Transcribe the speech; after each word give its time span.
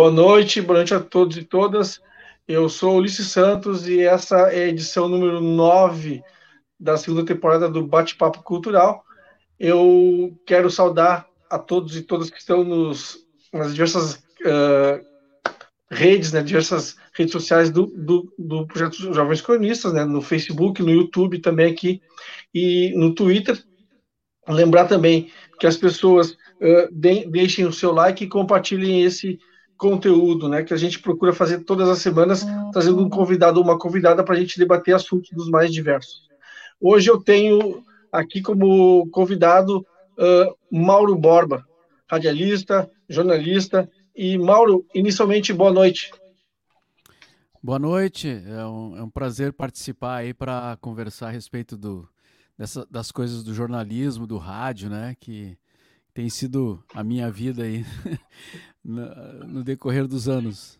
Boa 0.00 0.10
noite, 0.10 0.62
boa 0.62 0.78
noite 0.78 0.94
a 0.94 0.98
todos 0.98 1.36
e 1.36 1.44
todas. 1.44 2.00
Eu 2.48 2.70
sou 2.70 2.96
Ulisses 2.96 3.26
Santos 3.26 3.86
e 3.86 4.00
essa 4.00 4.50
é 4.50 4.64
a 4.64 4.68
edição 4.68 5.10
número 5.10 5.42
9 5.42 6.22
da 6.80 6.96
segunda 6.96 7.22
temporada 7.22 7.68
do 7.68 7.86
Bate-Papo 7.86 8.42
Cultural. 8.42 9.04
Eu 9.58 10.34
quero 10.46 10.70
saudar 10.70 11.26
a 11.50 11.58
todos 11.58 11.96
e 11.96 12.00
todas 12.00 12.30
que 12.30 12.38
estão 12.38 12.64
nos, 12.64 13.18
nas 13.52 13.74
diversas 13.74 14.14
uh, 14.14 15.04
redes, 15.90 16.32
né, 16.32 16.42
diversas 16.42 16.96
redes 17.12 17.32
sociais 17.32 17.68
do, 17.68 17.84
do, 17.88 18.32
do 18.38 18.66
projeto 18.66 19.12
Jovens 19.12 19.42
Cronistas, 19.42 19.92
né, 19.92 20.06
no 20.06 20.22
Facebook, 20.22 20.82
no 20.82 20.90
YouTube 20.90 21.40
também 21.40 21.70
aqui 21.70 22.00
e 22.54 22.90
no 22.96 23.14
Twitter. 23.14 23.62
Lembrar 24.48 24.86
também 24.86 25.30
que 25.58 25.66
as 25.66 25.76
pessoas 25.76 26.30
uh, 26.30 26.88
de, 26.90 27.26
deixem 27.26 27.66
o 27.66 27.72
seu 27.72 27.92
like 27.92 28.24
e 28.24 28.28
compartilhem 28.28 29.02
esse 29.02 29.38
conteúdo, 29.80 30.46
né, 30.46 30.62
que 30.62 30.74
a 30.74 30.76
gente 30.76 30.98
procura 30.98 31.32
fazer 31.32 31.60
todas 31.64 31.88
as 31.88 32.00
semanas, 32.00 32.44
trazendo 32.70 33.02
um 33.02 33.08
convidado 33.08 33.58
ou 33.58 33.64
uma 33.64 33.78
convidada 33.78 34.22
para 34.22 34.34
a 34.34 34.38
gente 34.38 34.58
debater 34.58 34.94
assuntos 34.94 35.30
dos 35.30 35.48
mais 35.48 35.72
diversos. 35.72 36.28
Hoje 36.78 37.10
eu 37.10 37.18
tenho 37.18 37.82
aqui 38.12 38.42
como 38.42 39.08
convidado 39.08 39.78
uh, 39.78 40.54
Mauro 40.70 41.16
Borba, 41.16 41.64
radialista, 42.06 42.90
jornalista. 43.08 43.88
E 44.14 44.36
Mauro, 44.36 44.84
inicialmente, 44.94 45.50
boa 45.50 45.72
noite. 45.72 46.10
Boa 47.62 47.78
noite, 47.78 48.28
é 48.28 48.66
um, 48.66 48.98
é 48.98 49.02
um 49.02 49.10
prazer 49.10 49.50
participar 49.52 50.16
aí 50.16 50.34
para 50.34 50.76
conversar 50.82 51.28
a 51.28 51.30
respeito 51.30 51.74
do, 51.74 52.06
dessa, 52.58 52.86
das 52.90 53.10
coisas 53.10 53.42
do 53.42 53.54
jornalismo, 53.54 54.26
do 54.26 54.36
rádio, 54.36 54.90
né, 54.90 55.16
que 55.18 55.56
tem 56.12 56.28
sido 56.28 56.82
a 56.94 57.04
minha 57.04 57.30
vida 57.30 57.62
aí 57.62 57.84
no, 58.84 59.62
decorrer 59.62 60.06
dos 60.06 60.28
anos. 60.28 60.78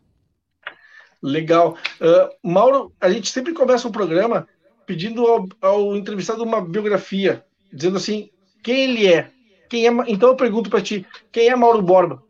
Legal. 1.23 1.77
Uh, 2.01 2.49
Mauro, 2.49 2.93
a 3.01 3.11
gente 3.11 3.31
sempre 3.31 3.53
começa 3.53 3.87
o 3.87 3.91
um 3.91 3.93
programa 3.93 4.49
pedindo 4.87 5.27
ao, 5.27 5.49
ao, 5.61 5.97
entrevistado 5.97 6.43
uma 6.43 6.61
biografia, 6.61 7.45
dizendo 7.73 7.99
assim, 7.99 8.31
quem 8.63 8.85
ele 8.85 9.07
é. 9.07 9.31
Quem 9.69 9.87
é 9.87 9.91
então 10.09 10.31
eu 10.31 10.37
pergunto 10.37 10.69
para 10.69 10.83
ti, 10.83 11.07
quem 11.31 11.49
é 11.49 11.55
Mauro 11.55 11.83
Borba? 11.83 12.23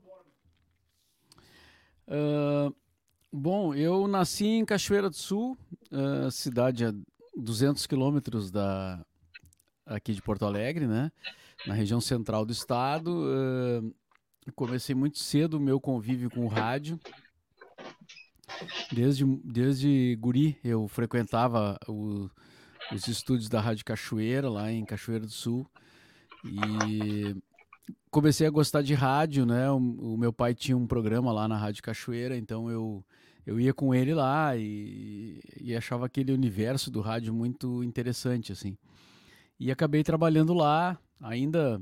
Uh, 2.06 2.74
bom, 3.32 3.72
eu 3.74 4.06
nasci 4.08 4.46
em 4.46 4.64
Cachoeira 4.64 5.08
do 5.08 5.16
Sul, 5.16 5.56
uh, 5.92 6.30
cidade 6.30 6.84
a 6.84 6.92
200 7.36 7.86
quilômetros 7.86 8.50
da 8.50 9.00
aqui 9.86 10.12
de 10.12 10.20
Porto 10.20 10.44
Alegre, 10.44 10.86
né? 10.86 11.10
Na 11.66 11.74
região 11.74 12.00
central 12.00 12.44
do 12.44 12.52
estado. 12.52 13.24
Comecei 14.54 14.94
muito 14.94 15.18
cedo 15.18 15.54
o 15.54 15.60
meu 15.60 15.80
convívio 15.80 16.30
com 16.30 16.44
o 16.44 16.48
rádio. 16.48 16.98
Desde, 18.92 19.24
desde 19.44 20.16
guri 20.20 20.58
eu 20.64 20.88
frequentava 20.88 21.78
o, 21.86 22.28
os 22.92 23.06
estúdios 23.06 23.48
da 23.48 23.60
Rádio 23.60 23.84
Cachoeira, 23.84 24.48
lá 24.48 24.72
em 24.72 24.84
Cachoeira 24.84 25.24
do 25.24 25.32
Sul. 25.32 25.66
E 26.44 27.36
comecei 28.10 28.46
a 28.46 28.50
gostar 28.50 28.82
de 28.82 28.94
rádio, 28.94 29.46
né? 29.46 29.70
O, 29.70 29.76
o, 29.76 30.16
meu 30.16 30.32
pai 30.32 30.54
tinha 30.54 30.76
um 30.76 30.86
programa 30.86 31.32
lá 31.32 31.46
na 31.46 31.56
Rádio 31.56 31.82
Cachoeira, 31.82 32.36
então 32.36 32.70
eu, 32.70 33.04
eu 33.46 33.60
ia 33.60 33.72
com 33.72 33.94
ele 33.94 34.14
lá 34.14 34.56
e, 34.56 35.40
e 35.60 35.76
achava 35.76 36.06
aquele 36.06 36.32
universo 36.32 36.90
do 36.90 37.00
rádio 37.00 37.32
muito 37.32 37.84
interessante, 37.84 38.52
assim. 38.52 38.76
E 39.58 39.70
acabei 39.70 40.02
trabalhando 40.02 40.54
lá, 40.54 40.98
ainda 41.20 41.80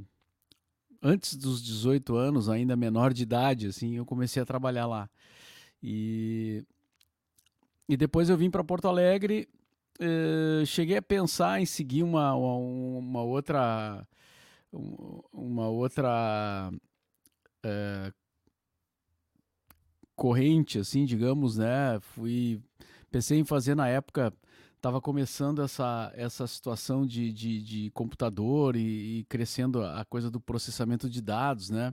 antes 1.03 1.37
dos 1.37 1.63
18 1.63 2.17
anos, 2.17 2.49
ainda 2.49 2.77
menor 2.77 3.13
de 3.13 3.23
idade, 3.23 3.67
assim, 3.69 3.97
eu 3.97 4.05
comecei 4.05 4.43
a 4.43 4.47
trabalhar 4.47 4.87
lá. 4.87 5.09
E, 5.83 6.65
e 7.89 7.97
depois 7.97 8.29
eu 8.29 8.37
vim 8.37 8.51
para 8.51 8.65
Porto 8.65 8.89
Alegre, 8.89 9.49
eh, 10.01 10.65
cheguei 10.67 10.97
a 10.97 11.03
pensar 11.03 11.61
em 11.61 11.67
seguir 11.67 12.03
uma, 12.03 12.35
uma, 12.35 12.55
uma 12.99 13.23
outra 13.23 14.07
uma 15.33 15.69
outra 15.69 16.71
eh, 17.65 18.13
corrente, 20.15 20.79
assim, 20.79 21.05
digamos, 21.05 21.57
né? 21.57 21.99
Fui 22.01 22.61
pensei 23.11 23.39
em 23.39 23.45
fazer 23.45 23.75
na 23.75 23.89
época 23.89 24.33
estava 24.79 25.01
começando 25.01 25.61
essa, 25.61 26.13
essa 26.15 26.47
situação 26.47 27.05
de, 27.05 27.33
de, 27.33 27.63
de 27.63 27.91
computador 27.91 28.77
e, 28.77 29.19
e, 29.19 29.25
crescendo 29.25 29.83
a 29.83 30.05
coisa 30.05 30.31
do 30.31 30.41
processamento 30.41 31.11
de 31.11 31.21
dados, 31.21 31.69
né? 31.69 31.93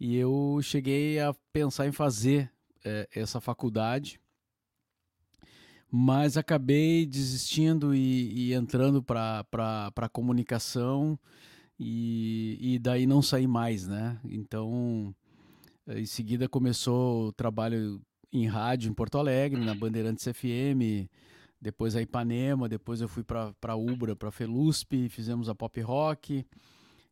E 0.00 0.16
eu 0.16 0.58
cheguei 0.62 1.20
a 1.20 1.34
pensar 1.52 1.86
em 1.86 1.92
fazer 1.92 2.50
é, 2.84 3.06
essa 3.14 3.40
faculdade, 3.40 4.18
mas 5.90 6.36
acabei 6.36 7.04
desistindo 7.04 7.94
e, 7.94 8.48
e 8.50 8.54
entrando 8.54 9.02
para 9.02 9.44
a 9.94 10.08
comunicação 10.08 11.18
e, 11.78 12.58
e 12.60 12.78
daí 12.78 13.06
não 13.06 13.20
saí 13.20 13.46
mais, 13.46 13.86
né? 13.86 14.18
Então, 14.24 15.14
em 15.86 16.06
seguida 16.06 16.48
começou 16.48 17.28
o 17.28 17.32
trabalho 17.32 18.00
em 18.32 18.46
rádio 18.46 18.90
em 18.90 18.94
Porto 18.94 19.18
Alegre, 19.18 19.62
na 19.62 19.74
Bandeirantes 19.74 20.24
FM, 20.24 21.08
depois 21.60 21.96
a 21.96 22.02
Ipanema, 22.02 22.68
depois 22.68 23.00
eu 23.00 23.08
fui 23.08 23.24
para 23.24 23.76
Ubra, 23.76 24.14
para 24.14 24.30
Felusp, 24.30 25.08
fizemos 25.08 25.48
a 25.48 25.54
Pop 25.54 25.80
Rock 25.80 26.46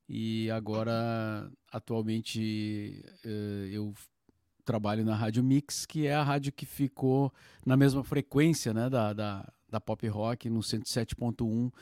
e 0.09 0.51
agora 0.51 1.51
atualmente 1.73 3.05
eh, 3.25 3.71
eu 3.73 3.93
trabalho 4.65 5.05
na 5.05 5.15
Rádio 5.15 5.43
Mix, 5.43 5.87
que 5.87 6.07
é 6.07 6.15
a 6.15 6.23
rádio 6.23 6.53
que 6.53 6.67
ficou 6.67 7.33
na 7.65 7.77
mesma 7.77 8.05
frequência 8.05 8.73
né, 8.73 8.89
da, 8.89 9.13
da, 9.13 9.53
da 9.69 9.81
Pop 9.81 10.07
Rock, 10.09 10.49
no 10.49 10.61
107.1 10.61 11.73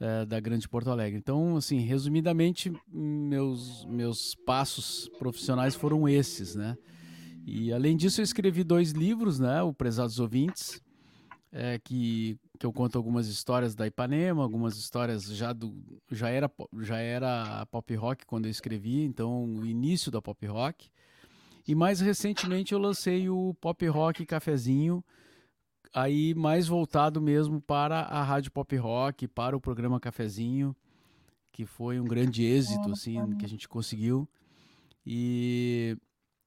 eh, 0.00 0.24
da 0.26 0.40
Grande 0.40 0.68
Porto 0.68 0.90
Alegre. 0.90 1.18
Então, 1.18 1.56
assim, 1.56 1.80
resumidamente, 1.80 2.72
meus, 2.86 3.84
meus 3.86 4.34
passos 4.34 5.10
profissionais 5.18 5.74
foram 5.74 6.08
esses, 6.08 6.54
né? 6.54 6.76
E 7.44 7.72
além 7.72 7.96
disso, 7.96 8.20
eu 8.20 8.24
escrevi 8.24 8.62
dois 8.62 8.92
livros, 8.92 9.38
né? 9.38 9.62
O 9.62 9.72
Prezados 9.72 10.20
Ouvintes, 10.20 10.82
é, 11.52 11.78
que, 11.78 12.38
que 12.58 12.66
eu 12.66 12.72
conto 12.72 12.96
algumas 12.98 13.26
histórias 13.28 13.74
da 13.74 13.86
Ipanema, 13.86 14.42
algumas 14.42 14.76
histórias 14.76 15.24
já 15.24 15.52
do 15.52 15.74
já 16.10 16.28
era 16.28 16.50
já 16.80 16.98
era 16.98 17.64
pop 17.66 17.94
rock 17.94 18.26
quando 18.26 18.46
eu 18.46 18.50
escrevi, 18.50 19.02
então 19.04 19.44
o 19.44 19.66
início 19.66 20.10
da 20.10 20.20
pop 20.20 20.46
rock. 20.46 20.90
E 21.66 21.74
mais 21.74 22.00
recentemente 22.00 22.72
eu 22.72 22.78
lancei 22.78 23.28
o 23.28 23.52
Pop 23.60 23.86
Rock 23.88 24.24
Cafezinho, 24.24 25.04
aí 25.92 26.34
mais 26.34 26.66
voltado 26.66 27.20
mesmo 27.20 27.60
para 27.60 28.00
a 28.00 28.22
rádio 28.22 28.50
pop 28.50 28.74
rock, 28.76 29.28
para 29.28 29.54
o 29.54 29.60
programa 29.60 30.00
Cafezinho, 30.00 30.74
que 31.52 31.66
foi 31.66 32.00
um 32.00 32.04
grande 32.04 32.42
êxito 32.42 32.90
assim 32.90 33.36
que 33.36 33.44
a 33.44 33.48
gente 33.48 33.68
conseguiu. 33.68 34.26
E 35.04 35.94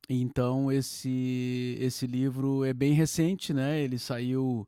então 0.09 0.71
esse 0.71 1.77
esse 1.79 2.07
livro 2.07 2.65
é 2.65 2.73
bem 2.73 2.93
recente, 2.93 3.53
né? 3.53 3.79
Ele 3.79 3.99
saiu 3.99 4.67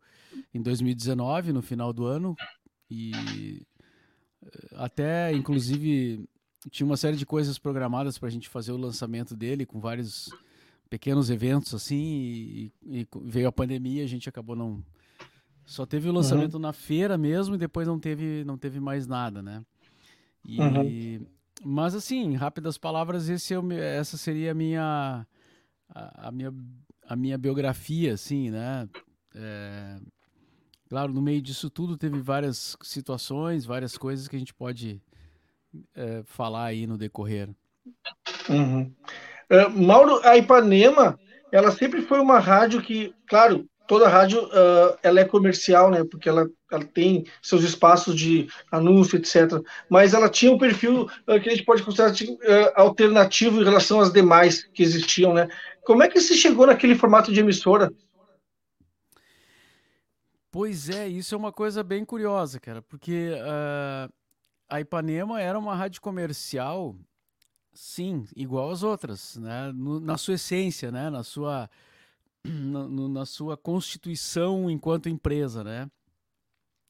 em 0.53 0.61
2019, 0.61 1.53
no 1.53 1.61
final 1.61 1.91
do 1.91 2.05
ano, 2.05 2.35
e 2.89 3.11
eh, 4.43 4.75
até, 4.75 5.33
inclusive, 5.33 6.27
tinha 6.69 6.85
uma 6.85 6.97
série 6.97 7.17
de 7.17 7.25
coisas 7.25 7.57
programadas 7.57 8.17
para 8.17 8.27
a 8.27 8.31
gente 8.31 8.49
fazer 8.49 8.71
o 8.71 8.77
lançamento 8.77 9.35
dele, 9.35 9.65
com 9.65 9.79
vários 9.79 10.29
pequenos 10.89 11.29
eventos 11.29 11.73
assim, 11.73 12.03
e, 12.03 12.71
e 12.85 13.07
veio 13.23 13.47
a 13.47 13.51
pandemia, 13.51 14.03
a 14.03 14.07
gente 14.07 14.29
acabou 14.29 14.55
não. 14.55 14.83
Só 15.65 15.85
teve 15.85 16.07
o 16.07 16.11
uhum. 16.11 16.17
lançamento 16.17 16.55
uhum. 16.55 16.59
na 16.59 16.73
feira 16.73 17.17
mesmo 17.17 17.55
e 17.55 17.57
depois 17.57 17.87
não 17.87 17.99
teve, 17.99 18.43
não 18.43 18.57
teve 18.57 18.79
mais 18.79 19.07
nada, 19.07 19.41
né? 19.41 19.63
E, 20.45 20.59
uhum. 20.59 21.25
Mas 21.63 21.95
assim, 21.95 22.19
em 22.19 22.35
rápidas 22.35 22.77
palavras, 22.77 23.29
esse 23.29 23.53
é 23.53 23.59
o, 23.59 23.71
essa 23.71 24.17
seria 24.17 24.51
a 24.51 24.53
minha, 24.53 25.25
a, 25.89 26.27
a, 26.27 26.31
minha, 26.31 26.53
a 27.07 27.15
minha 27.15 27.37
biografia, 27.37 28.13
assim, 28.13 28.51
né? 28.51 28.87
É, 29.33 29.99
Claro, 30.93 31.11
no 31.11 31.23
meio 31.23 31.41
disso 31.41 31.71
tudo 31.71 31.97
teve 31.97 32.19
várias 32.19 32.77
situações, 32.83 33.65
várias 33.65 33.97
coisas 33.97 34.27
que 34.27 34.35
a 34.35 34.39
gente 34.39 34.53
pode 34.53 35.01
é, 35.95 36.21
falar 36.23 36.65
aí 36.65 36.85
no 36.85 36.99
decorrer. 36.99 37.49
Uhum. 38.47 38.93
Uh, 39.49 39.69
Mauro, 39.71 40.21
a 40.23 40.37
Ipanema, 40.37 41.19
ela 41.51 41.71
sempre 41.71 42.03
foi 42.03 42.19
uma 42.19 42.37
rádio 42.37 42.79
que, 42.79 43.11
claro, 43.27 43.67
toda 43.87 44.07
rádio 44.07 44.43
uh, 44.43 44.95
ela 45.01 45.19
é 45.19 45.25
comercial, 45.25 45.89
né? 45.89 46.03
Porque 46.03 46.29
ela, 46.29 46.47
ela 46.71 46.85
tem 46.85 47.25
seus 47.41 47.63
espaços 47.63 48.15
de 48.15 48.47
anúncio, 48.71 49.17
etc. 49.17 49.63
Mas 49.89 50.13
ela 50.13 50.29
tinha 50.29 50.51
um 50.51 50.59
perfil 50.59 51.05
uh, 51.27 51.41
que 51.41 51.49
a 51.49 51.55
gente 51.55 51.65
pode 51.65 51.81
considerar 51.81 52.11
uh, 52.11 52.71
alternativo 52.75 53.59
em 53.59 53.65
relação 53.65 53.99
às 53.99 54.13
demais 54.13 54.69
que 54.71 54.83
existiam, 54.83 55.33
né? 55.33 55.47
Como 55.83 56.03
é 56.03 56.07
que 56.07 56.21
se 56.21 56.35
chegou 56.35 56.67
naquele 56.67 56.93
formato 56.93 57.33
de 57.33 57.39
emissora? 57.39 57.91
Pois 60.53 60.87
é, 60.87 61.07
isso 61.07 61.33
é 61.33 61.37
uma 61.37 61.51
coisa 61.51 61.83
bem 61.83 62.05
curiosa, 62.05 62.59
cara, 62.59 62.81
porque 62.83 63.31
uh, 63.31 64.13
a 64.69 64.79
Ipanema 64.79 65.41
era 65.41 65.57
uma 65.57 65.75
rádio 65.75 65.99
comercial 65.99 66.95
Sim, 67.73 68.27
igual 68.35 68.69
às 68.69 68.83
outras, 68.83 69.35
né? 69.37 69.71
No, 69.71 69.99
na 69.99 70.15
sua 70.15 70.35
essência, 70.35 70.91
né? 70.91 71.09
Na 71.09 71.23
sua, 71.23 71.67
na, 72.43 72.87
no, 72.87 73.09
na 73.09 73.25
sua 73.25 73.57
constituição 73.57 74.69
enquanto 74.69 75.09
empresa, 75.09 75.63
né? 75.63 75.89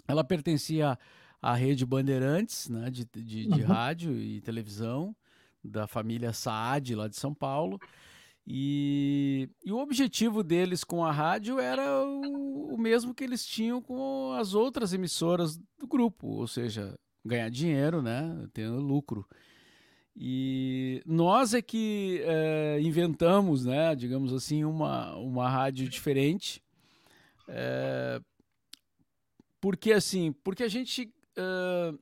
Ela 0.05 0.25
pertencia 0.25 0.99
à 1.41 1.53
rede 1.53 1.85
Bandeirantes, 1.85 2.67
né? 2.67 2.91
De, 2.91 3.05
de, 3.05 3.45
de 3.47 3.61
uhum. 3.61 3.65
rádio 3.65 4.11
e 4.19 4.41
televisão 4.41 5.15
da 5.63 5.87
família 5.87 6.33
Saad 6.33 6.93
lá 6.95 7.07
de 7.07 7.15
São 7.15 7.33
Paulo. 7.33 7.79
E, 8.45 9.49
e, 9.63 9.71
o 9.71 9.77
objetivo 9.77 10.43
deles 10.43 10.83
com 10.83 11.03
a 11.03 11.11
rádio 11.11 11.59
era 11.59 12.03
o, 12.03 12.73
o, 12.73 12.77
mesmo 12.77 13.13
que 13.13 13.23
eles 13.23 13.45
tinham 13.45 13.81
com 13.81 14.33
as 14.33 14.53
outras 14.53 14.93
emissoras 14.93 15.57
do 15.79 15.87
grupo, 15.87 16.27
ou 16.27 16.47
seja, 16.47 16.99
ganhar 17.23 17.49
dinheiro, 17.49 18.01
né, 18.01 18.47
ter 18.53 18.67
lucro. 18.67 19.25
E 20.15 21.01
nós 21.05 21.53
é 21.53 21.61
que 21.61 22.21
é, 22.25 22.79
inventamos, 22.81 23.65
né, 23.65 23.95
digamos 23.95 24.33
assim, 24.33 24.65
uma, 24.65 25.15
uma 25.15 25.49
rádio 25.49 25.87
diferente, 25.87 26.61
é, 27.47 28.21
porque 29.61 29.93
assim, 29.93 30.33
porque 30.43 30.63
a 30.63 30.67
gente 30.67 31.13
é, 31.37 31.93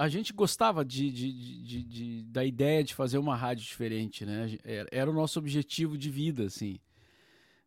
a 0.00 0.08
gente 0.08 0.32
gostava 0.32 0.82
de, 0.82 1.12
de, 1.12 1.62
de, 1.62 1.84
de, 1.84 2.22
da 2.22 2.42
ideia 2.42 2.82
de 2.82 2.94
fazer 2.94 3.18
uma 3.18 3.36
rádio 3.36 3.64
diferente, 3.64 4.24
né? 4.24 4.56
Era, 4.90 5.10
o 5.10 5.12
nosso 5.12 5.38
objetivo 5.38 5.98
de 5.98 6.08
vida, 6.08 6.44
assim. 6.44 6.78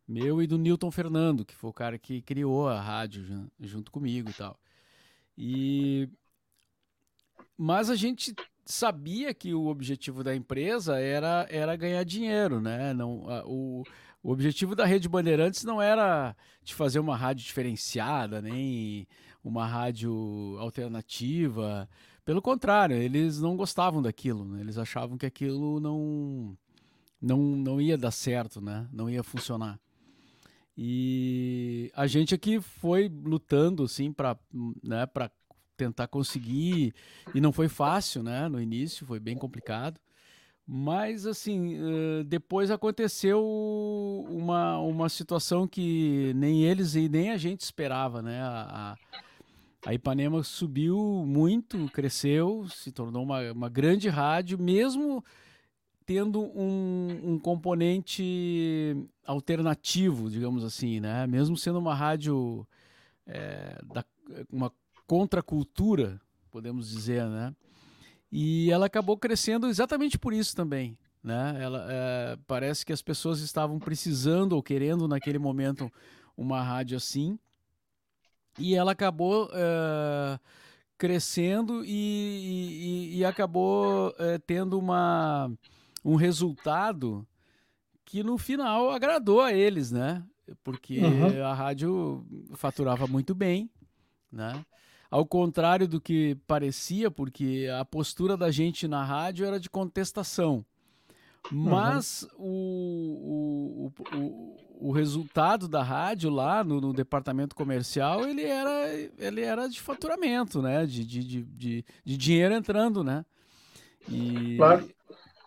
Meu 0.07 0.41
e 0.41 0.47
do 0.47 0.57
Newton 0.57 0.89
Fernando, 0.89 1.45
que 1.45 1.55
foi 1.55 1.69
o 1.69 1.73
cara 1.73 1.99
que 1.99 2.23
criou 2.23 2.67
a 2.67 2.81
rádio 2.81 3.47
junto 3.59 3.91
comigo 3.91 4.31
e 4.31 4.33
tal. 4.33 4.59
E 5.37 6.09
mas 7.55 7.91
a 7.91 7.95
gente 7.95 8.33
sabia 8.65 9.31
que 9.31 9.53
o 9.53 9.67
objetivo 9.67 10.23
da 10.23 10.35
empresa 10.35 10.99
era, 10.99 11.45
era 11.51 11.75
ganhar 11.75 12.03
dinheiro, 12.03 12.59
né? 12.59 12.95
Não, 12.95 13.29
a, 13.29 13.45
o, 13.45 13.83
o 14.23 14.31
objetivo 14.31 14.75
da 14.75 14.85
Rede 14.85 15.07
Bandeirantes 15.07 15.63
não 15.63 15.79
era 15.79 16.35
de 16.63 16.73
fazer 16.73 16.97
uma 16.97 17.15
rádio 17.15 17.45
diferenciada, 17.45 18.41
nem 18.41 19.07
uma 19.43 19.67
rádio 19.67 20.57
alternativa. 20.59 21.87
Pelo 22.25 22.41
contrário, 22.41 22.95
eles 22.95 23.39
não 23.41 23.57
gostavam 23.57 24.01
daquilo, 24.01 24.45
né? 24.45 24.61
eles 24.61 24.77
achavam 24.77 25.17
que 25.17 25.25
aquilo 25.25 25.79
não, 25.79 26.57
não, 27.21 27.37
não 27.37 27.81
ia 27.81 27.97
dar 27.97 28.11
certo, 28.11 28.61
né? 28.61 28.87
não 28.91 29.09
ia 29.09 29.23
funcionar. 29.23 29.79
E 30.77 31.91
a 31.95 32.07
gente 32.07 32.33
aqui 32.33 32.61
foi 32.61 33.07
lutando 33.07 33.83
assim 33.83 34.11
para 34.11 34.37
né, 34.83 35.05
tentar 35.75 36.07
conseguir, 36.07 36.95
e 37.35 37.41
não 37.41 37.51
foi 37.51 37.67
fácil 37.67 38.23
né, 38.23 38.47
no 38.47 38.59
início, 38.59 39.05
foi 39.05 39.19
bem 39.19 39.37
complicado. 39.37 39.99
Mas, 40.65 41.25
assim, 41.25 41.77
depois 42.25 42.71
aconteceu 42.71 43.43
uma, 44.29 44.79
uma 44.79 45.09
situação 45.09 45.67
que 45.67 46.31
nem 46.35 46.63
eles 46.63 46.95
e 46.95 47.09
nem 47.09 47.31
a 47.31 47.37
gente 47.37 47.59
esperava, 47.59 48.21
né? 48.21 48.41
A, 48.41 48.93
a 48.93 48.97
Ipanema 49.91 50.43
subiu 50.43 50.97
muito, 51.25 51.89
cresceu, 51.91 52.65
se 52.69 52.91
tornou 52.91 53.23
uma, 53.23 53.51
uma 53.51 53.69
grande 53.69 54.07
rádio, 54.07 54.57
mesmo 54.57 55.23
tendo 56.05 56.41
um, 56.41 57.33
um 57.33 57.39
componente 57.39 58.95
alternativo, 59.25 60.29
digamos 60.29 60.63
assim, 60.63 60.99
né? 60.99 61.27
Mesmo 61.27 61.57
sendo 61.57 61.79
uma 61.79 61.93
rádio 61.93 62.65
é, 63.25 63.79
da, 63.93 64.05
uma 64.51 64.71
contracultura, 65.05 66.21
podemos 66.49 66.89
dizer, 66.89 67.25
né? 67.25 67.53
E 68.31 68.71
ela 68.71 68.85
acabou 68.85 69.17
crescendo 69.17 69.67
exatamente 69.67 70.17
por 70.17 70.33
isso 70.33 70.55
também, 70.55 70.97
né? 71.21 71.57
Ela 71.59 71.87
é, 71.89 72.37
parece 72.47 72.85
que 72.85 72.93
as 72.93 73.01
pessoas 73.01 73.39
estavam 73.39 73.79
precisando 73.79 74.53
ou 74.53 74.63
querendo 74.63 75.07
naquele 75.07 75.39
momento 75.39 75.91
uma 76.37 76.61
rádio 76.61 76.95
assim 76.97 77.37
e 78.59 78.75
ela 78.75 78.91
acabou 78.91 79.45
uh, 79.45 80.39
crescendo 80.97 81.83
e, 81.85 83.11
e, 83.13 83.17
e 83.17 83.25
acabou 83.25 84.09
uh, 84.09 84.39
tendo 84.45 84.77
uma, 84.77 85.51
um 86.03 86.15
resultado 86.15 87.25
que 88.05 88.23
no 88.23 88.37
final 88.37 88.91
agradou 88.91 89.41
a 89.41 89.51
eles, 89.51 89.91
né? 89.91 90.23
Porque 90.63 90.99
uhum. 90.99 91.43
a 91.43 91.53
rádio 91.53 92.25
faturava 92.53 93.07
muito 93.07 93.33
bem, 93.33 93.69
né? 94.31 94.63
Ao 95.09 95.25
contrário 95.25 95.87
do 95.87 96.01
que 96.01 96.35
parecia, 96.47 97.09
porque 97.09 97.67
a 97.79 97.85
postura 97.85 98.35
da 98.35 98.51
gente 98.51 98.87
na 98.87 99.03
rádio 99.03 99.45
era 99.45 99.59
de 99.59 99.69
contestação. 99.69 100.65
Mas 101.51 102.23
uhum. 102.37 102.45
o, 102.45 103.91
o, 104.13 104.17
o, 104.17 104.57
o, 104.87 104.91
resultado 104.91 105.67
da 105.67 105.81
rádio 105.81 106.29
lá 106.29 106.63
no, 106.63 106.81
no, 106.81 106.93
departamento 106.93 107.55
comercial, 107.55 108.27
ele 108.27 108.43
era, 108.43 108.93
ele 109.17 109.41
era 109.41 109.67
de 109.67 109.79
faturamento, 109.79 110.61
né? 110.61 110.85
De, 110.85 111.05
de, 111.05 111.23
de, 111.23 111.43
de, 111.43 111.85
de 112.03 112.17
dinheiro 112.17 112.53
entrando, 112.53 113.03
né? 113.03 113.25
E, 114.09 114.57
claro. 114.57 114.89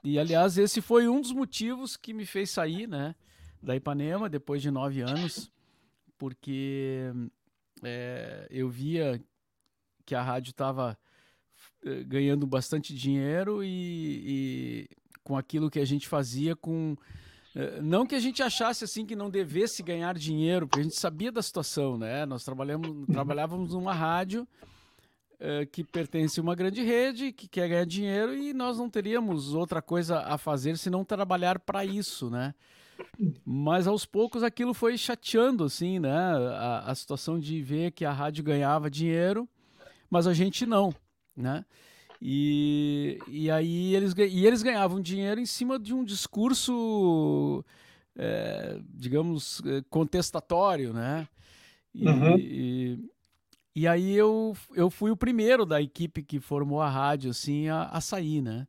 e, 0.03 0.19
aliás, 0.19 0.57
esse 0.57 0.81
foi 0.81 1.07
um 1.09 1.21
dos 1.21 1.33
motivos 1.33 1.97
que 1.97 2.15
me 2.15 2.25
fez 2.25 2.51
sair, 2.51 2.87
né? 2.87 3.15
Da 3.63 3.77
Ipanema, 3.77 4.29
depois 4.29 4.63
de 4.63 4.71
nove 4.71 5.01
anos, 5.01 5.51
porque 6.17 7.13
é, 7.83 8.47
eu 8.51 8.69
via 8.69 9.21
que 10.05 10.15
a 10.15 10.23
rádio 10.23 10.51
estava 10.51 10.97
eh, 11.85 12.05
ganhando 12.05 12.47
bastante 12.47 12.95
dinheiro 12.95 13.63
e, 13.63 13.69
e 13.69 14.89
com 15.23 15.37
aquilo 15.37 15.71
que 15.71 15.81
a 15.81 15.85
gente 15.85 16.07
fazia 16.07 16.55
com 16.55 16.97
não 17.83 18.07
que 18.07 18.15
a 18.15 18.21
gente 18.21 18.43
achasse 18.43 18.85
assim 18.85 19.07
que 19.07 19.17
não 19.17 19.31
devesse 19.31 19.83
ganhar 19.83 20.15
dinheiro, 20.15 20.67
porque 20.67 20.81
a 20.81 20.83
gente 20.83 20.97
sabia 20.97 21.33
da 21.33 21.41
situação, 21.41 21.97
né? 21.97 22.27
Nós 22.27 22.45
trabalhamos, 22.45 22.89
uhum. 22.89 23.07
trabalhávamos 23.07 23.73
numa 23.73 23.95
rádio 23.95 24.47
uh, 25.35 25.67
que 25.73 25.83
pertence 25.83 26.39
a 26.39 26.43
uma 26.43 26.55
grande 26.55 26.83
rede, 26.83 27.33
que 27.33 27.49
quer 27.49 27.69
ganhar 27.69 27.87
dinheiro 27.87 28.35
e 28.35 28.53
nós 28.53 28.77
não 28.77 28.91
teríamos 28.91 29.55
outra 29.55 29.81
coisa 29.81 30.21
a 30.21 30.37
fazer 30.37 30.77
se 30.77 30.91
não 30.91 31.03
trabalhar 31.03 31.59
para 31.59 31.83
isso, 31.83 32.29
né? 32.29 32.55
Mas 33.45 33.87
aos 33.87 34.05
poucos 34.05 34.43
aquilo 34.43 34.75
foi 34.75 34.99
chateando, 34.99 35.65
assim, 35.65 35.99
né? 35.99 36.11
A, 36.13 36.91
a 36.91 36.95
situação 36.95 37.39
de 37.39 37.63
ver 37.63 37.93
que 37.93 38.05
a 38.05 38.13
rádio 38.13 38.45
ganhava 38.45 38.91
dinheiro, 38.91 39.49
mas 40.11 40.27
a 40.27 40.35
gente 40.35 40.67
não, 40.67 40.95
né? 41.35 41.65
E, 42.21 43.19
e 43.29 43.51
aí 43.51 43.95
eles, 43.95 44.15
e 44.17 44.47
eles 44.47 44.63
ganhavam 44.63 45.01
dinheiro 45.01 45.41
em 45.41 45.47
cima 45.47 45.79
de 45.79 45.95
um 45.95 46.05
discurso, 46.05 47.65
é, 48.17 48.81
digamos, 48.95 49.63
é, 49.67 49.83
contestatório, 49.91 50.93
né? 50.93 51.29
E, 51.95 52.09
uhum. 52.09 52.39
e, 52.39 53.11
e, 53.75 53.89
aí 53.89 54.15
eu, 54.15 54.57
eu 54.75 54.91
fui 54.91 55.11
o 55.11 55.17
primeiro 55.17 55.65
da 55.65 55.81
equipe 55.81 56.23
que 56.23 56.41
formou 56.41 56.81
a 56.81 56.89
rádio, 56.89 57.31
assim, 57.31 57.69
a, 57.69 57.85
a 57.85 58.01
sair, 58.01 58.43
né? 58.43 58.67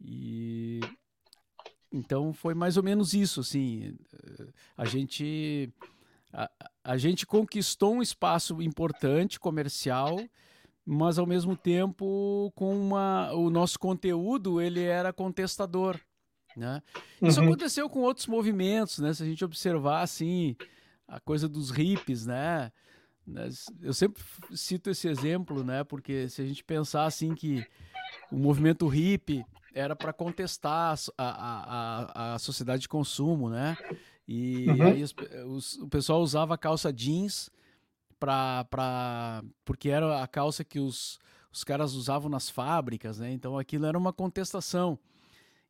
E 0.00 0.80
então 1.92 2.32
foi 2.32 2.54
mais 2.54 2.76
ou 2.76 2.82
menos 2.82 3.14
isso, 3.14 3.40
assim, 3.40 3.96
a 4.76 4.84
gente 4.84 5.72
a, 6.32 6.48
a 6.84 6.96
gente 6.96 7.26
conquistou 7.26 7.94
um 7.94 8.02
espaço 8.02 8.62
importante 8.62 9.40
comercial 9.40 10.16
mas 10.92 11.20
ao 11.20 11.26
mesmo 11.26 11.56
tempo 11.56 12.52
com 12.56 12.76
uma 12.76 13.32
o 13.32 13.48
nosso 13.48 13.78
conteúdo 13.78 14.60
ele 14.60 14.82
era 14.82 15.12
contestador 15.12 16.00
né? 16.56 16.82
Isso 17.22 17.38
uhum. 17.38 17.46
aconteceu 17.46 17.88
com 17.88 18.00
outros 18.00 18.26
movimentos 18.26 18.98
né? 18.98 19.14
Se 19.14 19.22
a 19.22 19.26
gente 19.26 19.44
observar 19.44 20.02
assim 20.02 20.56
a 21.06 21.20
coisa 21.20 21.48
dos 21.48 21.70
hippies 21.70 22.26
né? 22.26 22.72
Eu 23.80 23.92
sempre 23.92 24.20
cito 24.52 24.90
esse 24.90 25.06
exemplo 25.06 25.62
né? 25.62 25.84
Porque 25.84 26.28
se 26.28 26.42
a 26.42 26.44
gente 26.44 26.64
pensar 26.64 27.04
assim 27.04 27.36
que 27.36 27.64
o 28.32 28.36
movimento 28.36 28.88
hippie 28.88 29.46
era 29.72 29.94
para 29.94 30.12
contestar 30.12 30.98
a, 31.16 31.24
a, 31.24 32.32
a, 32.32 32.34
a, 32.34 32.38
sociedade 32.40 32.82
de 32.82 32.88
consumo 32.88 33.48
né? 33.48 33.76
E 34.26 34.66
uhum. 34.68 34.82
aí 34.82 35.02
os, 35.04 35.14
os, 35.46 35.74
o 35.78 35.88
pessoal 35.88 36.20
usava 36.20 36.58
calça 36.58 36.92
jeans 36.92 37.48
pra, 38.20 38.64
pra, 38.64 39.42
porque 39.64 39.88
era 39.88 40.22
a 40.22 40.28
calça 40.28 40.62
que 40.62 40.78
os, 40.78 41.18
os 41.50 41.64
caras 41.64 41.94
usavam 41.94 42.30
nas 42.30 42.50
fábricas, 42.50 43.18
né? 43.18 43.32
Então 43.32 43.58
aquilo 43.58 43.86
era 43.86 43.98
uma 43.98 44.12
contestação. 44.12 44.98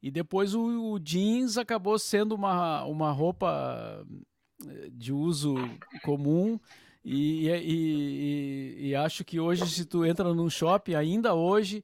E 0.03 0.11
depois 0.11 0.55
o, 0.55 0.93
o 0.93 0.99
jeans 0.99 1.57
acabou 1.57 1.99
sendo 1.99 2.35
uma, 2.35 2.85
uma 2.85 3.13
roupa 3.13 4.05
eh, 4.67 4.91
de 4.93 5.13
uso 5.13 5.55
comum 6.03 6.59
e, 7.05 7.49
e, 7.49 8.79
e, 8.79 8.89
e, 8.89 8.95
acho 8.95 9.25
que 9.25 9.41
hoje 9.41 9.67
se 9.69 9.85
tu 9.85 10.05
entra 10.05 10.35
num 10.35 10.51
shopping, 10.51 10.95
ainda 10.95 11.35
hoje, 11.35 11.83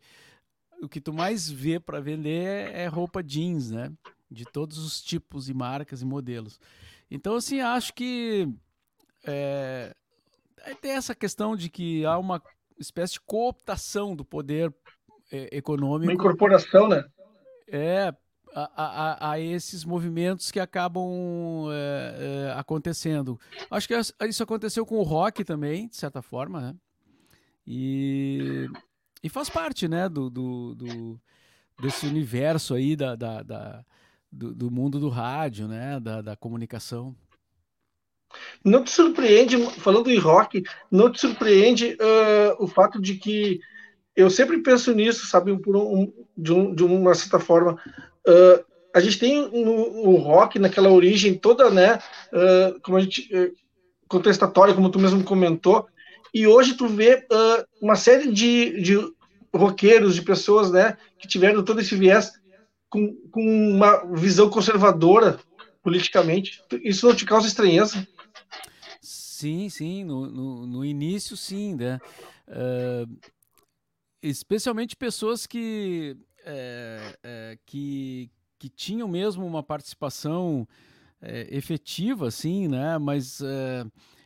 o 0.82 0.88
que 0.88 1.00
tu 1.00 1.12
mais 1.12 1.48
vê 1.50 1.80
para 1.80 2.00
vender 2.00 2.44
é, 2.44 2.82
é, 2.82 2.86
roupa 2.86 3.22
jeans, 3.22 3.70
né? 3.70 3.92
De 4.30 4.44
todos 4.44 4.78
os 4.78 5.00
tipos 5.00 5.48
e 5.48 5.54
marcas 5.54 6.02
e 6.02 6.04
modelos. 6.04 6.60
Então, 7.10 7.36
assim, 7.36 7.60
acho 7.60 7.94
que 7.94 8.48
é, 9.24 9.94
tem 10.74 10.92
essa 10.92 11.14
questão 11.14 11.56
de 11.56 11.68
que 11.68 12.04
há 12.04 12.18
uma 12.18 12.42
espécie 12.78 13.14
de 13.14 13.20
cooptação 13.20 14.14
do 14.14 14.24
poder 14.24 14.74
é, 15.30 15.56
econômico. 15.56 16.10
Uma 16.10 16.14
incorporação, 16.14 16.88
né? 16.88 17.04
É, 17.68 18.12
a, 18.54 18.70
a, 18.76 19.30
a, 19.32 19.40
esses 19.40 19.84
movimentos 19.84 20.50
que 20.50 20.58
acabam 20.58 21.68
é, 21.70 22.48
é, 22.48 22.58
acontecendo. 22.58 23.38
Acho 23.70 23.86
que 23.86 23.94
isso 24.28 24.42
aconteceu 24.42 24.86
com 24.86 24.96
o 24.96 25.02
rock 25.02 25.44
também, 25.44 25.88
de 25.88 25.96
certa 25.96 26.22
forma, 26.22 26.60
né? 26.60 26.74
E, 27.66 28.68
e 29.22 29.28
faz 29.28 29.50
parte, 29.50 29.88
né, 29.88 30.08
do, 30.08 30.30
do, 30.30 30.74
do 30.76 31.20
desse 31.80 32.06
universo 32.06 32.74
aí 32.74 32.94
da, 32.94 33.16
da, 33.16 33.42
da 33.42 33.84
do, 34.30 34.54
do, 34.54 34.70
mundo 34.70 35.00
do 35.00 35.08
rádio, 35.08 35.66
né, 35.66 35.98
da, 35.98 36.22
da 36.22 36.36
comunicação. 36.36 37.14
Não 38.64 38.82
te 38.82 38.90
surpreende, 38.90 39.56
falando 39.78 40.10
em 40.10 40.18
rock, 40.18 40.62
não 40.90 41.10
te 41.10 41.20
surpreende 41.20 41.96
uh, 42.00 42.62
o 42.62 42.66
fato 42.66 43.00
de 43.00 43.14
que 43.14 43.60
eu 44.14 44.30
sempre 44.30 44.62
penso 44.62 44.92
nisso, 44.92 45.26
sabe, 45.26 45.52
um, 45.52 46.12
de, 46.36 46.52
um, 46.52 46.74
de 46.74 46.82
uma 46.82 47.14
certa 47.14 47.38
forma. 47.38 47.78
Uh, 48.26 48.64
a 48.94 49.00
gente 49.00 49.18
tem 49.18 49.48
no, 49.50 50.02
no, 50.02 50.16
rock, 50.16 50.58
naquela 50.58 50.90
origem 50.90 51.34
toda, 51.34 51.70
né, 51.70 51.98
uh, 52.32 52.80
como 52.80 52.96
a 52.96 53.00
gente, 53.00 53.28
contestatória, 54.08 54.74
como 54.74 54.90
tu 54.90 54.98
mesmo 54.98 55.22
comentou, 55.22 55.86
e 56.32 56.46
hoje 56.46 56.74
tu 56.74 56.88
vê 56.88 57.26
uma 57.80 57.94
série 57.94 58.30
de, 58.30 58.80
de 58.80 58.98
roqueiros, 59.54 60.14
de 60.14 60.22
pessoas, 60.22 60.70
né, 60.70 60.96
que 61.18 61.28
tiveram 61.28 61.64
todo 61.64 61.80
esse 61.80 61.94
viés 61.94 62.32
com, 62.88 63.14
com 63.30 63.42
uma 63.42 64.04
visão 64.14 64.48
conservadora 64.48 65.38
politicamente. 65.82 66.60
Isso 66.82 67.06
não 67.06 67.14
te 67.14 67.24
causa 67.24 67.46
estranheza? 67.46 68.06
Sim, 69.36 69.68
sim, 69.68 70.02
no, 70.02 70.30
no, 70.30 70.66
no 70.66 70.82
início 70.82 71.36
sim, 71.36 71.74
né? 71.74 72.00
Uh, 72.48 73.18
especialmente 74.22 74.96
pessoas 74.96 75.46
que, 75.46 76.16
é, 76.42 77.18
é, 77.22 77.58
que, 77.66 78.30
que 78.58 78.70
tinham 78.70 79.06
mesmo 79.06 79.44
uma 79.44 79.62
participação 79.62 80.66
é, 81.20 81.54
efetiva, 81.54 82.28
assim, 82.28 82.66
né? 82.66 82.96
Mas 82.96 83.42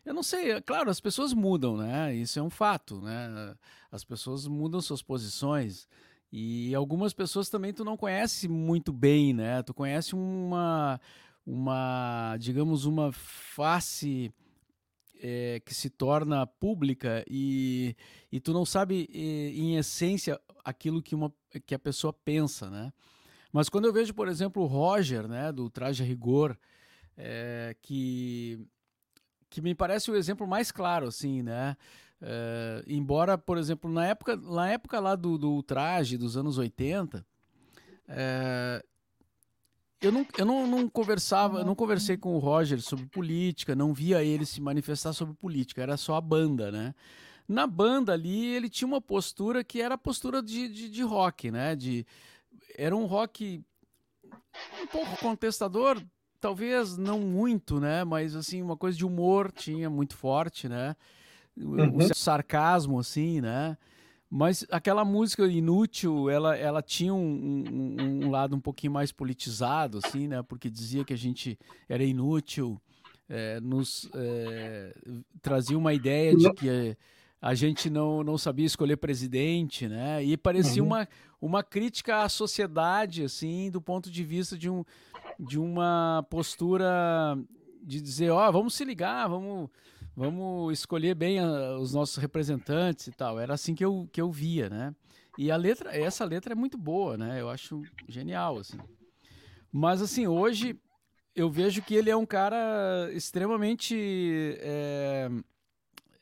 eu 0.04 0.14
não 0.14 0.22
sei, 0.22 0.52
é 0.52 0.60
claro, 0.60 0.88
as 0.88 1.00
pessoas 1.00 1.34
mudam, 1.34 1.76
né? 1.76 2.14
Isso 2.14 2.38
é 2.38 2.42
um 2.42 2.50
fato, 2.50 3.00
né? 3.00 3.56
As 3.90 4.04
pessoas 4.04 4.46
mudam 4.46 4.80
suas 4.80 5.02
posições. 5.02 5.88
E 6.30 6.72
algumas 6.72 7.12
pessoas 7.12 7.48
também 7.48 7.72
tu 7.72 7.84
não 7.84 7.96
conhece 7.96 8.46
muito 8.46 8.92
bem, 8.92 9.34
né? 9.34 9.60
Tu 9.64 9.74
conhece 9.74 10.14
uma, 10.14 11.00
uma 11.44 12.36
digamos, 12.38 12.84
uma 12.84 13.10
face 13.10 14.32
é, 15.22 15.60
que 15.64 15.74
se 15.74 15.90
torna 15.90 16.46
pública 16.46 17.24
e, 17.28 17.94
e 18.32 18.40
tu 18.40 18.52
não 18.52 18.64
sabe, 18.64 19.08
em 19.12 19.76
essência, 19.76 20.40
aquilo 20.64 21.02
que, 21.02 21.14
uma, 21.14 21.32
que 21.66 21.74
a 21.74 21.78
pessoa 21.78 22.12
pensa, 22.12 22.70
né? 22.70 22.92
Mas 23.52 23.68
quando 23.68 23.86
eu 23.86 23.92
vejo, 23.92 24.14
por 24.14 24.28
exemplo, 24.28 24.62
o 24.62 24.66
Roger, 24.66 25.26
né, 25.26 25.50
do 25.50 25.68
Traje 25.68 26.02
a 26.02 26.06
Rigor, 26.06 26.56
é, 27.16 27.76
que, 27.82 28.64
que 29.48 29.60
me 29.60 29.74
parece 29.74 30.10
o 30.10 30.16
exemplo 30.16 30.46
mais 30.46 30.70
claro, 30.70 31.08
assim, 31.08 31.42
né? 31.42 31.76
É, 32.22 32.84
embora, 32.86 33.36
por 33.36 33.58
exemplo, 33.58 33.90
na 33.90 34.06
época, 34.06 34.36
na 34.36 34.70
época 34.70 35.00
lá 35.00 35.16
do, 35.16 35.38
do 35.38 35.62
traje 35.62 36.16
dos 36.16 36.36
anos 36.36 36.58
80, 36.58 37.26
é, 38.08 38.84
eu 40.00 40.10
não, 40.10 40.26
eu 40.38 40.44
não, 40.46 40.66
não 40.66 40.88
conversava, 40.88 41.62
não 41.62 41.74
conversei 41.74 42.16
com 42.16 42.34
o 42.34 42.38
Roger 42.38 42.80
sobre 42.80 43.06
política, 43.06 43.74
não 43.74 43.92
via 43.92 44.24
ele 44.24 44.46
se 44.46 44.60
manifestar 44.60 45.12
sobre 45.12 45.34
política, 45.34 45.82
era 45.82 45.96
só 45.96 46.14
a 46.14 46.20
banda, 46.20 46.72
né? 46.72 46.94
Na 47.46 47.66
banda 47.66 48.12
ali, 48.12 48.46
ele 48.46 48.68
tinha 48.68 48.88
uma 48.88 49.00
postura 49.00 49.62
que 49.62 49.82
era 49.82 49.96
a 49.96 49.98
postura 49.98 50.40
de, 50.40 50.68
de, 50.68 50.88
de 50.88 51.02
rock, 51.02 51.50
né? 51.50 51.76
De, 51.76 52.06
era 52.78 52.96
um 52.96 53.04
rock 53.04 53.62
um 54.82 54.86
pouco 54.86 55.16
contestador, 55.18 56.02
talvez 56.40 56.96
não 56.96 57.20
muito, 57.20 57.78
né? 57.78 58.02
Mas 58.04 58.34
assim, 58.34 58.62
uma 58.62 58.76
coisa 58.76 58.96
de 58.96 59.04
humor 59.04 59.52
tinha 59.52 59.90
muito 59.90 60.16
forte, 60.16 60.68
né? 60.68 60.96
Uhum. 61.56 61.96
O 61.96 62.14
sarcasmo, 62.14 62.98
assim, 62.98 63.40
né? 63.40 63.76
Mas 64.30 64.64
aquela 64.70 65.04
música 65.04 65.44
inútil, 65.48 66.30
ela, 66.30 66.56
ela 66.56 66.80
tinha 66.80 67.12
um, 67.12 67.64
um, 67.68 67.96
um, 68.26 68.30
lado 68.30 68.54
um 68.54 68.60
pouquinho 68.60 68.92
mais 68.92 69.10
politizado, 69.10 69.98
assim, 69.98 70.28
né? 70.28 70.40
Porque 70.40 70.70
dizia 70.70 71.04
que 71.04 71.12
a 71.12 71.18
gente 71.18 71.58
era 71.88 72.04
inútil, 72.04 72.80
é, 73.28 73.58
nos 73.58 74.08
é, 74.14 74.94
trazia 75.42 75.76
uma 75.76 75.92
ideia 75.92 76.36
de 76.36 76.52
que 76.52 76.96
a 77.42 77.54
gente 77.54 77.90
não, 77.90 78.22
não 78.22 78.38
sabia 78.38 78.66
escolher 78.66 78.98
presidente, 78.98 79.88
né? 79.88 80.22
E 80.22 80.36
parecia 80.36 80.80
uhum. 80.80 80.90
uma, 80.90 81.08
uma 81.40 81.62
crítica 81.64 82.22
à 82.22 82.28
sociedade, 82.28 83.24
assim, 83.24 83.68
do 83.68 83.80
ponto 83.80 84.08
de 84.08 84.22
vista 84.22 84.56
de, 84.56 84.70
um, 84.70 84.84
de 85.40 85.58
uma 85.58 86.24
postura 86.30 87.36
de 87.82 88.00
dizer, 88.00 88.30
ó, 88.30 88.48
oh, 88.48 88.52
vamos 88.52 88.74
se 88.74 88.84
ligar, 88.84 89.26
vamos 89.26 89.70
vamos 90.16 90.72
escolher 90.72 91.14
bem 91.14 91.38
a, 91.38 91.78
os 91.78 91.92
nossos 91.92 92.16
representantes 92.16 93.06
e 93.06 93.12
tal. 93.12 93.38
Era 93.38 93.54
assim 93.54 93.74
que 93.74 93.84
eu, 93.84 94.08
que 94.12 94.20
eu 94.20 94.30
via, 94.30 94.68
né? 94.68 94.94
E 95.38 95.50
a 95.50 95.56
letra, 95.56 95.96
essa 95.96 96.24
letra 96.24 96.52
é 96.52 96.56
muito 96.56 96.76
boa, 96.76 97.16
né? 97.16 97.40
Eu 97.40 97.48
acho 97.48 97.82
genial, 98.08 98.58
assim. 98.58 98.78
Mas, 99.72 100.02
assim, 100.02 100.26
hoje 100.26 100.78
eu 101.34 101.48
vejo 101.48 101.82
que 101.82 101.94
ele 101.94 102.10
é 102.10 102.16
um 102.16 102.26
cara 102.26 103.08
extremamente 103.12 103.96
é, 104.60 105.30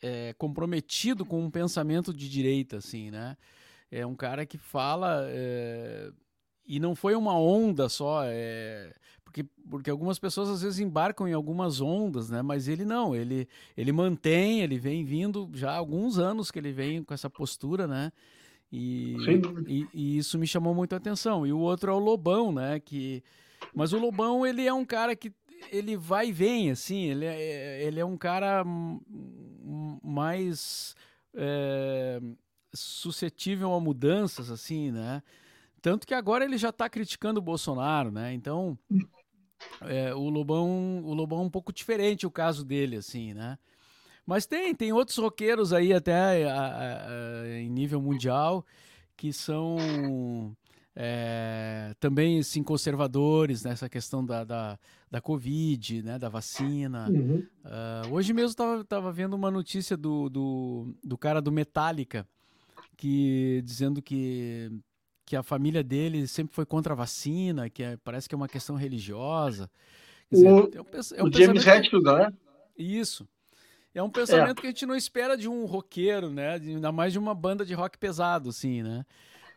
é, 0.02 0.34
comprometido 0.34 1.24
com 1.24 1.42
um 1.42 1.50
pensamento 1.50 2.12
de 2.12 2.28
direita, 2.28 2.76
assim, 2.76 3.10
né? 3.10 3.36
É 3.90 4.06
um 4.06 4.14
cara 4.14 4.44
que 4.46 4.58
fala... 4.58 5.26
É, 5.28 6.12
e 6.68 6.78
não 6.78 6.94
foi 6.94 7.14
uma 7.14 7.34
onda 7.34 7.88
só, 7.88 8.22
é, 8.26 8.94
porque, 9.28 9.44
porque 9.68 9.90
algumas 9.90 10.18
pessoas 10.18 10.48
às 10.48 10.62
vezes 10.62 10.80
embarcam 10.80 11.28
em 11.28 11.34
algumas 11.34 11.82
ondas, 11.82 12.30
né? 12.30 12.40
Mas 12.40 12.66
ele 12.66 12.82
não, 12.82 13.14
ele, 13.14 13.46
ele 13.76 13.92
mantém, 13.92 14.62
ele 14.62 14.78
vem 14.78 15.04
vindo 15.04 15.50
já 15.52 15.70
há 15.70 15.76
alguns 15.76 16.18
anos 16.18 16.50
que 16.50 16.58
ele 16.58 16.72
vem 16.72 17.04
com 17.04 17.12
essa 17.12 17.28
postura, 17.28 17.86
né? 17.86 18.10
E, 18.72 19.16
e, 19.66 19.88
e, 19.92 20.18
isso 20.18 20.38
me 20.38 20.46
chamou 20.46 20.74
muito 20.74 20.94
a 20.94 20.96
atenção. 20.96 21.46
E 21.46 21.52
o 21.52 21.58
outro 21.58 21.90
é 21.90 21.94
o 21.94 21.98
Lobão, 21.98 22.50
né? 22.50 22.80
Que, 22.80 23.22
mas 23.74 23.92
o 23.92 23.98
Lobão, 23.98 24.46
ele 24.46 24.66
é 24.66 24.72
um 24.72 24.84
cara 24.84 25.14
que 25.14 25.30
ele 25.70 25.94
vai 25.94 26.28
e 26.28 26.32
vem, 26.32 26.70
assim, 26.70 27.10
ele 27.10 27.26
é, 27.26 27.84
ele 27.84 28.00
é 28.00 28.04
um 28.04 28.16
cara 28.16 28.64
mais 30.02 30.96
é, 31.34 32.18
suscetível 32.72 33.74
a 33.74 33.80
mudanças, 33.80 34.50
assim, 34.50 34.90
né? 34.90 35.22
Tanto 35.82 36.06
que 36.06 36.14
agora 36.14 36.46
ele 36.46 36.56
já 36.56 36.70
está 36.70 36.88
criticando 36.88 37.40
o 37.40 37.42
Bolsonaro, 37.42 38.10
né? 38.10 38.32
Então, 38.32 38.78
é, 39.82 40.14
o 40.14 40.28
Lobão, 40.28 41.02
o 41.04 41.14
Lobão 41.14 41.40
é 41.40 41.44
um 41.44 41.50
pouco 41.50 41.72
diferente 41.72 42.26
o 42.26 42.30
caso 42.30 42.64
dele, 42.64 42.96
assim, 42.96 43.34
né? 43.34 43.58
Mas 44.26 44.46
tem, 44.46 44.74
tem 44.74 44.92
outros 44.92 45.16
roqueiros 45.16 45.72
aí 45.72 45.92
até 45.92 46.44
a, 46.44 46.54
a, 46.54 47.06
a, 47.06 47.60
em 47.60 47.70
nível 47.70 48.00
mundial 48.00 48.64
que 49.16 49.32
são 49.32 50.54
é, 50.94 51.94
também 52.00 52.40
assim, 52.40 52.62
conservadores 52.62 53.64
nessa 53.64 53.88
questão 53.88 54.24
da, 54.24 54.44
da, 54.44 54.78
da 55.10 55.20
Covid, 55.20 56.02
né, 56.02 56.18
da 56.18 56.28
vacina. 56.28 57.08
Uhum. 57.08 57.46
Uh, 57.64 58.12
hoje 58.12 58.32
mesmo 58.32 58.50
estava 58.50 58.84
tava 58.84 59.12
vendo 59.12 59.34
uma 59.34 59.50
notícia 59.50 59.96
do, 59.96 60.28
do, 60.28 60.94
do 61.02 61.16
cara 61.16 61.40
do 61.40 61.52
Metallica 61.52 62.26
que 62.96 63.62
dizendo 63.64 64.02
que 64.02 64.72
que 65.28 65.36
a 65.36 65.42
família 65.42 65.84
dele 65.84 66.26
sempre 66.26 66.54
foi 66.54 66.64
contra 66.64 66.94
a 66.94 66.96
vacina, 66.96 67.68
que 67.68 67.82
é, 67.82 67.98
parece 67.98 68.26
que 68.26 68.34
é 68.34 68.36
uma 68.36 68.48
questão 68.48 68.76
religiosa. 68.76 69.70
Dizer, 70.32 70.50
o, 70.50 70.70
é 70.72 70.80
um, 70.80 70.84
é 71.16 71.22
um 71.22 71.26
o 71.26 71.32
James 71.32 71.66
Hetfield, 71.66 72.04
né? 72.06 72.32
Isso. 72.76 73.28
É 73.94 74.02
um 74.02 74.08
pensamento 74.08 74.58
é. 74.58 74.60
que 74.62 74.66
a 74.66 74.70
gente 74.70 74.86
não 74.86 74.96
espera 74.96 75.36
de 75.36 75.46
um 75.46 75.66
roqueiro, 75.66 76.30
né? 76.30 76.54
Ainda 76.54 76.90
mais 76.90 77.12
de 77.12 77.18
uma 77.18 77.34
banda 77.34 77.64
de 77.64 77.74
rock 77.74 77.98
pesado, 77.98 78.48
assim, 78.48 78.82
né? 78.82 79.04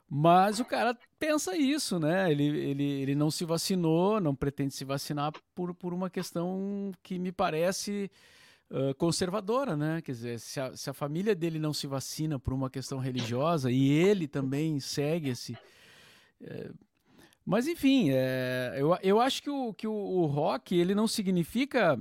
Mas 0.10 0.60
o 0.60 0.66
cara 0.66 0.98
pensa 1.18 1.56
isso, 1.56 1.98
né? 1.98 2.30
Ele, 2.30 2.44
ele, 2.44 2.84
ele 2.84 3.16
não 3.16 3.32
se 3.32 3.46
vacinou, 3.46 4.20
não 4.20 4.36
pretende 4.36 4.74
se 4.74 4.84
vacinar 4.84 5.32
por, 5.56 5.74
por 5.74 5.94
uma 5.94 6.10
questão 6.10 6.92
que 7.01 7.18
me 7.18 7.32
parece 7.32 8.12
conservadora, 8.98 9.75
né? 9.75 10.01
Quer 10.01 10.12
dizer, 10.13 10.40
se 10.40 10.60
a, 10.60 10.75
se 10.75 10.90
a, 10.90 10.94
família 10.94 11.36
dele 11.36 11.60
não 11.60 11.74
se 11.74 11.88
vacina 11.88 12.40
por 12.40 12.54
uma 12.54 12.70
questão 12.70 13.00
religiosa 13.00 13.70
e 13.70 13.90
ele 13.92 14.28
também 14.28 14.80
segue 14.80 15.30
esse. 15.30 15.58
É, 16.40 16.72
mas 17.46 17.68
enfim, 17.68 18.12
é, 18.12 18.75
eu, 18.78 18.98
eu 19.04 19.20
acho 19.20 19.44
que, 19.44 19.50
o, 19.50 19.74
que 19.74 19.88
o, 19.88 19.94
o 19.94 20.25
rock 20.25 20.75
ele 20.75 20.96
não 20.96 21.08
significa 21.08 22.00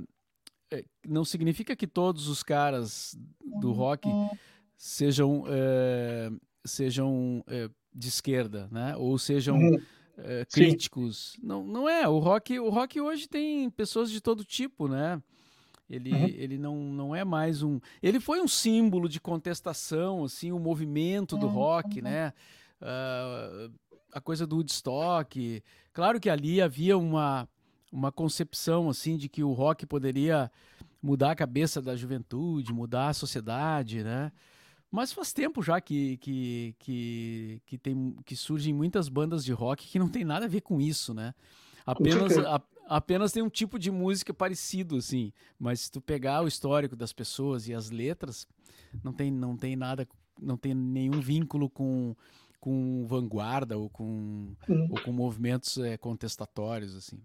é, 0.71 0.85
não 1.07 1.25
significa 1.25 1.75
que 1.75 1.87
todos 1.87 2.29
os 2.29 2.43
caras 2.43 3.19
do 3.61 3.73
rock 3.73 4.09
sejam 4.77 5.45
é, 5.49 6.31
sejam 6.65 7.45
é, 7.49 7.69
de 7.93 8.09
esquerda, 8.09 8.69
né? 8.71 8.95
Ou 8.97 9.19
sejam 9.19 9.57
uhum. 9.57 9.83
é, 10.19 10.45
críticos. 10.45 11.37
Não, 11.43 11.65
não 11.65 11.89
é. 11.89 12.09
O 12.09 12.19
rock, 12.19 12.59
o 12.59 12.71
rock 12.71 13.01
hoje 13.01 13.29
tem 13.29 13.69
pessoas 13.71 14.11
de 14.11 14.21
todo 14.21 14.45
tipo, 14.45 14.87
né? 14.87 15.21
Ele, 15.91 16.13
uhum. 16.13 16.27
ele 16.27 16.57
não, 16.57 16.77
não 16.77 17.17
é 17.17 17.25
mais 17.25 17.63
um. 17.63 17.81
Ele 18.01 18.21
foi 18.21 18.41
um 18.41 18.47
símbolo 18.47 19.09
de 19.09 19.21
contestação, 19.21 20.25
assim, 20.25 20.53
o 20.53 20.59
movimento 20.59 21.37
do 21.37 21.49
rock, 21.49 21.99
uhum. 21.99 22.05
né? 22.05 22.33
Uh, 22.81 23.73
a 24.13 24.21
coisa 24.21 24.47
do 24.47 24.57
Woodstock. 24.57 25.63
Claro 25.93 26.21
que 26.21 26.31
ali 26.31 26.63
havia 26.63 26.97
uma, 26.97 27.49
uma 27.93 28.13
concepção 28.13 28.89
assim 28.89 29.17
de 29.17 29.29
que 29.29 29.43
o 29.43 29.53
rock 29.53 29.85
poderia 29.85 30.51
mudar 31.03 31.33
a 31.33 31.37
cabeça 31.37 31.83
da 31.83 31.97
juventude, 31.97 32.73
mudar 32.73 33.09
a 33.09 33.15
sociedade, 33.15 34.05
né? 34.05 34.31
Mas 34.91 35.13
faz 35.13 35.33
tempo 35.33 35.63
já 35.63 35.81
que, 35.81 36.17
que, 36.19 36.75
que, 36.79 37.63
que, 37.65 37.79
tem, 37.79 38.17
que 38.25 38.35
surgem 38.35 38.75
muitas 38.75 39.09
bandas 39.09 39.45
de 39.45 39.53
rock 39.53 39.87
que 39.87 39.99
não 39.99 40.09
tem 40.09 40.25
nada 40.25 40.47
a 40.47 40.49
ver 40.49 40.61
com 40.61 40.81
isso, 40.81 41.15
né? 41.15 41.33
Apenas, 41.87 42.37
a, 42.39 42.61
apenas 42.91 43.31
tem 43.31 43.41
um 43.41 43.49
tipo 43.49 43.79
de 43.79 43.89
música 43.89 44.35
parecido, 44.35 44.97
assim. 44.97 45.33
Mas 45.57 45.83
se 45.83 45.93
tu 45.93 46.01
pegar 46.01 46.43
o 46.43 46.49
histórico 46.49 46.97
das 46.97 47.13
pessoas 47.13 47.69
e 47.69 47.73
as 47.73 47.89
letras, 47.89 48.49
não 49.05 49.13
tem, 49.13 49.31
não 49.31 49.57
tem 49.57 49.77
nada, 49.77 50.07
não 50.41 50.57
tem 50.57 50.75
nenhum 50.75 51.21
vínculo 51.21 51.71
com, 51.71 52.17
com 52.59 53.07
vanguarda 53.07 53.79
ou 53.79 53.89
com, 53.89 54.57
hum. 54.69 54.89
ou 54.91 55.01
com 55.01 55.13
movimentos 55.13 55.79
é, 55.79 55.97
contestatórios, 55.97 56.97
assim. 56.97 57.23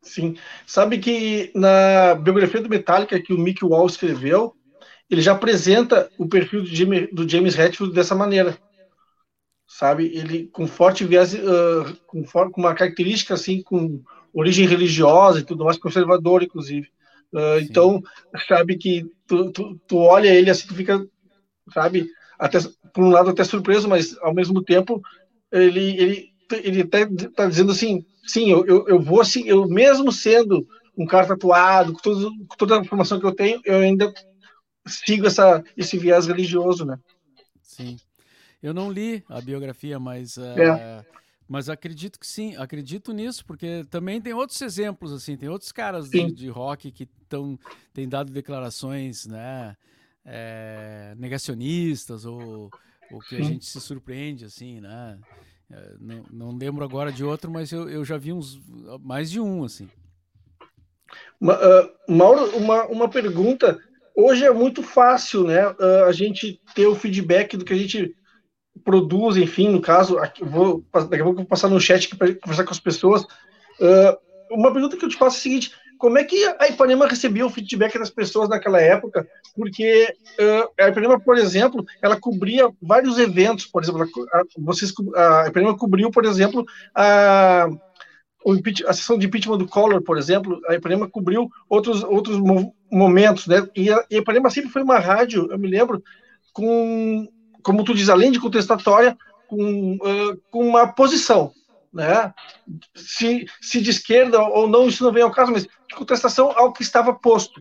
Sim. 0.00 0.34
Sabe 0.66 0.98
que 0.98 1.52
na 1.54 2.14
biografia 2.14 2.62
do 2.62 2.70
Metallica 2.70 3.20
que 3.20 3.34
o 3.34 3.38
Mick 3.38 3.62
Wall 3.62 3.86
escreveu, 3.86 4.56
ele 5.10 5.20
já 5.20 5.32
apresenta 5.32 6.10
o 6.16 6.26
perfil 6.26 6.62
do, 6.62 6.66
Jimmy, 6.66 7.06
do 7.08 7.28
James 7.28 7.58
Hetfield 7.58 7.94
dessa 7.94 8.14
maneira. 8.14 8.56
Sabe? 9.66 10.06
Ele 10.06 10.46
com 10.46 10.66
forte 10.66 11.04
viés, 11.04 11.34
uh, 11.34 11.94
com, 12.06 12.24
for, 12.24 12.50
com, 12.50 12.62
uma 12.62 12.74
característica 12.74 13.34
assim, 13.34 13.62
com 13.62 14.02
origem 14.32 14.66
religiosa 14.66 15.40
e 15.40 15.44
tudo 15.44 15.64
mais, 15.64 15.78
conservador, 15.78 16.42
inclusive. 16.42 16.88
Uh, 17.32 17.60
então, 17.60 18.02
sabe 18.48 18.76
que 18.76 19.06
tu, 19.26 19.52
tu, 19.52 19.80
tu, 19.86 19.96
olha 19.98 20.28
ele 20.28 20.50
assim, 20.50 20.66
tu 20.66 20.74
fica, 20.74 21.06
sabe, 21.72 22.08
até, 22.38 22.58
por 22.92 23.04
um 23.04 23.10
lado 23.10 23.30
até 23.30 23.44
surpreso, 23.44 23.88
mas 23.88 24.16
ao 24.18 24.34
mesmo 24.34 24.62
tempo 24.62 25.00
ele, 25.52 26.00
ele, 26.00 26.32
ele 26.64 26.82
até 26.82 27.06
tá 27.36 27.46
dizendo 27.46 27.72
assim, 27.72 28.04
sim, 28.26 28.50
eu, 28.50 28.66
eu, 28.66 28.88
eu 28.88 29.00
vou 29.00 29.20
assim, 29.20 29.44
eu 29.46 29.68
mesmo 29.68 30.10
sendo 30.10 30.66
um 30.96 31.06
cara 31.06 31.26
tatuado, 31.26 31.92
com, 31.92 32.00
todo, 32.00 32.30
com 32.48 32.56
toda 32.56 32.76
a 32.76 32.80
informação 32.80 33.20
que 33.20 33.26
eu 33.26 33.34
tenho, 33.34 33.60
eu 33.64 33.78
ainda 33.78 34.12
sigo 34.86 35.26
essa, 35.26 35.62
esse 35.76 35.96
viés 35.96 36.26
religioso, 36.26 36.84
né? 36.84 36.98
Sim. 37.62 37.96
Eu 38.62 38.74
não 38.74 38.90
li 38.90 39.24
a 39.28 39.40
biografia, 39.40 39.98
mas, 39.98 40.36
uh, 40.36 40.60
é. 40.60 41.04
Mas 41.50 41.68
acredito 41.68 42.20
que 42.20 42.26
sim, 42.28 42.54
acredito 42.54 43.12
nisso, 43.12 43.44
porque 43.44 43.84
também 43.90 44.20
tem 44.20 44.32
outros 44.32 44.62
exemplos, 44.62 45.12
assim, 45.12 45.36
tem 45.36 45.48
outros 45.48 45.72
caras 45.72 46.08
de, 46.08 46.30
de, 46.30 46.48
rock 46.48 46.92
que 46.92 47.06
tão, 47.28 47.58
têm 47.92 48.08
dado 48.08 48.32
declarações, 48.32 49.26
né, 49.26 49.76
é, 50.24 51.12
negacionistas, 51.18 52.24
ou, 52.24 52.70
ou 53.10 53.18
que 53.18 53.34
sim. 53.34 53.42
a 53.42 53.44
gente 53.44 53.66
se 53.66 53.80
surpreende, 53.80 54.44
assim, 54.44 54.80
né? 54.80 55.18
É, 55.68 55.94
não, 55.98 56.24
não 56.30 56.56
lembro 56.56 56.84
agora 56.84 57.10
de 57.10 57.24
outro, 57.24 57.50
mas 57.50 57.72
eu, 57.72 57.90
eu 57.90 58.04
já 58.04 58.16
vi 58.16 58.32
uns 58.32 58.60
mais 59.00 59.28
de 59.28 59.40
um, 59.40 59.64
assim. 59.64 59.88
uh, 61.42 62.12
Mauro, 62.12 62.56
uma, 62.56 62.84
uma 62.86 63.08
pergunta 63.08 63.76
hoje 64.14 64.44
é 64.44 64.52
muito 64.52 64.84
fácil, 64.84 65.42
né, 65.42 65.66
uh, 65.66 66.04
a 66.06 66.12
gente 66.12 66.60
ter 66.76 66.86
o 66.86 66.94
feedback 66.94 67.56
do 67.56 67.64
que 67.64 67.72
a 67.72 67.76
gente 67.76 68.14
produz, 68.84 69.36
enfim, 69.36 69.68
no 69.68 69.80
caso, 69.80 70.18
aqui, 70.18 70.44
vou, 70.44 70.84
daqui 70.92 71.20
a 71.20 71.24
pouco 71.24 71.30
eu 71.30 71.34
vou 71.36 71.44
passar 71.44 71.68
no 71.68 71.80
chat 71.80 72.14
para 72.16 72.34
conversar 72.34 72.64
com 72.64 72.72
as 72.72 72.80
pessoas. 72.80 73.22
Uh, 73.22 74.16
uma 74.50 74.72
pergunta 74.72 74.96
que 74.96 75.04
eu 75.04 75.08
te 75.08 75.16
faço 75.16 75.36
é 75.36 75.38
a 75.38 75.42
seguinte: 75.42 75.72
como 75.98 76.18
é 76.18 76.24
que 76.24 76.42
a 76.58 76.68
Ipanema 76.68 77.06
recebia 77.06 77.44
o 77.44 77.50
feedback 77.50 77.98
das 77.98 78.10
pessoas 78.10 78.48
naquela 78.48 78.80
época? 78.80 79.28
Porque 79.54 80.14
uh, 80.40 80.82
a 80.82 80.88
Ipanema, 80.88 81.20
por 81.20 81.36
exemplo, 81.36 81.84
ela 82.02 82.18
cobria 82.18 82.70
vários 82.80 83.18
eventos, 83.18 83.66
por 83.66 83.82
exemplo, 83.82 84.08
a, 84.32 84.42
vocês, 84.58 84.92
a 85.14 85.48
Ipanema 85.48 85.76
cobriu, 85.76 86.10
por 86.10 86.24
exemplo, 86.24 86.64
a 86.94 87.68
a 88.86 88.92
sessão 88.94 89.18
de 89.18 89.26
impeachment 89.26 89.58
do 89.58 89.68
Collor, 89.68 90.02
por 90.02 90.16
exemplo, 90.16 90.58
a 90.66 90.74
Ipanema 90.74 91.08
cobriu 91.08 91.50
outros, 91.68 92.02
outros 92.02 92.38
momentos, 92.90 93.46
né? 93.46 93.68
E 93.76 93.92
a, 93.92 94.02
Ipanema 94.10 94.48
sempre 94.48 94.70
foi 94.70 94.82
uma 94.82 94.98
rádio, 94.98 95.48
eu 95.50 95.58
me 95.58 95.68
lembro, 95.68 96.02
com, 96.52 97.28
como 97.62 97.84
tu 97.84 97.94
diz, 97.94 98.08
além 98.08 98.32
de 98.32 98.40
contestatória, 98.40 99.16
com, 99.48 99.96
uh, 99.96 100.36
com 100.50 100.66
uma 100.66 100.92
posição, 100.92 101.52
né? 101.92 102.32
Se, 102.94 103.46
se 103.60 103.80
de 103.80 103.90
esquerda 103.90 104.40
ou 104.40 104.68
não, 104.68 104.88
isso 104.88 105.02
não 105.02 105.12
vem 105.12 105.22
ao 105.22 105.32
caso, 105.32 105.52
mas 105.52 105.64
de 105.64 105.94
contestação 105.94 106.52
ao 106.56 106.72
que 106.72 106.82
estava 106.82 107.12
posto, 107.12 107.60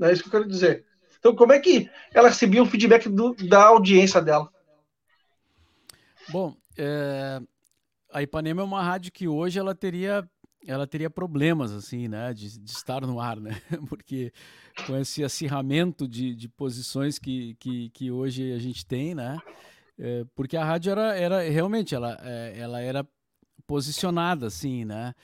é 0.00 0.06
né? 0.06 0.12
isso 0.12 0.22
que 0.22 0.28
eu 0.28 0.32
quero 0.32 0.48
dizer. 0.48 0.84
Então, 1.18 1.34
como 1.34 1.52
é 1.52 1.58
que 1.58 1.90
ela 2.12 2.28
recebia 2.28 2.62
o 2.62 2.66
feedback 2.66 3.08
do, 3.08 3.34
da 3.34 3.64
audiência 3.64 4.20
dela? 4.20 4.48
Bom, 6.28 6.54
é, 6.76 7.40
a 8.12 8.22
Ipanema 8.22 8.62
é 8.62 8.64
uma 8.64 8.82
rádio 8.82 9.12
que 9.12 9.26
hoje 9.26 9.58
ela 9.58 9.74
teria 9.74 10.28
ela 10.66 10.86
teria 10.86 11.08
problemas 11.08 11.72
assim, 11.72 12.08
né, 12.08 12.32
de, 12.34 12.58
de 12.58 12.70
estar 12.70 13.02
no 13.02 13.20
ar, 13.20 13.38
né, 13.38 13.60
porque 13.88 14.32
com 14.86 14.96
esse 14.96 15.22
acirramento 15.22 16.08
de, 16.08 16.34
de 16.34 16.48
posições 16.48 17.18
que, 17.18 17.54
que, 17.56 17.90
que 17.90 18.10
hoje 18.10 18.52
a 18.52 18.58
gente 18.58 18.84
tem, 18.84 19.14
né, 19.14 19.38
é, 19.98 20.24
porque 20.34 20.56
a 20.56 20.64
rádio 20.64 20.92
era, 20.92 21.16
era 21.16 21.48
realmente 21.48 21.94
ela, 21.94 22.18
é, 22.22 22.54
ela 22.58 22.80
era 22.80 23.06
posicionada 23.66 24.46
assim, 24.46 24.84
né, 24.84 25.14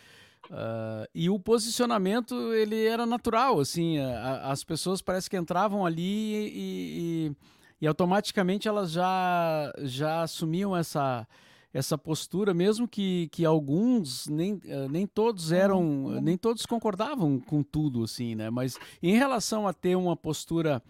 uh, 0.51 1.09
e 1.15 1.29
o 1.29 1.39
posicionamento 1.39 2.53
ele 2.53 2.85
era 2.85 3.07
natural, 3.07 3.59
assim, 3.59 3.99
a, 3.99 4.51
as 4.51 4.63
pessoas 4.63 5.03
parece 5.03 5.29
que 5.29 5.37
entravam 5.37 5.85
ali 5.85 6.03
e, 6.03 6.53
e, 6.55 7.37
e 7.81 7.87
automaticamente 7.87 8.69
elas 8.69 8.93
já 8.93 9.73
já 9.79 10.23
assumiam 10.23 10.77
essa 10.77 11.27
essa 11.75 11.99
postura, 11.99 12.55
mesmo 12.55 12.87
que, 12.87 13.29
que 13.33 13.45
alguns, 13.45 14.29
nem, 14.29 14.61
eh, 14.65 14.87
nem 14.89 15.09
todos 15.09 15.51
eram, 15.51 15.83
uhum. 15.83 16.21
nem 16.21 16.39
todos 16.39 16.65
concordavam 16.65 17.41
com 17.41 17.65
tudo, 17.65 18.05
assim, 18.05 18.37
né? 18.37 18.49
Mas 18.49 18.79
em 19.03 19.17
relação 19.17 19.67
a 19.67 19.73
ter 19.73 19.97
uma 19.97 20.17
postura 20.17 20.81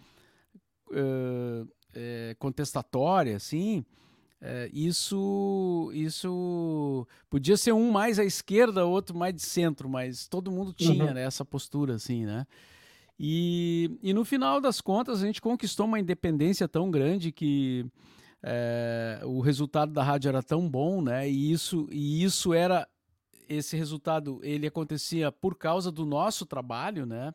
uh, 0.91 1.67
é, 1.95 2.37
contestatória, 2.39 3.35
assim, 3.35 3.83
é, 4.43 4.69
isso, 4.75 5.91
isso 5.95 7.07
podia 7.31 7.57
ser 7.57 7.73
um 7.73 7.91
mais 7.91 8.19
à 8.19 8.25
esquerda, 8.25 8.85
outro 8.85 9.17
mais 9.17 9.35
de 9.35 9.41
centro, 9.41 9.89
mas 9.89 10.29
todo 10.29 10.53
mundo 10.53 10.75
tinha 10.75 11.07
uhum. 11.07 11.15
né, 11.15 11.23
essa 11.23 11.47
postura, 11.47 11.95
assim, 11.95 12.27
né? 12.27 12.47
E, 13.19 13.99
e 14.03 14.13
no 14.13 14.23
final 14.23 14.61
das 14.61 14.83
contas, 14.83 15.23
a 15.23 15.27
gente 15.27 15.41
conquistou 15.41 15.87
uma 15.87 15.99
independência 15.99 16.69
tão 16.69 16.91
grande 16.91 17.33
que 17.33 17.87
é, 18.47 19.21
o 19.25 19.41
resultado 19.41 19.91
da 19.91 20.03
rádio 20.03 20.29
era 20.29 20.43
tão 20.43 20.69
bom, 20.69 21.01
né? 21.01 21.27
E 21.27 21.51
isso, 21.51 21.89
e 21.91 22.23
isso 22.23 22.53
era 22.53 22.87
esse 23.49 23.75
resultado 23.75 24.39
ele 24.43 24.67
acontecia 24.67 25.33
por 25.33 25.57
causa 25.57 25.91
do 25.91 26.05
nosso 26.05 26.45
trabalho, 26.45 27.07
né? 27.07 27.35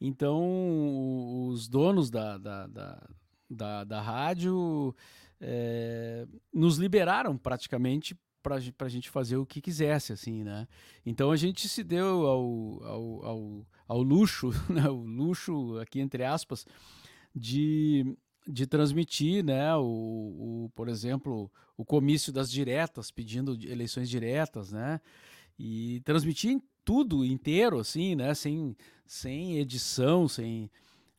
Então 0.00 1.48
os 1.48 1.66
donos 1.66 2.08
da, 2.08 2.38
da, 2.38 2.66
da, 2.68 3.08
da, 3.50 3.84
da 3.84 4.00
rádio 4.00 4.94
é, 5.40 6.24
nos 6.54 6.78
liberaram 6.78 7.36
praticamente 7.36 8.16
para 8.40 8.56
a 8.56 8.88
gente 8.88 9.10
fazer 9.10 9.36
o 9.36 9.46
que 9.46 9.60
quisesse, 9.60 10.12
assim, 10.12 10.44
né? 10.44 10.68
Então 11.04 11.32
a 11.32 11.36
gente 11.36 11.68
se 11.68 11.82
deu 11.82 12.26
ao, 12.26 12.84
ao, 12.84 13.24
ao, 13.24 13.66
ao 13.88 14.02
luxo, 14.02 14.50
né? 14.70 14.88
o 14.88 15.02
luxo 15.02 15.78
aqui 15.80 16.00
entre 16.00 16.24
aspas, 16.24 16.64
de 17.34 18.16
de 18.46 18.66
transmitir, 18.66 19.44
né, 19.44 19.74
o, 19.76 19.82
o, 20.64 20.70
por 20.74 20.88
exemplo, 20.88 21.50
o 21.76 21.84
comício 21.84 22.32
das 22.32 22.50
diretas, 22.50 23.10
pedindo 23.10 23.56
eleições 23.64 24.08
diretas, 24.08 24.72
né, 24.72 25.00
e 25.58 26.00
transmitir 26.04 26.60
tudo 26.84 27.24
inteiro, 27.24 27.78
assim, 27.78 28.16
né, 28.16 28.34
sem, 28.34 28.76
sem 29.06 29.58
edição, 29.58 30.26
sem 30.26 30.70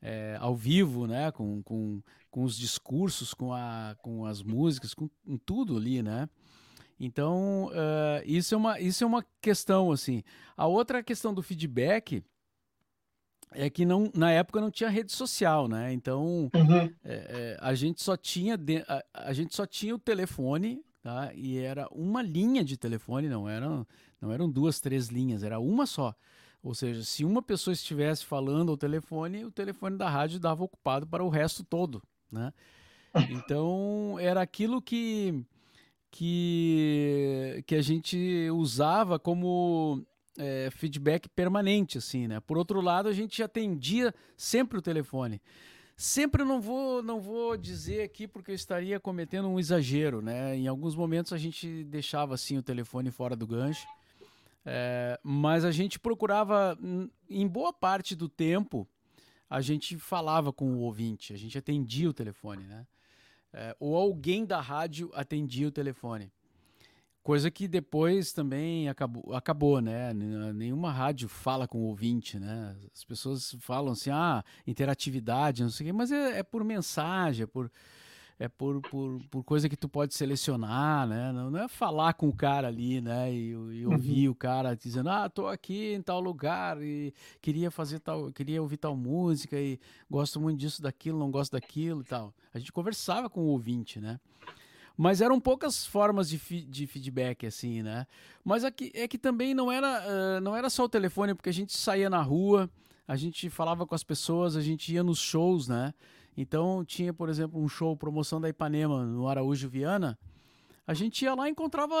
é, 0.02 0.36
ao 0.38 0.54
vivo, 0.54 1.06
né, 1.06 1.32
com, 1.32 1.62
com, 1.62 2.02
com 2.30 2.44
os 2.44 2.56
discursos, 2.56 3.32
com, 3.32 3.52
a, 3.52 3.96
com 4.02 4.26
as 4.26 4.42
músicas, 4.42 4.92
com, 4.92 5.08
com 5.24 5.38
tudo 5.38 5.76
ali, 5.76 6.02
né. 6.02 6.28
Então, 6.98 7.66
uh, 7.66 8.22
isso, 8.24 8.54
é 8.54 8.58
uma, 8.58 8.80
isso 8.80 9.02
é 9.02 9.06
uma 9.06 9.24
questão, 9.40 9.90
assim. 9.90 10.22
A 10.56 10.66
outra 10.66 11.02
questão 11.02 11.34
do 11.34 11.42
feedback 11.42 12.22
é 13.54 13.70
que 13.70 13.84
não, 13.84 14.10
na 14.14 14.30
época 14.30 14.60
não 14.60 14.70
tinha 14.70 14.90
rede 14.90 15.12
social, 15.12 15.68
né? 15.68 15.92
Então 15.92 16.50
uhum. 16.54 16.76
é, 16.76 16.90
é, 17.04 17.58
a 17.60 17.74
gente 17.74 18.02
só 18.02 18.16
tinha 18.16 18.56
de, 18.56 18.78
a, 18.88 19.04
a, 19.12 19.32
gente 19.32 19.54
só 19.54 19.66
tinha 19.66 19.94
o 19.94 19.98
telefone, 19.98 20.84
tá? 21.02 21.32
E 21.34 21.58
era 21.58 21.88
uma 21.90 22.22
linha 22.22 22.64
de 22.64 22.76
telefone, 22.76 23.28
não 23.28 23.48
eram 23.48 23.86
não 24.20 24.32
eram 24.32 24.50
duas, 24.50 24.80
três 24.80 25.08
linhas, 25.08 25.42
era 25.42 25.58
uma 25.58 25.86
só. 25.86 26.14
Ou 26.62 26.74
seja, 26.74 27.04
se 27.04 27.24
uma 27.24 27.42
pessoa 27.42 27.74
estivesse 27.74 28.24
falando 28.24 28.70
ao 28.70 28.76
telefone, 28.76 29.44
o 29.44 29.50
telefone 29.50 29.98
da 29.98 30.08
rádio 30.08 30.40
dava 30.40 30.64
ocupado 30.64 31.06
para 31.06 31.22
o 31.22 31.28
resto 31.28 31.62
todo, 31.62 32.02
né? 32.32 32.52
Então 33.30 34.16
era 34.18 34.40
aquilo 34.42 34.82
que 34.82 35.44
que 36.10 37.62
que 37.66 37.74
a 37.74 37.82
gente 37.82 38.48
usava 38.50 39.18
como 39.18 40.04
é, 40.38 40.68
feedback 40.70 41.28
permanente, 41.28 41.98
assim, 41.98 42.26
né? 42.26 42.40
Por 42.40 42.58
outro 42.58 42.80
lado, 42.80 43.08
a 43.08 43.12
gente 43.12 43.42
atendia 43.42 44.14
sempre 44.36 44.78
o 44.78 44.82
telefone. 44.82 45.40
Sempre 45.96 46.42
não 46.42 46.60
vou, 46.60 47.02
não 47.02 47.20
vou 47.20 47.56
dizer 47.56 48.02
aqui 48.02 48.26
porque 48.26 48.50
eu 48.50 48.54
estaria 48.54 48.98
cometendo 48.98 49.48
um 49.48 49.60
exagero, 49.60 50.20
né? 50.20 50.56
Em 50.56 50.66
alguns 50.66 50.96
momentos 50.96 51.32
a 51.32 51.38
gente 51.38 51.84
deixava 51.84 52.34
assim 52.34 52.58
o 52.58 52.62
telefone 52.62 53.12
fora 53.12 53.36
do 53.36 53.46
gancho, 53.46 53.86
é, 54.66 55.18
mas 55.22 55.64
a 55.64 55.70
gente 55.70 56.00
procurava, 56.00 56.76
em 57.30 57.46
boa 57.46 57.72
parte 57.72 58.16
do 58.16 58.28
tempo, 58.28 58.88
a 59.48 59.60
gente 59.60 59.96
falava 59.96 60.52
com 60.52 60.72
o 60.72 60.80
ouvinte, 60.80 61.32
a 61.32 61.36
gente 61.36 61.56
atendia 61.56 62.10
o 62.10 62.14
telefone, 62.14 62.64
né? 62.64 62.86
É, 63.52 63.76
ou 63.78 63.94
alguém 63.94 64.44
da 64.44 64.60
rádio 64.60 65.12
atendia 65.14 65.68
o 65.68 65.70
telefone. 65.70 66.32
Coisa 67.24 67.50
que 67.50 67.66
depois 67.66 68.34
também 68.34 68.86
acabou, 68.86 69.34
acabou, 69.34 69.80
né? 69.80 70.12
Nenhuma 70.12 70.92
rádio 70.92 71.26
fala 71.26 71.66
com 71.66 71.78
o 71.78 71.86
ouvinte, 71.86 72.38
né? 72.38 72.76
As 72.94 73.02
pessoas 73.02 73.56
falam 73.60 73.94
assim, 73.94 74.10
ah, 74.10 74.44
interatividade, 74.66 75.62
não 75.62 75.70
sei 75.70 75.86
o 75.86 75.88
quê, 75.88 75.92
mas 75.94 76.12
é, 76.12 76.40
é 76.40 76.42
por 76.42 76.62
mensagem, 76.62 77.44
é 77.44 77.46
por, 77.46 77.72
é 78.38 78.46
por, 78.46 78.78
por, 78.82 79.22
por 79.30 79.42
coisa 79.42 79.70
que 79.70 79.76
tu 79.76 79.88
pode 79.88 80.12
selecionar, 80.12 81.08
né? 81.08 81.32
Não, 81.32 81.50
não 81.50 81.60
é 81.60 81.66
falar 81.66 82.12
com 82.12 82.28
o 82.28 82.36
cara 82.36 82.68
ali, 82.68 83.00
né? 83.00 83.32
E, 83.32 83.52
e 83.52 83.86
ouvir 83.86 84.26
uhum. 84.28 84.32
o 84.32 84.36
cara 84.36 84.76
dizendo, 84.76 85.08
ah, 85.08 85.26
tô 85.26 85.46
aqui 85.46 85.94
em 85.94 86.02
tal 86.02 86.20
lugar 86.20 86.76
e 86.82 87.14
queria 87.40 87.70
fazer 87.70 88.00
tal, 88.00 88.30
queria 88.32 88.60
ouvir 88.60 88.76
tal 88.76 88.94
música 88.94 89.58
e 89.58 89.80
gosto 90.10 90.38
muito 90.38 90.58
disso, 90.58 90.82
daquilo, 90.82 91.18
não 91.18 91.30
gosto 91.30 91.52
daquilo 91.52 92.02
e 92.02 92.04
tal. 92.04 92.34
A 92.52 92.58
gente 92.58 92.70
conversava 92.70 93.30
com 93.30 93.40
o 93.40 93.46
ouvinte, 93.46 93.98
né? 93.98 94.20
Mas 94.96 95.20
eram 95.20 95.40
poucas 95.40 95.84
formas 95.84 96.28
de, 96.28 96.38
fi 96.38 96.62
de 96.62 96.86
feedback, 96.86 97.46
assim, 97.46 97.82
né? 97.82 98.06
Mas 98.44 98.64
aqui, 98.64 98.92
é 98.94 99.08
que 99.08 99.18
também 99.18 99.52
não 99.52 99.70
era, 99.70 100.02
uh, 100.06 100.40
não 100.40 100.54
era 100.54 100.70
só 100.70 100.84
o 100.84 100.88
telefone, 100.88 101.34
porque 101.34 101.48
a 101.48 101.52
gente 101.52 101.76
saía 101.76 102.08
na 102.08 102.22
rua, 102.22 102.70
a 103.06 103.16
gente 103.16 103.50
falava 103.50 103.86
com 103.86 103.94
as 103.94 104.04
pessoas, 104.04 104.56
a 104.56 104.60
gente 104.60 104.92
ia 104.92 105.02
nos 105.02 105.18
shows, 105.18 105.66
né? 105.68 105.92
Então 106.36 106.84
tinha, 106.84 107.12
por 107.12 107.28
exemplo, 107.28 107.60
um 107.60 107.68
show, 107.68 107.96
promoção 107.96 108.40
da 108.40 108.48
Ipanema 108.48 109.04
no 109.04 109.28
Araújo 109.28 109.68
Viana. 109.68 110.18
A 110.86 110.94
gente 110.94 111.24
ia 111.24 111.34
lá 111.34 111.48
e 111.48 111.52
encontrava 111.52 111.94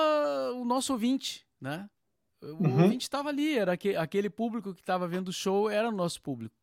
o 0.54 0.64
nosso 0.64 0.92
ouvinte, 0.92 1.46
né? 1.60 1.88
O 2.42 2.64
uhum. 2.64 2.82
ouvinte 2.82 3.04
estava 3.04 3.30
ali, 3.30 3.56
era 3.56 3.72
aquele 3.72 4.28
público 4.28 4.74
que 4.74 4.80
estava 4.80 5.08
vendo 5.08 5.28
o 5.28 5.32
show, 5.32 5.70
era 5.70 5.88
o 5.88 5.92
nosso 5.92 6.20
público. 6.20 6.54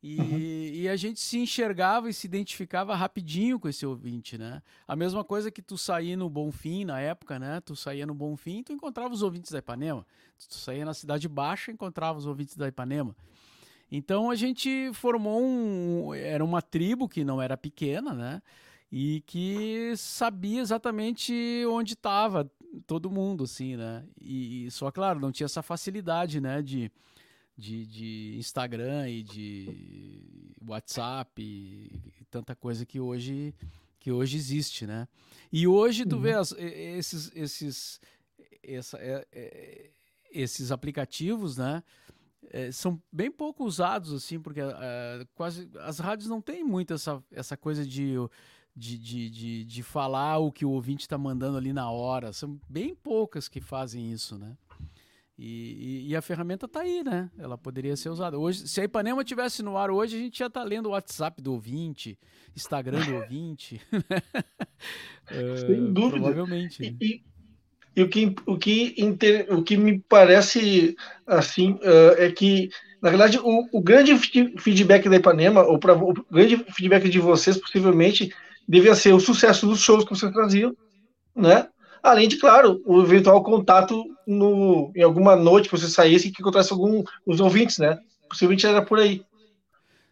E, 0.00 0.20
uhum. 0.20 0.38
e, 0.38 0.88
a 0.88 0.94
gente 0.94 1.18
se 1.18 1.38
enxergava 1.38 2.08
e 2.08 2.14
se 2.14 2.26
identificava 2.26 2.94
rapidinho 2.94 3.58
com 3.58 3.68
esse 3.68 3.84
ouvinte, 3.84 4.38
né? 4.38 4.62
A 4.86 4.94
mesma 4.94 5.24
coisa 5.24 5.50
que 5.50 5.60
tu 5.60 5.76
saía 5.76 6.16
no 6.16 6.30
Bonfim 6.30 6.84
na 6.84 7.00
época, 7.00 7.36
né? 7.36 7.60
Tu 7.60 7.74
saía 7.74 8.06
no 8.06 8.14
Bonfim, 8.14 8.62
tu 8.62 8.72
encontrava 8.72 9.12
os 9.12 9.22
ouvintes 9.22 9.50
da 9.50 9.58
Ipanema. 9.58 10.06
Tu 10.38 10.54
saía 10.54 10.84
na 10.84 10.94
Cidade 10.94 11.28
Baixa, 11.28 11.72
encontrava 11.72 12.16
os 12.16 12.26
ouvintes 12.26 12.56
da 12.56 12.68
Ipanema. 12.68 13.14
Então 13.90 14.30
a 14.30 14.36
gente 14.36 14.90
formou 14.94 15.42
um. 15.42 16.14
Era 16.14 16.44
uma 16.44 16.62
tribo 16.62 17.08
que 17.08 17.24
não 17.24 17.42
era 17.42 17.56
pequena, 17.56 18.12
né? 18.12 18.42
E 18.92 19.22
que 19.26 19.94
sabia 19.96 20.60
exatamente 20.60 21.34
onde 21.68 21.94
estava 21.94 22.50
todo 22.86 23.10
mundo, 23.10 23.44
assim, 23.44 23.76
né? 23.76 24.04
E, 24.20 24.66
e 24.66 24.70
só, 24.70 24.92
claro, 24.92 25.18
não 25.18 25.32
tinha 25.32 25.46
essa 25.46 25.62
facilidade, 25.62 26.40
né? 26.40 26.62
De 26.62 26.90
de, 27.58 27.84
de 27.86 28.36
Instagram 28.38 29.10
e 29.10 29.22
de 29.24 30.54
WhatsApp 30.64 31.42
e, 31.42 32.00
e, 32.20 32.24
tanta 32.30 32.54
coisa 32.54 32.86
que 32.86 33.00
hoje 33.00 33.52
que 33.98 34.12
hoje 34.12 34.36
existe, 34.36 34.86
né? 34.86 35.08
E 35.52 35.66
hoje 35.66 36.06
tu 36.06 36.14
uhum. 36.16 36.22
vê 36.22 36.34
as, 36.34 36.52
esses 36.52 37.32
esses 37.34 38.00
essa, 38.62 38.96
é, 38.98 39.26
é, 39.32 39.90
esses 40.30 40.70
aplicativos, 40.70 41.56
né? 41.56 41.82
É, 42.50 42.70
são 42.70 43.02
bem 43.12 43.30
pouco 43.30 43.64
usados 43.64 44.12
assim, 44.12 44.38
porque 44.38 44.60
é, 44.60 45.26
quase 45.34 45.68
as 45.80 45.98
rádios 45.98 46.30
não 46.30 46.40
têm 46.40 46.62
muito 46.62 46.94
essa, 46.94 47.22
essa 47.32 47.56
coisa 47.56 47.84
de 47.84 48.14
de, 48.76 48.96
de, 48.96 49.30
de, 49.30 49.64
de 49.64 49.82
falar 49.82 50.38
o 50.38 50.52
que 50.52 50.64
o 50.64 50.70
ouvinte 50.70 51.00
está 51.00 51.18
mandando 51.18 51.58
ali 51.58 51.72
na 51.72 51.90
hora. 51.90 52.32
São 52.32 52.60
bem 52.68 52.94
poucas 52.94 53.48
que 53.48 53.60
fazem 53.60 54.12
isso, 54.12 54.38
né? 54.38 54.56
E, 55.38 55.44
e, 55.44 56.10
e, 56.10 56.16
a 56.16 56.20
ferramenta 56.20 56.66
está 56.66 56.80
aí, 56.80 57.04
né? 57.04 57.30
Ela 57.38 57.56
poderia 57.56 57.94
ser 57.96 58.08
usada. 58.08 58.36
Hoje, 58.36 58.66
se 58.66 58.80
a 58.80 58.84
Ipanema 58.84 59.22
tivesse 59.22 59.62
no 59.62 59.76
ar 59.76 59.88
hoje, 59.88 60.16
a 60.16 60.18
gente 60.18 60.36
já 60.40 60.48
está 60.48 60.64
lendo 60.64 60.86
o 60.86 60.90
WhatsApp 60.90 61.40
do 61.40 61.52
ouvinte, 61.52 62.18
Instagram 62.56 63.04
do 63.04 63.14
ouvinte. 63.14 63.80
Sem 65.64 65.80
uh, 65.80 65.92
dúvida. 65.92 66.22
Provavelmente. 66.22 66.82
E, 66.82 66.96
e, 67.00 67.22
e, 67.94 68.02
o, 68.02 68.08
que, 68.08 68.34
o, 68.46 68.58
que 68.58 68.94
inter, 68.98 69.46
o 69.54 69.62
que 69.62 69.76
me 69.76 70.00
parece 70.08 70.96
assim 71.24 71.74
uh, 71.74 72.14
é 72.18 72.32
que, 72.32 72.68
na 73.00 73.10
verdade, 73.10 73.38
o, 73.38 73.68
o 73.72 73.80
grande 73.80 74.18
feedback 74.58 75.08
da 75.08 75.16
Ipanema, 75.16 75.62
ou 75.62 75.78
pra, 75.78 75.94
o 75.94 76.14
grande 76.32 76.56
feedback 76.72 77.08
de 77.08 77.20
vocês, 77.20 77.56
possivelmente, 77.56 78.34
devia 78.68 78.96
ser 78.96 79.14
o 79.14 79.20
sucesso 79.20 79.68
dos 79.68 79.78
shows 79.78 80.02
que 80.02 80.10
vocês 80.10 80.32
traziam, 80.32 80.76
né? 81.36 81.68
Além 82.02 82.28
de, 82.28 82.36
claro, 82.36 82.82
o 82.84 83.02
eventual 83.02 83.42
contato 83.42 84.04
no, 84.26 84.92
em 84.94 85.02
alguma 85.02 85.34
noite 85.36 85.68
que 85.68 85.76
você 85.76 85.88
saísse 85.88 86.28
e 86.28 86.30
que 86.30 86.40
encontrasse 86.40 86.72
algum 86.72 87.02
os 87.26 87.40
ouvintes, 87.40 87.78
né? 87.78 87.98
Possivelmente 88.28 88.66
era 88.66 88.82
por 88.82 88.98
aí. 88.98 89.24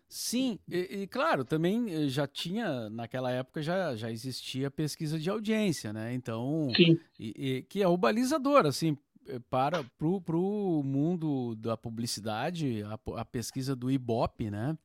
Sim, 0.08 0.58
e, 0.68 1.02
e, 1.02 1.06
claro, 1.06 1.44
também 1.44 1.86
eh, 1.90 2.08
já 2.08 2.26
tinha, 2.26 2.88
naquela 2.90 3.30
época 3.30 3.60
já, 3.60 3.96
já 3.96 4.10
existia 4.10 4.70
pesquisa 4.70 5.18
de 5.18 5.28
audiência, 5.28 5.92
né? 5.92 6.14
Então, 6.14 6.68
e, 6.78 6.98
e, 7.18 7.62
que 7.62 7.82
é 7.82 7.88
o 7.88 7.96
balizador, 7.96 8.66
assim, 8.66 8.96
eh, 9.28 9.40
para 9.50 9.82
pro, 9.98 10.20
pro 10.20 10.82
mundo 10.84 11.56
da 11.56 11.76
publicidade, 11.76 12.82
a, 12.84 13.20
a 13.20 13.24
pesquisa 13.24 13.74
do 13.74 13.90
Ibope, 13.90 14.48
né? 14.48 14.78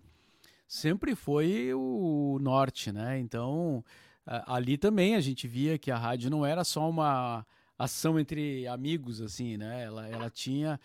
Sempre 0.67 1.15
foi 1.15 1.71
o 1.73 2.39
norte, 2.41 2.91
né? 2.91 3.19
Então, 3.19 3.83
ali 4.25 4.77
também 4.77 5.15
a 5.15 5.19
gente 5.19 5.47
via 5.47 5.77
que 5.77 5.91
a 5.91 5.97
rádio 5.97 6.29
não 6.29 6.45
era 6.45 6.63
só 6.63 6.89
uma 6.89 7.45
ação 7.77 8.19
entre 8.19 8.67
amigos, 8.67 9.21
assim, 9.21 9.57
né? 9.57 9.83
Ela, 9.83 10.07
ela 10.07 10.29
tinha. 10.29 10.79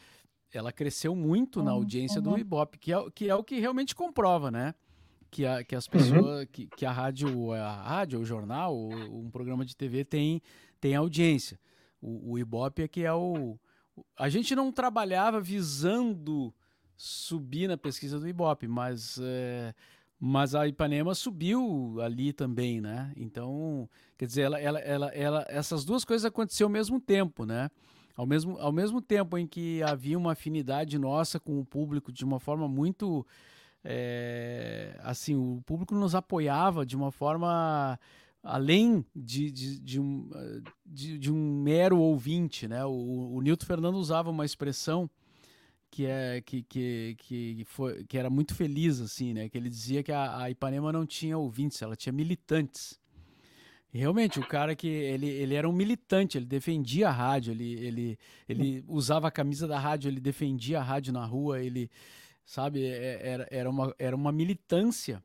Ela 0.52 0.72
cresceu 0.72 1.14
muito 1.14 1.62
na 1.62 1.72
uhum, 1.72 1.78
audiência 1.78 2.18
uhum. 2.18 2.32
do 2.32 2.38
Ibope, 2.38 2.78
que 2.78 2.92
é, 2.92 3.10
que 3.10 3.28
é 3.28 3.34
o 3.34 3.44
que 3.44 3.58
realmente 3.60 3.94
comprova, 3.94 4.50
né? 4.50 4.74
Que, 5.30 5.44
a, 5.44 5.62
que 5.62 5.74
as 5.74 5.86
uhum. 5.86 5.90
pessoas. 5.90 6.40
Uhum. 6.40 6.46
Que, 6.46 6.66
que 6.68 6.86
a 6.86 6.92
rádio, 6.92 7.52
a 7.52 7.82
rádio, 7.82 8.20
o 8.20 8.24
jornal, 8.24 8.76
um 8.76 9.30
programa 9.30 9.64
de 9.64 9.76
TV 9.76 10.04
tem, 10.04 10.40
tem 10.80 10.94
audiência. 10.94 11.58
O, 12.00 12.32
o 12.32 12.38
Ibope 12.38 12.82
é 12.82 12.88
que 12.88 13.02
é 13.04 13.12
o. 13.12 13.58
A 14.16 14.28
gente 14.28 14.54
não 14.54 14.70
trabalhava 14.70 15.40
visando 15.40 16.54
subir 16.96 17.68
na 17.68 17.76
pesquisa 17.76 18.18
do 18.18 18.28
Ibope, 18.28 18.66
mas. 18.66 19.18
É, 19.22 19.74
mas 20.18 20.54
a 20.54 20.66
Ipanema 20.66 21.14
subiu 21.14 22.00
ali 22.00 22.32
também, 22.32 22.80
né? 22.80 23.12
Então, 23.16 23.88
quer 24.16 24.26
dizer, 24.26 24.42
ela, 24.42 24.58
ela, 24.58 24.78
ela, 24.80 25.08
ela, 25.08 25.46
essas 25.48 25.84
duas 25.84 26.04
coisas 26.04 26.24
aconteceram 26.24 26.68
ao 26.68 26.72
mesmo 26.72 26.98
tempo, 26.98 27.44
né? 27.44 27.70
Ao 28.16 28.26
mesmo, 28.26 28.56
ao 28.58 28.72
mesmo 28.72 29.02
tempo 29.02 29.36
em 29.36 29.46
que 29.46 29.82
havia 29.82 30.16
uma 30.16 30.32
afinidade 30.32 30.98
nossa 30.98 31.38
com 31.38 31.60
o 31.60 31.64
público 31.64 32.10
de 32.10 32.24
uma 32.24 32.40
forma 32.40 32.66
muito. 32.66 33.26
É, 33.84 34.98
assim, 35.02 35.36
o 35.36 35.62
público 35.64 35.94
nos 35.94 36.14
apoiava 36.14 36.84
de 36.84 36.96
uma 36.96 37.12
forma 37.12 37.98
além 38.42 39.04
de, 39.14 39.50
de, 39.52 39.78
de, 39.78 40.00
um, 40.00 40.30
de, 40.84 41.18
de 41.18 41.30
um 41.30 41.60
mero 41.62 41.98
ouvinte, 41.98 42.66
né? 42.66 42.84
O, 42.86 43.34
o 43.34 43.40
Nilton 43.42 43.66
Fernando 43.66 43.96
usava 43.96 44.30
uma 44.30 44.46
expressão 44.46 45.10
que 45.96 46.04
é 46.04 46.42
que, 46.42 46.62
que, 46.62 47.16
que, 47.18 47.64
foi, 47.64 48.04
que 48.04 48.18
era 48.18 48.28
muito 48.28 48.54
feliz 48.54 49.00
assim, 49.00 49.32
né? 49.32 49.48
Que 49.48 49.56
ele 49.56 49.70
dizia 49.70 50.02
que 50.02 50.12
a, 50.12 50.42
a 50.42 50.50
Ipanema 50.50 50.92
não 50.92 51.06
tinha 51.06 51.38
ouvintes, 51.38 51.80
ela 51.80 51.96
tinha 51.96 52.12
militantes. 52.12 53.00
E 53.94 53.98
realmente, 53.98 54.38
o 54.38 54.46
cara 54.46 54.76
que 54.76 54.86
ele, 54.86 55.26
ele 55.26 55.54
era 55.54 55.66
um 55.66 55.72
militante, 55.72 56.36
ele 56.36 56.44
defendia 56.44 57.08
a 57.08 57.12
rádio, 57.12 57.52
ele, 57.52 57.72
ele, 57.82 58.18
ele 58.46 58.84
usava 58.86 59.28
a 59.28 59.30
camisa 59.30 59.66
da 59.66 59.78
rádio, 59.78 60.08
ele 60.10 60.20
defendia 60.20 60.80
a 60.80 60.82
rádio 60.82 61.14
na 61.14 61.24
rua, 61.24 61.62
ele 61.62 61.90
sabe, 62.44 62.84
é, 62.84 63.26
era, 63.26 63.48
era, 63.50 63.70
uma, 63.70 63.94
era 63.98 64.14
uma 64.14 64.30
militância 64.30 65.24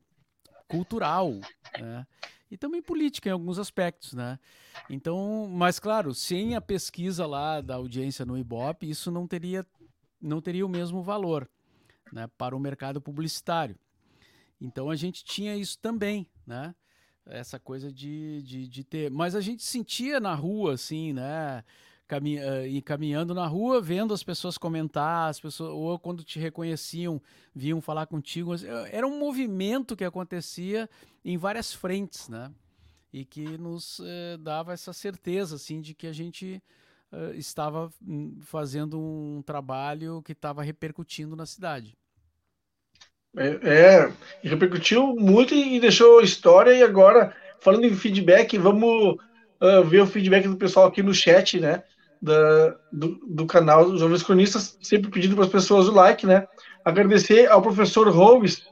cultural, 0.66 1.38
né? 1.78 2.06
E 2.50 2.56
também 2.56 2.80
política 2.80 3.28
em 3.28 3.32
alguns 3.32 3.58
aspectos, 3.58 4.14
né? 4.14 4.38
Então, 4.88 5.46
mas 5.52 5.78
claro, 5.78 6.14
sem 6.14 6.54
a 6.54 6.62
pesquisa 6.62 7.26
lá 7.26 7.60
da 7.60 7.74
audiência 7.74 8.24
no 8.24 8.38
Ibope, 8.38 8.88
isso 8.88 9.10
não 9.10 9.26
teria 9.26 9.66
não 10.22 10.40
teria 10.40 10.64
o 10.64 10.68
mesmo 10.68 11.02
valor 11.02 11.48
né, 12.12 12.28
para 12.38 12.56
o 12.56 12.60
mercado 12.60 13.00
publicitário. 13.00 13.76
Então 14.60 14.88
a 14.88 14.94
gente 14.94 15.24
tinha 15.24 15.56
isso 15.56 15.78
também, 15.78 16.26
né? 16.46 16.74
Essa 17.26 17.58
coisa 17.58 17.92
de, 17.92 18.42
de, 18.42 18.68
de 18.68 18.84
ter. 18.84 19.10
Mas 19.10 19.34
a 19.34 19.40
gente 19.40 19.62
sentia 19.62 20.20
na 20.20 20.34
rua, 20.34 20.74
assim, 20.74 21.12
né? 21.12 21.64
Uh, 22.12 22.66
e 22.66 22.82
caminhando 22.82 23.32
na 23.32 23.46
rua, 23.46 23.80
vendo 23.80 24.12
as 24.12 24.22
pessoas 24.22 24.58
comentar, 24.58 25.30
as 25.30 25.40
pessoas, 25.40 25.70
ou 25.70 25.98
quando 25.98 26.22
te 26.22 26.38
reconheciam, 26.38 27.22
vinham 27.54 27.80
falar 27.80 28.06
contigo. 28.06 28.52
Era 28.90 29.06
um 29.06 29.18
movimento 29.18 29.96
que 29.96 30.04
acontecia 30.04 30.90
em 31.24 31.38
várias 31.38 31.72
frentes, 31.72 32.28
né? 32.28 32.52
E 33.10 33.24
que 33.24 33.56
nos 33.56 33.98
uh, 34.00 34.36
dava 34.38 34.74
essa 34.74 34.92
certeza, 34.92 35.56
assim, 35.56 35.80
de 35.80 35.94
que 35.94 36.06
a 36.06 36.12
gente 36.12 36.62
uh, 37.12 37.34
estava 37.34 37.92
hum, 38.06 38.38
fazendo 38.40 38.98
um 38.98 39.42
trabalho 39.44 40.22
que 40.22 40.32
estava 40.32 40.62
repercutindo 40.62 41.36
na 41.36 41.46
cidade. 41.46 41.96
É, 43.36 43.46
é, 43.46 44.12
repercutiu 44.42 45.14
muito 45.14 45.54
e 45.54 45.80
deixou 45.80 46.20
história. 46.20 46.72
E 46.72 46.82
agora, 46.82 47.34
falando 47.60 47.84
em 47.84 47.94
feedback, 47.94 48.58
vamos 48.58 49.16
uh, 49.60 49.84
ver 49.84 50.02
o 50.02 50.06
feedback 50.06 50.46
do 50.46 50.56
pessoal 50.56 50.86
aqui 50.86 51.02
no 51.02 51.14
chat, 51.14 51.58
né? 51.58 51.82
Da, 52.20 52.76
do, 52.92 53.18
do 53.26 53.46
canal 53.46 53.90
dos 53.90 54.00
Jovens 54.00 54.22
Cronistas, 54.22 54.78
sempre 54.80 55.10
pedindo 55.10 55.34
para 55.34 55.44
as 55.44 55.50
pessoas 55.50 55.88
o 55.88 55.92
like, 55.92 56.26
né? 56.26 56.46
Agradecer 56.84 57.50
ao 57.50 57.62
professor 57.62 58.08
Holmes, 58.08 58.62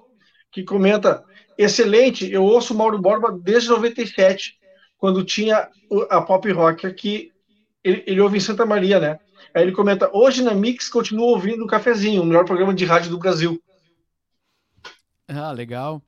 que 0.53 0.62
comenta: 0.62 1.24
excelente, 1.57 2.31
eu 2.31 2.44
ouço 2.44 2.74
Mauro 2.74 2.98
Borba 2.98 3.37
desde 3.42 3.70
97, 3.70 4.59
quando 4.98 5.24
tinha 5.24 5.68
a 6.11 6.20
pop 6.20 6.50
rock 6.53 6.87
aqui. 6.87 7.33
Ele, 7.82 8.04
ele 8.06 8.20
ouve 8.20 8.36
em 8.36 8.40
Santa 8.40 8.66
Maria, 8.66 9.00
né? 9.00 9.18
Aí 9.54 9.62
ele 9.62 9.72
comenta: 9.72 10.10
hoje 10.12 10.42
na 10.42 10.54
Mix 10.54 10.88
continuo 10.88 11.26
ouvindo 11.26 11.64
o 11.64 11.66
Cafezinho, 11.66 12.22
o 12.22 12.26
melhor 12.26 12.44
programa 12.44 12.74
de 12.74 12.84
rádio 12.84 13.10
do 13.10 13.18
Brasil. 13.18 13.60
Ah, 15.28 15.52
legal. 15.52 16.02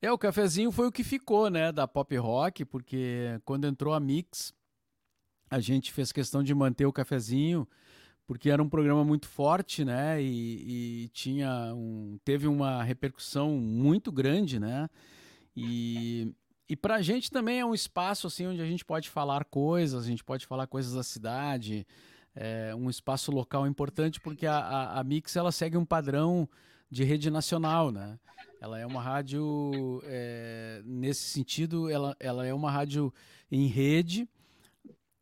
É, 0.00 0.10
o 0.10 0.18
cafezinho 0.18 0.72
foi 0.72 0.88
o 0.88 0.92
que 0.92 1.04
ficou, 1.04 1.48
né, 1.48 1.70
da 1.70 1.86
pop 1.86 2.16
rock, 2.16 2.64
porque 2.64 3.40
quando 3.44 3.68
entrou 3.68 3.94
a 3.94 4.00
Mix, 4.00 4.52
a 5.48 5.60
gente 5.60 5.92
fez 5.92 6.10
questão 6.10 6.42
de 6.42 6.52
manter 6.52 6.86
o 6.86 6.92
cafezinho, 6.92 7.68
porque 8.26 8.50
era 8.50 8.60
um 8.60 8.68
programa 8.68 9.04
muito 9.04 9.28
forte, 9.28 9.84
né, 9.84 10.20
e, 10.20 11.04
e 11.04 11.08
tinha 11.10 11.72
um, 11.72 12.18
teve 12.24 12.48
uma 12.48 12.82
repercussão 12.82 13.50
muito 13.50 14.10
grande, 14.10 14.58
né, 14.58 14.90
e, 15.56 16.34
e 16.72 16.76
para 16.76 16.94
a 16.94 17.02
gente 17.02 17.30
também 17.30 17.60
é 17.60 17.66
um 17.66 17.74
espaço, 17.74 18.26
assim, 18.26 18.46
onde 18.46 18.62
a 18.62 18.64
gente 18.64 18.82
pode 18.82 19.10
falar 19.10 19.44
coisas, 19.44 20.02
a 20.02 20.06
gente 20.06 20.24
pode 20.24 20.46
falar 20.46 20.66
coisas 20.66 20.94
da 20.94 21.02
cidade, 21.02 21.86
é 22.34 22.74
um 22.74 22.88
espaço 22.88 23.30
local 23.30 23.66
importante, 23.66 24.18
porque 24.18 24.46
a, 24.46 24.56
a, 24.56 25.00
a 25.00 25.04
Mix, 25.04 25.36
ela 25.36 25.52
segue 25.52 25.76
um 25.76 25.84
padrão 25.84 26.48
de 26.90 27.04
rede 27.04 27.30
nacional, 27.30 27.92
né, 27.92 28.18
ela 28.58 28.78
é 28.78 28.86
uma 28.86 29.02
rádio, 29.02 30.00
é, 30.04 30.80
nesse 30.82 31.24
sentido, 31.24 31.90
ela, 31.90 32.16
ela 32.18 32.46
é 32.46 32.54
uma 32.54 32.70
rádio 32.70 33.12
em 33.50 33.66
rede, 33.66 34.26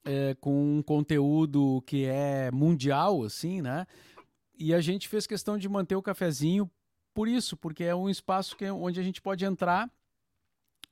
é, 0.04 0.36
com 0.40 0.78
um 0.78 0.80
conteúdo 0.80 1.82
que 1.84 2.04
é 2.04 2.52
mundial, 2.52 3.24
assim, 3.24 3.60
né? 3.60 3.88
E 4.56 4.72
a 4.72 4.80
gente 4.80 5.08
fez 5.08 5.26
questão 5.26 5.58
de 5.58 5.68
manter 5.68 5.96
o 5.96 6.02
cafezinho 6.02 6.70
por 7.12 7.26
isso, 7.26 7.56
porque 7.56 7.82
é 7.82 7.94
um 7.94 8.08
espaço 8.08 8.56
que, 8.56 8.66
é 8.66 8.72
onde 8.72 9.00
a 9.00 9.02
gente 9.02 9.20
pode 9.20 9.44
entrar 9.44 9.90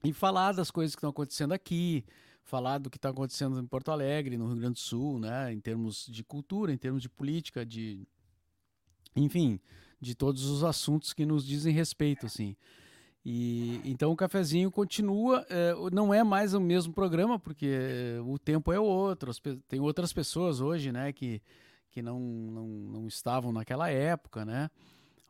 e 0.05 0.13
falar 0.13 0.53
das 0.53 0.71
coisas 0.71 0.95
que 0.95 0.99
estão 0.99 1.11
acontecendo 1.11 1.53
aqui, 1.53 2.05
falar 2.43 2.79
do 2.79 2.89
que 2.89 2.97
está 2.97 3.11
acontecendo 3.11 3.61
em 3.61 3.67
Porto 3.67 3.91
Alegre, 3.91 4.39
no 4.39 4.47
Rio 4.47 4.57
Grande 4.57 4.75
do 4.75 4.79
Sul, 4.81 5.19
né? 5.19 5.53
Em 5.53 5.61
termos 5.61 6.07
de 6.07 6.25
cultura, 6.25 6.73
em 6.73 6.79
termos 6.79 7.03
de 7.03 7.09
política, 7.09 7.65
de. 7.65 8.07
Enfim, 9.15 9.61
de 10.01 10.15
todos 10.15 10.45
os 10.45 10.63
assuntos 10.63 11.13
que 11.13 11.27
nos 11.27 11.45
dizem 11.45 11.75
respeito, 11.75 12.27
assim. 12.27 12.57
E 13.25 13.81
então 13.85 14.13
o 14.13 14.17
cafezinho 14.17 14.71
continua, 14.71 15.45
é, 15.51 15.75
não 15.93 16.15
é 16.15 16.23
mais 16.23 16.55
o 16.55 16.61
mesmo 16.61 16.95
programa 16.95 17.39
porque 17.39 17.77
o 18.25 18.39
tempo 18.39 18.73
é 18.73 18.81
outro, 18.81 19.33
tem 19.67 19.81
outras 19.81 20.13
pessoas 20.13 20.61
hoje, 20.61 20.93
né, 20.93 21.13
que, 21.13 21.43
que 21.91 22.01
não, 22.01 22.19
não, 22.19 22.67
não 22.67 23.07
estavam 23.09 23.53
naquela 23.53 23.91
época, 23.91 24.45
né? 24.45 24.71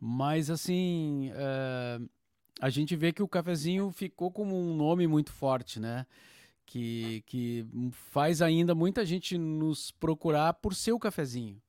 Mas 0.00 0.48
assim, 0.48 1.33
é, 1.35 2.00
a 2.61 2.71
gente 2.71 2.97
vê 2.97 3.12
que 3.12 3.23
o 3.23 3.29
cafezinho 3.29 3.90
ficou 3.90 4.31
como 4.31 4.59
um 4.59 4.75
nome 4.75 5.07
muito 5.07 5.33
forte, 5.33 5.79
né? 5.79 6.07
Que, 6.66 7.23
que 7.27 7.66
faz 7.92 8.42
ainda 8.42 8.75
muita 8.75 9.07
gente 9.07 9.38
nos 9.38 9.90
procurar 9.92 10.55
por 10.55 10.75
ser 10.75 10.92
o 10.92 10.99
cafezinho, 10.99 11.61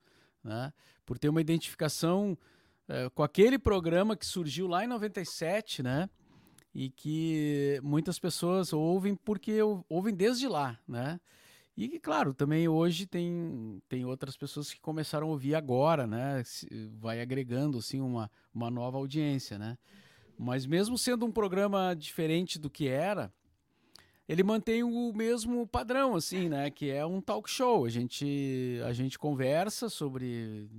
né? 0.43 0.73
Por 1.05 1.17
ter 1.17 1.29
uma 1.29 1.41
identificação 1.41 2.37
é, 2.87 3.09
com 3.09 3.23
aquele 3.23 3.57
programa 3.57 4.15
que 4.15 4.25
surgiu 4.25 4.67
lá 4.67 4.83
em 4.83 4.87
97, 4.87 5.83
né? 5.83 6.09
E 6.73 6.89
que 6.89 7.79
muitas 7.83 8.19
pessoas 8.19 8.73
ouvem 8.73 9.15
porque 9.15 9.59
ouvem 9.87 10.13
desde 10.13 10.47
lá, 10.47 10.77
né? 10.87 11.19
E 11.77 11.97
claro, 11.97 12.33
também 12.33 12.67
hoje 12.67 13.05
tem, 13.05 13.81
tem 13.87 14.03
outras 14.03 14.35
pessoas 14.35 14.73
que 14.73 14.81
começaram 14.81 15.27
a 15.27 15.29
ouvir 15.29 15.55
agora, 15.55 16.05
né? 16.05 16.43
Vai 16.99 17.21
agregando 17.21 17.77
assim 17.77 18.01
uma, 18.01 18.29
uma 18.53 18.69
nova 18.69 18.97
audiência, 18.97 19.57
né? 19.57 19.77
Mas 20.41 20.65
mesmo 20.65 20.97
sendo 20.97 21.25
um 21.25 21.31
programa 21.31 21.93
diferente 21.93 22.57
do 22.57 22.69
que 22.69 22.87
era, 22.87 23.29
ele 24.25 24.41
mantém 24.41 24.83
o 24.83 25.11
mesmo 25.11 25.67
padrão, 25.67 26.15
assim, 26.15 26.47
né? 26.47 26.69
Que 26.69 26.89
é 26.89 27.05
um 27.05 27.19
talk 27.19 27.49
show. 27.49 27.83
A 27.83 27.89
gente, 27.89 28.79
a 28.85 28.93
gente 28.93 29.19
conversa 29.19 29.89
sobre 29.89 30.69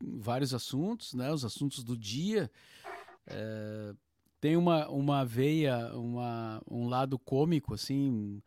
vários 0.00 0.54
assuntos, 0.54 1.12
né? 1.12 1.30
Os 1.30 1.44
assuntos 1.44 1.84
do 1.84 1.94
dia. 1.94 2.50
É, 3.26 3.92
tem 4.40 4.56
uma, 4.56 4.88
uma 4.88 5.26
veia, 5.26 5.94
uma, 5.94 6.62
um 6.66 6.88
lado 6.88 7.18
cômico, 7.18 7.74
assim, 7.74 8.40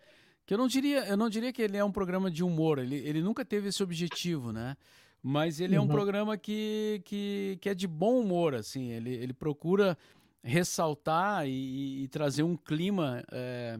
que 0.47 0.53
eu 0.55 0.57
não 0.57 0.67
diria, 0.67 1.05
eu 1.05 1.17
não 1.17 1.29
diria 1.29 1.53
que 1.53 1.61
ele 1.61 1.77
é 1.77 1.83
um 1.83 1.91
programa 1.91 2.31
de 2.31 2.43
humor. 2.43 2.79
Ele, 2.79 2.95
ele 2.95 3.21
nunca 3.21 3.45
teve 3.45 3.69
esse 3.69 3.83
objetivo, 3.83 4.51
né? 4.51 4.75
Mas 5.21 5.59
ele 5.59 5.75
uhum. 5.75 5.83
é 5.83 5.85
um 5.85 5.87
uhum. 5.87 5.93
programa 5.93 6.37
que, 6.37 7.03
que, 7.05 7.59
que 7.61 7.69
é 7.69 7.75
de 7.75 7.87
bom 7.87 8.19
humor, 8.19 8.55
assim. 8.55 8.89
Ele, 8.89 9.13
ele 9.13 9.33
procura 9.33 9.95
ressaltar 10.43 11.47
e, 11.47 12.03
e 12.03 12.07
trazer 12.07 12.43
um 12.43 12.55
clima 12.55 13.23
é, 13.31 13.79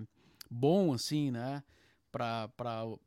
bom, 0.50 0.94
assim, 0.94 1.32
né? 1.32 1.64
Para 2.12 2.50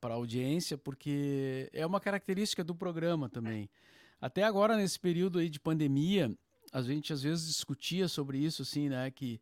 a 0.02 0.12
audiência, 0.12 0.78
porque 0.78 1.68
é 1.72 1.84
uma 1.84 2.00
característica 2.00 2.62
do 2.62 2.74
programa 2.74 3.28
também. 3.28 3.68
Até 4.20 4.44
agora, 4.44 4.76
nesse 4.76 4.98
período 4.98 5.40
aí 5.40 5.48
de 5.48 5.58
pandemia, 5.58 6.32
a 6.72 6.80
gente 6.80 7.12
às 7.12 7.22
vezes 7.22 7.48
discutia 7.48 8.06
sobre 8.06 8.38
isso, 8.38 8.62
assim, 8.62 8.88
né? 8.88 9.10
Que 9.10 9.40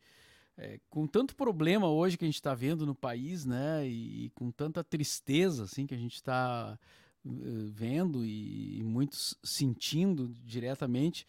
é, 0.56 0.78
com 0.90 1.06
tanto 1.06 1.34
problema 1.34 1.88
hoje 1.88 2.18
que 2.18 2.24
a 2.24 2.28
gente 2.28 2.34
está 2.34 2.54
vendo 2.54 2.84
no 2.84 2.94
país, 2.94 3.44
né? 3.44 3.86
E, 3.86 4.26
e, 4.26 4.30
com 4.30 4.50
tanta 4.50 4.82
tristeza, 4.82 5.64
assim, 5.64 5.86
que 5.86 5.94
a 5.94 5.98
gente 5.98 6.16
está 6.16 6.78
uh, 7.24 7.66
vendo 7.70 8.24
e, 8.24 8.78
e, 8.78 8.82
muitos 8.82 9.34
sentindo 9.42 10.28
diretamente, 10.44 11.26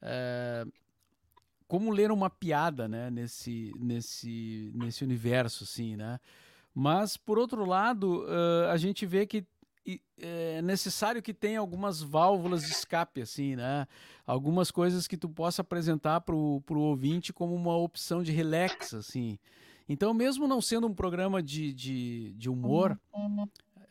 é, 0.00 0.64
como 1.68 1.92
ler 1.92 2.10
uma 2.10 2.30
piada, 2.30 2.88
né? 2.88 3.10
Nesse, 3.10 3.72
nesse, 3.78 4.72
nesse 4.74 5.04
universo, 5.04 5.64
assim, 5.64 5.94
né? 5.94 6.18
Mas, 6.74 7.16
por 7.16 7.38
outro 7.38 7.64
lado, 7.64 8.24
uh, 8.24 8.70
a 8.72 8.76
gente 8.76 9.04
vê 9.04 9.26
que 9.26 9.46
é 10.20 10.60
necessário 10.62 11.22
que 11.22 11.32
tenha 11.32 11.60
algumas 11.60 12.02
válvulas 12.02 12.62
de 12.62 12.72
escape, 12.72 13.22
assim, 13.22 13.56
né? 13.56 13.86
Algumas 14.26 14.70
coisas 14.70 15.06
que 15.06 15.16
tu 15.16 15.28
possa 15.28 15.62
apresentar 15.62 16.20
para 16.20 16.34
o 16.34 16.62
ouvinte 16.68 17.32
como 17.32 17.54
uma 17.54 17.76
opção 17.76 18.22
de 18.22 18.32
relax, 18.32 18.94
assim. 18.94 19.38
Então, 19.88 20.12
mesmo 20.12 20.46
não 20.46 20.60
sendo 20.60 20.86
um 20.86 20.94
programa 20.94 21.42
de, 21.42 21.72
de, 21.72 22.32
de 22.34 22.50
humor, 22.50 22.98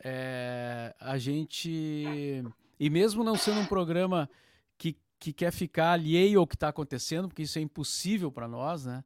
é, 0.00 0.94
a 1.00 1.18
gente... 1.18 2.44
E 2.80 2.88
mesmo 2.88 3.24
não 3.24 3.36
sendo 3.36 3.58
um 3.58 3.66
programa 3.66 4.30
que, 5.18 5.32
que 5.32 5.32
quer 5.32 5.52
ficar 5.52 5.92
alheio 5.92 6.40
ao 6.40 6.46
que 6.46 6.54
está 6.54 6.68
acontecendo, 6.68 7.28
porque 7.28 7.42
isso 7.42 7.58
é 7.58 7.62
impossível 7.62 8.30
para 8.30 8.48
nós, 8.48 8.84
né? 8.84 9.04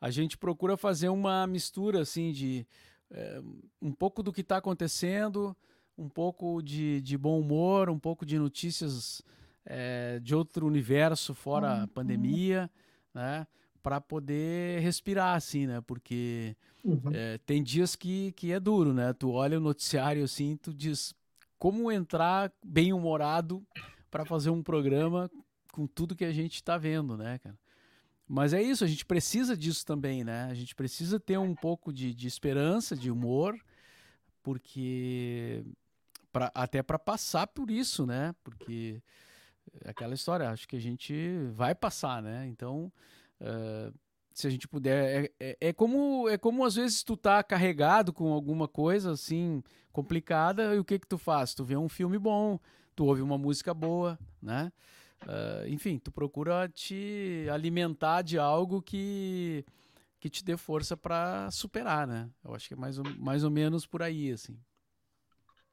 A 0.00 0.10
gente 0.10 0.36
procura 0.36 0.76
fazer 0.76 1.08
uma 1.08 1.46
mistura, 1.46 2.00
assim, 2.00 2.32
de... 2.32 2.66
É, 3.10 3.42
um 3.80 3.92
pouco 3.92 4.22
do 4.22 4.32
que 4.32 4.40
está 4.40 4.56
acontecendo 4.56 5.56
um 5.96 6.08
pouco 6.08 6.62
de, 6.62 7.00
de 7.00 7.16
bom 7.16 7.38
humor, 7.38 7.90
um 7.90 7.98
pouco 7.98 8.24
de 8.24 8.38
notícias 8.38 9.22
é, 9.64 10.18
de 10.20 10.34
outro 10.34 10.66
universo 10.66 11.34
fora 11.34 11.76
uhum. 11.76 11.82
a 11.82 11.86
pandemia, 11.86 12.70
né? 13.14 13.46
Para 13.82 14.00
poder 14.00 14.80
respirar, 14.80 15.36
assim, 15.36 15.66
né? 15.66 15.80
Porque 15.80 16.56
uhum. 16.84 17.00
é, 17.12 17.38
tem 17.38 17.62
dias 17.62 17.96
que, 17.96 18.32
que 18.32 18.52
é 18.52 18.60
duro, 18.60 18.92
né? 18.92 19.12
Tu 19.12 19.30
olha 19.30 19.58
o 19.58 19.60
noticiário 19.60 20.24
assim, 20.24 20.56
tu 20.56 20.72
diz 20.72 21.14
como 21.58 21.90
entrar 21.92 22.52
bem 22.64 22.92
humorado 22.92 23.64
para 24.10 24.24
fazer 24.24 24.50
um 24.50 24.62
programa 24.62 25.30
com 25.72 25.86
tudo 25.86 26.14
que 26.14 26.24
a 26.24 26.32
gente 26.32 26.54
está 26.56 26.78
vendo, 26.78 27.16
né, 27.16 27.38
cara? 27.38 27.58
Mas 28.28 28.52
é 28.52 28.62
isso, 28.62 28.84
a 28.84 28.86
gente 28.86 29.04
precisa 29.04 29.56
disso 29.56 29.84
também, 29.84 30.22
né? 30.22 30.44
A 30.44 30.54
gente 30.54 30.74
precisa 30.74 31.18
ter 31.18 31.38
um 31.38 31.54
pouco 31.54 31.92
de, 31.92 32.14
de 32.14 32.26
esperança, 32.28 32.94
de 32.94 33.10
humor, 33.10 33.58
porque 34.42 35.64
pra, 36.32 36.50
até 36.54 36.82
para 36.82 36.98
passar 36.98 37.46
por 37.48 37.70
isso, 37.70 38.06
né? 38.06 38.34
Porque 38.42 39.02
é 39.84 39.90
aquela 39.90 40.14
história, 40.14 40.50
acho 40.50 40.68
que 40.68 40.76
a 40.76 40.80
gente 40.80 41.14
vai 41.52 41.74
passar, 41.74 42.22
né? 42.22 42.46
Então, 42.46 42.92
uh, 43.40 43.92
se 44.32 44.46
a 44.46 44.50
gente 44.50 44.66
puder, 44.66 45.24
é, 45.24 45.32
é, 45.38 45.56
é, 45.68 45.72
como 45.72 46.28
é 46.28 46.38
como 46.38 46.64
às 46.64 46.74
vezes 46.74 47.02
tu 47.02 47.16
tá 47.16 47.42
carregado 47.42 48.12
com 48.12 48.32
alguma 48.32 48.66
coisa 48.66 49.12
assim 49.12 49.62
complicada 49.92 50.74
e 50.74 50.78
o 50.78 50.84
que 50.84 50.98
que 50.98 51.06
tu 51.06 51.18
faz? 51.18 51.54
Tu 51.54 51.64
vê 51.64 51.76
um 51.76 51.88
filme 51.88 52.18
bom, 52.18 52.58
tu 52.96 53.04
ouve 53.04 53.20
uma 53.20 53.36
música 53.36 53.74
boa, 53.74 54.18
né? 54.40 54.72
Uh, 55.22 55.68
enfim, 55.68 55.98
tu 55.98 56.10
procura 56.10 56.68
te 56.68 57.46
alimentar 57.50 58.22
de 58.22 58.38
algo 58.38 58.82
que 58.82 59.64
que 60.18 60.30
te 60.30 60.44
dê 60.44 60.56
força 60.56 60.96
para 60.96 61.50
superar, 61.50 62.06
né? 62.06 62.28
Eu 62.44 62.54
acho 62.54 62.68
que 62.68 62.74
é 62.74 62.76
mais 62.76 62.96
ou, 62.96 63.04
mais 63.18 63.42
ou 63.42 63.50
menos 63.50 63.86
por 63.86 64.02
aí, 64.02 64.30
assim. 64.30 64.56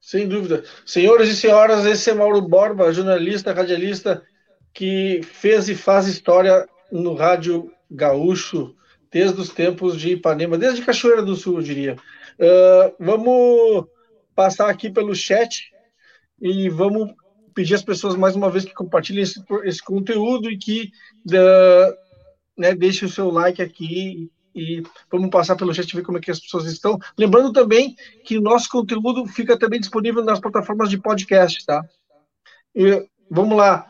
Sem 0.00 0.26
dúvida. 0.26 0.64
Senhoras 0.84 1.28
e 1.28 1.36
senhoras, 1.36 1.86
esse 1.86 2.10
é 2.10 2.14
Mauro 2.14 2.42
Borba, 2.42 2.92
jornalista, 2.92 3.52
radialista, 3.52 4.24
que 4.72 5.20
fez 5.22 5.68
e 5.68 5.76
faz 5.76 6.08
história 6.08 6.68
no 6.90 7.14
rádio 7.14 7.72
gaúcho 7.88 8.74
desde 9.08 9.40
os 9.40 9.50
tempos 9.50 10.00
de 10.00 10.14
Ipanema, 10.14 10.58
desde 10.58 10.84
Cachoeira 10.84 11.22
do 11.22 11.36
Sul, 11.36 11.58
eu 11.58 11.62
diria. 11.62 11.96
Uh, 12.36 12.94
vamos 12.98 13.86
passar 14.34 14.68
aqui 14.68 14.90
pelo 14.90 15.14
chat 15.14 15.70
e 16.40 16.68
vamos 16.68 17.12
pedir 17.54 17.74
às 17.74 17.82
pessoas 17.82 18.16
mais 18.16 18.36
uma 18.36 18.50
vez 18.50 18.64
que 18.64 18.74
compartilhem 18.74 19.22
esse, 19.22 19.42
esse 19.64 19.82
conteúdo 19.82 20.50
e 20.50 20.58
que 20.58 20.90
uh, 21.26 21.94
né, 22.56 22.74
deixem 22.74 23.08
o 23.08 23.10
seu 23.10 23.30
like 23.30 23.62
aqui 23.62 24.30
e 24.54 24.82
vamos 25.10 25.30
passar 25.30 25.56
pelo 25.56 25.72
chat 25.72 25.94
ver 25.94 26.02
como 26.02 26.18
é 26.18 26.20
que 26.20 26.30
as 26.30 26.40
pessoas 26.40 26.66
estão. 26.66 26.98
Lembrando 27.16 27.52
também 27.52 27.94
que 28.24 28.36
o 28.36 28.42
nosso 28.42 28.68
conteúdo 28.68 29.26
fica 29.26 29.58
também 29.58 29.80
disponível 29.80 30.24
nas 30.24 30.40
plataformas 30.40 30.90
de 30.90 30.98
podcast, 30.98 31.64
tá? 31.64 31.84
E, 32.74 33.06
vamos 33.30 33.56
lá. 33.56 33.86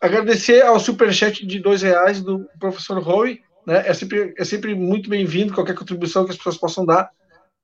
Agradecer 0.00 0.62
ao 0.62 0.78
superchat 0.78 1.46
de 1.46 1.60
dois 1.60 1.82
reais 1.82 2.20
do 2.20 2.46
professor 2.58 3.00
Roy, 3.00 3.40
né? 3.66 3.84
É 3.86 3.94
sempre, 3.94 4.34
é 4.36 4.44
sempre 4.44 4.74
muito 4.74 5.08
bem-vindo 5.08 5.54
qualquer 5.54 5.74
contribuição 5.74 6.24
que 6.24 6.30
as 6.30 6.36
pessoas 6.36 6.58
possam 6.58 6.84
dar, 6.84 7.10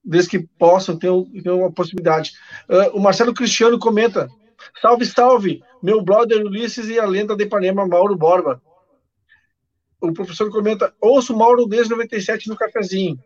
desde 0.02 0.30
que 0.30 0.38
possam 0.58 0.96
ter, 0.96 1.10
uma 1.10 1.70
possibilidade. 1.70 2.32
Uh, 2.68 2.96
o 2.96 3.00
Marcelo 3.00 3.34
Cristiano 3.34 3.78
comenta: 3.78 4.28
Salve, 4.80 5.06
salve, 5.06 5.62
meu 5.82 6.02
brother 6.02 6.44
Ulisses 6.44 6.88
e 6.88 6.98
a 6.98 7.06
lenda 7.06 7.36
de 7.36 7.44
Ipanema, 7.44 7.86
Mauro 7.86 8.16
Borba 8.16 8.60
o 10.00 10.12
professor 10.12 10.50
comenta, 10.50 10.92
ouço 11.00 11.36
Mauro 11.36 11.66
desde 11.66 11.90
97 11.90 12.48
no 12.48 12.56
cafezinho. 12.56 13.18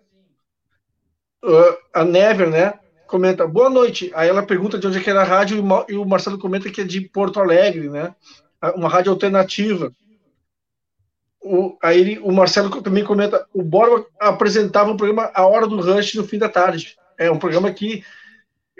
Uh, 1.42 1.76
a 1.92 2.04
Never, 2.04 2.50
né, 2.50 2.74
comenta, 3.06 3.46
boa 3.46 3.70
noite. 3.70 4.10
Aí 4.14 4.28
ela 4.28 4.42
pergunta 4.42 4.78
de 4.78 4.86
onde 4.86 4.98
é 4.98 5.00
que 5.00 5.10
era 5.10 5.22
a 5.22 5.24
rádio 5.24 5.62
e 5.88 5.96
o 5.96 6.04
Marcelo 6.04 6.38
comenta 6.38 6.70
que 6.70 6.80
é 6.80 6.84
de 6.84 7.02
Porto 7.02 7.38
Alegre, 7.38 7.88
né, 7.88 8.14
uma 8.74 8.88
rádio 8.88 9.12
alternativa. 9.12 9.92
O, 11.40 11.76
aí 11.82 12.00
ele, 12.00 12.18
o 12.20 12.32
Marcelo 12.32 12.82
também 12.82 13.04
comenta, 13.04 13.46
o 13.52 13.62
Borba 13.62 14.06
apresentava 14.18 14.90
um 14.90 14.96
programa 14.96 15.30
A 15.34 15.46
Hora 15.46 15.66
do 15.66 15.80
Rush 15.80 16.14
no 16.14 16.24
fim 16.24 16.38
da 16.38 16.48
tarde. 16.48 16.96
É 17.18 17.30
um 17.30 17.38
programa 17.38 17.70
que, 17.70 18.02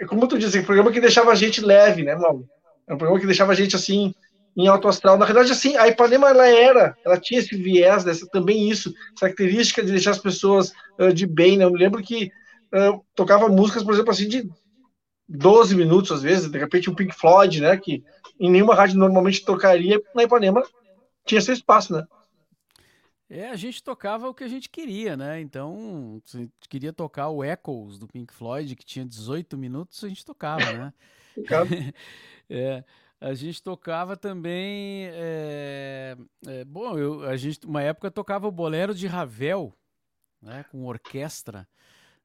como 0.07 0.27
tu 0.27 0.37
disse, 0.37 0.57
é 0.57 0.61
um 0.61 0.65
programa 0.65 0.91
que 0.91 0.99
deixava 0.99 1.31
a 1.31 1.35
gente 1.35 1.61
leve, 1.61 2.03
né, 2.03 2.15
Mauro? 2.15 2.45
É 2.87 2.93
um 2.93 2.97
programa 2.97 3.19
que 3.19 3.25
deixava 3.25 3.53
a 3.53 3.55
gente, 3.55 3.75
assim, 3.75 4.13
em 4.57 4.67
alto 4.67 4.87
astral. 4.87 5.17
Na 5.17 5.25
verdade, 5.25 5.51
assim, 5.51 5.75
a 5.77 5.87
Ipanema 5.87 6.29
ela 6.29 6.47
era, 6.47 6.95
ela 7.05 7.19
tinha 7.19 7.39
esse 7.39 7.55
viés, 7.55 8.03
dessa, 8.03 8.27
também 8.27 8.69
isso, 8.69 8.93
característica 9.19 9.83
de 9.83 9.91
deixar 9.91 10.11
as 10.11 10.19
pessoas 10.19 10.71
uh, 10.99 11.13
de 11.13 11.25
bem. 11.25 11.57
Né? 11.57 11.65
Eu 11.65 11.71
me 11.71 11.79
lembro 11.79 12.01
que 12.03 12.31
uh, 12.73 13.01
tocava 13.15 13.47
músicas, 13.47 13.83
por 13.83 13.93
exemplo, 13.93 14.11
assim, 14.11 14.27
de 14.27 14.49
12 15.27 15.75
minutos, 15.75 16.11
às 16.11 16.21
vezes, 16.21 16.49
de 16.49 16.57
repente 16.57 16.89
um 16.89 16.95
Pink 16.95 17.13
Floyd, 17.15 17.61
né? 17.61 17.75
Que 17.77 18.03
em 18.39 18.51
nenhuma 18.51 18.75
rádio 18.75 18.97
normalmente 18.97 19.43
tocaria, 19.43 19.99
na 20.13 20.23
Ipanema 20.23 20.63
tinha 21.25 21.41
seu 21.41 21.53
espaço, 21.53 21.93
né? 21.93 22.03
É, 23.29 23.49
a 23.49 23.55
gente 23.55 23.83
tocava 23.83 24.29
o 24.29 24.33
que 24.33 24.43
a 24.43 24.47
gente 24.47 24.69
queria, 24.69 25.17
né? 25.17 25.41
Então, 25.41 26.21
se 26.25 26.49
queria 26.69 26.93
tocar 26.93 27.29
o 27.29 27.43
Echoes 27.43 27.97
do 27.97 28.07
Pink 28.07 28.33
Floyd, 28.33 28.75
que 28.75 28.85
tinha 28.85 29.05
18 29.05 29.57
minutos, 29.57 30.03
a 30.03 30.07
gente 30.07 30.23
tocava, 30.23 30.71
né? 30.73 30.93
é, 32.49 32.83
a 33.19 33.33
gente 33.33 33.63
tocava 33.63 34.15
também. 34.15 35.07
É, 35.11 36.15
é, 36.45 36.65
bom, 36.65 36.97
eu, 36.97 37.27
a 37.27 37.35
gente, 37.35 37.65
uma 37.65 37.81
época 37.81 38.11
tocava 38.11 38.47
o 38.47 38.51
bolero 38.51 38.93
de 38.93 39.07
Ravel, 39.07 39.73
né, 40.41 40.63
com 40.71 40.85
orquestra. 40.85 41.67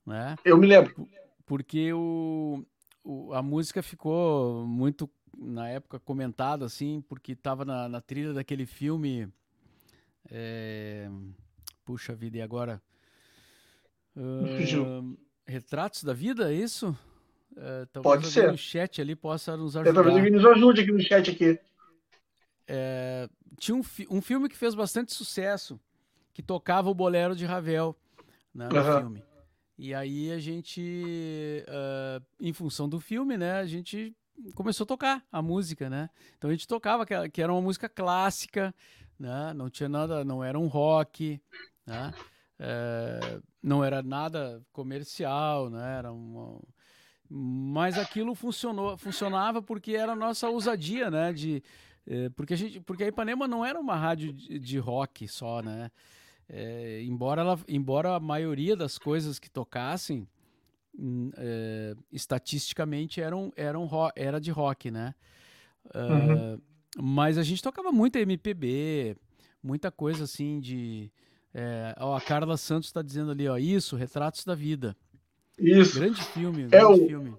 Né? 0.05 0.37
Eu 0.45 0.59
me 0.59 0.67
lembro. 0.67 1.09
Porque 1.47 1.93
o, 1.93 2.65
o, 3.03 3.33
a 3.33 3.43
música 3.43 3.83
ficou 3.83 4.67
muito, 4.67 5.11
na 5.37 5.69
época, 5.69 5.99
comentada, 5.99 6.65
assim, 6.65 7.03
porque 7.09 7.33
estava 7.33 7.65
na, 7.65 7.89
na, 7.89 8.01
trilha 8.01 8.33
daquele 8.33 8.67
filme. 8.67 9.29
É, 10.29 11.09
puxa 11.85 12.15
vida, 12.15 12.39
e 12.39 12.43
agora? 12.43 12.83
Uh, 14.17 15.17
Retratos 15.47 16.03
da 16.03 16.13
Vida, 16.13 16.53
é 16.53 16.55
isso? 16.55 16.97
Uh, 17.53 18.03
Pode 18.03 18.27
ser. 18.27 18.51
no 18.51 18.59
chat 18.59 19.01
ali 19.01 19.15
possa 19.15 19.57
nos 19.57 19.77
ajudar. 19.77 19.95
talvez 19.95 20.17
alguém 20.17 20.33
nos 20.33 20.45
ajude 20.45 20.81
aqui 20.83 20.93
no 20.93 21.01
chat 21.01 21.31
aqui. 21.31 21.59
É, 22.67 23.29
tinha 23.59 23.77
um, 23.77 23.83
fi 23.83 24.07
um 24.11 24.21
filme 24.21 24.49
que 24.49 24.57
fez 24.57 24.75
bastante 24.75 25.13
sucesso, 25.13 25.81
que 26.33 26.43
tocava 26.43 26.89
o 26.89 26.95
bolero 26.95 27.35
de 27.35 27.45
Ravel 27.45 27.97
né, 28.55 28.69
no 28.69 28.77
uhum. 28.77 28.99
filme. 29.01 29.23
E 29.77 29.95
aí 29.95 30.31
a 30.31 30.39
gente, 30.39 31.65
uh, 31.67 32.25
em 32.39 32.53
função 32.53 32.89
do 32.89 33.01
filme, 33.01 33.37
né, 33.37 33.55
a 33.55 33.67
gente 33.67 34.15
começou 34.55 34.85
a 34.85 34.87
tocar 34.87 35.27
a 35.33 35.43
música, 35.43 35.91
né? 35.91 36.09
Então 36.37 36.49
a 36.49 36.53
gente 36.53 36.69
tocava 36.69 37.05
que 37.05 37.43
era 37.43 37.53
uma 37.53 37.61
música 37.63 37.89
clássica, 37.89 38.75
né? 39.21 39.53
Não 39.55 39.69
tinha 39.69 39.89
nada, 39.89 40.25
não 40.25 40.43
era 40.43 40.59
um 40.59 40.67
rock, 40.67 41.41
né? 41.87 42.13
É, 42.59 43.41
não 43.63 43.85
era 43.85 44.03
nada 44.03 44.63
comercial, 44.73 45.69
né? 45.69 45.99
Era 45.99 46.11
uma, 46.11 46.59
mas 47.29 47.99
aquilo 47.99 48.35
funcionou, 48.35 48.97
funcionava 48.97 49.63
porque 49.63 49.93
era 49.93 50.13
a 50.13 50.17
nossa 50.17 50.49
ousadia, 50.49 51.11
né? 51.11 51.33
De, 51.33 51.63
é, 52.07 52.31
porque, 52.31 52.55
a 52.55 52.57
gente, 52.57 52.81
porque 52.81 53.05
a 53.05 53.09
Ipanema 53.09 53.47
não 53.47 53.65
era 53.65 53.79
uma 53.79 53.95
rádio 53.95 54.33
de, 54.33 54.59
de 54.59 54.79
rock 54.79 55.29
só, 55.29 55.61
né? 55.63 55.91
É, 56.49 57.03
embora, 57.05 57.43
ela, 57.43 57.61
embora 57.69 58.17
a 58.17 58.21
maioria 58.21 58.75
das 58.75 58.99
coisas 58.99 59.39
que 59.39 59.49
tocassem, 59.49 60.27
é, 61.37 61.95
estatisticamente 62.11 63.21
eram, 63.21 63.53
eram 63.55 63.89
era 64.17 64.41
de 64.41 64.51
rock, 64.51 64.91
né? 64.91 65.15
Uhum. 65.95 66.61
Mas 66.99 67.39
a 67.39 67.43
gente 67.43 67.63
tocava 67.63 67.93
muito 67.93 68.17
MPB, 68.17 69.17
muita 69.63 69.91
coisa 69.91 70.25
assim 70.25 70.61
de. 70.61 71.11
É, 71.53 71.95
ó, 71.99 72.17
a 72.17 72.21
Carla 72.21 72.57
Santos 72.57 72.89
está 72.89 73.03
dizendo 73.03 73.31
ali, 73.31 73.49
ó, 73.49 73.57
isso, 73.57 73.97
Retratos 73.97 74.45
da 74.45 74.55
Vida. 74.55 74.97
Isso. 75.59 75.99
Grande 75.99 76.23
filme, 76.23 76.65
é 76.65 76.69
grande 76.69 77.01
o, 77.01 77.07
filme. 77.07 77.35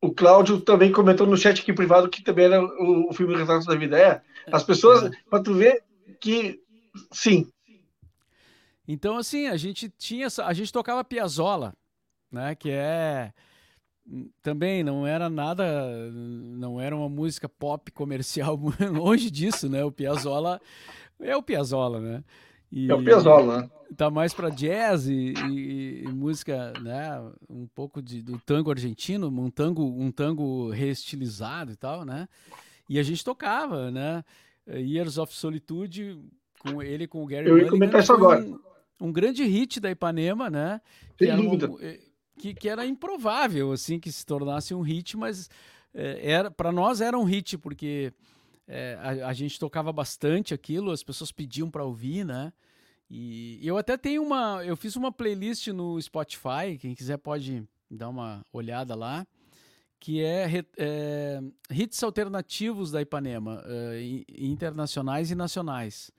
O 0.00 0.12
Cláudio 0.12 0.60
também 0.60 0.92
comentou 0.92 1.26
no 1.26 1.36
chat 1.36 1.60
aqui 1.60 1.72
privado 1.72 2.08
que 2.08 2.22
também 2.22 2.46
era 2.46 2.62
o, 2.62 3.10
o 3.10 3.12
filme 3.12 3.36
Retratos 3.36 3.66
da 3.66 3.74
Vida. 3.74 3.98
É, 3.98 4.22
as 4.50 4.62
pessoas, 4.62 5.04
é. 5.04 5.10
para 5.28 5.42
tu 5.42 5.54
ver 5.54 5.82
que, 6.20 6.60
sim. 7.12 7.50
Então, 8.86 9.16
assim, 9.16 9.46
a 9.48 9.56
gente 9.56 9.88
tinha, 9.90 10.28
a 10.44 10.52
gente 10.52 10.72
tocava 10.72 11.04
Piazzolla, 11.04 11.74
né, 12.32 12.54
que 12.54 12.70
é 12.70 13.32
também 14.42 14.82
não 14.82 15.06
era 15.06 15.28
nada, 15.28 16.10
não 16.10 16.80
era 16.80 16.96
uma 16.96 17.08
música 17.08 17.48
pop 17.48 17.90
comercial, 17.92 18.58
longe 18.92 19.30
disso, 19.30 19.68
né? 19.68 19.84
O 19.84 19.92
Piazzolla 19.92 20.60
é 21.20 21.36
o 21.36 21.42
Piazzolla, 21.42 22.00
né? 22.00 22.24
E, 22.70 22.90
é 22.90 22.94
o 22.94 23.02
Piazzolla, 23.02 23.62
né? 23.62 23.70
Tá 23.96 24.10
mais 24.10 24.34
para 24.34 24.50
jazz 24.50 25.06
e, 25.06 25.32
e, 25.50 26.04
e, 26.04 26.08
música, 26.08 26.72
né? 26.82 27.20
Um 27.48 27.66
pouco 27.66 28.02
de, 28.02 28.22
do 28.22 28.38
tango 28.38 28.70
argentino, 28.70 29.28
um 29.28 29.50
tango, 29.50 29.84
um 29.84 30.10
tango 30.10 30.70
reestilizado 30.70 31.72
e 31.72 31.76
tal, 31.76 32.04
né? 32.04 32.28
E 32.88 32.98
a 32.98 33.02
gente 33.02 33.24
tocava, 33.24 33.90
né? 33.90 34.22
Years 34.66 35.16
of 35.16 35.34
Solitude, 35.34 36.18
com 36.58 36.82
ele 36.82 37.06
com 37.06 37.22
o 37.22 37.26
Gary 37.26 37.48
Eu 37.48 37.58
ia 37.58 37.70
comentar 37.70 38.02
isso 38.02 38.12
agora. 38.12 38.42
Um, 38.42 38.58
um, 39.00 39.12
grande 39.12 39.44
hit 39.44 39.80
da 39.80 39.90
Ipanema, 39.90 40.50
né? 40.50 40.80
Um, 41.20 41.78
eh, 41.80 42.00
que, 42.38 42.54
que, 42.54 42.68
era 42.68 42.86
improvável, 42.86 43.72
assim, 43.72 43.98
que 43.98 44.10
se 44.10 44.24
tornasse 44.24 44.74
um 44.74 44.80
hit, 44.80 45.16
mas 45.16 45.50
é, 45.92 46.32
era 46.32 46.50
para 46.50 46.72
nós 46.72 47.00
era 47.00 47.18
um 47.18 47.24
hit, 47.24 47.58
porque 47.58 48.12
é, 48.66 48.96
a, 49.00 49.28
a, 49.28 49.32
gente 49.32 49.58
tocava 49.58 49.92
bastante 49.92 50.54
aquilo, 50.54 50.90
as 50.90 51.02
pessoas 51.02 51.32
pediam 51.32 51.70
para 51.70 51.84
ouvir, 51.84 52.24
né? 52.24 52.52
E 53.10 53.58
eu 53.66 53.78
até 53.78 53.96
tenho 53.96 54.22
uma. 54.22 54.62
Eu 54.64 54.76
fiz 54.76 54.94
uma 54.94 55.10
playlist 55.10 55.68
no 55.68 56.00
Spotify, 56.00 56.76
quem 56.78 56.94
quiser 56.94 57.16
pode 57.16 57.66
dar 57.90 58.10
uma 58.10 58.44
olhada 58.52 58.94
lá, 58.94 59.26
que 59.98 60.22
é, 60.22 60.64
é 60.76 61.40
hits 61.70 62.02
alternativos 62.02 62.90
da 62.90 63.00
Ipanema, 63.00 63.62
é, 63.64 64.24
internacionais 64.38 65.30
e 65.30 65.34
nacionais. 65.34 66.10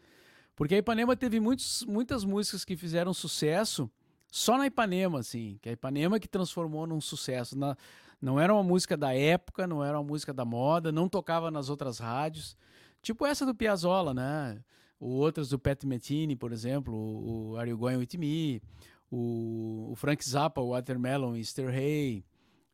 Porque 0.55 0.75
a 0.75 0.79
Ipanema 0.79 1.15
teve 1.15 1.39
muitos, 1.39 1.85
muitas 1.85 2.25
músicas 2.25 2.65
que 2.65 2.75
fizeram 2.75 3.13
sucesso 3.13 3.89
só 4.31 4.57
na 4.57 4.67
Ipanema, 4.67 5.19
assim, 5.19 5.57
que 5.61 5.69
a 5.69 5.71
Ipanema 5.71 6.19
que 6.19 6.27
transformou 6.27 6.85
num 6.85 7.01
sucesso. 7.01 7.57
Na, 7.57 7.75
não 8.21 8.39
era 8.39 8.53
uma 8.53 8.63
música 8.63 8.95
da 8.97 9.13
época, 9.13 9.65
não 9.65 9.83
era 9.83 9.97
uma 9.97 10.07
música 10.07 10.33
da 10.33 10.45
moda, 10.45 10.91
não 10.91 11.09
tocava 11.09 11.49
nas 11.49 11.69
outras 11.69 11.99
rádios. 11.99 12.55
Tipo 13.01 13.25
essa 13.25 13.45
do 13.45 13.55
Piazzolla, 13.55 14.13
né? 14.13 14.61
Ou 14.99 15.11
outras 15.11 15.49
do 15.49 15.57
Pat 15.57 15.83
Metini, 15.85 16.35
por 16.35 16.51
exemplo, 16.51 16.93
o, 16.93 17.55
Are 17.57 17.69
You 17.69 17.77
Going 17.77 17.95
With 17.97 18.17
Me, 18.17 18.61
o, 19.09 19.89
o 19.91 19.95
Frank 19.95 20.27
Zappa, 20.27 20.59
o 20.59 20.69
Watermelon 20.69 21.35
e 21.35 21.45
Stir 21.45 21.69
Hay. 21.69 22.25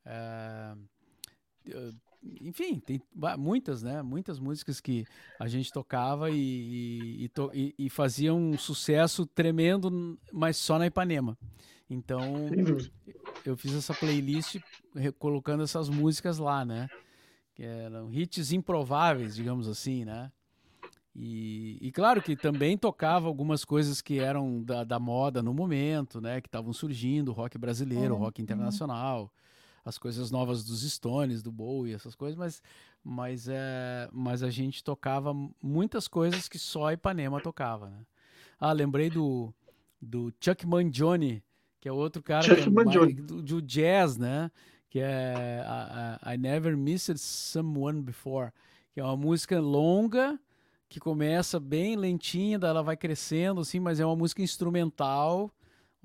Uh, 0.06 0.78
enfim, 2.42 2.80
tem 2.80 3.02
muitas, 3.38 3.84
né? 3.84 4.02
Muitas 4.02 4.40
músicas 4.40 4.80
que 4.80 5.06
a 5.40 5.48
gente 5.48 5.72
tocava 5.72 6.30
e, 6.32 7.26
e, 7.26 7.32
e, 7.54 7.76
e 7.78 7.90
fazia 7.90 8.34
um 8.34 8.58
sucesso 8.58 9.26
tremendo, 9.26 10.18
mas 10.32 10.58
só 10.58 10.78
na 10.80 10.88
Ipanema. 10.88 11.38
Então, 11.90 12.22
eu 13.46 13.56
fiz 13.56 13.74
essa 13.74 13.94
playlist 13.94 14.58
colocando 15.20 15.64
essas 15.64 15.90
músicas 15.90 16.38
lá, 16.38 16.66
né? 16.66 16.90
Que 17.54 17.64
eram 17.64 18.12
hits 18.12 18.52
improváveis, 18.52 19.36
digamos 19.36 19.68
assim, 19.68 20.04
né? 20.04 20.32
E, 21.16 21.78
e, 21.80 21.92
claro 21.94 22.22
que 22.22 22.36
também 22.36 22.78
tocava 22.78 23.28
algumas 23.28 23.64
coisas 23.64 24.02
que 24.02 24.20
eram 24.20 24.62
da, 24.62 24.84
da 24.84 25.00
moda 25.00 25.42
no 25.42 25.54
momento, 25.54 26.20
né? 26.20 26.42
Que 26.42 26.48
estavam 26.48 26.74
surgindo, 26.74 27.32
rock 27.32 27.58
brasileiro, 27.58 28.16
rock 28.16 28.42
internacional, 28.42 29.32
as 29.86 30.00
coisas 30.00 30.32
novas 30.32 30.64
dos 30.64 30.82
Stones, 30.82 31.44
do 31.44 31.52
Bowie, 31.52 31.94
essas 31.94 32.16
coisas, 32.16 32.36
mas, 32.36 32.62
mas, 33.04 33.48
é, 33.48 34.10
mas 34.12 34.42
a 34.42 34.50
gente 34.50 34.84
tocava 34.84 35.32
muitas 35.62 36.08
coisas 36.08 36.50
que 36.50 36.58
só 36.58 36.92
Ipanema 36.92 37.40
tocava, 37.40 37.88
né? 37.92 38.00
Ah, 38.60 38.72
lembrei 38.72 39.12
do, 39.12 39.54
do 40.02 40.34
Chuck 40.42 40.66
Mangione, 40.66 41.44
que 41.80 41.88
é 41.88 41.92
outro 41.92 42.24
cara 42.24 42.42
Chuck 42.42 42.68
é 42.68 42.70
Mangione. 42.70 43.14
do, 43.14 43.44
do 43.44 43.62
jazz, 43.62 44.18
né? 44.18 44.50
Que 44.90 45.00
é 45.02 45.64
I, 46.26 46.34
I 46.34 46.38
Never 46.38 46.76
Missed 46.76 47.20
Someone 47.20 48.02
Before, 48.02 48.52
que 48.92 49.00
é 49.00 49.04
uma 49.04 49.16
música 49.18 49.60
longa, 49.60 50.40
que 50.90 51.00
começa 51.00 51.60
bem 51.60 51.96
lentinha, 51.96 52.58
daí 52.58 52.72
ela 52.72 52.82
vai 52.82 52.98
crescendo, 52.98 53.62
assim, 53.62 53.80
mas 53.80 54.00
é 54.00 54.06
uma 54.06 54.16
música 54.16 54.42
instrumental, 54.42 55.52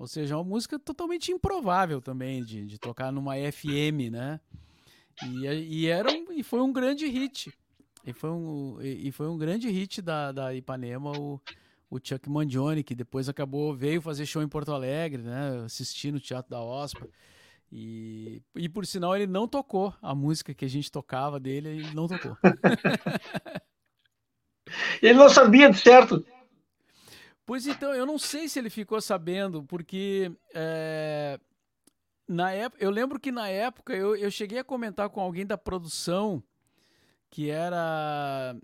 ou 0.01 0.07
seja, 0.07 0.33
é 0.33 0.37
uma 0.37 0.43
música 0.43 0.79
totalmente 0.79 1.31
improvável 1.31 2.01
também 2.01 2.43
de, 2.43 2.65
de 2.65 2.79
tocar 2.79 3.11
numa 3.11 3.35
FM, 3.35 4.09
né? 4.11 4.39
E, 5.23 5.45
e, 5.45 5.87
era 5.87 6.11
um, 6.11 6.31
e 6.31 6.41
foi 6.41 6.59
um 6.59 6.73
grande 6.73 7.05
hit. 7.05 7.53
E 8.03 8.11
foi 8.11 8.31
um, 8.31 8.79
e 8.81 9.11
foi 9.11 9.27
um 9.27 9.37
grande 9.37 9.69
hit 9.69 10.01
da, 10.01 10.31
da 10.31 10.55
Ipanema, 10.55 11.11
o, 11.11 11.39
o 11.87 11.99
Chuck 12.03 12.27
Mangione, 12.27 12.83
que 12.83 12.95
depois 12.95 13.29
acabou, 13.29 13.75
veio 13.75 14.01
fazer 14.01 14.25
show 14.25 14.41
em 14.41 14.47
Porto 14.47 14.73
Alegre, 14.73 15.21
né? 15.21 15.61
Assistindo 15.65 16.15
o 16.15 16.19
Teatro 16.19 16.49
da 16.49 16.63
Ospa. 16.63 17.07
E, 17.71 18.41
e 18.55 18.67
por 18.67 18.87
sinal, 18.87 19.15
ele 19.15 19.27
não 19.27 19.47
tocou 19.47 19.93
a 20.01 20.15
música 20.15 20.51
que 20.51 20.65
a 20.65 20.69
gente 20.69 20.91
tocava 20.91 21.39
dele, 21.39 21.69
ele 21.69 21.93
não 21.93 22.07
tocou. 22.07 22.35
Ele 25.01 25.15
não 25.15 25.27
sabia 25.27 25.69
de 25.69 25.77
certo. 25.77 26.25
Pois 27.45 27.67
então, 27.67 27.93
eu 27.93 28.05
não 28.05 28.17
sei 28.17 28.47
se 28.47 28.59
ele 28.59 28.69
ficou 28.69 29.01
sabendo, 29.01 29.63
porque 29.63 30.31
é, 30.53 31.39
na 32.27 32.51
época, 32.51 32.83
eu 32.83 32.89
lembro 32.89 33.19
que 33.19 33.31
na 33.31 33.49
época 33.49 33.93
eu, 33.93 34.15
eu 34.15 34.31
cheguei 34.31 34.59
a 34.59 34.63
comentar 34.63 35.09
com 35.09 35.19
alguém 35.19 35.45
da 35.45 35.57
produção 35.57 36.41
que 37.29 37.49
era. 37.49 38.55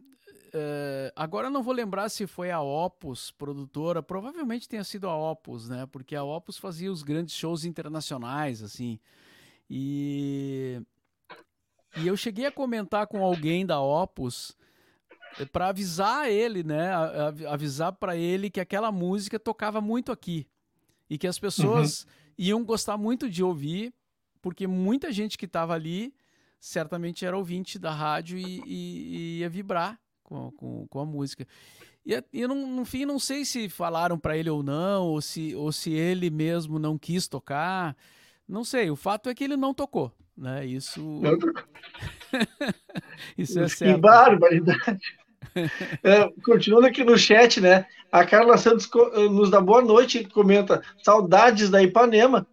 É, 0.53 1.11
agora 1.15 1.47
eu 1.47 1.51
não 1.51 1.61
vou 1.61 1.73
lembrar 1.73 2.07
se 2.09 2.25
foi 2.25 2.49
a 2.49 2.61
Opus 2.61 3.32
produtora, 3.32 4.01
provavelmente 4.01 4.69
tenha 4.69 4.84
sido 4.84 5.07
a 5.07 5.32
Opus, 5.32 5.67
né? 5.67 5.86
Porque 5.88 6.15
a 6.15 6.23
Opus 6.23 6.57
fazia 6.57 6.91
os 6.91 7.03
grandes 7.03 7.36
shows 7.36 7.65
internacionais, 7.65 8.63
assim. 8.63 8.99
E, 9.69 10.82
e 11.97 12.07
eu 12.07 12.15
cheguei 12.15 12.45
a 12.45 12.51
comentar 12.51 13.07
com 13.07 13.23
alguém 13.23 13.65
da 13.65 13.82
Opus 13.82 14.55
para 15.45 15.69
avisar 15.69 16.29
ele, 16.29 16.63
né? 16.63 16.91
Avisar 17.47 17.93
para 17.93 18.15
ele 18.15 18.49
que 18.49 18.59
aquela 18.59 18.91
música 18.91 19.39
tocava 19.39 19.81
muito 19.81 20.11
aqui 20.11 20.47
e 21.09 21.17
que 21.17 21.27
as 21.27 21.39
pessoas 21.39 22.03
uhum. 22.03 22.09
iam 22.38 22.65
gostar 22.65 22.97
muito 22.97 23.29
de 23.29 23.43
ouvir, 23.43 23.93
porque 24.41 24.67
muita 24.67 25.11
gente 25.11 25.38
que 25.38 25.45
estava 25.45 25.73
ali 25.73 26.13
certamente 26.59 27.25
era 27.25 27.38
ouvinte 27.38 27.77
da 27.77 27.91
rádio 27.91 28.38
e, 28.38 28.61
e, 28.65 29.15
e 29.15 29.39
ia 29.39 29.49
vibrar 29.49 29.99
com, 30.23 30.51
com, 30.51 30.88
com, 30.88 30.99
a 30.99 31.05
música. 31.05 31.47
E, 32.05 32.23
e 32.33 32.47
não, 32.47 32.67
no 32.67 32.85
fim, 32.85 33.05
não 33.05 33.19
sei 33.19 33.45
se 33.45 33.69
falaram 33.69 34.17
para 34.17 34.38
ele 34.38 34.49
ou 34.49 34.63
não, 34.63 35.05
ou 35.05 35.21
se, 35.21 35.55
ou 35.55 35.71
se 35.71 35.91
ele 35.91 36.29
mesmo 36.29 36.79
não 36.79 36.97
quis 36.97 37.27
tocar. 37.27 37.95
Não 38.47 38.63
sei. 38.63 38.89
O 38.89 38.95
fato 38.95 39.29
é 39.29 39.35
que 39.35 39.43
ele 39.43 39.57
não 39.57 39.73
tocou, 39.73 40.11
né? 40.35 40.65
Isso. 40.65 41.21
Isso 43.38 43.59
é 43.59 43.67
certo. 43.67 43.95
Que 43.95 44.01
barbaridade. 44.01 44.99
É, 46.03 46.29
continuando 46.43 46.87
aqui 46.87 47.03
no 47.03 47.17
chat, 47.17 47.59
né? 47.59 47.85
A 48.11 48.25
Carla 48.25 48.57
Santos 48.57 48.89
eh, 49.13 49.29
nos 49.29 49.49
dá 49.49 49.59
boa 49.59 49.81
noite 49.81 50.19
e 50.19 50.25
comenta 50.25 50.81
saudades 51.03 51.69
da 51.69 51.81
Ipanema. 51.83 52.47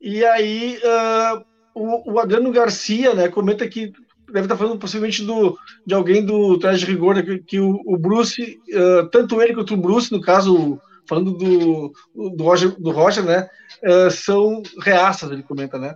E 0.00 0.24
aí 0.24 0.78
uh, 0.78 1.44
o, 1.74 2.12
o, 2.12 2.18
Adriano 2.18 2.52
Garcia, 2.52 3.14
né? 3.14 3.28
Comenta 3.28 3.66
que 3.66 3.92
deve 4.26 4.46
estar 4.46 4.56
falando 4.56 4.78
possivelmente 4.78 5.24
do, 5.24 5.56
de 5.86 5.94
alguém 5.94 6.24
do 6.24 6.58
Traje 6.58 6.84
de 6.84 6.92
Rigor, 6.92 7.14
né, 7.14 7.22
que, 7.22 7.38
que 7.38 7.60
o, 7.60 7.80
o, 7.84 7.96
Bruce, 7.96 8.60
uh, 8.72 9.08
tanto 9.10 9.40
ele 9.40 9.54
quanto 9.54 9.74
o 9.74 9.78
Bruce, 9.78 10.12
no 10.12 10.20
caso, 10.20 10.80
falando 11.08 11.32
do, 11.32 11.92
do, 12.14 12.44
Roger, 12.44 12.70
do 12.78 12.90
Roger, 12.90 13.24
né? 13.24 13.48
Uh, 13.82 14.10
são 14.10 14.62
reaças, 14.80 15.30
ele 15.30 15.42
comenta, 15.42 15.78
né? 15.78 15.94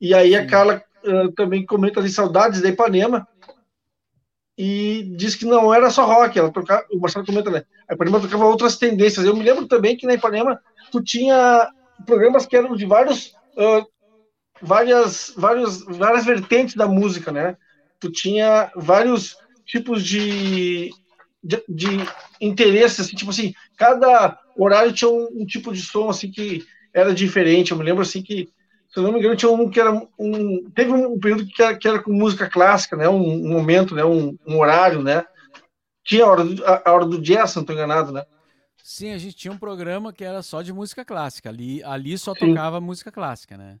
E 0.00 0.12
aí 0.12 0.34
a 0.34 0.46
Carla 0.46 0.82
também 1.36 1.64
comenta 1.64 2.00
ali 2.00 2.08
saudades 2.08 2.60
da 2.60 2.68
Ipanema 2.68 3.26
e 4.58 5.02
diz 5.16 5.34
que 5.34 5.44
não 5.44 5.72
era 5.72 5.90
só 5.90 6.06
rock, 6.06 6.38
ela 6.38 6.50
tocava, 6.50 6.84
o 6.90 6.98
Marcelo 6.98 7.26
comenta, 7.26 7.50
né? 7.50 7.64
A 7.88 7.94
Ipanema 7.94 8.20
tocava 8.20 8.46
outras 8.46 8.78
tendências. 8.78 9.26
Eu 9.26 9.36
me 9.36 9.42
lembro 9.42 9.66
também 9.66 9.96
que 9.96 10.06
na 10.06 10.14
Ipanema 10.14 10.58
tu 10.90 11.02
tinha 11.02 11.68
programas 12.06 12.46
que 12.46 12.56
eram 12.56 12.74
de 12.74 12.86
vários, 12.86 13.34
uh, 13.56 13.86
várias, 14.62 15.34
vários, 15.36 15.84
várias 15.84 16.24
vertentes 16.24 16.74
da 16.74 16.88
música, 16.88 17.30
né? 17.30 17.56
Tu 18.00 18.10
tinha 18.10 18.70
vários 18.74 19.36
tipos 19.66 20.02
de, 20.02 20.90
de, 21.44 21.62
de 21.68 21.88
interesses, 22.40 23.00
assim, 23.00 23.16
tipo 23.16 23.30
assim, 23.30 23.52
cada 23.76 24.38
horário 24.56 24.92
tinha 24.92 25.10
um, 25.10 25.28
um, 25.42 25.46
tipo 25.46 25.72
de 25.72 25.82
som 25.82 26.08
assim 26.08 26.30
que 26.30 26.64
era 26.94 27.14
diferente. 27.14 27.72
Eu 27.72 27.76
me 27.76 27.84
lembro 27.84 28.02
assim 28.02 28.22
que 28.22 28.48
se 28.96 29.00
eu 29.00 29.02
não 29.02 29.12
me 29.12 29.18
engano, 29.18 29.36
tinha 29.36 29.52
um 29.52 29.68
que 29.68 29.78
era 29.78 29.92
um. 30.18 30.70
Teve 30.70 30.90
um 30.90 31.20
período 31.20 31.46
que 31.46 31.62
era, 31.62 31.76
que 31.76 31.86
era 31.86 32.02
com 32.02 32.10
música 32.10 32.48
clássica, 32.48 32.96
né? 32.96 33.06
Um, 33.06 33.44
um 33.44 33.48
momento, 33.50 33.94
né? 33.94 34.02
Um, 34.02 34.38
um, 34.46 34.58
horário, 34.58 35.02
né? 35.02 35.22
Tinha 36.02 36.24
a 36.24 36.28
hora, 36.28 36.42
do, 36.42 36.64
a, 36.64 36.82
a 36.82 36.92
hora 36.94 37.04
do 37.04 37.20
jazz, 37.20 37.54
não 37.54 37.60
estou 37.60 37.76
enganado, 37.76 38.10
né? 38.10 38.24
Sim, 38.82 39.12
a 39.12 39.18
gente 39.18 39.36
tinha 39.36 39.52
um 39.52 39.58
programa 39.58 40.14
que 40.14 40.24
era 40.24 40.40
só 40.40 40.62
de 40.62 40.72
música 40.72 41.04
clássica. 41.04 41.50
Ali, 41.50 41.84
ali 41.84 42.16
só 42.16 42.32
Sim. 42.32 42.48
tocava 42.48 42.80
música 42.80 43.12
clássica, 43.12 43.58
né? 43.58 43.78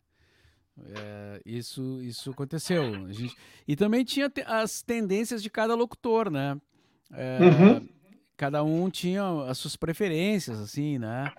É, 0.78 1.40
isso, 1.46 2.02
isso 2.02 2.30
aconteceu. 2.30 2.82
A 2.82 3.12
gente... 3.12 3.34
E 3.66 3.74
também 3.74 4.04
tinha 4.04 4.30
as 4.44 4.82
tendências 4.82 5.42
de 5.42 5.48
cada 5.48 5.74
locutor, 5.74 6.30
né? 6.30 6.60
É, 7.14 7.38
uhum. 7.40 7.88
Cada 8.36 8.62
um 8.62 8.90
tinha 8.90 9.24
as 9.48 9.56
suas 9.56 9.76
preferências, 9.76 10.60
assim, 10.60 10.98
né? 10.98 11.32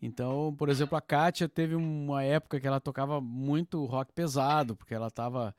Então, 0.00 0.54
por 0.56 0.68
exemplo, 0.68 0.96
a 0.96 1.00
Kátia 1.00 1.48
teve 1.48 1.74
uma 1.74 2.22
época 2.22 2.60
que 2.60 2.66
ela 2.66 2.80
tocava 2.80 3.20
muito 3.20 3.84
rock 3.86 4.12
pesado, 4.12 4.76
porque 4.76 4.94
ela 4.94 5.08
estava 5.08 5.54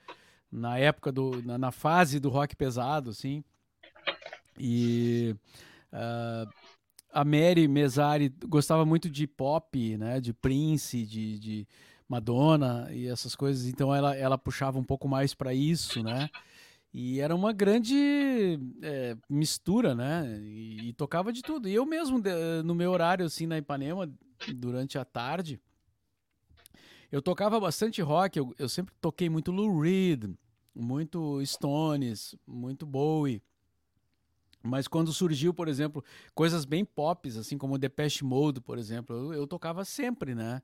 na 0.51 0.77
época 0.77 1.11
do 1.11 1.41
na, 1.43 1.57
na, 1.57 1.71
fase 1.71 2.19
do 2.19 2.29
rock 2.29 2.55
pesado, 2.55 3.09
assim. 3.09 3.43
E 4.57 5.35
uh, 5.91 6.49
a 7.11 7.25
Mary 7.25 7.67
Mesari 7.67 8.33
gostava 8.47 8.85
muito 8.85 9.09
de 9.09 9.27
pop, 9.27 9.97
né? 9.97 10.21
De 10.21 10.31
Prince, 10.31 11.05
de, 11.05 11.39
de 11.39 11.67
Madonna 12.07 12.87
e 12.91 13.07
essas 13.07 13.35
coisas. 13.35 13.65
Então 13.65 13.93
ela, 13.93 14.15
ela 14.15 14.37
puxava 14.37 14.79
um 14.79 14.83
pouco 14.83 15.07
mais 15.07 15.33
para 15.33 15.53
isso, 15.53 16.01
né? 16.03 16.29
E 16.97 17.19
era 17.19 17.35
uma 17.35 17.51
grande 17.51 18.57
é, 18.81 19.17
mistura, 19.29 19.93
né? 19.93 20.39
E, 20.41 20.87
e, 20.87 20.93
tocava 20.93 21.33
de 21.33 21.41
tudo. 21.41 21.67
E 21.67 21.75
eu 21.75 21.85
mesmo, 21.85 22.23
no 22.63 22.73
meu 22.73 22.89
horário, 22.89 23.25
assim, 23.25 23.45
na 23.45 23.57
Ipanema, 23.57 24.09
durante 24.55 24.97
a 24.97 25.03
tarde. 25.03 25.59
Eu 27.11 27.21
tocava 27.21 27.59
bastante 27.59 28.01
rock, 28.01 28.39
eu, 28.39 28.55
eu 28.57 28.69
sempre 28.69 28.95
toquei 29.01 29.29
muito 29.29 29.51
Lou 29.51 29.77
Reed, 29.77 30.33
muito 30.73 31.45
Stones, 31.45 32.33
muito 32.47 32.85
Bowie. 32.85 33.43
Mas 34.63 34.87
quando 34.87 35.11
surgiu, 35.11 35.53
por 35.53 35.67
exemplo, 35.67 36.01
coisas 36.33 36.63
bem 36.63 36.85
pop, 36.85 37.27
assim 37.27 37.57
como 37.57 37.77
Depeche 37.77 38.23
Mode, 38.23 38.61
por 38.61 38.77
exemplo, 38.77 39.13
eu, 39.13 39.33
eu 39.33 39.47
tocava 39.47 39.83
sempre, 39.83 40.33
né? 40.33 40.61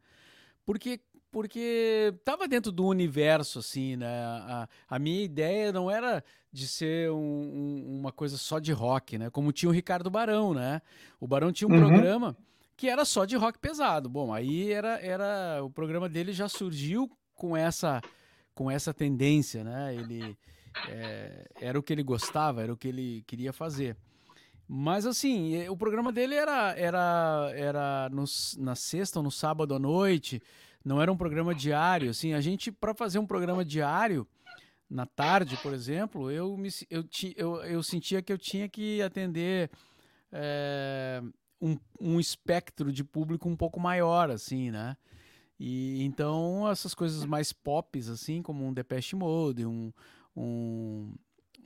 Porque 0.66 1.02
porque 1.32 2.14
tava 2.26 2.48
dentro 2.48 2.72
do 2.72 2.86
universo, 2.86 3.60
assim, 3.60 3.96
né? 3.96 4.24
A, 4.24 4.68
a 4.90 5.00
minha 5.00 5.24
ideia 5.24 5.72
não 5.72 5.90
era 5.90 6.24
de 6.52 6.68
ser 6.68 7.10
um, 7.12 7.16
um, 7.16 8.00
uma 8.00 8.12
coisa 8.12 8.38
só 8.38 8.60
de 8.60 8.74
rock, 8.74 9.18
né? 9.18 9.30
Como 9.30 9.54
tinha 9.54 9.70
o 9.70 9.74
Ricardo 9.74 10.10
Barão, 10.10 10.54
né? 10.54 10.82
O 11.20 11.26
Barão 11.26 11.52
tinha 11.52 11.68
um 11.68 11.72
uhum. 11.72 11.88
programa 11.88 12.38
que 12.76 12.90
era 12.90 13.06
só 13.06 13.26
de 13.26 13.38
rock 13.38 13.58
pesado. 13.60 14.10
Bom, 14.10 14.34
aí 14.34 14.72
era, 14.72 15.00
era 15.00 15.64
o 15.64 15.70
programa 15.70 16.10
dele 16.10 16.34
já 16.34 16.50
surgiu 16.50 17.10
com 17.36 17.56
essa 17.56 18.02
com 18.54 18.70
essa 18.70 18.94
tendência, 18.94 19.64
né? 19.64 19.96
Ele 19.96 20.38
é, 20.90 21.48
era 21.62 21.80
o 21.80 21.84
que 21.84 21.94
ele 21.94 22.04
gostava, 22.04 22.62
era 22.62 22.74
o 22.74 22.78
que 22.78 22.90
ele 22.90 23.24
queria 23.26 23.54
fazer. 23.54 23.96
Mas 24.68 25.06
assim, 25.06 25.68
o 25.68 25.78
programa 25.78 26.12
dele 26.12 26.36
era 26.36 26.74
era 26.78 27.52
era 27.56 28.10
no, 28.10 28.26
na 28.58 28.76
sexta 28.76 29.20
ou 29.20 29.24
no 29.24 29.32
sábado 29.32 29.74
à 29.74 29.80
noite, 29.80 30.42
não 30.84 31.02
era 31.02 31.12
um 31.12 31.18
programa 31.18 31.54
diário. 31.54 32.10
Assim, 32.10 32.34
a 32.34 32.42
gente 32.42 32.72
para 32.72 32.94
fazer 32.94 33.20
um 33.20 33.26
programa 33.26 33.64
diário 33.64 34.28
na 34.90 35.06
tarde, 35.06 35.58
por 35.58 35.74
exemplo, 35.74 36.30
eu 36.30 36.58
me 36.58 36.70
eu, 36.90 37.06
eu, 37.38 37.56
eu 37.64 37.84
sentia 37.84 38.22
que 38.22 38.32
eu 38.32 38.38
tinha 38.38 38.68
que 38.68 39.02
atender 39.02 39.70
é, 40.32 41.22
um, 41.62 41.78
um 42.00 42.20
espectro 42.20 42.92
de 42.92 43.04
público 43.04 43.48
um 43.48 43.56
pouco 43.56 43.80
maior, 43.80 44.30
assim, 44.30 44.72
né? 44.72 44.98
E 45.60 46.04
então 46.04 46.68
essas 46.70 46.94
coisas 46.94 47.24
mais 47.24 47.54
pop, 47.54 47.98
assim, 48.00 48.42
como 48.42 48.66
um 48.66 48.74
Depeche 48.74 49.16
Mode, 49.16 49.66
um, 49.66 49.94
um, 50.36 51.14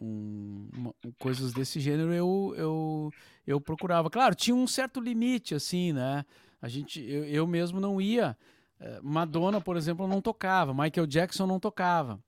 um 0.01 0.69
uma, 0.73 0.93
coisas 1.17 1.53
desse 1.53 1.79
gênero 1.79 2.13
eu, 2.13 2.53
eu, 2.57 3.11
eu 3.47 3.61
procurava. 3.61 4.09
Claro, 4.09 4.35
tinha 4.35 4.55
um 4.55 4.67
certo 4.67 4.99
limite, 4.99 5.55
assim, 5.55 5.93
né? 5.93 6.25
A 6.61 6.67
gente, 6.67 7.01
eu, 7.01 7.23
eu 7.25 7.47
mesmo 7.47 7.79
não 7.79 8.01
ia. 8.01 8.37
Eh, 8.79 8.99
Madonna, 9.01 9.61
por 9.61 9.77
exemplo, 9.77 10.07
não 10.07 10.21
tocava. 10.21 10.73
Michael 10.73 11.07
Jackson 11.07 11.45
não 11.45 11.59
tocava, 11.59 12.19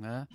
né? 0.00 0.26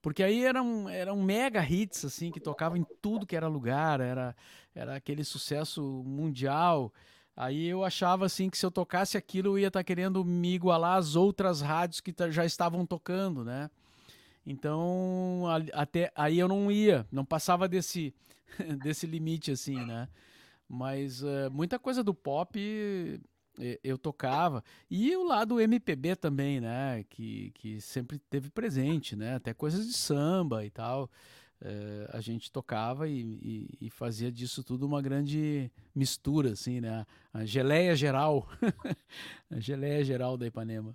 Porque 0.00 0.22
aí 0.22 0.44
eram, 0.44 0.88
eram 0.88 1.20
mega 1.20 1.64
hits, 1.64 2.04
assim, 2.04 2.30
que 2.30 2.40
tocavam 2.40 2.76
em 2.78 2.86
tudo 3.02 3.26
que 3.26 3.36
era 3.36 3.48
lugar, 3.48 4.00
era, 4.00 4.34
era 4.74 4.94
aquele 4.96 5.24
sucesso 5.24 5.82
mundial. 6.06 6.92
Aí 7.36 7.66
eu 7.66 7.84
achava, 7.84 8.26
assim, 8.26 8.48
que 8.48 8.56
se 8.56 8.64
eu 8.64 8.70
tocasse 8.70 9.16
aquilo, 9.16 9.48
eu 9.50 9.58
ia 9.58 9.68
estar 9.68 9.80
tá 9.80 9.84
querendo 9.84 10.24
me 10.24 10.54
igualar 10.54 10.98
às 10.98 11.16
outras 11.16 11.60
rádios 11.60 12.00
que 12.00 12.14
já 12.30 12.44
estavam 12.44 12.86
tocando, 12.86 13.44
né? 13.44 13.70
Então, 14.46 15.44
até 15.74 16.10
aí 16.14 16.38
eu 16.38 16.48
não 16.48 16.70
ia, 16.70 17.06
não 17.12 17.24
passava 17.24 17.68
desse, 17.68 18.14
desse 18.82 19.06
limite, 19.06 19.50
assim, 19.50 19.84
né? 19.84 20.08
Mas 20.68 21.22
uh, 21.22 21.50
muita 21.50 21.78
coisa 21.78 22.02
do 22.02 22.14
pop 22.14 23.20
eu 23.82 23.98
tocava. 23.98 24.62
E 24.90 25.14
o 25.16 25.24
lado 25.24 25.60
MPB 25.60 26.16
também, 26.16 26.60
né? 26.60 27.04
Que, 27.08 27.50
que 27.54 27.80
sempre 27.80 28.18
teve 28.18 28.50
presente, 28.50 29.16
né? 29.16 29.34
Até 29.34 29.52
coisas 29.52 29.86
de 29.86 29.92
samba 29.92 30.64
e 30.64 30.70
tal. 30.70 31.10
É, 31.60 32.10
a 32.12 32.20
gente 32.20 32.52
tocava 32.52 33.08
e, 33.08 33.20
e, 33.20 33.86
e, 33.86 33.90
fazia 33.90 34.30
disso 34.30 34.62
tudo 34.62 34.86
uma 34.86 35.02
grande 35.02 35.70
mistura, 35.92 36.52
assim, 36.52 36.80
né? 36.80 37.04
A 37.32 37.44
geleia 37.44 37.96
geral. 37.96 38.48
a 39.50 39.58
geleia 39.58 40.04
geral 40.04 40.36
da 40.36 40.46
Ipanema. 40.46 40.92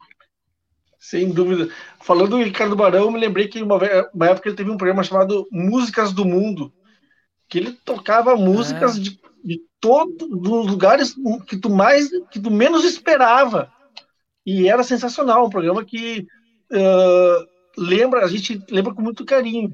Sem 0.97 1.34
dúvida. 1.34 1.70
Falando 1.99 2.30
do 2.30 2.43
Ricardo 2.43 2.78
Barão, 2.78 3.11
me 3.11 3.20
lembrei 3.20 3.49
que 3.49 3.61
uma, 3.61 3.78
uma 4.14 4.28
época 4.28 4.47
ele 4.47 4.55
teve 4.55 4.72
um 4.72 4.78
programa 4.78 5.03
chamado 5.03 5.45
Músicas 5.51 6.14
do 6.14 6.24
Mundo, 6.24 6.74
que 7.49 7.57
ele 7.57 7.74
tocava 7.74 8.38
músicas 8.38 8.95
é. 8.95 9.01
de 9.01 9.20
de 9.44 9.62
todos 9.80 10.28
os 10.32 10.68
lugares 10.68 11.16
que 11.48 11.58
tu 11.58 11.70
mais, 11.70 12.10
que 12.32 12.39
tu 12.39 12.50
menos 12.50 12.86
esperava. 12.86 13.72
E 14.46 14.68
era 14.68 14.84
sensacional, 14.84 15.46
um 15.46 15.50
programa 15.50 15.84
que 15.84 16.28
uh, 16.72 17.48
lembra, 17.78 18.24
a 18.24 18.28
gente 18.28 18.62
lembra 18.70 18.94
com 18.94 19.02
muito 19.02 19.26
carinho. 19.26 19.74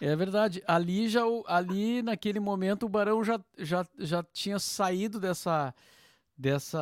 É 0.00 0.16
verdade. 0.16 0.62
Ali 0.66 1.08
já, 1.08 1.22
ali 1.46 2.02
naquele 2.02 2.40
momento 2.40 2.86
o 2.86 2.88
Barão 2.88 3.22
já, 3.22 3.38
já, 3.58 3.84
já 3.98 4.22
tinha 4.32 4.58
saído 4.58 5.20
dessa 5.20 5.74
dessa 6.36 6.78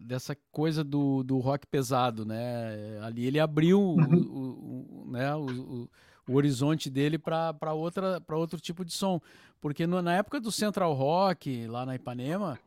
dessa 0.00 0.34
coisa 0.50 0.82
do, 0.82 1.22
do 1.22 1.38
rock 1.38 1.66
pesado, 1.66 2.24
né? 2.24 2.98
Ali 3.02 3.26
ele 3.26 3.38
abriu 3.38 3.78
uhum. 3.78 4.22
o, 4.24 5.02
o, 5.02 5.10
né, 5.10 5.34
o, 5.36 5.86
o 6.28 6.34
horizonte 6.34 6.88
dele 6.88 7.18
para 7.18 7.72
outra 7.72 8.20
para 8.20 8.36
outro 8.36 8.60
tipo 8.60 8.84
de 8.84 8.92
som, 8.92 9.20
porque 9.60 9.86
no, 9.86 10.00
na 10.00 10.14
época 10.14 10.40
do 10.40 10.52
Central 10.52 10.92
Rock 10.94 11.66
lá 11.66 11.84
na 11.84 11.94
Ipanema 11.94 12.58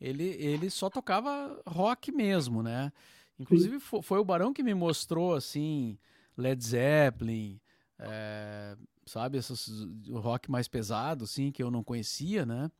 ele, 0.00 0.24
ele 0.24 0.68
só 0.70 0.90
tocava 0.90 1.60
rock 1.66 2.12
mesmo, 2.12 2.62
né? 2.62 2.92
Inclusive 3.38 3.80
foi, 3.80 4.02
foi 4.02 4.18
o 4.18 4.24
Barão 4.24 4.52
que 4.52 4.62
me 4.62 4.74
mostrou 4.74 5.34
assim 5.34 5.98
Led 6.36 6.62
Zeppelin, 6.62 7.60
é, 7.98 8.76
sabe 9.06 9.38
esses 9.38 9.86
rock 10.10 10.50
mais 10.50 10.68
pesado, 10.68 11.24
assim 11.24 11.50
que 11.50 11.62
eu 11.62 11.70
não 11.70 11.82
conhecia, 11.82 12.44
né? 12.44 12.70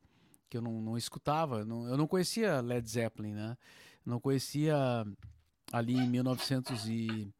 Que 0.49 0.57
eu 0.57 0.61
não, 0.61 0.81
não 0.81 0.97
escutava, 0.97 1.65
não, 1.65 1.87
eu 1.87 1.97
não 1.97 2.07
conhecia 2.07 2.61
Led 2.61 2.87
Zeppelin, 2.87 3.33
né? 3.33 3.57
Não 4.05 4.19
conhecia 4.19 4.75
ali 5.71 5.95
em 5.95 6.07
1900 6.07 6.87
e 6.87 7.33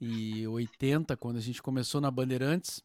e 0.00 0.46
80, 0.46 1.16
quando 1.16 1.36
a 1.36 1.40
gente 1.40 1.62
começou 1.62 2.00
na 2.00 2.10
Bandeirantes, 2.10 2.82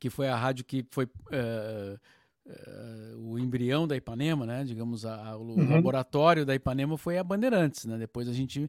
que 0.00 0.10
foi 0.10 0.28
a 0.28 0.36
rádio 0.36 0.64
que 0.64 0.84
foi 0.90 1.04
uh, 1.04 2.00
uh, 2.46 3.30
o 3.30 3.38
embrião 3.38 3.86
da 3.86 3.96
Ipanema, 3.96 4.46
né? 4.46 4.64
Digamos, 4.64 5.04
a, 5.04 5.30
a, 5.30 5.36
o 5.36 5.56
uhum. 5.56 5.70
laboratório 5.70 6.44
da 6.44 6.54
Ipanema 6.54 6.96
foi 6.96 7.18
a 7.18 7.24
Bandeirantes, 7.24 7.84
né? 7.84 7.98
Depois 7.98 8.28
a 8.28 8.32
gente 8.32 8.68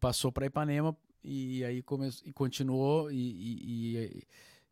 passou 0.00 0.32
para 0.32 0.44
a 0.44 0.48
Ipanema 0.48 0.96
e 1.22 1.64
aí 1.64 1.82
começou 1.82 2.26
e 2.26 2.32
continuou 2.32 3.10
e, 3.10 3.16
e, 3.16 4.26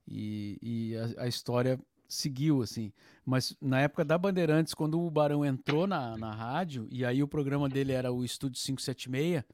e, 0.08 0.58
e 0.62 0.96
a, 0.96 1.24
a, 1.24 1.28
história 1.28 1.78
seguiu 2.08 2.62
assim. 2.62 2.92
Mas 3.24 3.56
na 3.60 3.80
época 3.80 4.04
da 4.04 4.16
Bandeirantes, 4.16 4.72
quando 4.72 5.00
o 5.00 5.10
Barão 5.10 5.44
entrou 5.44 5.86
na, 5.86 6.16
na 6.16 6.32
rádio 6.32 6.86
e 6.90 7.04
aí 7.04 7.22
o 7.22 7.28
programa 7.28 7.68
dele 7.68 7.92
era 7.92 8.12
o 8.12 8.24
Estúdio 8.24 8.60
576 8.62 9.44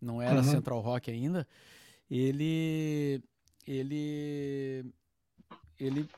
não 0.00 0.20
era 0.20 0.36
uhum. 0.36 0.44
Central 0.44 0.80
Rock 0.80 1.10
ainda, 1.10 1.46
ele 2.10 3.22
ele 3.66 4.84
ele 5.78 6.08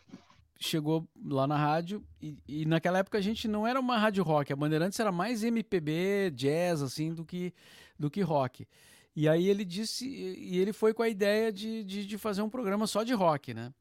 chegou 0.59 1.09
lá 1.25 1.47
na 1.47 1.57
rádio 1.57 2.05
e, 2.21 2.37
e, 2.47 2.65
naquela 2.65 2.99
época 2.99 3.19
a 3.19 3.21
gente 3.21 3.49
não 3.49 3.67
era 3.67 3.81
uma 3.81 3.99
rádio 3.99 4.23
rock, 4.23 4.53
a 4.53 4.57
Bandeirantes 4.57 4.99
era 4.99 5.11
mais 5.11 5.43
MPB, 5.43 6.31
jazz 6.35 6.83
assim 6.83 7.13
do 7.13 7.25
que 7.25 7.53
do 7.99 8.11
que 8.11 8.21
rock. 8.21 8.67
E 9.15 9.29
aí 9.29 9.49
ele 9.49 9.65
disse 9.65 10.07
e 10.07 10.59
ele 10.59 10.73
foi 10.73 10.95
com 10.95 11.03
a 11.03 11.09
ideia 11.09 11.53
de, 11.53 11.85
de, 11.85 12.07
de 12.07 12.19
fazer 12.19 12.43
um 12.43 12.49
programa 12.49 12.87
só 12.87 13.03
de 13.03 13.13
rock, 13.13 13.53
né? 13.53 13.73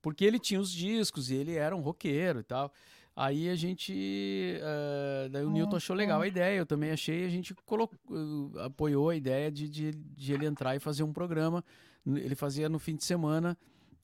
Porque 0.00 0.24
ele 0.24 0.38
tinha 0.38 0.60
os 0.60 0.70
discos 0.70 1.30
e 1.30 1.34
ele 1.34 1.54
era 1.54 1.74
um 1.74 1.80
roqueiro 1.80 2.40
e 2.40 2.44
tal. 2.44 2.72
Aí 3.16 3.48
a 3.48 3.54
gente. 3.54 4.60
Uh, 4.60 5.30
daí 5.30 5.42
o 5.42 5.50
Newton 5.50 5.76
achou 5.76 5.96
legal 5.96 6.20
a 6.20 6.26
ideia, 6.28 6.58
eu 6.58 6.66
também 6.66 6.90
achei, 6.90 7.24
a 7.24 7.30
gente 7.30 7.54
colocou, 7.64 7.98
uh, 8.10 8.58
apoiou 8.60 9.08
a 9.08 9.16
ideia 9.16 9.50
de, 9.50 9.70
de, 9.70 9.92
de, 9.92 10.32
ele 10.34 10.44
entrar 10.44 10.76
e 10.76 10.78
fazer 10.78 11.02
um 11.02 11.14
programa. 11.14 11.64
Ele 12.06 12.34
fazia 12.34 12.68
no 12.68 12.78
fim 12.78 12.94
de 12.94 13.04
semana 13.04 13.56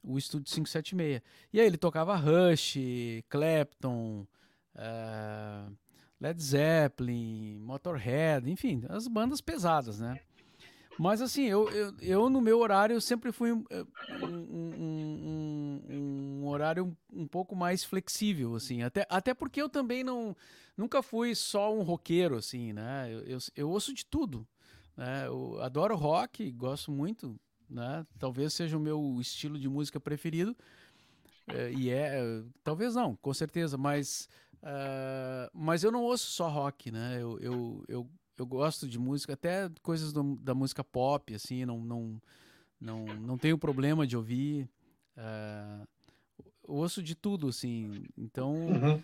o 0.02 0.16
Estúdio 0.16 0.46
576. 0.46 1.20
E 1.52 1.60
aí 1.60 1.66
ele 1.66 1.76
tocava 1.76 2.16
Rush, 2.16 2.78
Clapton, 3.28 4.26
uh, 4.76 5.76
Led 6.18 6.42
Zeppelin, 6.42 7.58
Motorhead, 7.58 8.50
enfim, 8.50 8.82
as 8.88 9.06
bandas 9.08 9.42
pesadas, 9.42 10.00
né? 10.00 10.20
Mas 10.98 11.20
assim, 11.22 11.44
eu, 11.44 11.70
eu, 11.70 11.94
eu, 12.00 12.30
no 12.30 12.40
meu 12.40 12.58
horário 12.58 13.00
sempre 13.00 13.32
fui 13.32 13.52
um, 13.52 13.64
um, 14.22 15.80
um, 15.88 16.42
um 16.42 16.48
horário 16.48 16.96
um, 17.12 17.26
pouco 17.26 17.56
mais 17.56 17.82
flexível, 17.82 18.54
assim. 18.54 18.82
Até, 18.82 19.06
até 19.08 19.34
porque 19.34 19.60
eu 19.60 19.68
também 19.68 20.04
não 20.04 20.36
nunca 20.76 21.02
fui 21.02 21.34
só 21.34 21.74
um 21.74 21.82
roqueiro, 21.82 22.36
assim, 22.36 22.72
né? 22.72 23.08
Eu, 23.12 23.20
eu, 23.20 23.38
eu 23.56 23.70
ouço 23.70 23.92
de 23.94 24.04
tudo. 24.04 24.46
Né? 24.96 25.26
Eu 25.26 25.60
adoro 25.62 25.96
rock, 25.96 26.50
gosto 26.52 26.90
muito, 26.92 27.38
né? 27.68 28.06
Talvez 28.18 28.52
seja 28.52 28.76
o 28.76 28.80
meu 28.80 29.18
estilo 29.20 29.58
de 29.58 29.68
música 29.68 29.98
preferido. 29.98 30.56
É, 31.48 31.72
e 31.72 31.90
é, 31.90 32.42
talvez 32.62 32.94
não, 32.94 33.16
com 33.16 33.34
certeza, 33.34 33.76
mas, 33.76 34.28
uh, 34.62 35.50
mas 35.52 35.82
eu 35.82 35.90
não 35.90 36.02
ouço 36.02 36.30
só 36.30 36.48
rock, 36.48 36.90
né? 36.90 37.18
Eu, 37.20 37.38
eu, 37.40 37.84
eu 37.88 38.10
eu 38.36 38.46
gosto 38.46 38.88
de 38.88 38.98
música, 38.98 39.34
até 39.34 39.70
coisas 39.82 40.12
do, 40.12 40.36
da 40.36 40.54
música 40.54 40.82
pop, 40.82 41.34
assim, 41.34 41.64
não, 41.64 41.80
não, 41.80 42.22
não, 42.80 43.04
não 43.04 43.38
tenho 43.38 43.58
problema 43.58 44.06
de 44.06 44.16
ouvir. 44.16 44.68
Uh, 45.16 45.86
ouço 46.62 47.02
de 47.02 47.14
tudo, 47.14 47.48
assim. 47.48 48.04
Então, 48.16 48.54
uhum. 48.54 49.02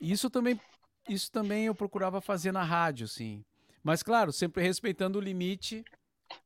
isso 0.00 0.30
também 0.30 0.58
isso 1.08 1.30
também 1.30 1.66
eu 1.66 1.74
procurava 1.74 2.20
fazer 2.20 2.52
na 2.52 2.62
rádio, 2.62 3.04
assim. 3.04 3.44
Mas, 3.82 4.02
claro, 4.02 4.32
sempre 4.32 4.62
respeitando 4.62 5.18
o 5.18 5.22
limite 5.22 5.84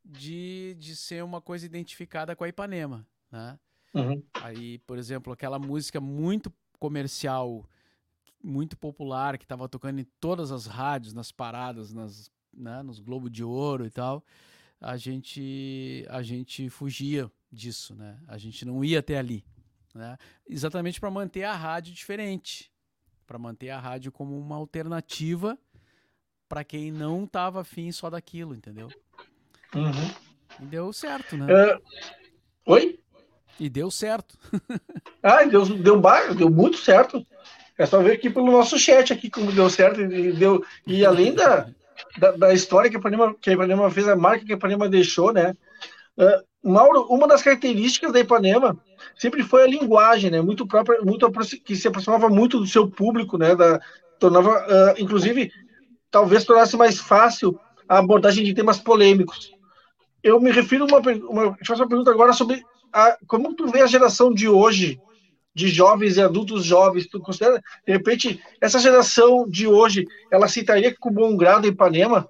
de, 0.05 0.75
de 0.79 0.95
ser 0.97 1.23
uma 1.25 1.41
coisa 1.41 1.67
identificada 1.67 2.35
com 2.35 2.45
a 2.45 2.49
Ipanema, 2.49 3.07
né? 3.31 3.59
Uhum. 3.93 4.23
Aí, 4.35 4.79
por 4.81 4.99
exemplo, 4.99 5.33
aquela 5.33 5.59
música 5.59 6.01
muito 6.01 6.53
comercial 6.79 7.69
muito 8.45 8.77
popular, 8.77 9.39
que 9.39 9.45
estava 9.45 9.69
tocando 9.69 10.01
em 10.01 10.07
todas 10.21 10.53
as 10.53 10.67
rádios, 10.67 11.15
nas 11.15 11.33
paradas, 11.33 11.93
nas, 11.93 12.31
né, 12.53 12.83
nos 12.83 13.01
Globo 13.01 13.31
de 13.31 13.43
Ouro 13.43 13.87
e 13.87 13.91
tal, 13.91 14.23
a 14.81 14.97
gente, 14.97 16.05
a 16.11 16.23
gente 16.23 16.69
fugia 16.69 17.31
disso, 17.51 17.95
né? 17.95 18.19
A 18.29 18.37
gente 18.37 18.65
não 18.67 18.85
ia 18.85 18.99
até 18.99 19.17
ali, 19.17 19.45
né? 19.95 20.19
Exatamente 20.47 21.01
para 21.01 21.11
manter 21.11 21.45
a 21.45 21.55
rádio 21.55 21.95
diferente, 21.95 22.71
para 23.27 23.39
manter 23.39 23.71
a 23.71 23.81
rádio 23.81 24.13
como 24.13 24.39
uma 24.39 24.57
alternativa 24.57 25.59
para 26.49 26.63
quem 26.63 26.93
não 26.93 27.25
estava 27.25 27.63
afim 27.63 27.91
só 27.91 28.11
daquilo, 28.11 28.55
entendeu? 28.55 28.89
Uhum. 29.75 30.15
E 30.61 30.67
deu 30.67 30.93
certo, 30.93 31.37
né? 31.37 31.47
Uh, 31.47 31.83
oi? 32.67 33.01
E 33.59 33.71
deu 33.71 33.91
certo. 33.91 34.39
ah, 35.23 35.45
deu, 35.45 35.65
deu, 35.79 36.03
deu 36.37 36.51
muito 36.51 36.77
certo. 36.77 37.27
É 37.79 37.87
só 37.87 38.01
ver 38.01 38.13
aqui 38.13 38.31
pelo 38.31 38.51
nosso 38.51 38.79
chat 38.79 39.13
aqui 39.13 39.29
como 39.29 39.53
deu 39.53 39.69
certo 39.69 40.01
e 40.01 40.33
deu 40.33 40.65
e 40.87 41.05
além 41.05 41.35
da, 41.35 41.67
da, 42.19 42.31
da 42.33 42.55
história 42.55 42.89
que 42.89 42.97
a 42.97 43.01
Ipanema, 43.01 43.35
que 43.41 43.51
a 43.51 43.53
Ipanema 43.53 43.91
fez, 43.91 44.09
a 44.09 44.17
marca 44.17 44.45
que 44.45 44.53
a 44.53 44.57
Ipanema 44.57 44.89
deixou, 44.89 45.33
né? 45.33 45.55
Uh, 46.17 46.71
Mauro, 46.71 47.03
uma 47.11 47.27
das 47.27 47.43
características 47.43 48.13
da 48.13 48.21
Ipanema 48.21 48.79
sempre 49.17 49.43
foi 49.43 49.65
a 49.65 49.67
linguagem, 49.67 50.31
né? 50.31 50.41
Muito 50.41 50.67
própria, 50.67 51.01
muito 51.03 51.31
que 51.65 51.75
se 51.75 51.89
aproximava 51.89 52.29
muito 52.29 52.61
do 52.61 52.67
seu 52.67 52.89
público, 52.89 53.37
né? 53.37 53.57
Da, 53.57 53.81
tornava, 54.19 54.51
uh, 54.51 55.03
inclusive, 55.03 55.51
talvez 56.11 56.45
tornasse 56.45 56.77
mais 56.77 56.99
fácil 56.99 57.59
a 57.89 57.99
abordagem 57.99 58.45
de 58.45 58.55
temas 58.55 58.79
polêmicos. 58.79 59.53
Eu 60.23 60.41
me 60.41 60.51
refiro 60.51 60.85
a 60.85 60.87
uma, 60.87 60.99
uma, 61.01 61.45
uma 61.47 61.89
pergunta 61.89 62.11
agora 62.11 62.33
sobre 62.33 62.63
a, 62.93 63.19
como 63.27 63.55
tu 63.55 63.67
vê 63.67 63.83
a 63.83 63.87
geração 63.87 64.33
de 64.33 64.49
hoje, 64.49 64.99
de 65.55 65.69
jovens 65.69 66.17
e 66.17 66.23
adultos 66.23 66.65
jovens, 66.65 67.07
tu 67.07 67.21
considera, 67.21 67.63
de 67.87 67.93
repente, 67.93 68.43
essa 68.61 68.79
geração 68.79 69.49
de 69.49 69.67
hoje, 69.67 70.05
ela 70.31 70.49
citaria 70.49 70.95
com 70.99 71.13
bom 71.13 71.37
grado 71.37 71.67
Ipanema? 71.69 72.29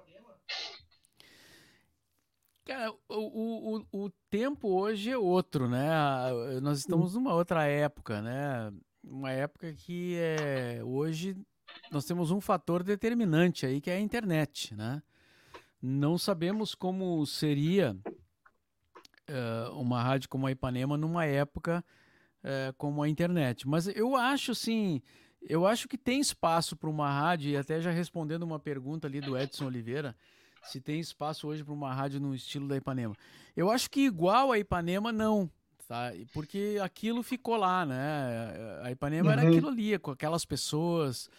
Cara, 2.65 2.91
o, 3.09 3.77
o, 3.91 4.05
o 4.05 4.09
tempo 4.29 4.69
hoje 4.69 5.11
é 5.11 5.17
outro, 5.17 5.67
né? 5.67 5.89
Nós 6.61 6.79
estamos 6.79 7.13
numa 7.15 7.33
outra 7.33 7.65
época, 7.65 8.21
né? 8.21 8.71
Uma 9.03 9.31
época 9.31 9.73
que 9.73 10.15
é, 10.17 10.81
hoje 10.83 11.35
nós 11.91 12.05
temos 12.05 12.31
um 12.31 12.41
fator 12.41 12.83
determinante 12.83 13.65
aí, 13.65 13.81
que 13.81 13.89
é 13.89 13.95
a 13.95 13.99
internet, 13.99 14.73
né? 14.75 15.01
Não 15.81 16.17
sabemos 16.17 16.73
como 16.73 17.23
seria 17.25 17.95
uh, 19.29 19.79
uma 19.79 20.01
rádio 20.01 20.29
como 20.29 20.47
a 20.47 20.51
Ipanema 20.51 20.97
numa 20.97 21.25
época 21.25 21.83
uh, 22.45 22.73
como 22.77 23.01
a 23.01 23.09
internet. 23.09 23.67
Mas 23.67 23.87
eu 23.87 24.15
acho, 24.15 24.51
assim, 24.51 25.01
eu 25.41 25.65
acho 25.65 25.87
que 25.87 25.97
tem 25.97 26.19
espaço 26.19 26.75
para 26.75 26.89
uma 26.89 27.11
rádio, 27.11 27.51
e 27.51 27.57
até 27.57 27.81
já 27.81 27.91
respondendo 27.91 28.43
uma 28.43 28.59
pergunta 28.59 29.07
ali 29.07 29.19
do 29.19 29.37
Edson 29.37 29.65
Oliveira, 29.65 30.15
se 30.63 30.79
tem 30.79 30.99
espaço 30.99 31.47
hoje 31.47 31.63
para 31.63 31.73
uma 31.73 31.93
rádio 31.93 32.19
no 32.19 32.33
estilo 32.33 32.67
da 32.67 32.77
Ipanema. 32.77 33.15
Eu 33.55 33.69
acho 33.69 33.89
que 33.89 34.01
igual 34.01 34.51
a 34.51 34.59
Ipanema, 34.59 35.11
não. 35.11 35.49
Tá? 35.87 36.11
Porque 36.33 36.79
aquilo 36.81 37.21
ficou 37.21 37.55
lá, 37.55 37.85
né? 37.85 38.79
A 38.81 38.91
Ipanema 38.91 39.27
uhum. 39.27 39.39
era 39.39 39.47
aquilo 39.47 39.67
ali, 39.67 39.99
com 39.99 40.09
aquelas 40.09 40.43
pessoas, 40.43 41.29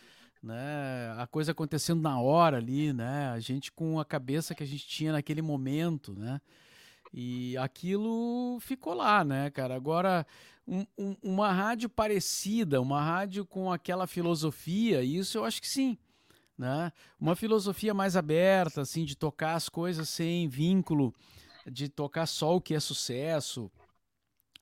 né? 0.41 1.13
A 1.19 1.27
coisa 1.27 1.51
acontecendo 1.51 2.01
na 2.01 2.21
hora 2.21 2.59
ali, 2.59 2.93
né? 2.93 3.31
A 3.31 3.41
gente 3.41 3.73
com 3.73 3.99
a 3.99 4.05
cabeça 4.05 4.55
que 4.55 4.63
a 4.63 4.67
gente 4.67 4.87
tinha 4.87 5.13
naquele 5.13 5.43
momento, 5.43 6.15
né? 6.17 6.41
E 7.17 7.57
aquilo 7.57 8.59
ficou 8.61 8.93
lá, 8.93 9.25
né, 9.25 9.51
cara? 9.51 9.75
Agora, 9.75 10.27
um, 10.69 10.85
um, 10.99 11.17
uma 11.23 11.51
rádio 11.51 11.89
parecida, 11.89 12.81
uma 12.81 13.03
rádio 13.03 13.47
com 13.47 13.73
aquela 13.73 14.07
filosofia, 14.07 15.03
isso 15.03 15.39
eu 15.39 15.45
acho 15.45 15.61
que 15.61 15.69
sim 15.69 15.97
né? 16.57 16.93
Uma 17.21 17.37
filosofia 17.37 17.93
mais 17.93 18.17
aberta, 18.17 18.81
assim, 18.81 19.05
de 19.05 19.17
tocar 19.17 19.55
as 19.55 19.69
coisas 19.69 20.09
sem 20.09 20.49
vínculo, 20.49 21.15
de 21.67 21.89
tocar 21.89 22.27
só 22.27 22.57
o 22.57 22.61
que 22.61 22.75
é 22.75 22.81
sucesso, 22.81 23.71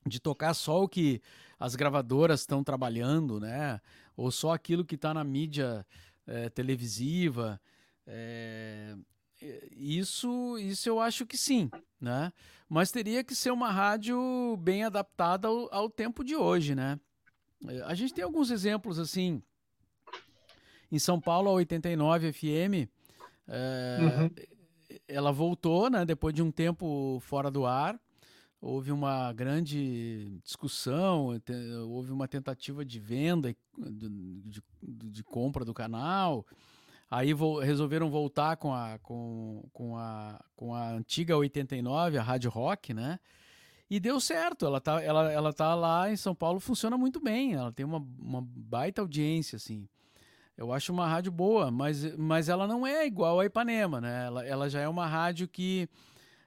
de 0.07 0.21
tocar 0.21 0.55
só 0.55 0.83
o 0.83 0.89
que 0.89 1.23
as 1.59 1.77
gravadoras 1.77 2.41
estão 2.41 2.65
trabalhando, 2.65 3.39
né? 3.39 3.81
Ou 4.17 4.31
só 4.31 4.53
aquilo 4.53 4.85
que 4.85 4.97
está 4.97 5.15
na 5.15 5.25
mídia 5.25 5.87
é, 6.27 6.49
televisiva. 6.49 7.61
É, 8.07 8.97
isso, 9.73 10.59
isso 10.59 10.89
eu 10.89 11.01
acho 11.01 11.27
que 11.27 11.37
sim, 11.37 11.71
né? 12.01 12.33
Mas 12.69 12.91
teria 12.91 13.23
que 13.23 13.35
ser 13.35 13.51
uma 13.51 13.71
rádio 13.71 14.57
bem 14.59 14.85
adaptada 14.85 15.49
ao, 15.49 15.73
ao 15.73 15.91
tempo 15.91 16.25
de 16.25 16.35
hoje, 16.35 16.75
né? 16.75 16.99
É, 17.67 17.83
a 17.83 17.95
gente 17.95 18.15
tem 18.15 18.25
alguns 18.25 18.51
exemplos 18.51 18.99
assim 18.99 19.43
em 20.91 20.99
São 20.99 21.21
Paulo, 21.21 21.49
a 21.49 21.53
89 21.53 22.33
FM, 22.33 22.89
é, 23.49 23.99
uhum. 24.01 24.31
ela 25.09 25.33
voltou, 25.33 25.91
né, 25.91 26.05
depois 26.05 26.33
de 26.35 26.43
um 26.43 26.53
tempo 26.53 27.19
fora 27.21 27.51
do 27.51 27.67
ar. 27.67 27.99
Houve 28.61 28.93
uma 28.93 29.33
grande 29.33 30.41
discussão, 30.43 31.39
houve 31.89 32.11
uma 32.11 32.27
tentativa 32.27 32.83
de 32.85 32.99
venda, 32.99 33.55
de, 33.77 34.09
de, 34.09 34.63
de 34.81 35.23
compra 35.23 35.65
do 35.65 35.75
canal. 35.75 36.47
Aí 37.15 37.33
vo 37.33 37.61
resolveram 37.61 38.11
voltar 38.11 38.57
com 38.57 38.75
a, 38.75 38.99
com, 38.99 39.63
com, 39.73 39.97
a, 39.97 40.45
com 40.57 40.75
a 40.75 40.91
antiga 40.91 41.37
89, 41.37 42.19
a 42.19 42.23
Rádio 42.23 42.51
Rock, 42.51 42.93
né? 42.93 43.21
E 43.89 44.01
deu 44.01 44.19
certo. 44.19 44.67
Ela 44.67 44.81
tá, 44.81 45.01
ela, 45.01 45.31
ela 45.31 45.53
tá 45.53 45.77
lá 45.77 46.11
em 46.11 46.17
São 46.17 46.35
Paulo, 46.35 46.59
funciona 46.59 46.99
muito 46.99 47.21
bem. 47.21 47.55
Ela 47.55 47.71
tem 47.71 47.87
uma, 47.87 48.05
uma 48.19 48.43
baita 48.43 49.01
audiência, 49.01 49.55
assim. 49.55 49.89
Eu 50.57 50.73
acho 50.73 50.93
uma 50.93 51.07
rádio 51.07 51.31
boa, 51.31 51.71
mas, 51.71 52.17
mas 52.17 52.49
ela 52.49 52.67
não 52.67 52.85
é 52.85 53.07
igual 53.07 53.39
a 53.39 53.47
Ipanema, 53.47 54.01
né? 54.01 54.27
Ela, 54.27 54.45
ela 54.45 54.69
já 54.69 54.81
é 54.81 54.89
uma 54.89 55.07
rádio 55.07 55.47
que 55.47 55.89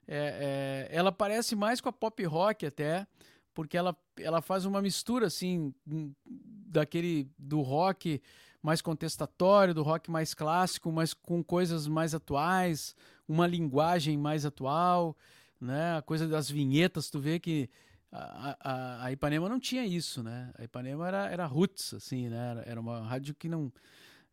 é, 0.05 0.89
é, 0.91 0.97
ela 0.97 1.13
parece 1.13 1.55
mais 1.55 1.80
com 1.80 1.88
a 1.88 1.93
pop 1.93 2.22
rock 2.26 2.65
até, 2.65 3.07
porque 3.53 3.78
ela, 3.78 3.95
ela 4.20 4.41
faz 4.41 4.65
uma 4.65 4.82
mistura 4.82 5.28
assim 5.28 5.74
daquele 5.86 7.32
do 7.39 7.61
rock 7.61 8.22
mais 8.68 8.82
contestatório, 8.82 9.74
do 9.74 9.82
rock 9.82 10.11
mais 10.11 10.34
clássico, 10.34 10.91
mas 10.91 11.13
com 11.13 11.41
coisas 11.41 11.88
mais 11.88 12.13
atuais, 12.13 12.93
uma 13.26 13.47
linguagem 13.47 14.18
mais 14.18 14.45
atual, 14.45 15.15
né? 15.59 15.95
A 15.95 16.01
coisa 16.01 16.28
das 16.28 16.51
vinhetas, 16.51 17.09
tu 17.09 17.18
vê 17.18 17.39
que 17.39 17.70
a, 18.11 18.57
a, 18.59 19.05
a, 19.05 19.11
Ipanema 19.13 19.47
não 19.47 19.57
tinha 19.57 19.86
isso, 19.86 20.22
né? 20.22 20.51
A 20.57 20.65
Ipanema 20.65 21.07
era, 21.07 21.30
era 21.30 21.45
roots, 21.45 21.93
assim, 21.93 22.28
né? 22.28 22.61
Era, 22.65 22.82
uma 22.82 23.07
rádio 23.07 23.34
que 23.34 23.47
não... 23.47 23.72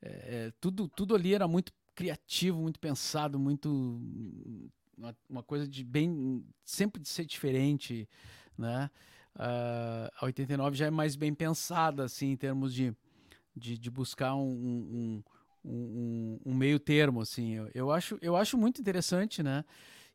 É, 0.02 0.08
é, 0.08 0.52
tudo, 0.60 0.88
tudo 0.88 1.14
ali 1.14 1.32
era 1.32 1.46
muito 1.46 1.72
criativo, 1.94 2.60
muito 2.60 2.80
pensado, 2.80 3.38
muito... 3.38 3.70
Uma, 4.98 5.16
uma, 5.30 5.42
coisa 5.44 5.68
de 5.68 5.84
bem... 5.84 6.44
Sempre 6.64 7.00
de 7.00 7.08
ser 7.08 7.24
diferente, 7.24 8.08
né? 8.58 8.90
Uh, 9.36 10.10
a 10.20 10.24
89 10.24 10.76
já 10.76 10.86
é 10.86 10.90
mais 10.90 11.14
bem 11.14 11.32
pensada, 11.32 12.02
assim, 12.02 12.32
em 12.32 12.36
termos 12.36 12.74
de, 12.74 12.96
de, 13.56 13.78
de 13.78 13.90
buscar 13.90 14.34
um, 14.34 14.42
um, 14.42 15.22
um, 15.64 16.40
um, 16.46 16.54
meio 16.54 16.78
termo, 16.78 17.20
assim. 17.20 17.52
Eu, 17.54 17.70
eu, 17.74 17.90
acho, 17.90 18.18
eu 18.20 18.36
acho 18.36 18.58
muito 18.58 18.80
interessante, 18.80 19.42
né? 19.42 19.64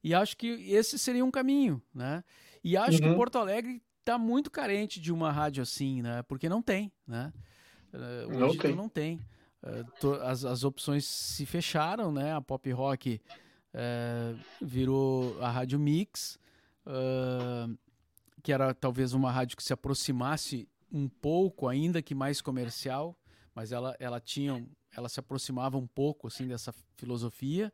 E 0.04 0.14
acho 0.14 0.38
que 0.38 0.48
esse 0.48 0.98
seria 0.98 1.26
um 1.26 1.32
caminho, 1.32 1.82
né? 1.94 2.24
E 2.64 2.78
acho 2.78 3.02
uhum. 3.02 3.10
que 3.10 3.16
Porto 3.16 3.38
Alegre 3.38 3.82
está 4.00 4.18
muito 4.18 4.50
carente 4.50 5.00
de 5.00 5.12
uma 5.12 5.32
rádio 5.32 5.62
assim, 5.62 6.02
né? 6.02 6.24
Porque 6.24 6.50
não 6.50 6.62
tem, 6.62 6.92
né? 7.08 7.32
Uh, 7.94 8.36
hoje 8.36 8.40
não 8.40 8.58
tem. 8.58 8.76
não 8.76 8.90
tem. 8.90 9.20
Uh, 9.62 10.14
as, 10.24 10.46
as 10.46 10.64
opções 10.64 11.06
se 11.06 11.46
fecharam, 11.46 12.12
né? 12.12 12.34
A 12.34 12.42
pop 12.42 12.72
rock 12.72 13.22
uh, 13.74 14.40
virou 14.62 15.42
a 15.42 15.50
rádio 15.50 15.80
mix, 15.80 16.40
que 18.42 18.52
era 18.52 18.74
talvez 18.74 19.14
uma 19.14 19.32
rádio 19.32 19.56
que 19.56 19.64
se 19.64 19.74
aproximasse 19.74 20.68
um 20.92 21.08
pouco, 21.08 21.68
ainda 21.68 22.02
que 22.02 22.16
mais 22.16 22.42
comercial, 22.42 23.16
mas 23.60 23.74
ela, 23.74 23.94
ela 24.00 24.22
tinha, 24.22 24.66
ela 24.96 25.10
se 25.10 25.20
aproximava 25.20 25.78
um 25.78 25.86
pouco 25.86 26.28
assim 26.28 26.48
dessa 26.48 26.74
filosofia. 26.96 27.74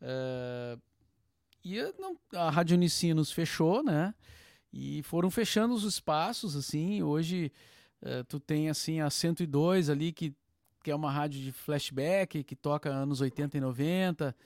Uh, 0.00 0.80
e 1.64 1.82
não, 1.98 2.16
a 2.32 2.48
Rádio 2.48 2.76
Unicinos 2.76 3.32
fechou, 3.32 3.82
né? 3.82 4.14
E 4.72 5.02
foram 5.02 5.28
fechando 5.28 5.74
os 5.74 5.82
espaços, 5.82 6.54
assim. 6.54 7.02
Hoje 7.02 7.50
uh, 8.02 8.22
tu 8.22 8.38
tem, 8.38 8.70
assim, 8.70 9.00
a 9.00 9.10
102 9.10 9.90
ali, 9.90 10.12
que, 10.12 10.32
que 10.80 10.92
é 10.92 10.94
uma 10.94 11.10
rádio 11.10 11.40
de 11.40 11.50
flashback, 11.50 12.44
que 12.44 12.54
toca 12.54 12.88
anos 12.88 13.20
80 13.20 13.58
e 13.58 13.60
90, 13.60 14.36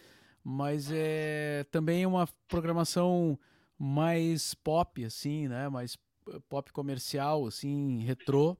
mas 0.42 0.90
é 0.90 1.66
também 1.70 2.06
uma 2.06 2.26
programação 2.48 3.38
mais 3.78 4.54
pop, 4.54 5.04
assim, 5.04 5.46
né? 5.46 5.68
Mais 5.68 5.98
pop 6.48 6.72
comercial, 6.72 7.46
assim, 7.46 8.02
retrô. 8.02 8.56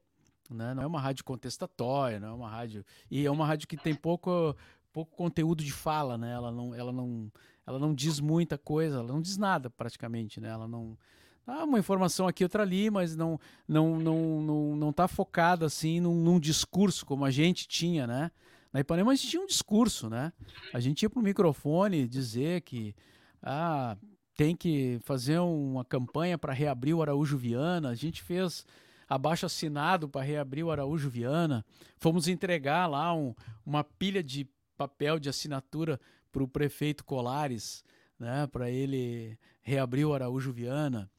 Né? 0.50 0.74
Não 0.74 0.82
é 0.82 0.86
uma 0.86 1.00
rádio 1.00 1.24
contestatória, 1.24 2.20
não 2.20 2.28
é 2.28 2.32
uma 2.32 2.48
rádio. 2.48 2.84
E 3.10 3.24
é 3.24 3.30
uma 3.30 3.46
rádio 3.46 3.68
que 3.68 3.76
tem 3.76 3.94
pouco, 3.94 4.56
pouco 4.92 5.16
conteúdo 5.16 5.62
de 5.62 5.72
fala, 5.72 6.18
né? 6.18 6.32
Ela 6.32 6.50
não, 6.50 6.74
ela 6.74 6.92
não, 6.92 7.30
ela 7.66 7.78
não 7.78 7.94
diz 7.94 8.20
muita 8.20 8.58
coisa, 8.58 8.98
ela 8.98 9.08
não 9.08 9.20
diz 9.20 9.36
nada 9.36 9.70
praticamente, 9.70 10.40
né? 10.40 10.48
Ela 10.48 10.68
não 10.68 10.98
dá 11.46 11.64
uma 11.64 11.78
informação 11.78 12.26
aqui 12.26 12.42
outra 12.42 12.62
ali, 12.62 12.90
mas 12.90 13.14
não 13.16 13.38
não 13.68 13.98
não 13.98 14.42
não, 14.42 14.76
não 14.76 14.92
tá 14.92 15.06
focada 15.06 15.66
assim 15.66 16.00
num, 16.00 16.14
num 16.14 16.40
discurso 16.40 17.06
como 17.06 17.24
a 17.24 17.30
gente 17.30 17.68
tinha, 17.68 18.06
né? 18.06 18.30
Na 18.72 18.80
Ipanema 18.80 19.12
a 19.12 19.14
gente 19.14 19.28
tinha 19.28 19.42
um 19.42 19.46
discurso, 19.46 20.10
né? 20.10 20.32
A 20.72 20.80
gente 20.80 21.02
ia 21.02 21.10
pro 21.10 21.22
microfone 21.22 22.08
dizer 22.08 22.62
que 22.62 22.94
ah, 23.40 23.96
tem 24.36 24.56
que 24.56 24.98
fazer 25.04 25.38
uma 25.38 25.84
campanha 25.84 26.36
para 26.36 26.52
reabrir 26.52 26.94
o 26.94 27.02
Araújo 27.02 27.36
Viana. 27.36 27.90
A 27.90 27.94
gente 27.94 28.22
fez 28.22 28.66
abaixo 29.08 29.46
assinado 29.46 30.08
para 30.08 30.22
reabrir 30.22 30.64
o 30.64 30.70
Araújo 30.70 31.08
Viana. 31.08 31.64
Fomos 31.98 32.28
entregar 32.28 32.86
lá 32.86 33.14
um, 33.14 33.34
uma 33.64 33.84
pilha 33.84 34.22
de 34.22 34.48
papel 34.76 35.18
de 35.18 35.28
assinatura 35.28 36.00
para 36.32 36.42
o 36.42 36.48
prefeito 36.48 37.04
Colares, 37.04 37.84
né, 38.18 38.46
para 38.46 38.70
ele 38.70 39.38
reabrir 39.62 40.04
o 40.04 40.14
Araújo 40.14 40.52
Viana. 40.52 41.10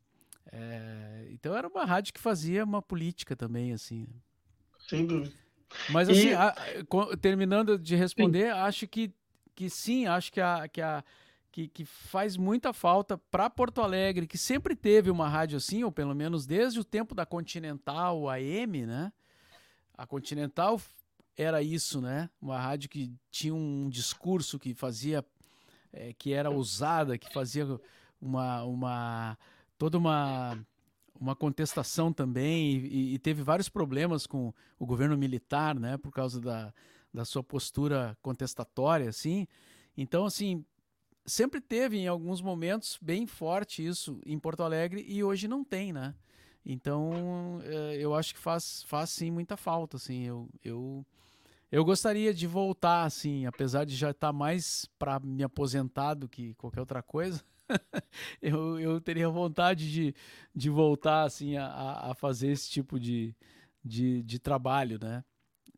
É, 0.51 1.27
então 1.31 1.55
era 1.55 1.67
uma 1.67 1.85
rádio 1.85 2.13
que 2.13 2.19
fazia 2.19 2.63
uma 2.63 2.81
política 2.81 3.35
também, 3.35 3.73
assim. 3.73 4.07
Sem 4.87 5.05
dúvida. 5.05 5.33
Mas 5.89 6.09
assim, 6.09 6.29
e... 6.29 6.33
a, 6.33 6.55
terminando 7.19 7.77
de 7.77 7.95
responder, 7.95 8.53
sim. 8.53 8.59
acho 8.59 8.87
que, 8.87 9.11
que 9.55 9.69
sim, 9.69 10.05
acho 10.05 10.31
que 10.31 10.39
a, 10.39 10.67
que 10.67 10.81
a 10.81 11.03
que, 11.55 11.69
que 11.69 11.85
faz 11.85 12.35
muita 12.35 12.73
falta 12.73 13.17
para 13.17 13.49
Porto 13.49 13.79
Alegre, 13.79 14.27
que 14.27 14.37
sempre 14.37 14.75
teve 14.75 15.09
uma 15.09 15.29
rádio 15.29 15.55
assim, 15.55 15.85
ou 15.85 15.91
pelo 15.91 16.13
menos 16.13 16.45
desde 16.45 16.81
o 16.81 16.83
tempo 16.83 17.15
da 17.15 17.25
Continental 17.25 18.29
AM, 18.29 18.85
né? 18.85 19.13
A 19.97 20.05
Continental 20.05 20.81
era 21.37 21.63
isso, 21.63 22.01
né? 22.01 22.29
Uma 22.41 22.59
rádio 22.59 22.89
que 22.89 23.09
tinha 23.31 23.55
um 23.55 23.87
discurso 23.89 24.59
que 24.59 24.73
fazia, 24.73 25.23
é, 25.93 26.11
que 26.11 26.33
era 26.33 26.49
ousada, 26.49 27.17
que 27.17 27.31
fazia 27.31 27.65
uma, 28.19 28.63
uma 28.65 29.37
toda 29.77 29.97
uma 29.97 30.59
uma 31.17 31.37
contestação 31.37 32.11
também 32.11 32.75
e, 32.75 33.13
e, 33.13 33.19
teve 33.19 33.41
vários 33.41 33.69
problemas 33.69 34.27
com 34.27 34.53
o 34.77 34.85
governo 34.85 35.17
militar, 35.17 35.73
né, 35.73 35.95
por 35.95 36.11
causa 36.11 36.41
da, 36.41 36.73
da 37.13 37.23
sua 37.23 37.41
postura 37.41 38.17
contestatória, 38.21 39.07
assim. 39.07 39.47
Então, 39.95 40.25
assim, 40.25 40.65
sempre 41.25 41.59
teve 41.59 41.97
em 41.97 42.07
alguns 42.07 42.41
momentos 42.41 42.97
bem 43.01 43.25
forte 43.25 43.85
isso 43.85 44.19
em 44.25 44.37
Porto 44.37 44.63
Alegre 44.63 45.03
e 45.07 45.23
hoje 45.23 45.47
não 45.47 45.63
tem, 45.63 45.91
né? 45.91 46.13
Então, 46.65 47.61
é, 47.63 47.97
eu 47.97 48.15
acho 48.15 48.33
que 48.33 48.39
faz, 48.39 48.83
faz 48.83 49.11
sim 49.11 49.29
muita 49.29 49.55
falta, 49.55 49.97
assim. 49.97 50.23
Eu, 50.23 50.49
eu, 50.63 51.05
eu 51.71 51.85
gostaria 51.85 52.33
de 52.33 52.47
voltar, 52.47 53.03
assim, 53.03 53.45
apesar 53.45 53.85
de 53.85 53.95
já 53.95 54.11
estar 54.11 54.33
mais 54.33 54.89
para 54.97 55.19
me 55.19 55.43
aposentar 55.43 56.15
do 56.15 56.27
que 56.27 56.55
qualquer 56.55 56.79
outra 56.79 57.03
coisa. 57.03 57.43
eu, 58.41 58.79
eu 58.79 59.01
teria 59.01 59.29
vontade 59.29 59.91
de, 59.91 60.15
de 60.55 60.69
voltar 60.69 61.23
assim 61.23 61.57
a, 61.57 62.11
a 62.11 62.13
fazer 62.13 62.49
esse 62.49 62.69
tipo 62.69 62.99
de, 62.99 63.35
de, 63.83 64.23
de 64.23 64.39
trabalho, 64.39 64.99
né? 64.99 65.23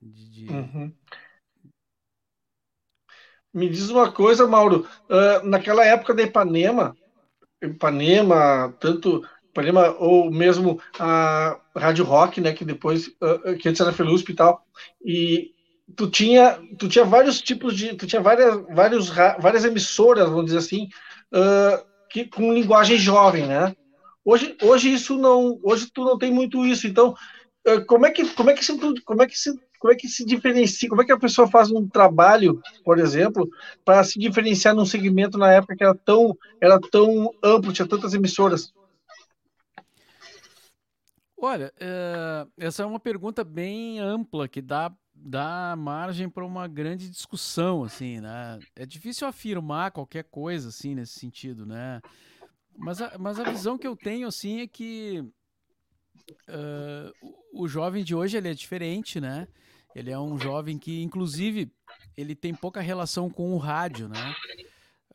De, 0.01 0.29
de... 0.29 0.47
Uhum. 0.49 0.93
Me 3.57 3.67
diz 3.67 3.89
uma 3.89 4.11
coisa, 4.11 4.45
Mauro. 4.45 4.85
Uh, 5.09 5.43
naquela 5.47 5.83
época 5.83 6.13
da 6.13 6.21
Ipanema, 6.21 6.95
Ipanema, 7.59 8.71
tanto 8.79 9.25
Ipanema 9.49 9.95
ou 9.97 10.29
mesmo 10.29 10.79
a 10.99 11.59
Rádio 11.75 12.05
Rock, 12.05 12.39
né, 12.39 12.53
que 12.53 12.63
depois 12.63 13.07
uh, 13.07 13.57
que 13.59 13.67
antes 13.67 13.81
era 13.81 13.91
Felusp 13.91 14.29
e 14.29 14.35
tal, 14.35 14.63
e 15.03 15.51
tu 15.95 16.07
tinha 16.07 16.59
tu 16.77 16.87
tinha 16.87 17.03
vários 17.03 17.41
tipos 17.41 17.75
de 17.75 17.95
tu 17.95 18.05
tinha 18.05 18.21
várias 18.21 18.63
vários 18.75 19.09
várias 19.09 19.65
emissoras, 19.65 20.29
vamos 20.29 20.45
dizer 20.45 20.59
assim, 20.59 20.87
uh, 21.33 21.83
que, 22.11 22.25
com 22.25 22.53
linguagem 22.53 22.95
jovem, 22.95 23.47
né? 23.47 23.75
Hoje, 24.23 24.55
hoje 24.61 24.93
isso 24.93 25.17
não, 25.17 25.59
hoje 25.63 25.89
tu 25.91 26.05
não 26.05 26.15
tem 26.15 26.31
muito 26.31 26.63
isso. 26.63 26.85
Então, 26.85 27.15
como 27.87 28.05
é 28.05 28.11
que, 28.11 28.23
como 28.35 28.49
é 28.51 28.53
que 28.53 28.63
se, 28.63 29.01
como 29.03 29.23
é 29.23 29.25
que 29.25 29.37
se, 29.37 29.51
como 29.79 29.93
é 29.93 29.95
que 29.95 30.07
se 30.07 30.25
diferencia? 30.25 30.89
Como 30.89 31.01
é 31.01 31.05
que 31.05 31.11
a 31.11 31.19
pessoa 31.19 31.47
faz 31.47 31.71
um 31.71 31.87
trabalho, 31.87 32.61
por 32.83 32.99
exemplo, 32.99 33.47
para 33.85 34.03
se 34.03 34.19
diferenciar 34.19 34.75
num 34.75 34.85
segmento 34.85 35.37
na 35.37 35.51
época 35.51 35.75
que 35.75 35.83
era 35.83 35.95
tão, 35.95 36.37
era 36.59 36.79
tão 36.79 37.31
amplo, 37.43 37.73
tinha 37.73 37.87
tantas 37.87 38.13
emissoras? 38.13 38.73
Olha, 41.39 41.71
é, 41.79 42.47
essa 42.57 42.81
é 42.81 42.85
uma 42.85 42.99
pergunta 42.99 43.43
bem 43.43 43.99
ampla 43.99 44.47
que 44.47 44.61
dá 44.61 44.91
dá 45.19 45.75
margem 45.75 46.29
para 46.29 46.45
uma 46.45 46.67
grande 46.67 47.09
discussão, 47.09 47.83
assim, 47.83 48.19
né? 48.21 48.59
É 48.75 48.85
difícil 48.85 49.27
afirmar 49.27 49.91
qualquer 49.91 50.23
coisa, 50.23 50.69
assim, 50.69 50.93
nesse 50.93 51.19
sentido, 51.19 51.65
né? 51.65 52.01
Mas 52.77 53.01
a, 53.01 53.17
mas 53.17 53.39
a 53.39 53.43
visão 53.43 53.77
que 53.77 53.87
eu 53.87 53.95
tenho, 53.95 54.27
assim, 54.27 54.61
é 54.61 54.67
que 54.67 55.25
uh, 56.49 57.35
o 57.53 57.67
jovem 57.67 58.03
de 58.03 58.15
hoje, 58.15 58.37
ele 58.37 58.49
é 58.49 58.53
diferente, 58.53 59.19
né? 59.19 59.47
Ele 59.95 60.11
é 60.11 60.19
um 60.19 60.37
jovem 60.37 60.77
que, 60.77 61.01
inclusive, 61.01 61.71
ele 62.15 62.35
tem 62.35 62.53
pouca 62.53 62.81
relação 62.81 63.29
com 63.29 63.53
o 63.53 63.57
rádio, 63.57 64.07
né? 64.07 64.35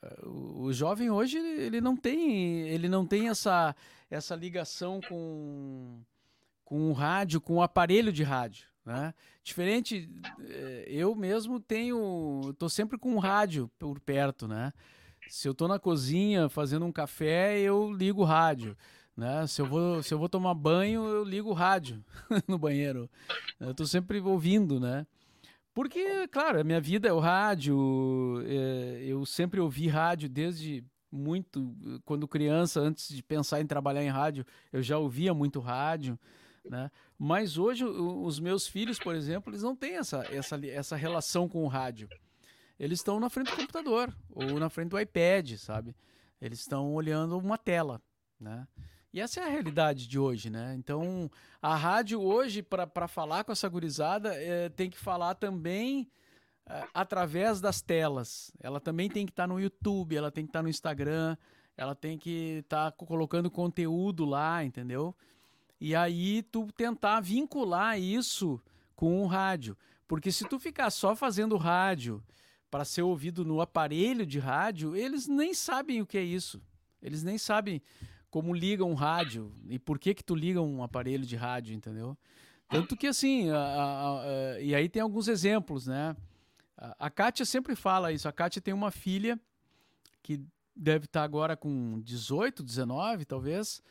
Uh, 0.02 0.62
o 0.64 0.72
jovem 0.72 1.10
hoje, 1.10 1.38
ele 1.38 1.80
não 1.80 1.96
tem, 1.96 2.68
ele 2.68 2.88
não 2.88 3.06
tem 3.06 3.28
essa, 3.28 3.74
essa 4.10 4.34
ligação 4.34 5.00
com, 5.08 6.02
com 6.64 6.90
o 6.90 6.92
rádio, 6.92 7.40
com 7.40 7.54
o 7.54 7.62
aparelho 7.62 8.12
de 8.12 8.22
rádio, 8.22 8.66
né? 8.84 9.14
Diferente, 9.44 10.08
eh, 10.40 10.84
eu 10.88 11.14
mesmo 11.14 11.58
tenho, 11.58 12.50
estou 12.50 12.68
sempre 12.68 12.96
com 12.96 13.14
um 13.14 13.18
rádio 13.18 13.70
por 13.78 13.98
perto, 13.98 14.46
né? 14.46 14.72
Se 15.28 15.48
eu 15.48 15.52
estou 15.52 15.66
na 15.66 15.78
cozinha 15.78 16.48
fazendo 16.48 16.84
um 16.84 16.92
café, 16.92 17.58
eu 17.60 17.92
ligo 17.92 18.22
o 18.22 18.24
rádio, 18.24 18.76
né? 19.16 19.46
Se 19.46 19.60
eu 19.60 19.66
vou, 19.66 20.02
se 20.02 20.12
eu 20.12 20.18
vou 20.18 20.28
tomar 20.28 20.54
banho, 20.54 21.04
eu 21.04 21.24
ligo 21.24 21.50
o 21.50 21.54
rádio 21.54 22.04
no 22.48 22.58
banheiro. 22.58 23.10
Eu 23.60 23.72
estou 23.72 23.86
sempre 23.86 24.20
ouvindo, 24.20 24.80
né? 24.80 25.06
Porque, 25.74 26.28
claro, 26.28 26.60
a 26.60 26.64
minha 26.64 26.80
vida 26.80 27.08
é 27.08 27.12
o 27.12 27.18
rádio. 27.18 28.42
É, 28.46 29.04
eu 29.04 29.24
sempre 29.24 29.60
ouvi 29.60 29.88
rádio 29.88 30.28
desde 30.28 30.84
muito, 31.10 31.74
quando 32.04 32.26
criança, 32.26 32.80
antes 32.80 33.14
de 33.14 33.22
pensar 33.22 33.60
em 33.60 33.66
trabalhar 33.66 34.02
em 34.02 34.08
rádio, 34.08 34.46
eu 34.72 34.82
já 34.82 34.98
ouvia 34.98 35.34
muito 35.34 35.60
rádio. 35.60 36.18
Né? 36.64 36.90
Mas 37.18 37.58
hoje 37.58 37.84
os 37.84 38.40
meus 38.40 38.66
filhos, 38.66 38.98
por 38.98 39.14
exemplo, 39.14 39.50
eles 39.50 39.62
não 39.62 39.76
têm 39.76 39.96
essa, 39.96 40.24
essa, 40.30 40.66
essa 40.66 40.96
relação 40.96 41.48
com 41.48 41.64
o 41.64 41.68
rádio. 41.68 42.08
Eles 42.78 43.00
estão 43.00 43.20
na 43.20 43.28
frente 43.28 43.50
do 43.50 43.56
computador 43.56 44.14
ou 44.30 44.58
na 44.58 44.70
frente 44.70 44.88
do 44.88 44.98
iPad, 44.98 45.52
sabe? 45.56 45.94
Eles 46.40 46.60
estão 46.60 46.92
olhando 46.94 47.38
uma 47.38 47.58
tela, 47.58 48.00
né? 48.40 48.66
E 49.12 49.20
essa 49.20 49.40
é 49.40 49.44
a 49.44 49.48
realidade 49.48 50.08
de 50.08 50.18
hoje, 50.18 50.48
né? 50.48 50.74
Então, 50.78 51.30
a 51.60 51.76
rádio 51.76 52.20
hoje, 52.20 52.62
para 52.62 53.06
falar 53.06 53.44
com 53.44 53.52
essa 53.52 53.68
gurizada, 53.68 54.34
é, 54.34 54.70
tem 54.70 54.88
que 54.88 54.98
falar 54.98 55.34
também 55.34 56.10
é, 56.66 56.84
através 56.94 57.60
das 57.60 57.82
telas. 57.82 58.50
Ela 58.58 58.80
também 58.80 59.10
tem 59.10 59.26
que 59.26 59.32
estar 59.32 59.42
tá 59.42 59.46
no 59.46 59.60
YouTube, 59.60 60.16
ela 60.16 60.30
tem 60.30 60.44
que 60.44 60.48
estar 60.48 60.60
tá 60.60 60.62
no 60.62 60.68
Instagram, 60.70 61.36
ela 61.76 61.94
tem 61.94 62.16
que 62.16 62.60
estar 62.60 62.90
tá 62.90 63.04
colocando 63.06 63.50
conteúdo 63.50 64.24
lá, 64.24 64.64
entendeu? 64.64 65.14
E 65.78 65.94
aí 65.94 66.42
tu 66.44 66.68
tentar 66.72 67.20
vincular 67.20 68.00
isso 68.00 68.58
com 68.96 69.22
o 69.22 69.26
rádio. 69.26 69.76
Porque 70.08 70.32
se 70.32 70.48
tu 70.48 70.58
ficar 70.58 70.90
só 70.90 71.14
fazendo 71.14 71.58
rádio 71.58 72.22
para 72.70 72.84
ser 72.84 73.02
ouvido 73.02 73.44
no 73.44 73.60
aparelho 73.60 74.24
de 74.24 74.38
rádio, 74.38 74.96
eles 74.96 75.26
nem 75.26 75.52
sabem 75.52 76.00
o 76.00 76.06
que 76.06 76.16
é 76.16 76.22
isso. 76.22 76.62
Eles 77.02 77.22
nem 77.22 77.36
sabem 77.36 77.82
como 78.32 78.54
ligam 78.54 78.90
um 78.90 78.94
rádio 78.94 79.52
e 79.68 79.78
por 79.78 79.98
que 79.98 80.14
que 80.14 80.24
tu 80.24 80.34
liga 80.34 80.60
um 80.62 80.82
aparelho 80.82 81.26
de 81.26 81.36
rádio, 81.36 81.74
entendeu? 81.74 82.16
Tanto 82.66 82.96
que 82.96 83.06
assim, 83.06 83.50
a, 83.50 83.58
a, 83.58 84.22
a, 84.22 84.60
e 84.60 84.74
aí 84.74 84.88
tem 84.88 85.02
alguns 85.02 85.28
exemplos, 85.28 85.86
né? 85.86 86.16
A, 86.74 86.96
a 87.06 87.10
Kátia 87.10 87.44
sempre 87.44 87.76
fala 87.76 88.10
isso. 88.10 88.26
A 88.26 88.32
Kátia 88.32 88.62
tem 88.62 88.72
uma 88.72 88.90
filha 88.90 89.38
que 90.22 90.40
deve 90.74 91.04
estar 91.04 91.22
agora 91.22 91.54
com 91.58 92.00
18, 92.00 92.62
19, 92.62 93.26
talvez, 93.26 93.82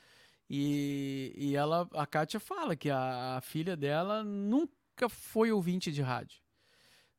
e, 0.49 1.31
e 1.37 1.55
ela, 1.55 1.87
a 1.93 2.07
Kátia 2.07 2.39
fala 2.39 2.75
que 2.75 2.89
a, 2.89 3.39
filha 3.43 3.77
dela 3.77 4.23
nunca 4.23 5.07
foi 5.07 5.51
ouvinte 5.51 5.91
de 5.91 6.01
rádio. 6.01 6.41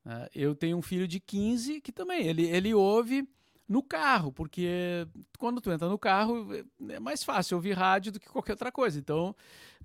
Uh, 0.04 0.26
eu 0.34 0.56
tenho 0.56 0.76
um 0.76 0.82
filho 0.82 1.06
de 1.06 1.20
15 1.20 1.80
que 1.80 1.92
também, 1.92 2.26
ele, 2.26 2.48
ele 2.48 2.74
ouve 2.74 3.24
no 3.72 3.82
carro, 3.82 4.30
porque 4.30 5.08
quando 5.38 5.60
tu 5.60 5.72
entra 5.72 5.88
no 5.88 5.98
carro 5.98 6.46
é 6.90 7.00
mais 7.00 7.24
fácil 7.24 7.56
ouvir 7.56 7.72
rádio 7.72 8.12
do 8.12 8.20
que 8.20 8.28
qualquer 8.28 8.52
outra 8.52 8.70
coisa. 8.70 8.98
Então, 8.98 9.34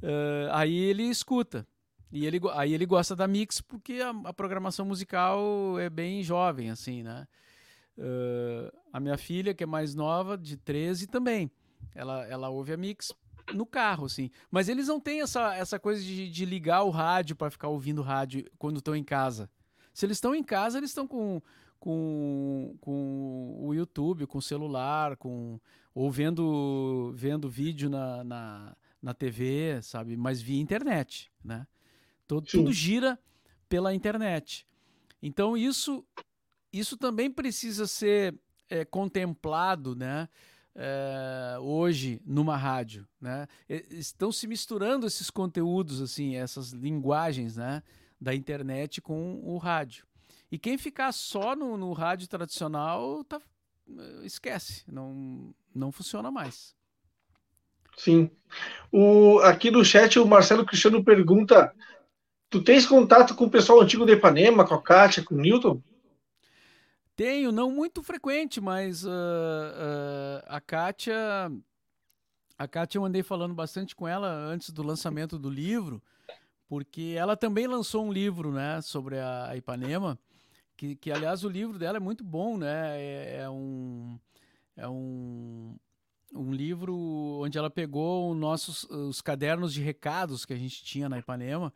uh, 0.04 0.52
aí 0.52 0.76
ele 0.76 1.04
escuta. 1.04 1.66
E 2.12 2.26
ele, 2.26 2.40
aí 2.54 2.74
ele 2.74 2.86
gosta 2.86 3.16
da 3.16 3.28
Mix 3.28 3.62
porque 3.62 4.02
a, 4.02 4.10
a 4.26 4.34
programação 4.34 4.86
musical 4.86 5.80
é 5.80 5.90
bem 5.90 6.22
jovem, 6.22 6.70
assim, 6.70 7.02
né? 7.02 7.28
Uh, 7.98 8.72
a 8.92 9.00
minha 9.00 9.18
filha, 9.18 9.54
que 9.54 9.64
é 9.64 9.68
mais 9.68 9.96
nova, 9.96 10.38
de 10.38 10.58
13, 10.58 11.08
também. 11.08 11.50
Ela, 11.96 12.28
ela 12.28 12.50
ouve 12.50 12.74
a 12.74 12.78
Mix 12.78 13.14
no 13.54 13.66
carro, 13.66 14.06
assim. 14.06 14.30
Mas 14.52 14.68
eles 14.68 14.88
não 14.88 15.00
têm 15.00 15.22
essa, 15.22 15.56
essa 15.56 15.80
coisa 15.80 16.02
de, 16.02 16.30
de 16.30 16.46
ligar 16.46 16.84
o 16.84 16.90
rádio 16.90 17.38
para 17.38 17.50
ficar 17.50 17.70
ouvindo 17.70 18.02
rádio 18.02 18.46
quando 18.60 18.78
estão 18.78 18.96
em 18.96 19.04
casa. 19.04 19.50
Se 19.94 20.06
eles 20.06 20.18
estão 20.18 20.36
em 20.36 20.44
casa, 20.44 20.78
eles 20.78 20.92
estão 20.92 21.08
com, 21.08 21.42
com, 21.80 22.76
com 22.82 23.58
o 23.60 23.74
YouTube, 23.74 24.28
com 24.28 24.38
o 24.38 24.42
celular, 24.42 25.16
com, 25.18 25.60
ou 25.94 26.12
vendo, 26.12 27.12
vendo 27.16 27.50
vídeo 27.50 27.90
na, 27.90 28.24
na, 28.24 28.78
na 29.02 29.14
TV, 29.14 29.80
sabe? 29.82 30.18
Mas 30.18 30.42
via 30.42 30.62
internet, 30.62 31.32
né? 31.44 31.68
Todo, 32.28 32.46
tudo 32.46 32.74
gira 32.74 33.20
pela 33.70 33.94
internet. 33.94 34.68
Então 35.22 35.56
isso, 35.56 36.06
isso 36.72 36.98
também 36.98 37.32
precisa 37.32 37.88
ser 37.88 38.36
é, 38.70 38.84
contemplado, 38.84 39.96
né? 39.96 40.28
é, 40.78 41.58
hoje 41.60 42.22
numa 42.24 42.56
rádio, 42.56 43.08
né? 43.20 43.48
Estão 43.68 44.32
se 44.32 44.48
misturando 44.48 45.08
esses 45.08 45.30
conteúdos, 45.32 46.02
assim, 46.02 46.36
essas 46.36 46.72
linguagens, 46.72 47.58
né? 47.58 47.82
Da 48.22 48.34
internet 48.34 49.02
com 49.02 49.42
o 49.44 49.58
rádio. 49.58 50.06
E 50.52 50.58
quem 50.58 50.78
ficar 50.78 51.12
só 51.12 51.56
no, 51.56 51.78
no 51.78 51.92
rádio 51.94 52.28
tradicional, 52.28 53.24
tá, 53.24 53.42
esquece, 54.24 54.84
não, 54.88 55.54
não 55.74 55.92
funciona 55.92 56.32
mais. 56.32 56.76
Sim. 57.98 58.30
O, 58.92 59.40
aqui 59.40 59.72
no 59.72 59.84
chat 59.84 60.20
o 60.20 60.26
Marcelo 60.26 60.66
Cristiano 60.66 61.04
pergunta: 61.04 61.74
Tu 62.50 62.64
tens 62.64 62.86
contato 62.86 63.36
com 63.36 63.46
o 63.46 63.50
pessoal 63.50 63.82
antigo 63.82 64.06
de 64.06 64.14
Ipanema, 64.14 64.66
com 64.66 64.76
a 64.76 64.82
Kátia, 64.82 65.24
com 65.24 65.36
o 65.36 65.38
Newton? 65.38 65.82
Tenho, 67.16 67.52
não 67.52 67.72
muito 67.72 68.04
frequente, 68.04 68.62
mas 68.62 69.04
uh, 69.04 69.10
uh, 69.10 70.44
a 70.46 70.62
Kátia. 70.62 71.16
A 72.58 72.68
Kátia 72.68 73.00
eu 73.00 73.06
andei 73.06 73.22
falando 73.22 73.54
bastante 73.54 73.96
com 73.96 74.08
ela 74.08 74.30
antes 74.30 74.70
do 74.70 74.82
lançamento 74.82 75.38
do 75.38 75.50
livro, 75.50 76.02
porque 76.68 77.16
ela 77.18 77.36
também 77.36 77.68
lançou 77.68 78.06
um 78.06 78.12
livro 78.12 78.52
né, 78.52 78.82
sobre 78.82 79.20
a, 79.20 79.56
Ipanema, 79.56 80.18
que, 80.78 80.96
que 80.96 81.12
aliás 81.12 81.44
o 81.44 81.50
livro 81.50 81.78
dela 81.78 81.98
é 81.98 82.00
muito 82.00 82.24
bom, 82.24 82.58
né? 82.58 83.02
É, 83.02 83.40
é 83.42 83.50
um. 83.50 84.18
É 84.76 84.88
um 84.88 85.76
um 86.34 86.52
livro 86.52 86.94
onde 87.42 87.58
ela 87.58 87.70
pegou 87.70 88.36
nossos, 88.36 88.84
os 88.84 89.22
cadernos 89.22 89.74
de 89.74 89.82
recados 89.82 90.46
que 90.46 90.54
a 90.54 90.58
gente 90.58 90.84
tinha 90.84 91.08
na 91.08 91.18
Ipanema, 91.18 91.74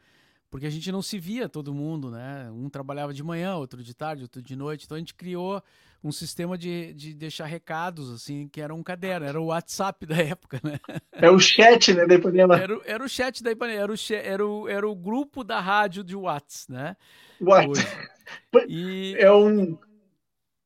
porque 0.52 0.66
a 0.66 0.70
gente 0.70 0.92
não 0.92 1.02
se 1.02 1.18
via 1.18 1.48
todo 1.48 1.74
mundo, 1.74 2.12
né? 2.12 2.52
Um 2.52 2.70
trabalhava 2.70 3.14
de 3.14 3.24
manhã, 3.24 3.56
outro 3.56 3.82
de 3.82 3.94
tarde, 3.94 4.24
outro 4.24 4.42
de 4.42 4.54
noite. 4.54 4.84
Então 4.86 4.98
a 4.98 5.00
gente 5.00 5.16
criou 5.16 5.64
um 6.04 6.12
sistema 6.12 6.58
de, 6.58 6.94
de 6.94 7.14
deixar 7.14 7.46
recados, 7.46 8.12
assim, 8.12 8.50
que 8.50 8.60
era 8.60 8.76
um 8.76 8.84
caderno, 8.84 9.26
era 9.26 9.40
o 9.40 9.46
WhatsApp 9.46 10.06
da 10.06 10.18
época, 10.22 10.60
né? 10.62 10.78
É 11.14 11.32
o 11.32 11.40
chat, 11.40 11.94
né, 11.94 12.06
da 12.06 12.16
Ipanema. 12.16 12.58
Era, 12.58 12.82
era 12.84 13.04
o 13.04 13.08
chat 13.08 13.42
da 13.42 13.52
Ipanema, 13.52 13.82
era 13.82 13.94
o, 13.94 13.96
era, 14.14 14.46
o, 14.46 14.68
era 14.68 14.90
o 14.90 14.96
grupo 14.96 15.42
da 15.42 15.62
rádio 15.62 16.04
de 16.04 16.18
WhatsApp, 16.18 16.72
né? 16.72 16.98
WhatsApp. 17.40 18.10
E... 18.68 19.14
É 19.20 19.30
um, 19.30 19.78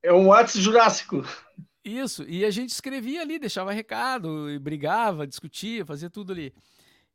é 0.00 0.12
um 0.12 0.28
WhatsApp 0.28 0.60
jurássico. 0.60 1.24
Isso, 1.84 2.24
e 2.28 2.44
a 2.44 2.50
gente 2.50 2.70
escrevia 2.70 3.22
ali, 3.22 3.40
deixava 3.40 3.72
recado, 3.72 4.46
brigava, 4.60 5.26
discutia, 5.26 5.84
fazia 5.84 6.08
tudo 6.08 6.32
ali. 6.32 6.54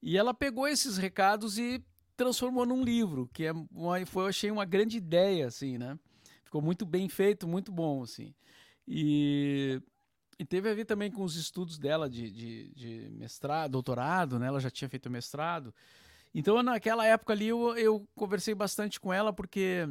E 0.01 0.17
ela 0.17 0.33
pegou 0.33 0.67
esses 0.67 0.97
recados 0.97 1.57
e 1.57 1.81
transformou 2.21 2.67
num 2.67 2.83
livro, 2.83 3.27
que 3.33 3.45
é 3.45 3.51
uma, 3.51 4.05
foi, 4.05 4.23
eu 4.23 4.27
achei 4.27 4.51
uma 4.51 4.63
grande 4.63 4.95
ideia, 4.95 5.47
assim, 5.47 5.79
né? 5.79 5.97
Ficou 6.43 6.61
muito 6.61 6.85
bem 6.85 7.09
feito, 7.09 7.47
muito 7.47 7.71
bom, 7.71 8.03
assim. 8.03 8.31
E, 8.87 9.81
e 10.37 10.45
teve 10.45 10.69
a 10.69 10.73
ver 10.75 10.85
também 10.85 11.09
com 11.09 11.23
os 11.23 11.35
estudos 11.35 11.79
dela 11.79 12.07
de, 12.07 12.29
de, 12.29 12.69
de 12.75 13.09
mestrado, 13.09 13.71
doutorado, 13.71 14.37
né? 14.37 14.47
Ela 14.47 14.59
já 14.59 14.69
tinha 14.69 14.87
feito 14.87 15.09
mestrado. 15.09 15.73
Então, 16.33 16.61
naquela 16.61 17.05
época 17.07 17.33
ali, 17.33 17.47
eu, 17.47 17.75
eu 17.75 18.07
conversei 18.13 18.53
bastante 18.53 18.99
com 18.99 19.11
ela, 19.11 19.33
porque 19.33 19.89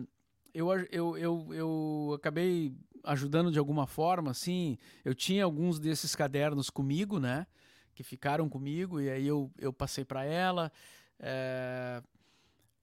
eu, 0.55 0.69
eu, 0.93 1.19
eu, 1.19 1.49
eu 1.53 2.13
acabei 2.15 2.73
ajudando 3.03 3.51
de 3.51 3.59
alguma 3.59 3.89
forma, 3.89 4.31
assim. 4.31 4.79
Eu 5.05 5.17
tinha 5.17 5.43
alguns 5.43 5.81
desses 5.81 6.15
cadernos 6.15 6.71
comigo, 6.71 7.19
né? 7.19 7.45
Que 7.93 8.05
ficaram 8.05 8.49
comigo, 8.49 9.01
e 9.01 9.11
aí 9.11 9.27
eu, 9.27 9.51
eu 9.59 9.73
passei 9.73 10.05
para 10.05 10.25
ela. 10.25 10.71
É, 11.19 12.03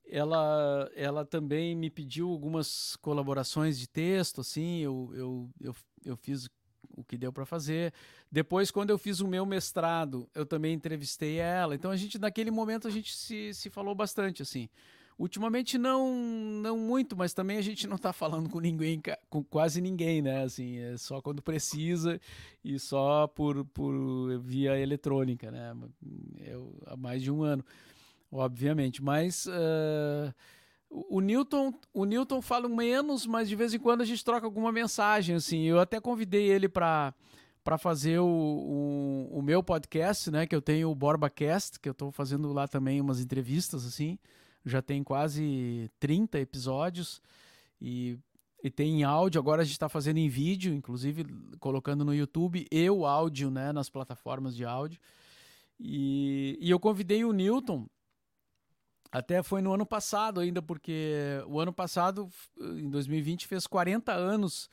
ela, 0.09 0.89
ela 0.95 1.25
também 1.25 1.75
me 1.75 1.89
pediu 1.89 2.29
algumas 2.29 2.95
colaborações 2.97 3.77
de 3.77 3.87
texto, 3.87 4.41
assim. 4.41 4.79
Eu, 4.79 5.11
eu, 5.13 5.49
eu, 5.61 5.75
eu 6.05 6.17
fiz 6.17 6.47
o 6.95 7.03
que 7.03 7.17
deu 7.17 7.31
para 7.31 7.45
fazer. 7.45 7.93
Depois, 8.31 8.71
quando 8.71 8.89
eu 8.89 8.97
fiz 8.97 9.19
o 9.19 9.27
meu 9.27 9.45
mestrado, 9.45 10.29
eu 10.33 10.45
também 10.45 10.73
entrevistei 10.73 11.37
ela. 11.37 11.75
Então, 11.75 11.91
a 11.91 11.95
gente, 11.95 12.17
naquele 12.17 12.51
momento, 12.51 12.87
a 12.87 12.91
gente 12.91 13.15
se, 13.15 13.53
se 13.53 13.69
falou 13.69 13.93
bastante, 13.93 14.41
assim. 14.41 14.67
Ultimamente 15.17 15.79
não, 15.79 16.13
não 16.61 16.77
muito, 16.77 17.17
mas 17.17 17.33
também 17.33 17.57
a 17.57 17.61
gente 17.61 17.87
não 17.87 17.95
está 17.95 18.13
falando 18.13 18.49
com 18.49 18.59
ninguém, 18.59 19.01
com 19.29 19.43
quase 19.43 19.81
ninguém, 19.81 20.21
né? 20.21 20.43
Assim, 20.43 20.77
é 20.77 20.95
só 20.95 21.19
quando 21.21 21.41
precisa 21.41 22.21
e 22.63 22.77
só 22.77 23.25
por, 23.25 23.65
por 23.65 24.39
via 24.39 24.77
eletrônica, 24.77 25.49
né? 25.49 25.75
Eu, 26.45 26.79
há 26.85 26.95
mais 26.95 27.23
de 27.23 27.31
um 27.31 27.41
ano, 27.41 27.65
obviamente. 28.31 29.03
Mas 29.03 29.45
uh, 29.45 30.33
o 30.89 31.19
Newton, 31.19 31.73
o 31.93 32.05
Newton 32.05 32.41
fala 32.41 32.67
menos, 32.67 33.25
mas 33.25 33.49
de 33.49 33.55
vez 33.55 33.73
em 33.73 33.79
quando 33.79 34.01
a 34.01 34.05
gente 34.05 34.23
troca 34.23 34.45
alguma 34.45 34.71
mensagem, 34.71 35.35
assim. 35.35 35.63
Eu 35.63 35.79
até 35.79 35.99
convidei 35.99 36.49
ele 36.49 36.67
para 36.69 37.13
para 37.63 37.77
fazer 37.77 38.17
o, 38.19 38.25
o, 38.25 39.39
o, 39.39 39.41
meu 39.41 39.61
podcast, 39.61 40.31
né? 40.31 40.47
Que 40.47 40.55
eu 40.55 40.61
tenho 40.61 40.89
o 40.89 40.95
BorbaCast, 40.95 41.81
que 41.81 41.89
eu 41.89 41.91
estou 41.91 42.13
fazendo 42.13 42.53
lá 42.53 42.65
também 42.65 43.01
umas 43.01 43.19
entrevistas, 43.19 43.85
assim 43.85 44.17
já 44.67 44.81
tem 44.81 45.03
quase 45.03 45.89
30 45.99 46.39
episódios 46.39 47.21
e, 47.81 48.17
e 48.63 48.69
tem 48.69 48.99
em 48.99 49.03
áudio. 49.03 49.39
Agora 49.39 49.61
a 49.61 49.65
gente 49.65 49.73
está 49.73 49.89
fazendo 49.89 50.17
em 50.17 50.29
vídeo, 50.29 50.73
inclusive 50.73 51.25
colocando 51.59 52.03
no 52.03 52.13
YouTube 52.13 52.67
e 52.69 52.89
o 52.89 53.05
áudio 53.05 53.49
né, 53.49 53.71
nas 53.71 53.89
plataformas 53.89 54.55
de 54.55 54.65
áudio. 54.65 54.99
E, 55.79 56.57
e 56.59 56.69
eu 56.69 56.79
convidei 56.79 57.23
o 57.23 57.31
Newton, 57.31 57.87
até 59.17 59.41
foi 59.41 59.61
no 59.61 59.73
ano 59.73 59.85
passado 59.85 60.39
ainda, 60.39 60.61
porque 60.61 61.13
o 61.47 61.59
ano 61.59 61.73
passado, 61.73 62.29
em 62.59 62.89
2020, 62.89 63.47
fez 63.47 63.65
40 63.65 64.13
anos 64.13 64.69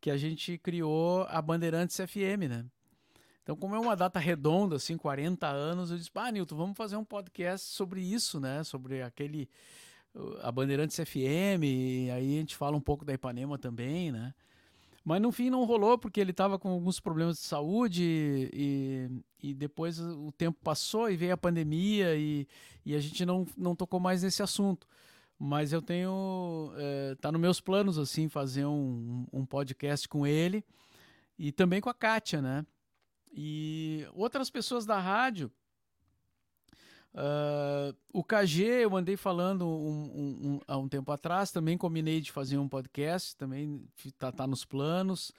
que 0.00 0.10
a 0.10 0.16
gente 0.16 0.56
criou 0.58 1.26
a 1.28 1.42
Bandeirantes 1.42 1.96
FM, 1.96 2.48
né? 2.48 2.64
Então, 3.42 3.56
como 3.56 3.74
é 3.74 3.78
uma 3.78 3.96
data 3.96 4.18
redonda, 4.18 4.76
assim, 4.76 4.96
40 4.96 5.46
anos, 5.46 5.90
eu 5.90 5.96
disse, 5.96 6.10
ah, 6.14 6.30
Nilton, 6.30 6.54
vamos 6.54 6.76
fazer 6.76 6.96
um 6.96 7.04
podcast 7.04 7.66
sobre 7.68 8.00
isso, 8.00 8.38
né? 8.38 8.62
Sobre 8.62 9.02
aquele. 9.02 9.48
A 10.42 10.50
Bandeirantes 10.50 10.96
FM, 10.96 11.62
aí 12.12 12.36
a 12.36 12.40
gente 12.40 12.56
fala 12.56 12.76
um 12.76 12.80
pouco 12.80 13.04
da 13.04 13.12
Ipanema 13.12 13.58
também, 13.58 14.10
né? 14.10 14.34
Mas 15.08 15.22
no 15.22 15.32
fim 15.32 15.48
não 15.48 15.64
rolou 15.64 15.96
porque 15.96 16.20
ele 16.20 16.32
estava 16.32 16.58
com 16.58 16.68
alguns 16.68 17.00
problemas 17.00 17.38
de 17.38 17.42
saúde 17.44 18.50
e, 18.52 19.08
e 19.42 19.54
depois 19.54 19.98
o 19.98 20.30
tempo 20.32 20.58
passou 20.62 21.08
e 21.08 21.16
veio 21.16 21.32
a 21.32 21.36
pandemia 21.38 22.14
e, 22.14 22.46
e 22.84 22.94
a 22.94 23.00
gente 23.00 23.24
não, 23.24 23.46
não 23.56 23.74
tocou 23.74 23.98
mais 23.98 24.22
nesse 24.22 24.42
assunto. 24.42 24.86
Mas 25.38 25.72
eu 25.72 25.80
tenho. 25.80 26.74
É, 26.76 27.14
tá 27.22 27.32
nos 27.32 27.40
meus 27.40 27.58
planos, 27.58 27.96
assim, 27.96 28.28
fazer 28.28 28.66
um, 28.66 29.24
um 29.32 29.46
podcast 29.46 30.06
com 30.06 30.26
ele 30.26 30.62
e 31.38 31.52
também 31.52 31.80
com 31.80 31.88
a 31.88 31.94
Kátia, 31.94 32.42
né? 32.42 32.66
E 33.32 34.06
outras 34.12 34.50
pessoas 34.50 34.84
da 34.84 35.00
rádio. 35.00 35.50
Uh, 37.14 37.96
o 38.12 38.22
KG 38.22 38.64
eu 38.84 38.96
andei 38.96 39.16
falando 39.16 39.66
um, 39.66 40.40
um, 40.54 40.60
há 40.68 40.76
um 40.76 40.88
tempo 40.88 41.10
atrás, 41.10 41.50
também 41.50 41.76
combinei 41.76 42.20
de 42.20 42.30
fazer 42.30 42.58
um 42.58 42.68
podcast, 42.68 43.36
também 43.36 43.84
tá, 44.18 44.30
tá 44.30 44.46
nos 44.46 44.64
planos. 44.64 45.32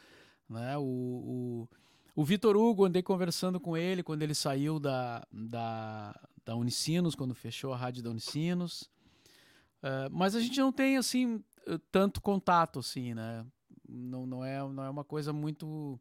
Né? 0.50 0.78
O, 0.78 0.82
o, 0.82 1.70
o 2.16 2.24
Vitor 2.24 2.58
Hugo, 2.58 2.86
andei 2.86 3.02
conversando 3.02 3.60
com 3.60 3.78
ele 3.78 4.04
quando 4.04 4.24
ele 4.24 4.36
saiu 4.36 4.80
da, 4.80 5.26
da, 5.32 6.20
da 6.44 6.56
Unicinos, 6.56 7.16
quando 7.16 7.36
fechou 7.36 7.74
a 7.74 7.78
rádio 7.78 8.04
da 8.04 8.10
Unicinos. 8.10 8.90
Uh, 9.82 10.10
mas 10.12 10.36
a 10.36 10.42
gente 10.42 10.60
não 10.60 10.72
tem 10.72 10.98
assim 10.98 11.42
tanto 11.92 12.22
contato 12.22 12.80
assim, 12.80 13.14
né? 13.14 13.46
Não, 13.88 14.26
não, 14.26 14.44
é, 14.44 14.60
não 14.60 14.84
é 14.84 14.90
uma 14.90 15.04
coisa 15.04 15.34
muito 15.34 16.00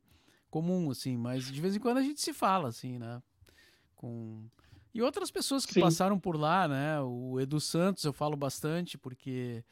comum, 0.50 0.90
assim, 0.90 1.16
mas 1.16 1.50
de 1.50 1.60
vez 1.60 1.76
em 1.76 1.80
quando 1.80 1.98
a 1.98 2.02
gente 2.02 2.20
se 2.20 2.32
fala, 2.32 2.68
assim, 2.68 2.98
né? 2.98 3.22
Com... 3.94 4.46
E 4.94 5.02
outras 5.02 5.30
pessoas 5.30 5.66
que 5.66 5.74
Sim. 5.74 5.80
passaram 5.80 6.18
por 6.18 6.36
lá, 6.36 6.66
né? 6.66 7.00
O 7.00 7.38
Edu 7.38 7.60
Santos 7.60 8.04
eu 8.04 8.12
falo 8.12 8.36
bastante, 8.36 8.96
porque 8.96 9.64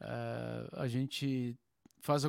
uh, 0.00 0.80
a 0.80 0.86
gente 0.86 1.56
faz 2.00 2.22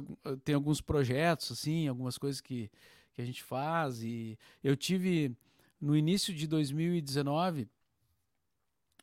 tem 0.44 0.56
alguns 0.56 0.82
projetos, 0.82 1.52
assim, 1.52 1.88
algumas 1.88 2.18
coisas 2.18 2.42
que, 2.42 2.72
que 3.14 3.22
a 3.22 3.26
gente 3.26 3.44
faz. 3.44 4.02
E 4.02 4.38
eu 4.64 4.76
tive 4.76 5.36
no 5.80 5.96
início 5.96 6.34
de 6.34 6.48
2019, 6.48 7.70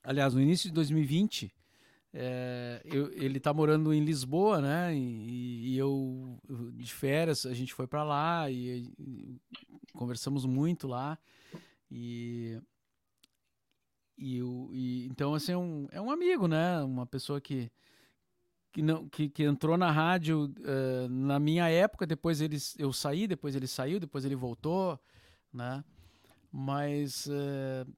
aliás, 0.03 0.35
no 0.35 0.41
início 0.41 0.69
de 0.69 0.75
2020, 0.75 1.53
é, 2.19 2.81
eu, 2.85 3.13
ele 3.13 3.37
está 3.37 3.53
morando 3.53 3.93
em 3.93 4.03
Lisboa, 4.03 4.61
né? 4.61 4.97
E, 4.97 5.75
e, 5.75 5.79
eu, 5.79 6.39
de 6.73 6.93
férias, 6.93 7.45
a 7.45 7.53
gente 7.53 7.75
foi 7.75 7.87
para 7.87 8.03
lá 8.03 8.51
e, 8.51 8.91
e, 8.99 9.41
conversamos 9.93 10.47
muito 10.47 10.89
lá. 10.89 11.19
E, 11.91 12.59
e, 14.17 14.41
e 14.73 15.07
então, 15.07 15.35
assim, 15.35 15.53
é 15.53 15.57
um, 15.57 15.89
é 15.93 16.01
um 16.01 16.11
amigo, 16.11 16.49
né? 16.49 16.81
Uma 16.83 17.07
pessoa 17.07 17.41
que, 17.41 17.71
que, 18.73 18.83
não, 18.83 19.09
que, 19.09 19.29
que 19.29 19.43
entrou 19.43 19.77
na 19.77 19.91
rádio 19.91 20.53
uh, 20.61 21.09
na 21.09 21.39
minha 21.39 21.69
época. 21.69 22.07
Depois 22.07 22.41
ele, 22.41 22.57
eu 22.79 22.93
saí, 22.93 23.27
depois 23.27 23.55
ele 23.55 23.67
saiu, 23.67 24.01
depois 24.01 24.25
ele 24.25 24.37
voltou, 24.37 24.99
né? 25.53 25.85
Mas. 26.51 27.27
Uh, 27.27 27.91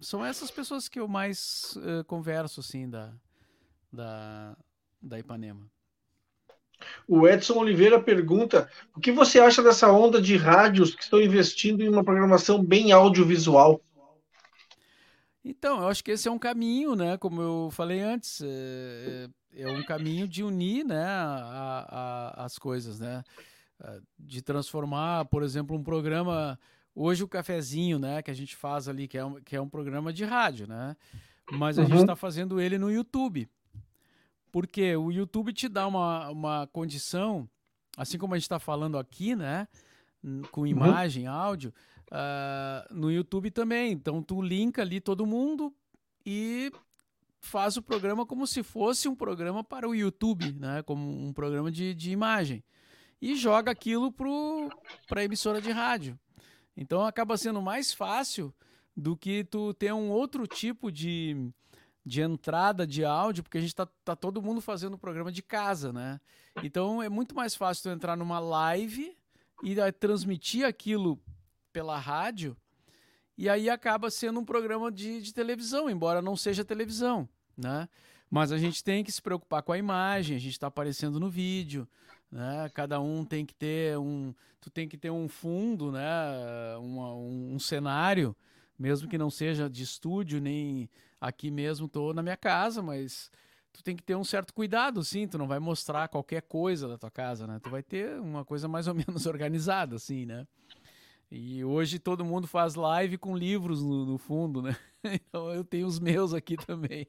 são 0.00 0.24
essas 0.24 0.50
pessoas 0.50 0.88
que 0.88 1.00
eu 1.00 1.08
mais 1.08 1.76
uh, 1.76 2.04
converso, 2.04 2.60
assim, 2.60 2.88
da, 2.88 3.12
da, 3.92 4.56
da 5.00 5.18
Ipanema. 5.18 5.66
O 7.08 7.26
Edson 7.26 7.54
Oliveira 7.54 8.00
pergunta: 8.00 8.68
o 8.94 9.00
que 9.00 9.10
você 9.10 9.40
acha 9.40 9.62
dessa 9.62 9.90
onda 9.90 10.20
de 10.20 10.36
rádios 10.36 10.94
que 10.94 11.02
estão 11.02 11.20
investindo 11.20 11.82
em 11.82 11.88
uma 11.88 12.04
programação 12.04 12.62
bem 12.62 12.92
audiovisual? 12.92 13.80
Então, 15.44 15.82
eu 15.82 15.88
acho 15.88 16.02
que 16.02 16.10
esse 16.10 16.26
é 16.26 16.30
um 16.30 16.38
caminho, 16.38 16.96
né? 16.96 17.18
Como 17.18 17.42
eu 17.42 17.68
falei 17.70 18.00
antes, 18.00 18.40
é, 18.40 19.28
é, 19.52 19.62
é 19.62 19.70
um 19.70 19.82
caminho 19.82 20.26
de 20.26 20.42
unir, 20.42 20.84
né, 20.84 21.04
a, 21.04 21.86
a, 22.38 22.44
as 22.44 22.58
coisas, 22.58 22.98
né? 22.98 23.22
De 24.18 24.40
transformar, 24.40 25.26
por 25.26 25.42
exemplo, 25.42 25.76
um 25.76 25.82
programa 25.82 26.58
hoje 26.94 27.24
o 27.24 27.28
cafezinho, 27.28 27.98
né, 27.98 28.22
que 28.22 28.30
a 28.30 28.34
gente 28.34 28.54
faz 28.54 28.88
ali, 28.88 29.08
que 29.08 29.18
é 29.18 29.24
um, 29.24 29.34
que 29.42 29.56
é 29.56 29.60
um 29.60 29.68
programa 29.68 30.12
de 30.12 30.24
rádio, 30.24 30.66
né? 30.66 30.96
Mas 31.50 31.78
a 31.78 31.82
uhum. 31.82 31.88
gente 31.88 32.00
está 32.00 32.16
fazendo 32.16 32.60
ele 32.60 32.78
no 32.78 32.90
YouTube. 32.90 33.48
Porque 34.50 34.94
o 34.94 35.10
YouTube 35.10 35.52
te 35.52 35.68
dá 35.68 35.86
uma, 35.86 36.30
uma 36.30 36.66
condição, 36.68 37.48
assim 37.96 38.16
como 38.16 38.34
a 38.34 38.38
gente 38.38 38.44
está 38.44 38.60
falando 38.60 38.96
aqui, 38.96 39.34
né? 39.34 39.66
Com 40.50 40.62
uhum. 40.62 40.66
imagem, 40.66 41.28
uhum. 41.28 41.34
áudio, 41.34 41.74
uh, 42.14 42.94
no 42.94 43.10
YouTube 43.10 43.50
também. 43.50 43.92
Então 43.92 44.22
tu 44.22 44.40
linka 44.40 44.82
ali 44.82 45.00
todo 45.00 45.26
mundo 45.26 45.74
e 46.24 46.70
faz 47.40 47.76
o 47.76 47.82
programa 47.82 48.24
como 48.24 48.46
se 48.46 48.62
fosse 48.62 49.08
um 49.08 49.14
programa 49.14 49.62
para 49.64 49.88
o 49.88 49.94
YouTube, 49.94 50.52
né? 50.52 50.82
Como 50.82 51.26
um 51.26 51.32
programa 51.32 51.70
de, 51.70 51.94
de 51.94 52.10
imagem. 52.10 52.62
E 53.20 53.34
joga 53.34 53.70
aquilo 53.70 54.12
para 54.12 55.20
a 55.20 55.24
emissora 55.24 55.60
de 55.60 55.70
rádio. 55.70 56.18
Então 56.76 57.04
acaba 57.04 57.36
sendo 57.36 57.60
mais 57.60 57.92
fácil 57.92 58.54
do 58.96 59.16
que 59.16 59.44
tu 59.44 59.74
ter 59.74 59.92
um 59.92 60.10
outro 60.10 60.46
tipo 60.46 60.90
de, 60.90 61.50
de 62.04 62.20
entrada 62.20 62.86
de 62.86 63.04
áudio, 63.04 63.42
porque 63.42 63.58
a 63.58 63.60
gente 63.60 63.74
tá, 63.74 63.86
tá 64.04 64.14
todo 64.14 64.42
mundo 64.42 64.60
fazendo 64.60 64.98
programa 64.98 65.32
de 65.32 65.42
casa, 65.42 65.92
né? 65.92 66.20
Então 66.62 67.02
é 67.02 67.08
muito 67.08 67.34
mais 67.34 67.54
fácil 67.54 67.84
tu 67.84 67.88
entrar 67.90 68.16
numa 68.16 68.38
live 68.38 69.16
e 69.62 69.92
transmitir 69.92 70.66
aquilo 70.66 71.20
pela 71.74 71.98
rádio, 71.98 72.56
e 73.36 73.48
aí 73.48 73.68
acaba 73.68 74.08
sendo 74.08 74.38
um 74.38 74.44
programa 74.44 74.92
de, 74.92 75.20
de 75.20 75.34
televisão, 75.34 75.90
embora 75.90 76.22
não 76.22 76.36
seja 76.36 76.64
televisão, 76.64 77.28
né? 77.58 77.88
Mas 78.30 78.52
a 78.52 78.58
gente 78.58 78.82
tem 78.82 79.02
que 79.02 79.10
se 79.10 79.20
preocupar 79.20 79.60
com 79.64 79.72
a 79.72 79.78
imagem, 79.78 80.36
a 80.36 80.40
gente 80.40 80.52
está 80.52 80.68
aparecendo 80.68 81.18
no 81.18 81.28
vídeo, 81.28 81.86
né? 82.30 82.70
Cada 82.72 83.00
um 83.00 83.24
tem 83.24 83.44
que 83.44 83.52
ter 83.52 83.98
um, 83.98 84.32
tu 84.60 84.70
tem 84.70 84.88
que 84.88 84.96
ter 84.96 85.10
um 85.10 85.28
fundo, 85.28 85.90
né? 85.90 86.78
Um, 86.78 87.54
um 87.54 87.58
cenário, 87.58 88.36
mesmo 88.78 89.08
que 89.08 89.18
não 89.18 89.28
seja 89.28 89.68
de 89.68 89.82
estúdio 89.82 90.40
nem 90.40 90.88
aqui 91.20 91.50
mesmo 91.50 91.86
estou 91.86 92.14
na 92.14 92.22
minha 92.22 92.36
casa, 92.36 92.82
mas 92.82 93.32
tu 93.72 93.82
tem 93.82 93.96
que 93.96 94.02
ter 94.02 94.14
um 94.14 94.24
certo 94.24 94.54
cuidado, 94.54 95.02
sim. 95.02 95.26
Tu 95.26 95.36
não 95.36 95.48
vai 95.48 95.58
mostrar 95.58 96.06
qualquer 96.06 96.42
coisa 96.42 96.86
da 96.86 96.96
tua 96.96 97.10
casa, 97.10 97.48
né? 97.48 97.58
Tu 97.60 97.68
vai 97.68 97.82
ter 97.82 98.20
uma 98.20 98.44
coisa 98.44 98.68
mais 98.68 98.86
ou 98.86 98.94
menos 98.94 99.26
organizada, 99.26 99.96
assim, 99.96 100.24
né? 100.24 100.46
E 101.36 101.64
hoje 101.64 101.98
todo 101.98 102.24
mundo 102.24 102.46
faz 102.46 102.76
live 102.76 103.18
com 103.18 103.36
livros 103.36 103.82
no, 103.82 104.06
no 104.06 104.18
fundo, 104.18 104.62
né? 104.62 104.76
Então 105.04 105.52
eu 105.52 105.64
tenho 105.64 105.86
os 105.86 105.98
meus 105.98 106.32
aqui 106.32 106.56
também. 106.56 107.08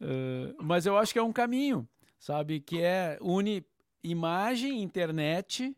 Uh, 0.00 0.62
mas 0.62 0.84
eu 0.84 0.98
acho 0.98 1.12
que 1.12 1.18
é 1.20 1.22
um 1.22 1.32
caminho, 1.32 1.88
sabe? 2.18 2.60
Que 2.60 2.82
é 2.82 3.16
une 3.22 3.64
imagem, 4.02 4.82
internet 4.82 5.74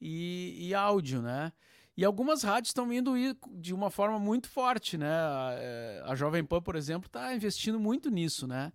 e, 0.00 0.68
e 0.68 0.72
áudio, 0.72 1.20
né? 1.20 1.52
E 1.96 2.04
algumas 2.04 2.44
rádios 2.44 2.70
estão 2.70 2.90
indo 2.92 3.12
de 3.50 3.74
uma 3.74 3.90
forma 3.90 4.20
muito 4.20 4.48
forte, 4.48 4.96
né? 4.96 5.10
A, 5.10 5.56
é, 5.58 6.02
a 6.06 6.14
Jovem 6.14 6.44
Pan, 6.44 6.62
por 6.62 6.76
exemplo, 6.76 7.08
está 7.08 7.34
investindo 7.34 7.80
muito 7.80 8.08
nisso, 8.08 8.46
né? 8.46 8.72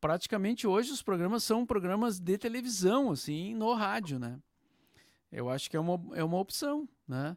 Praticamente 0.00 0.68
hoje 0.68 0.92
os 0.92 1.02
programas 1.02 1.42
são 1.42 1.66
programas 1.66 2.20
de 2.20 2.38
televisão, 2.38 3.10
assim, 3.10 3.54
no 3.56 3.74
rádio, 3.74 4.20
né? 4.20 4.38
Eu 5.32 5.50
acho 5.50 5.68
que 5.68 5.76
é 5.76 5.80
uma, 5.80 6.16
é 6.16 6.22
uma 6.22 6.38
opção, 6.38 6.88
né? 7.08 7.36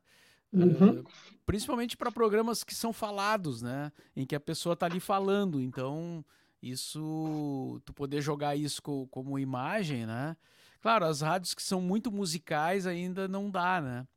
Uhum. 0.55 0.99
Uh, 0.99 1.05
principalmente 1.45 1.97
para 1.97 2.11
programas 2.11 2.63
que 2.63 2.73
são 2.73 2.93
falados, 2.93 3.61
né? 3.61 3.91
Em 4.15 4.25
que 4.25 4.35
a 4.35 4.39
pessoa 4.39 4.73
está 4.73 4.85
ali 4.85 4.99
falando. 4.99 5.61
Então, 5.61 6.23
isso, 6.61 7.81
tu 7.85 7.93
poder 7.93 8.21
jogar 8.21 8.55
isso 8.55 8.81
co, 8.81 9.07
como 9.07 9.37
imagem, 9.37 10.05
né? 10.05 10.35
Claro, 10.81 11.05
as 11.05 11.21
rádios 11.21 11.53
que 11.53 11.63
são 11.63 11.81
muito 11.81 12.11
musicais 12.11 12.87
ainda 12.87 13.27
não 13.27 13.49
dá, 13.49 13.81
né? 13.81 14.07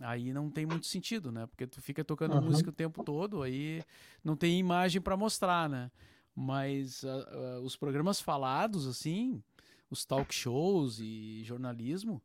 Aí 0.00 0.32
não 0.32 0.50
tem 0.50 0.66
muito 0.66 0.86
sentido, 0.86 1.30
né? 1.30 1.46
Porque 1.46 1.66
tu 1.66 1.80
fica 1.80 2.04
tocando 2.04 2.34
uhum. 2.34 2.42
música 2.42 2.70
o 2.70 2.72
tempo 2.72 3.04
todo, 3.04 3.42
aí 3.42 3.82
não 4.22 4.36
tem 4.36 4.58
imagem 4.58 5.00
para 5.00 5.16
mostrar, 5.16 5.68
né? 5.68 5.90
Mas 6.34 7.04
uh, 7.04 7.08
uh, 7.08 7.62
os 7.62 7.76
programas 7.76 8.20
falados, 8.20 8.88
assim, 8.88 9.40
os 9.88 10.04
talk 10.04 10.34
shows 10.34 10.98
e 10.98 11.42
jornalismo, 11.44 12.20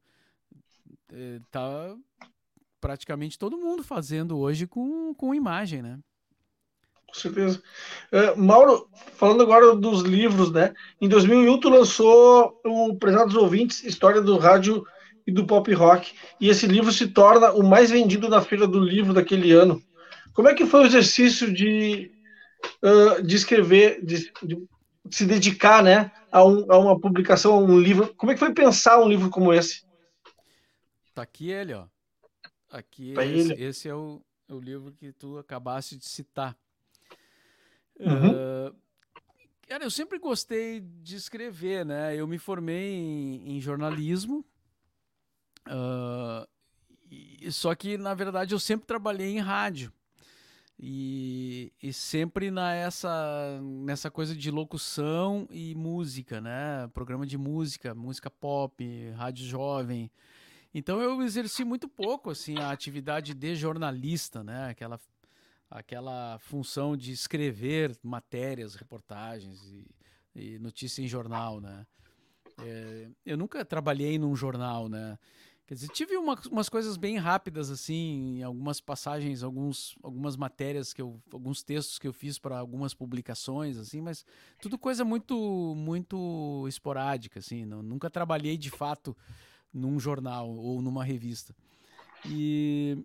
eh, 1.11 1.39
tá 1.51 1.95
praticamente 2.79 3.37
todo 3.37 3.57
mundo 3.57 3.83
fazendo 3.83 4.37
hoje 4.37 4.67
com, 4.67 5.13
com 5.13 5.35
imagem, 5.35 5.81
né? 5.81 5.99
Com 7.07 7.19
certeza. 7.19 7.61
Uh, 8.11 8.39
Mauro, 8.39 8.87
falando 9.15 9.41
agora 9.41 9.75
dos 9.75 10.01
livros, 10.01 10.51
né? 10.51 10.73
Em 11.01 11.09
2001 11.09 11.59
tu 11.59 11.69
lançou 11.69 12.59
o 12.63 12.95
Prezados 12.95 13.35
Ouvintes, 13.35 13.83
História 13.83 14.21
do 14.21 14.37
Rádio 14.37 14.85
e 15.25 15.31
do 15.31 15.45
Pop 15.45 15.71
Rock, 15.73 16.13
e 16.39 16.49
esse 16.49 16.65
livro 16.67 16.91
se 16.91 17.07
torna 17.07 17.51
o 17.51 17.63
mais 17.63 17.89
vendido 17.91 18.29
na 18.29 18.41
feira 18.41 18.67
do 18.67 18.79
livro 18.79 19.13
daquele 19.13 19.51
ano. 19.51 19.81
Como 20.33 20.47
é 20.47 20.53
que 20.53 20.65
foi 20.65 20.81
o 20.81 20.85
exercício 20.85 21.51
de, 21.51 22.11
uh, 22.83 23.21
de 23.21 23.35
escrever, 23.35 24.03
de, 24.03 24.31
de, 24.43 24.67
se 25.11 25.25
dedicar, 25.25 25.83
né, 25.83 26.11
a, 26.31 26.43
um, 26.43 26.71
a, 26.71 26.77
uma 26.77 26.99
publicação, 26.99 27.53
a 27.53 27.57
um 27.59 27.79
livro? 27.79 28.13
Como 28.15 28.31
é 28.31 28.35
que 28.35 28.39
foi 28.39 28.53
pensar 28.53 28.99
um 28.99 29.07
livro 29.07 29.29
como 29.29 29.53
esse? 29.53 29.83
Tá 31.13 31.23
aqui 31.23 31.49
ele, 31.51 31.73
ó. 31.73 31.85
Aqui 32.69 33.13
tá 33.13 33.25
esse, 33.25 33.53
esse 33.53 33.89
é 33.89 33.95
o, 33.95 34.21
é 34.47 34.53
o 34.53 34.59
livro 34.59 34.91
que 34.91 35.11
tu 35.11 35.37
acabaste 35.37 35.97
de 35.97 36.05
citar. 36.07 36.57
Uhum. 37.99 38.69
Uh, 38.69 38.75
cara, 39.67 39.83
eu 39.83 39.91
sempre 39.91 40.19
gostei 40.19 40.79
de 40.79 41.15
escrever, 41.15 41.85
né? 41.85 42.15
Eu 42.15 42.27
me 42.27 42.37
formei 42.37 42.93
em, 42.93 43.57
em 43.57 43.61
jornalismo 43.61 44.45
Uh, 45.69 46.47
e, 47.11 47.51
só 47.51 47.73
que, 47.75 47.97
na 47.97 48.13
verdade, 48.13 48.53
eu 48.53 48.59
sempre 48.59 48.87
trabalhei 48.87 49.29
em 49.37 49.39
rádio. 49.39 49.91
E, 50.81 51.73
e 51.83 51.91
sempre 51.91 52.49
na 52.49 52.73
essa, 52.73 53.59
nessa 53.61 54.09
coisa 54.09 54.33
de 54.33 54.49
locução 54.49 55.45
e 55.51 55.75
música, 55.75 56.39
né? 56.39 56.87
Programa 56.93 57.25
de 57.25 57.37
música, 57.37 57.93
música 57.93 58.29
pop, 58.29 59.11
rádio 59.11 59.45
jovem. 59.45 60.09
Então 60.73 61.01
eu 61.01 61.21
exerci 61.21 61.63
muito 61.63 61.87
pouco 61.87 62.29
assim 62.29 62.57
a 62.57 62.71
atividade 62.71 63.33
de 63.33 63.55
jornalista, 63.55 64.43
né? 64.43 64.69
Aquela 64.69 64.99
aquela 65.69 66.39
função 66.39 66.97
de 66.97 67.11
escrever 67.11 67.95
matérias, 68.01 68.73
reportagens 68.73 69.61
e, 69.71 69.85
e 70.35 70.59
notícia 70.59 71.01
em 71.01 71.07
jornal, 71.07 71.61
né? 71.61 71.85
É, 72.61 73.07
eu 73.25 73.37
nunca 73.37 73.63
trabalhei 73.63 74.17
num 74.17 74.35
jornal, 74.35 74.89
né? 74.89 75.17
Quer 75.69 75.75
dizer, 75.75 75.89
tive 75.89 76.17
uma, 76.17 76.35
umas 76.49 76.67
coisas 76.67 76.97
bem 76.97 77.17
rápidas, 77.17 77.69
assim, 77.69 78.41
algumas 78.41 78.81
passagens, 78.81 79.43
alguns, 79.43 79.95
algumas 80.01 80.35
matérias, 80.35 80.93
que 80.93 81.01
eu, 81.01 81.21
alguns 81.31 81.61
textos 81.61 81.99
que 81.99 82.07
eu 82.07 82.11
fiz 82.11 82.39
para 82.39 82.57
algumas 82.57 82.95
publicações, 82.95 83.77
assim, 83.77 84.01
mas 84.01 84.25
tudo 84.59 84.79
coisa 84.79 85.05
muito, 85.05 85.75
muito 85.77 86.65
esporádica, 86.67 87.37
assim. 87.37 87.65
Não, 87.65 87.83
nunca 87.83 88.09
trabalhei 88.09 88.57
de 88.57 88.71
fato 88.71 89.15
num 89.73 89.99
jornal 89.99 90.49
ou 90.49 90.81
numa 90.81 91.03
revista. 91.03 91.55
E, 92.25 92.97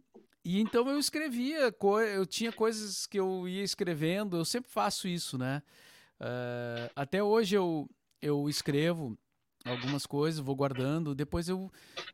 e 0.45 0.61
então 0.61 0.89
eu 0.89 0.99
escrevia, 0.99 1.75
eu 2.15 2.27
tinha 2.27 2.53
coisas 2.53 3.07
que 3.07 3.19
eu 3.19 3.49
ia 3.49 3.62
escrevendo, 3.62 4.37
eu 4.37 4.45
sempre 4.45 4.71
faço 4.71 5.07
isso, 5.07 5.39
né? 5.39 5.62
Uh, 6.21 6.91
até 6.95 7.23
hoje 7.23 7.55
eu, 7.57 7.89
eu 8.21 8.49
escrevo 8.49 9.17
algumas 9.65 10.07
coisas, 10.07 10.41
vou 10.41 10.55
guardando. 10.55 11.15
Depois 11.15 11.49
eu, 11.49 11.71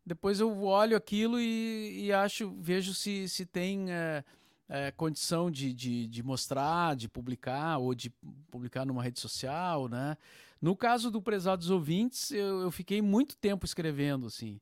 depois 0.07 0.41
eu 0.41 0.63
olho 0.63 0.97
aquilo 0.97 1.41
e, 1.41 2.07
e 2.07 2.13
acho, 2.13 2.55
vejo 2.59 2.95
se, 2.95 3.29
se 3.29 3.45
tem 3.45 3.91
é, 3.91 4.25
é, 4.71 4.93
condição 4.93 5.51
de, 5.51 5.75
de, 5.75 6.07
de, 6.07 6.23
mostrar, 6.23 6.95
de 6.95 7.09
publicar 7.09 7.79
ou 7.79 7.93
de 7.93 8.09
publicar 8.51 8.87
numa 8.87 9.03
rede 9.03 9.19
social, 9.19 9.89
né? 9.89 10.17
No 10.63 10.77
caso 10.77 11.11
do 11.11 11.21
Prezados 11.21 11.71
Ouvintes, 11.71 12.31
eu, 12.31 12.61
eu 12.61 12.71
fiquei 12.71 13.03
muito 13.03 13.37
tempo 13.37 13.67
escrevendo, 13.67 14.27
assim. 14.27 14.61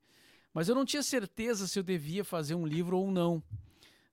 Mas 0.55 0.69
eu 0.69 0.75
não 0.75 0.87
tinha 0.87 1.03
certeza 1.03 1.69
se 1.69 1.79
eu 1.79 1.83
devia 1.83 2.25
fazer 2.25 2.55
um 2.55 2.67
livro 2.67 2.99
ou 2.99 3.11
não. 3.11 3.43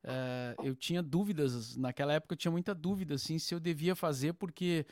É, 0.03 0.55
eu 0.63 0.75
tinha 0.75 1.01
dúvidas, 1.01 1.77
naquela 1.77 2.13
época 2.13 2.33
eu 2.33 2.37
tinha 2.37 2.51
muita 2.51 2.75
dúvida, 2.75 3.15
assim, 3.15 3.39
se 3.39 3.55
eu 3.55 3.59
devia 3.59 3.95
fazer, 3.95 4.33
porque 4.33 4.85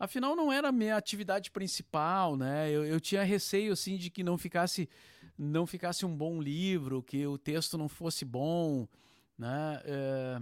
Afinal, 0.00 0.34
não 0.34 0.50
era 0.50 0.68
a 0.68 0.72
minha 0.72 0.96
atividade 0.96 1.50
principal, 1.50 2.34
né? 2.34 2.70
Eu, 2.70 2.86
eu 2.86 2.98
tinha 2.98 3.22
receio, 3.22 3.74
assim, 3.74 3.98
de 3.98 4.08
que 4.08 4.24
não 4.24 4.38
ficasse, 4.38 4.88
não 5.36 5.66
ficasse 5.66 6.06
um 6.06 6.16
bom 6.16 6.40
livro, 6.40 7.02
que 7.02 7.26
o 7.26 7.36
texto 7.36 7.76
não 7.76 7.86
fosse 7.86 8.24
bom, 8.24 8.88
né? 9.40 9.80
É... 9.84 10.40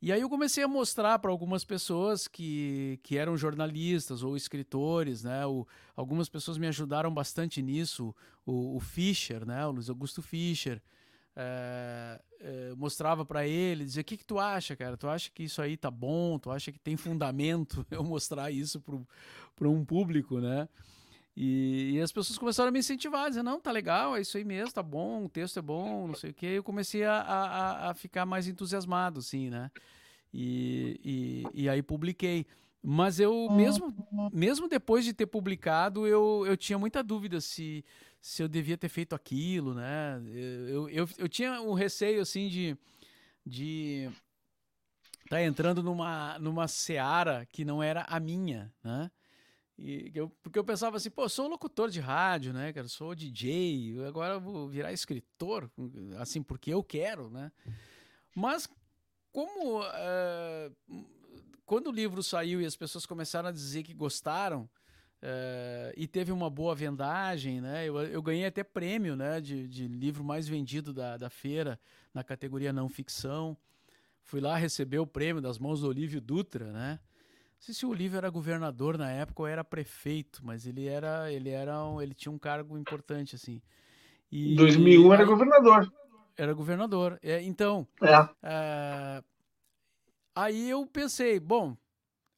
E 0.00 0.12
aí 0.12 0.20
eu 0.20 0.28
comecei 0.28 0.62
a 0.62 0.68
mostrar 0.68 1.18
para 1.18 1.30
algumas 1.30 1.64
pessoas 1.64 2.28
que, 2.28 3.00
que 3.02 3.18
eram 3.18 3.36
jornalistas 3.36 4.22
ou 4.22 4.36
escritores, 4.36 5.24
né? 5.24 5.44
O, 5.44 5.66
algumas 5.96 6.28
pessoas 6.28 6.56
me 6.56 6.68
ajudaram 6.68 7.12
bastante 7.12 7.60
nisso. 7.60 8.14
O, 8.46 8.76
o 8.76 8.80
Fischer, 8.80 9.44
né? 9.44 9.66
O 9.66 9.72
Luiz 9.72 9.90
Augusto 9.90 10.22
Fischer, 10.22 10.80
é, 11.34 12.20
é, 12.40 12.74
mostrava 12.76 13.24
para 13.24 13.44
ele, 13.44 13.84
dizia: 13.84 14.02
O 14.02 14.04
que, 14.04 14.16
que 14.16 14.24
tu 14.24 14.38
acha, 14.38 14.76
cara? 14.76 14.96
Tu 14.96 15.08
acha 15.08 15.30
que 15.32 15.42
isso 15.42 15.60
aí 15.60 15.76
tá 15.76 15.90
bom? 15.90 16.38
Tu 16.38 16.48
acha 16.48 16.70
que 16.70 16.78
tem 16.78 16.96
fundamento 16.96 17.84
eu 17.90 18.04
mostrar 18.04 18.52
isso 18.52 18.80
para 19.56 19.68
um 19.68 19.84
público, 19.84 20.38
né? 20.38 20.68
E, 21.40 21.92
e, 21.92 22.00
as 22.00 22.10
pessoas 22.10 22.36
começaram 22.36 22.68
a 22.68 22.72
me 22.72 22.80
incentivar, 22.80 23.28
dizer: 23.28 23.44
Não, 23.44 23.60
tá 23.60 23.70
legal, 23.70 24.16
é 24.16 24.20
isso 24.20 24.36
aí 24.36 24.44
mesmo, 24.44 24.72
tá 24.72 24.82
bom, 24.82 25.24
o 25.24 25.28
texto 25.28 25.60
é 25.60 25.62
bom, 25.62 26.08
não 26.08 26.14
sei 26.16 26.30
o 26.30 26.34
quê. 26.34 26.46
Eu 26.46 26.64
comecei 26.64 27.04
a, 27.04 27.14
a, 27.14 27.90
a 27.90 27.94
ficar 27.94 28.26
mais 28.26 28.48
entusiasmado, 28.48 29.20
assim, 29.20 29.48
né? 29.48 29.70
E, 30.34 31.00
e, 31.54 31.62
e 31.62 31.68
aí 31.68 31.80
publiquei. 31.80 32.44
Mas 32.82 33.20
eu, 33.20 33.48
mesmo, 33.52 33.94
mesmo 34.32 34.66
depois 34.66 35.04
de 35.04 35.12
ter 35.12 35.26
publicado, 35.26 36.08
eu, 36.08 36.44
eu 36.44 36.56
tinha 36.56 36.76
muita 36.76 37.04
dúvida 37.04 37.40
se 37.40 37.84
se 38.20 38.42
eu 38.42 38.48
devia 38.48 38.76
ter 38.76 38.88
feito 38.88 39.14
aquilo, 39.14 39.74
né? 39.74 40.20
Eu, 40.68 40.88
eu, 40.88 41.08
eu 41.18 41.28
tinha 41.28 41.62
um 41.62 41.72
receio, 41.72 42.20
assim, 42.20 42.48
de 42.48 42.76
de 43.46 44.10
tá 45.30 45.40
entrando 45.40 45.84
numa, 45.84 46.36
numa 46.40 46.66
seara 46.66 47.46
que 47.46 47.64
não 47.64 47.80
era 47.80 48.02
a 48.08 48.18
minha, 48.18 48.72
né? 48.82 49.08
E 49.78 50.10
eu, 50.12 50.28
porque 50.42 50.58
eu 50.58 50.64
pensava 50.64 50.96
assim, 50.96 51.08
pô, 51.08 51.28
sou 51.28 51.46
locutor 51.46 51.88
de 51.88 52.00
rádio, 52.00 52.52
né, 52.52 52.72
cara? 52.72 52.88
Sou 52.88 53.14
DJ, 53.14 54.04
agora 54.08 54.34
eu 54.34 54.40
vou 54.40 54.68
virar 54.68 54.92
escritor, 54.92 55.70
assim, 56.18 56.42
porque 56.42 56.74
eu 56.74 56.82
quero, 56.82 57.30
né? 57.30 57.52
Mas 58.34 58.68
como 59.30 59.80
uh, 59.80 61.06
quando 61.64 61.88
o 61.88 61.92
livro 61.92 62.24
saiu 62.24 62.60
e 62.60 62.66
as 62.66 62.74
pessoas 62.74 63.06
começaram 63.06 63.50
a 63.50 63.52
dizer 63.52 63.84
que 63.84 63.94
gostaram 63.94 64.62
uh, 65.22 65.92
e 65.96 66.08
teve 66.08 66.32
uma 66.32 66.50
boa 66.50 66.74
vendagem, 66.74 67.60
né? 67.60 67.88
Eu, 67.88 67.98
eu 68.00 68.20
ganhei 68.20 68.46
até 68.46 68.64
prêmio, 68.64 69.14
né, 69.14 69.40
de, 69.40 69.68
de 69.68 69.86
livro 69.86 70.24
mais 70.24 70.48
vendido 70.48 70.92
da, 70.92 71.16
da 71.16 71.30
feira 71.30 71.78
na 72.12 72.24
categoria 72.24 72.72
não 72.72 72.88
ficção. 72.88 73.56
Fui 74.24 74.40
lá 74.40 74.56
receber 74.56 74.98
o 74.98 75.06
prêmio 75.06 75.40
das 75.40 75.56
mãos 75.56 75.82
do 75.82 75.88
Olívio 75.88 76.20
Dutra, 76.20 76.72
né? 76.72 76.98
Não 77.58 77.64
sei 77.64 77.74
se 77.74 77.84
o 77.84 77.90
Olívio 77.90 78.16
era 78.16 78.30
governador 78.30 78.96
na 78.96 79.10
época 79.10 79.42
ou 79.42 79.48
era 79.48 79.64
prefeito, 79.64 80.40
mas 80.44 80.64
ele 80.64 80.86
era, 80.86 81.30
ele 81.32 81.50
era, 81.50 81.84
um, 81.84 82.00
ele 82.00 82.14
tinha 82.14 82.30
um 82.30 82.38
cargo 82.38 82.78
importante 82.78 83.34
assim. 83.34 83.60
Em 84.30 84.54
2001 84.54 85.12
era 85.12 85.24
governador. 85.24 85.92
Era 86.36 86.52
governador. 86.52 87.18
É, 87.20 87.42
então, 87.42 87.86
é. 88.00 88.28
é. 88.44 89.22
aí 90.36 90.70
eu 90.70 90.86
pensei, 90.86 91.40
bom, 91.40 91.76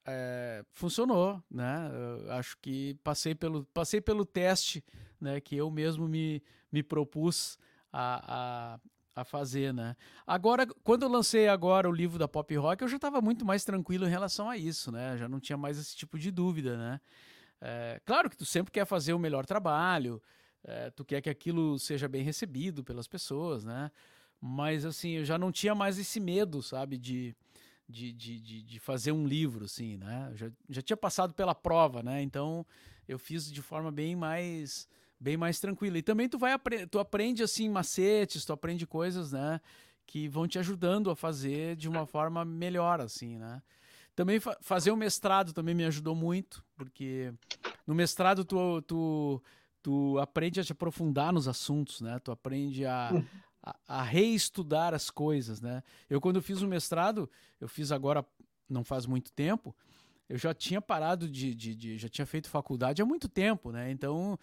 é, 0.06 0.64
funcionou, 0.72 1.42
né? 1.50 1.90
Eu 1.92 2.32
acho 2.32 2.56
que 2.58 2.94
passei 3.04 3.34
pelo, 3.34 3.64
passei 3.66 4.00
pelo 4.00 4.24
teste, 4.24 4.82
né? 5.20 5.38
Que 5.38 5.56
eu 5.56 5.70
mesmo 5.70 6.08
me, 6.08 6.42
me 6.72 6.82
propus 6.82 7.58
a, 7.92 8.74
a, 8.74 8.80
a 9.20 9.24
fazer, 9.24 9.72
né? 9.72 9.96
Agora, 10.26 10.66
quando 10.82 11.02
eu 11.02 11.08
lancei 11.08 11.48
agora 11.48 11.88
o 11.88 11.92
livro 11.92 12.18
da 12.18 12.26
Pop 12.26 12.54
Rock, 12.56 12.82
eu 12.82 12.88
já 12.88 12.96
estava 12.96 13.20
muito 13.20 13.44
mais 13.44 13.64
tranquilo 13.64 14.06
em 14.06 14.10
relação 14.10 14.48
a 14.48 14.56
isso, 14.56 14.90
né? 14.90 15.16
Já 15.16 15.28
não 15.28 15.40
tinha 15.40 15.56
mais 15.56 15.78
esse 15.78 15.96
tipo 15.96 16.18
de 16.18 16.30
dúvida, 16.30 16.76
né? 16.76 17.00
É, 17.60 18.00
claro 18.04 18.30
que 18.30 18.36
tu 18.36 18.44
sempre 18.44 18.72
quer 18.72 18.86
fazer 18.86 19.12
o 19.12 19.18
melhor 19.18 19.44
trabalho, 19.44 20.22
é, 20.64 20.90
tu 20.90 21.04
quer 21.04 21.20
que 21.20 21.28
aquilo 21.28 21.78
seja 21.78 22.08
bem 22.08 22.22
recebido 22.22 22.82
pelas 22.82 23.06
pessoas, 23.06 23.64
né? 23.64 23.90
Mas 24.40 24.86
assim, 24.86 25.10
eu 25.10 25.24
já 25.24 25.36
não 25.36 25.52
tinha 25.52 25.74
mais 25.74 25.98
esse 25.98 26.18
medo, 26.18 26.62
sabe, 26.62 26.96
de, 26.96 27.36
de, 27.86 28.12
de, 28.12 28.62
de, 28.62 28.80
fazer 28.80 29.12
um 29.12 29.26
livro, 29.26 29.66
assim, 29.66 29.98
né? 29.98 30.32
Já, 30.34 30.50
já 30.68 30.82
tinha 30.82 30.96
passado 30.96 31.34
pela 31.34 31.54
prova, 31.54 32.02
né? 32.02 32.22
Então 32.22 32.64
eu 33.06 33.18
fiz 33.18 33.50
de 33.52 33.60
forma 33.60 33.92
bem 33.92 34.16
mais 34.16 34.88
bem 35.20 35.36
mais 35.36 35.60
tranquila. 35.60 35.98
E 35.98 36.02
também 36.02 36.28
tu 36.28 36.38
vai 36.38 36.56
tu 36.90 36.98
aprende 36.98 37.42
assim 37.42 37.68
macetes, 37.68 38.44
tu 38.44 38.52
aprende 38.52 38.86
coisas, 38.86 39.30
né, 39.32 39.60
que 40.06 40.26
vão 40.28 40.48
te 40.48 40.58
ajudando 40.58 41.10
a 41.10 41.16
fazer 41.16 41.76
de 41.76 41.88
uma 41.88 42.06
forma 42.06 42.44
melhor 42.44 43.00
assim, 43.00 43.38
né? 43.38 43.62
Também 44.16 44.40
fa 44.40 44.56
fazer 44.60 44.90
o 44.90 44.96
mestrado 44.96 45.52
também 45.52 45.74
me 45.74 45.84
ajudou 45.84 46.14
muito, 46.14 46.64
porque 46.76 47.32
no 47.86 47.94
mestrado 47.94 48.44
tu, 48.44 48.82
tu 48.82 49.42
tu 49.82 50.18
aprende 50.18 50.60
a 50.60 50.64
te 50.64 50.72
aprofundar 50.72 51.32
nos 51.32 51.48
assuntos, 51.48 52.00
né? 52.00 52.18
Tu 52.18 52.30
aprende 52.30 52.84
a, 52.84 53.10
a, 53.62 53.76
a, 53.86 54.02
reestudar 54.02 54.94
as 54.94 55.10
coisas, 55.10 55.60
né? 55.60 55.82
Eu, 56.08 56.20
quando 56.20 56.42
fiz 56.42 56.60
o 56.60 56.66
mestrado, 56.66 57.30
eu 57.60 57.68
fiz 57.68 57.90
agora, 57.92 58.24
não 58.68 58.84
faz 58.84 59.06
muito 59.06 59.32
tempo, 59.32 59.74
eu 60.28 60.38
já 60.38 60.54
tinha 60.54 60.80
parado 60.80 61.28
de, 61.28 61.54
de, 61.54 61.74
de 61.74 61.98
já 61.98 62.08
tinha 62.08 62.26
feito 62.26 62.48
faculdade 62.48 63.02
há 63.02 63.04
muito 63.04 63.28
tempo, 63.28 63.72
né? 63.72 63.90
Então, 63.90 64.38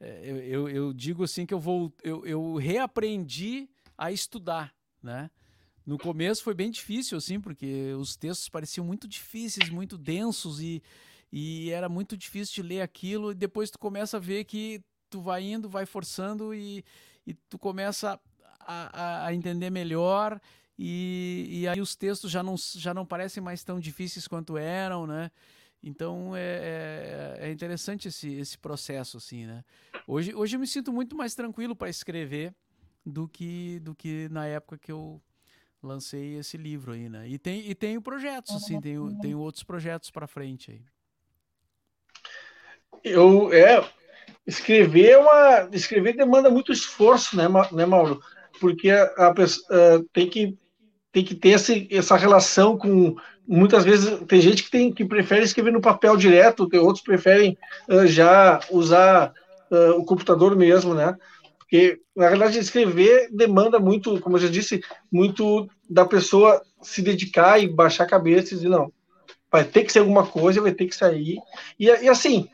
eu, 0.00 0.36
eu, 0.38 0.68
eu 0.68 0.92
digo 0.92 1.24
assim 1.24 1.44
que 1.44 1.54
eu 1.54 1.60
vou, 1.60 1.92
eu, 2.02 2.24
eu 2.26 2.56
reaprendi 2.56 3.68
a 3.96 4.10
estudar, 4.10 4.74
né? 5.02 5.30
No 5.84 5.98
começo 5.98 6.42
foi 6.42 6.54
bem 6.54 6.70
difícil, 6.70 7.18
assim, 7.18 7.40
porque 7.40 7.92
os 7.98 8.16
textos 8.16 8.48
pareciam 8.48 8.84
muito 8.84 9.08
difíceis, 9.08 9.68
muito 9.70 9.98
densos 9.98 10.60
e 10.60 10.82
e 11.32 11.70
era 11.70 11.88
muito 11.88 12.16
difícil 12.16 12.62
de 12.62 12.68
ler 12.68 12.80
aquilo, 12.80 13.30
e 13.30 13.34
depois 13.34 13.70
tu 13.70 13.78
começa 13.78 14.16
a 14.16 14.20
ver 14.20 14.44
que 14.44 14.82
tu 15.08 15.20
vai 15.20 15.42
indo, 15.42 15.68
vai 15.68 15.86
forçando 15.86 16.54
e, 16.54 16.84
e 17.26 17.34
tu 17.34 17.58
começa 17.58 18.18
a, 18.60 19.26
a, 19.26 19.34
entender 19.34 19.70
melhor 19.70 20.40
e, 20.78 21.46
e 21.50 21.68
aí 21.68 21.80
os 21.80 21.94
textos 21.94 22.30
já 22.30 22.42
não, 22.42 22.56
já 22.56 22.92
não 22.92 23.06
parecem 23.06 23.42
mais 23.42 23.62
tão 23.62 23.78
difíceis 23.78 24.26
quanto 24.26 24.56
eram, 24.56 25.06
né? 25.06 25.30
Então 25.82 26.36
é, 26.36 27.38
é, 27.40 27.48
é 27.48 27.52
interessante 27.52 28.08
esse, 28.08 28.32
esse 28.34 28.58
processo, 28.58 29.16
assim, 29.16 29.46
né? 29.46 29.64
Hoje, 30.06 30.34
hoje 30.34 30.56
eu 30.56 30.60
me 30.60 30.66
sinto 30.66 30.92
muito 30.92 31.16
mais 31.16 31.34
tranquilo 31.34 31.74
para 31.74 31.88
escrever 31.88 32.54
do 33.04 33.28
que, 33.28 33.80
do 33.80 33.94
que 33.94 34.28
na 34.30 34.46
época 34.46 34.78
que 34.78 34.92
eu 34.92 35.20
lancei 35.82 36.36
esse 36.36 36.56
livro 36.56 36.92
aí, 36.92 37.08
né? 37.08 37.28
E, 37.28 37.38
tem, 37.38 37.68
e 37.68 37.74
tenho 37.74 38.02
projetos, 38.02 38.54
assim, 38.54 38.80
tenho, 38.80 39.18
tenho 39.20 39.38
outros 39.38 39.64
projetos 39.64 40.10
para 40.10 40.26
frente 40.26 40.70
aí. 40.72 40.82
Eu, 43.02 43.52
é, 43.52 43.82
escrever 44.46 45.10
é 45.10 45.18
uma, 45.18 45.68
escrever 45.72 46.16
demanda 46.16 46.50
muito 46.50 46.72
esforço, 46.72 47.36
né, 47.36 47.44
né 47.72 47.86
Mauro? 47.86 48.20
Porque 48.60 48.90
a, 48.90 49.04
a 49.28 49.34
pessoa 49.34 50.04
tem 50.12 50.28
que 50.28 50.58
tem 51.12 51.24
que 51.24 51.34
ter 51.34 51.50
esse, 51.50 51.88
essa 51.90 52.16
relação 52.16 52.78
com 52.78 53.16
muitas 53.46 53.84
vezes 53.84 54.20
tem 54.28 54.40
gente 54.40 54.62
que 54.62 54.70
tem 54.70 54.92
que 54.92 55.04
prefere 55.04 55.42
escrever 55.42 55.72
no 55.72 55.80
papel 55.80 56.16
direto, 56.16 56.68
tem 56.68 56.78
outros 56.78 57.02
preferem 57.02 57.58
uh, 57.88 58.06
já 58.06 58.60
usar 58.70 59.32
uh, 59.70 59.98
o 59.98 60.04
computador 60.04 60.56
mesmo, 60.56 60.94
né? 60.94 61.16
Porque 61.58 62.00
na 62.16 62.26
realidade 62.26 62.58
escrever 62.58 63.28
demanda 63.30 63.78
muito, 63.78 64.20
como 64.20 64.36
eu 64.36 64.40
já 64.40 64.48
disse, 64.48 64.82
muito 65.10 65.68
da 65.88 66.04
pessoa 66.04 66.60
se 66.82 67.00
dedicar 67.00 67.62
e 67.62 67.68
baixar 67.68 68.04
a 68.04 68.08
cabeça 68.08 68.52
e 68.52 68.56
dizer 68.56 68.68
não, 68.68 68.92
vai 69.50 69.64
ter 69.64 69.84
que 69.84 69.92
ser 69.92 70.00
alguma 70.00 70.26
coisa, 70.26 70.60
vai 70.60 70.72
ter 70.72 70.86
que 70.86 70.94
sair. 70.94 71.38
E, 71.78 71.86
e 71.86 72.08
assim, 72.08 72.48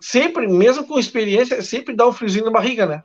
sempre, 0.00 0.46
mesmo 0.46 0.86
com 0.86 0.98
experiência, 0.98 1.62
sempre 1.62 1.94
dá 1.94 2.06
um 2.06 2.12
friozinho 2.12 2.44
na 2.44 2.50
barriga, 2.50 2.86
né? 2.86 3.02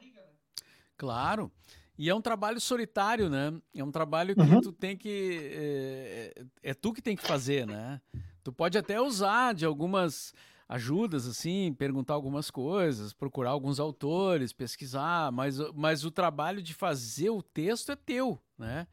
Claro. 0.97 1.51
E 1.97 2.09
é 2.09 2.15
um 2.15 2.21
trabalho 2.21 2.59
solitário, 2.59 3.29
né? 3.29 3.53
É 3.75 3.83
um 3.83 3.91
trabalho 3.91 4.33
que 4.33 4.41
uhum. 4.41 4.61
tu 4.61 4.71
tem 4.71 4.97
que. 4.97 5.51
É, 5.53 6.33
é, 6.35 6.71
é, 6.71 6.73
tu 6.73 6.93
que 6.93 7.01
tem 7.01 7.15
que 7.15 7.21
fazer, 7.21 7.67
né? 7.67 8.01
Tu 8.43 8.51
pode 8.51 8.77
até 8.77 8.99
usar 8.99 9.53
de 9.53 9.65
algumas 9.65 10.33
ajudas, 10.71 11.27
assim, 11.27 11.73
perguntar 11.73 12.13
algumas 12.13 12.49
coisas, 12.49 13.11
procurar 13.11 13.49
alguns 13.49 13.77
autores, 13.77 14.53
pesquisar, 14.53 15.29
mas, 15.29 15.57
mas 15.75 16.05
o 16.05 16.09
trabalho 16.09 16.61
de 16.61 16.73
fazer 16.73 17.29
o 17.29 17.41
texto 17.43 17.91
é 17.91 17.95
teu, 17.97 18.41
né? 18.57 18.87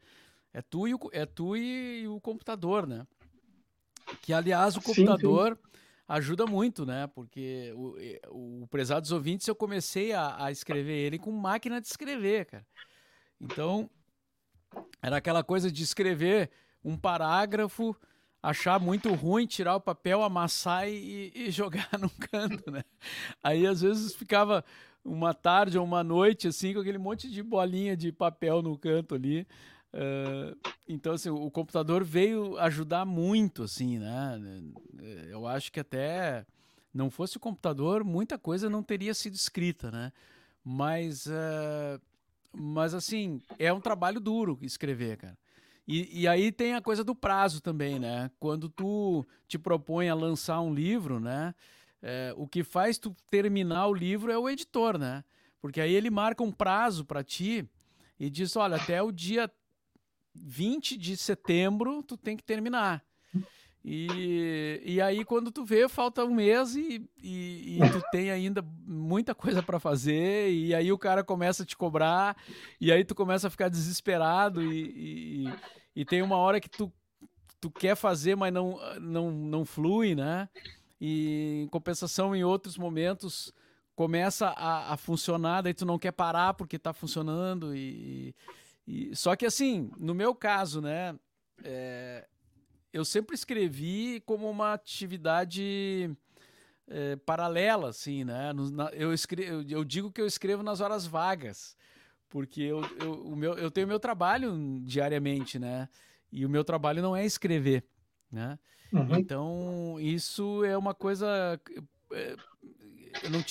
É 0.51 0.61
tu 0.61 0.89
e 0.89 0.93
o, 0.93 0.99
é 1.13 1.25
tu 1.25 1.55
e, 1.55 2.05
o 2.05 2.19
computador, 2.19 2.85
né? 2.85 3.07
Que, 4.21 4.33
aliás, 4.33 4.75
o 4.75 4.81
computador. 4.81 5.55
Sim, 5.55 5.63
sim 5.63 5.69
ajuda 6.09 6.47
muito, 6.47 6.87
né? 6.87 7.05
Porque 7.05 7.71
o, 7.75 8.63
o 8.63 8.67
Prezados 8.67 9.11
Ouvintes 9.11 9.47
eu 9.47 9.53
comecei 9.53 10.11
a, 10.11 10.43
a, 10.45 10.51
escrever 10.51 10.95
ele 10.95 11.19
com 11.19 11.31
máquina 11.31 11.79
de 11.79 11.85
escrever, 11.85 12.47
cara. 12.47 12.65
Então, 13.39 13.87
era 15.03 15.17
aquela 15.17 15.43
coisa 15.43 15.71
de 15.71 15.83
escrever 15.83 16.49
um 16.83 16.97
parágrafo, 16.97 17.95
achar 18.41 18.79
muito 18.79 19.13
ruim, 19.13 19.45
tirar 19.45 19.75
o 19.75 19.81
papel, 19.81 20.23
amassar 20.23 20.87
e, 20.87 21.31
e 21.35 21.51
jogar 21.51 21.89
num 21.99 22.09
canto, 22.09 22.71
né? 22.71 22.83
Aí 23.43 23.65
às 23.67 23.81
vezes 23.81 24.15
ficava 24.15 24.63
uma 25.03 25.33
tarde 25.33 25.77
ou 25.77 25.85
uma 25.85 26.03
noite 26.03 26.47
assim 26.47 26.73
com 26.73 26.79
aquele 26.79 26.97
monte 26.97 27.29
de 27.29 27.41
bolinha 27.41 27.95
de 27.95 28.11
papel 28.11 28.61
no 28.61 28.77
canto 28.77 29.15
ali. 29.15 29.47
Uh, 29.91 30.55
então, 30.87 31.13
assim, 31.13 31.29
o 31.29 31.49
computador 31.49 32.03
veio 32.03 32.57
ajudar 32.59 33.05
muito, 33.05 33.63
assim, 33.63 33.97
né? 33.97 34.39
Eu 35.29 35.47
acho 35.47 35.71
que 35.71 35.79
até 35.79 36.45
não 36.93 37.09
fosse 37.09 37.37
o 37.37 37.39
computador, 37.39 38.03
muita 38.03 38.37
coisa 38.37 38.69
não 38.69 38.83
teria 38.83 39.13
sido 39.13 39.33
escrita, 39.33 39.89
né? 39.89 40.11
Mas, 40.63 41.25
uh, 41.25 41.99
mas 42.53 42.93
assim, 42.93 43.41
é 43.57 43.71
um 43.73 43.81
trabalho 43.81 44.19
duro 44.19 44.59
escrever, 44.61 45.17
cara. 45.17 45.37
E, 45.91 46.21
e, 46.21 46.27
aí 46.27 46.51
tem 46.51 46.75
a 46.75 46.81
coisa 46.83 47.03
do 47.03 47.15
prazo 47.15 47.61
também, 47.61 47.97
né? 47.97 48.29
Quando 48.39 48.69
tu 48.69 49.25
te 49.47 49.57
propõe 49.57 50.07
a 50.07 50.13
lançar 50.13 50.61
um 50.61 50.71
livro, 50.71 51.19
né? 51.19 51.55
É, 51.99 52.31
o 52.37 52.47
que 52.47 52.63
faz 52.63 52.99
tu 52.99 53.15
terminar 53.31 53.87
o 53.87 53.93
livro 53.95 54.31
é 54.31 54.37
o 54.37 54.47
editor, 54.47 54.99
né? 54.99 55.23
Porque 55.59 55.81
aí 55.81 55.91
ele 55.91 56.11
marca 56.11 56.43
um 56.43 56.51
prazo 56.51 57.03
para 57.03 57.23
ti 57.23 57.67
e 58.19 58.29
diz, 58.29 58.55
olha, 58.55 58.75
até 58.75 59.01
o 59.01 59.11
dia 59.11 59.51
20 60.35 60.95
de 60.95 61.17
setembro 61.17 62.03
tu 62.03 62.15
tem 62.15 62.37
que 62.37 62.43
terminar. 62.43 63.03
E, 63.83 64.81
e 64.83 65.01
aí, 65.01 65.23
quando 65.23 65.51
tu 65.51 65.63
vê, 65.63 65.87
falta 65.87 66.25
um 66.25 66.33
mês 66.33 66.75
e, 66.75 67.09
e, 67.17 67.77
e 67.77 67.89
tu 67.91 68.03
tem 68.11 68.29
ainda 68.29 68.61
muita 68.85 69.33
coisa 69.33 69.63
para 69.63 69.79
fazer, 69.79 70.51
e 70.51 70.75
aí 70.75 70.91
o 70.91 70.97
cara 70.97 71.23
começa 71.23 71.63
a 71.63 71.65
te 71.65 71.77
cobrar, 71.77 72.35
e 72.79 72.91
aí 72.91 73.05
tu 73.05 73.15
começa 73.15 73.47
a 73.47 73.49
ficar 73.49 73.69
desesperado, 73.69 74.61
e, 74.61 75.45
e, 75.45 75.53
e 75.95 76.05
tem 76.05 76.21
uma 76.21 76.35
hora 76.35 76.59
que 76.59 76.69
tu, 76.69 76.91
tu 77.61 77.71
quer 77.71 77.95
fazer, 77.95 78.35
mas 78.35 78.53
não, 78.53 78.79
não, 78.99 79.31
não 79.31 79.65
flui, 79.65 80.13
né? 80.13 80.49
E 80.99 81.61
em 81.63 81.67
compensação, 81.67 82.35
em 82.35 82.43
outros 82.43 82.77
momentos, 82.77 83.53
começa 83.95 84.47
a, 84.49 84.93
a 84.93 84.97
funcionar, 84.97 85.61
daí 85.61 85.73
tu 85.73 85.85
não 85.85 85.97
quer 85.97 86.11
parar 86.11 86.53
porque 86.53 86.75
está 86.75 86.91
funcionando, 86.91 87.73
e, 87.73 88.35
e, 88.85 89.15
só 89.15 89.37
que 89.37 89.45
assim, 89.45 89.89
no 89.97 90.13
meu 90.13 90.35
caso, 90.35 90.81
né, 90.81 91.15
é, 91.63 92.27
eu 92.91 93.05
sempre 93.05 93.35
escrevi 93.35 94.21
como 94.25 94.49
uma 94.49 94.73
atividade 94.73 96.09
é, 96.87 97.15
paralela, 97.17 97.89
assim, 97.89 98.23
né? 98.23 98.51
Eu, 98.93 99.13
escrevo, 99.13 99.63
eu, 99.69 99.83
digo 99.83 100.11
que 100.11 100.21
eu 100.21 100.25
escrevo 100.25 100.63
nas 100.63 100.81
horas 100.81 101.05
vagas, 101.05 101.77
porque 102.27 102.61
eu, 102.61 102.81
eu, 102.99 103.13
o 103.25 103.35
meu, 103.35 103.53
eu 103.53 103.69
tenho 103.69 103.87
meu 103.87 103.99
trabalho 103.99 104.79
diariamente, 104.83 105.59
né? 105.59 105.87
E 106.31 106.45
o 106.45 106.49
meu 106.49 106.63
trabalho 106.63 107.01
não 107.01 107.15
é 107.15 107.25
escrever, 107.25 107.83
né? 108.31 108.57
Uhum. 108.91 109.17
Então, 109.17 109.97
isso 109.99 110.63
é 110.63 110.77
uma 110.77 110.93
coisa. 110.93 111.59
É, 112.11 112.35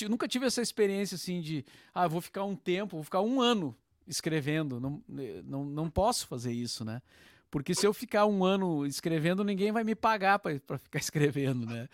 eu 0.02 0.09
nunca 0.09 0.28
tive 0.28 0.47
essa 0.47 0.62
experiência 0.62 1.15
assim 1.15 1.40
de, 1.40 1.65
ah, 1.94 2.09
vou 2.09 2.20
ficar 2.20 2.44
um 2.44 2.56
tempo, 2.56 2.97
vou 2.97 3.05
ficar 3.05 3.20
um 3.20 3.40
ano 3.40 3.77
escrevendo. 4.06 4.81
Não, 4.81 5.02
não, 5.44 5.65
não 5.65 5.90
posso 5.90 6.27
fazer 6.27 6.52
isso, 6.52 6.85
né? 6.85 7.01
Porque 7.50 7.74
se 7.74 7.86
eu 7.86 7.94
ficar 7.94 8.26
um 8.26 8.44
ano 8.44 8.84
escrevendo, 8.84 9.42
ninguém 9.42 9.72
vai 9.72 9.82
me 9.82 9.94
pagar 9.94 10.38
para 10.38 10.78
ficar 10.78 10.98
escrevendo, 11.00 11.64
né? 11.66 11.88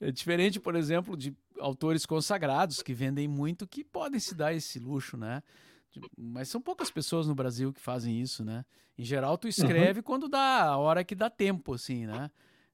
É 0.00 0.10
diferente, 0.10 0.60
por 0.60 0.76
exemplo, 0.76 1.16
de 1.16 1.34
autores 1.58 2.06
consagrados 2.06 2.82
que 2.82 2.94
vendem 2.94 3.26
muito, 3.26 3.66
que 3.66 3.82
podem 3.82 4.20
se 4.20 4.34
dar 4.34 4.54
esse 4.54 4.78
luxo, 4.78 5.16
né? 5.16 5.42
Mas 6.16 6.48
são 6.48 6.60
poucas 6.60 6.90
pessoas 6.90 7.26
no 7.26 7.34
Brasil 7.34 7.72
que 7.72 7.80
fazem 7.80 8.20
isso, 8.20 8.44
né? 8.44 8.64
Em 8.96 9.04
geral, 9.04 9.36
tu 9.36 9.48
escreve 9.48 10.00
uhum. 10.00 10.04
quando 10.04 10.28
dá 10.28 10.62
a 10.64 10.76
hora 10.76 11.02
que 11.02 11.14
dá 11.14 11.28
tempo, 11.28 11.74
assim, 11.74 12.06
né? 12.06 12.30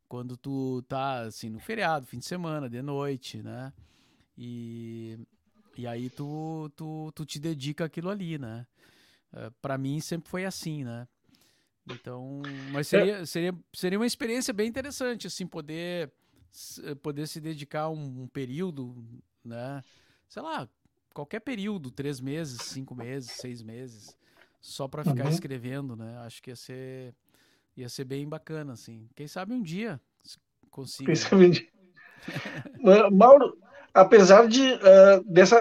Quando 0.09 0.37
tu 0.37 0.83
tá, 0.83 1.21
assim, 1.21 1.49
no 1.49 1.59
feriado, 1.59 2.07
fim 2.07 2.19
de 2.19 2.27
semana, 2.27 2.69
de 2.69 2.83
noite, 2.83 3.43
né? 3.43 3.73
E, 4.37 5.19
e 5.77 5.87
aí 5.87 6.11
tu, 6.11 6.71
tu, 6.77 7.11
tu 7.15 7.25
te 7.25 7.39
dedica 7.39 7.87
aquilo 7.87 8.11
ali, 8.11 8.39
né? 8.39 8.67
Uh, 9.33 9.51
para 9.63 9.79
mim 9.79 10.01
sempre 10.01 10.29
foi 10.29 10.45
assim, 10.45 10.85
né? 10.85 11.09
Então, 11.89 12.43
mas 12.73 12.89
seria, 12.89 13.25
seria, 13.25 13.55
seria 13.73 13.99
uma 13.99 14.07
experiência 14.07 14.53
bem 14.53 14.69
interessante, 14.69 15.27
assim, 15.27 15.47
poder, 15.47 16.11
poder 17.03 17.29
se 17.29 17.41
dedicar 17.41 17.89
um, 17.89 18.23
um 18.23 18.27
período, 18.27 18.95
né? 19.45 19.83
Sei 20.29 20.43
lá, 20.43 20.69
qualquer 21.15 21.41
período, 21.41 21.91
três 21.91 22.21
meses, 22.21 22.61
cinco 22.63 22.95
meses, 22.95 23.31
seis 23.33 23.63
meses, 23.63 24.17
só 24.61 24.89
para 24.89 25.05
ficar 25.05 25.25
uhum. 25.25 25.31
escrevendo, 25.31 25.95
né? 25.95 26.19
Acho 26.19 26.43
que 26.43 26.51
ia 26.51 26.57
ser, 26.57 27.15
ia 27.77 27.89
ser 27.89 28.05
bem 28.05 28.29
bacana, 28.29 28.73
assim. 28.73 29.09
Quem 29.15 29.29
sabe 29.29 29.53
um 29.53 29.63
dia 29.63 30.01
consiga. 30.71 31.07
Quem 31.07 31.15
sabe 31.15 31.47
um 31.47 31.51
dia. 31.51 31.69
Mauro, 33.13 33.57
apesar 33.95 34.49
de 34.49 34.73
uh, 34.73 35.25
dessa 35.25 35.61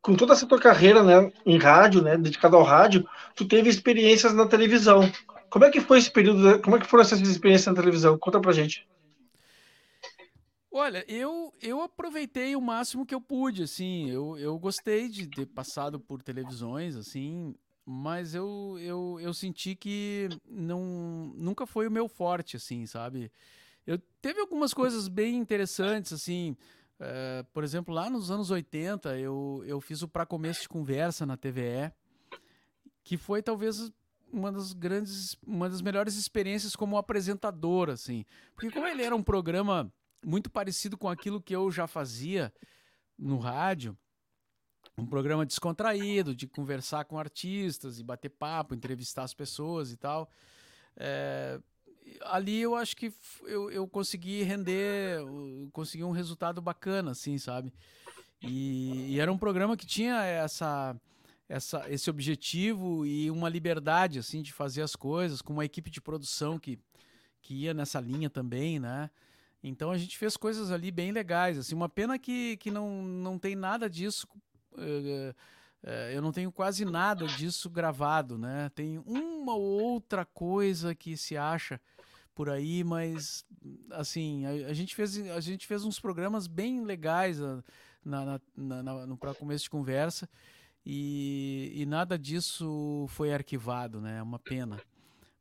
com 0.00 0.14
toda 0.14 0.32
essa 0.32 0.46
tua 0.46 0.58
carreira, 0.58 1.02
né, 1.02 1.30
em 1.44 1.58
rádio, 1.58 2.00
né, 2.00 2.16
dedicado 2.16 2.56
ao 2.56 2.62
rádio, 2.62 3.06
tu 3.34 3.46
teve 3.46 3.68
experiências 3.68 4.32
na 4.32 4.46
televisão. 4.46 5.02
Como 5.50 5.64
é 5.64 5.70
que 5.70 5.80
foi 5.80 5.98
esse 5.98 6.10
período? 6.10 6.60
Como 6.60 6.76
é 6.76 6.80
que 6.80 6.86
foram 6.86 7.02
essas 7.02 7.20
experiências 7.20 7.66
na 7.66 7.80
televisão? 7.80 8.18
Conta 8.18 8.40
pra 8.40 8.52
gente. 8.52 8.86
Olha, 10.70 11.04
eu, 11.08 11.52
eu 11.62 11.80
aproveitei 11.80 12.54
o 12.54 12.60
máximo 12.60 13.06
que 13.06 13.14
eu 13.14 13.20
pude, 13.20 13.62
assim, 13.62 14.08
eu, 14.10 14.36
eu 14.38 14.58
gostei 14.58 15.08
de 15.08 15.26
ter 15.26 15.46
passado 15.46 15.98
por 15.98 16.22
televisões, 16.22 16.94
assim, 16.94 17.54
mas 17.84 18.34
eu, 18.34 18.76
eu, 18.78 19.18
eu 19.20 19.32
senti 19.32 19.74
que 19.74 20.28
não, 20.46 21.32
nunca 21.34 21.66
foi 21.66 21.88
o 21.88 21.90
meu 21.90 22.06
forte, 22.06 22.56
assim, 22.56 22.84
sabe? 22.84 23.32
Eu 23.86 23.98
teve 24.20 24.40
algumas 24.40 24.74
coisas 24.74 25.08
bem 25.08 25.36
interessantes, 25.36 26.12
assim, 26.12 26.54
é, 27.00 27.44
por 27.52 27.64
exemplo, 27.64 27.94
lá 27.94 28.10
nos 28.10 28.30
anos 28.30 28.50
80, 28.50 29.18
eu, 29.18 29.62
eu 29.66 29.80
fiz 29.80 30.02
o 30.02 30.08
Pra 30.08 30.26
Começo 30.26 30.62
de 30.62 30.68
Conversa 30.68 31.24
na 31.24 31.36
TVE, 31.36 31.90
que 33.02 33.16
foi 33.16 33.42
talvez 33.42 33.90
uma 34.32 34.52
das 34.52 34.72
grandes, 34.72 35.36
uma 35.46 35.68
das 35.68 35.80
melhores 35.80 36.16
experiências 36.16 36.76
como 36.76 36.96
apresentador, 36.96 37.90
assim. 37.90 38.24
Porque 38.54 38.70
como 38.70 38.86
ele 38.86 39.02
era 39.02 39.14
um 39.14 39.22
programa 39.22 39.92
muito 40.24 40.50
parecido 40.50 40.96
com 40.96 41.08
aquilo 41.08 41.40
que 41.40 41.54
eu 41.54 41.70
já 41.70 41.86
fazia 41.86 42.52
no 43.18 43.38
rádio. 43.38 43.96
Um 44.96 45.06
programa 45.06 45.46
descontraído, 45.46 46.34
de 46.34 46.46
conversar 46.46 47.04
com 47.04 47.18
artistas 47.18 48.00
e 48.00 48.04
bater 48.04 48.30
papo, 48.30 48.74
entrevistar 48.74 49.22
as 49.22 49.32
pessoas 49.32 49.92
e 49.92 49.96
tal. 49.96 50.28
É, 50.96 51.60
ali 52.22 52.60
eu 52.60 52.74
acho 52.74 52.96
que 52.96 53.12
eu, 53.42 53.70
eu 53.70 53.86
consegui 53.86 54.42
render, 54.42 55.20
consegui 55.72 56.02
um 56.02 56.10
resultado 56.10 56.60
bacana, 56.60 57.12
assim, 57.12 57.38
sabe? 57.38 57.72
E, 58.42 59.14
e, 59.14 59.20
era 59.20 59.32
um 59.32 59.38
programa 59.38 59.76
que 59.76 59.86
tinha 59.86 60.22
essa, 60.24 60.96
essa, 61.48 61.88
esse 61.88 62.10
objetivo 62.10 63.06
e 63.06 63.30
uma 63.30 63.48
liberdade, 63.48 64.18
assim, 64.18 64.42
de 64.42 64.52
fazer 64.52 64.82
as 64.82 64.94
coisas, 64.94 65.40
com 65.40 65.54
uma 65.54 65.64
equipe 65.64 65.90
de 65.90 66.00
produção 66.00 66.58
que, 66.58 66.78
que 67.40 67.54
ia 67.54 67.72
nessa 67.72 68.00
linha 68.00 68.28
também, 68.28 68.78
né? 68.78 69.10
Então 69.62 69.90
a 69.90 69.98
gente 69.98 70.16
fez 70.18 70.36
coisas 70.36 70.70
ali 70.70 70.90
bem 70.90 71.10
legais. 71.10 71.58
Assim, 71.58 71.74
uma 71.74 71.88
pena 71.88 72.18
que, 72.18 72.56
que 72.58 72.70
não, 72.70 73.02
não 73.02 73.38
tem 73.38 73.56
nada 73.56 73.88
disso. 73.88 74.28
Uh, 74.72 75.34
uh, 75.82 75.88
eu 76.12 76.20
não 76.20 76.32
tenho 76.32 76.52
quase 76.52 76.84
nada 76.84 77.26
disso 77.26 77.70
gravado, 77.70 78.36
né? 78.38 78.70
Tem 78.74 78.98
uma 78.98 79.54
ou 79.54 79.82
outra 79.82 80.24
coisa 80.24 80.94
que 80.94 81.16
se 81.16 81.36
acha 81.36 81.80
por 82.34 82.50
aí, 82.50 82.84
mas 82.84 83.44
assim, 83.90 84.46
a, 84.46 84.68
a 84.68 84.72
gente, 84.72 84.94
fez, 84.94 85.18
a 85.30 85.40
gente 85.40 85.66
fez 85.66 85.84
uns 85.84 85.98
programas 85.98 86.46
bem 86.46 86.84
legais 86.84 87.40
na, 87.40 87.64
na, 88.04 88.40
na, 88.56 89.06
no 89.06 89.16
para 89.16 89.34
começo 89.34 89.64
de 89.64 89.70
conversa 89.70 90.28
e, 90.90 91.70
e 91.74 91.84
nada 91.84 92.18
disso 92.18 93.04
foi 93.10 93.30
arquivado, 93.30 94.00
né? 94.00 94.20
É 94.20 94.22
uma 94.22 94.38
pena. 94.38 94.80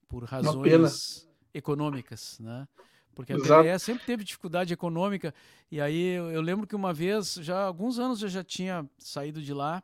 Por 0.10 0.26
razões 0.26 1.22
pena. 1.22 1.34
econômicas, 1.54 2.38
né? 2.42 2.68
Porque 3.16 3.32
a 3.32 3.38
Exato. 3.38 3.64
TVE 3.64 3.80
sempre 3.80 4.06
teve 4.06 4.26
dificuldade 4.26 4.74
econômica. 4.74 5.34
E 5.72 5.80
aí 5.80 6.16
eu, 6.16 6.30
eu, 6.32 6.42
lembro 6.42 6.68
que 6.68 6.76
uma 6.76 6.94
vez, 6.94 7.36
já 7.36 7.64
alguns 7.64 7.98
anos 7.98 8.22
eu 8.22 8.28
já 8.28 8.44
tinha 8.44 8.86
saído 8.98 9.42
de 9.42 9.54
lá. 9.54 9.82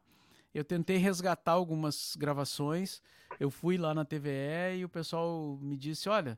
Eu 0.54 0.66
tentei 0.66 0.98
resgatar 0.98 1.54
algumas 1.54 2.14
gravações. 2.18 3.02
Eu 3.40 3.50
fui 3.50 3.78
lá 3.78 3.94
na 3.94 4.04
TVE 4.04 4.80
e 4.80 4.84
o 4.84 4.90
pessoal 4.90 5.58
me 5.62 5.78
disse: 5.78 6.10
olha, 6.10 6.38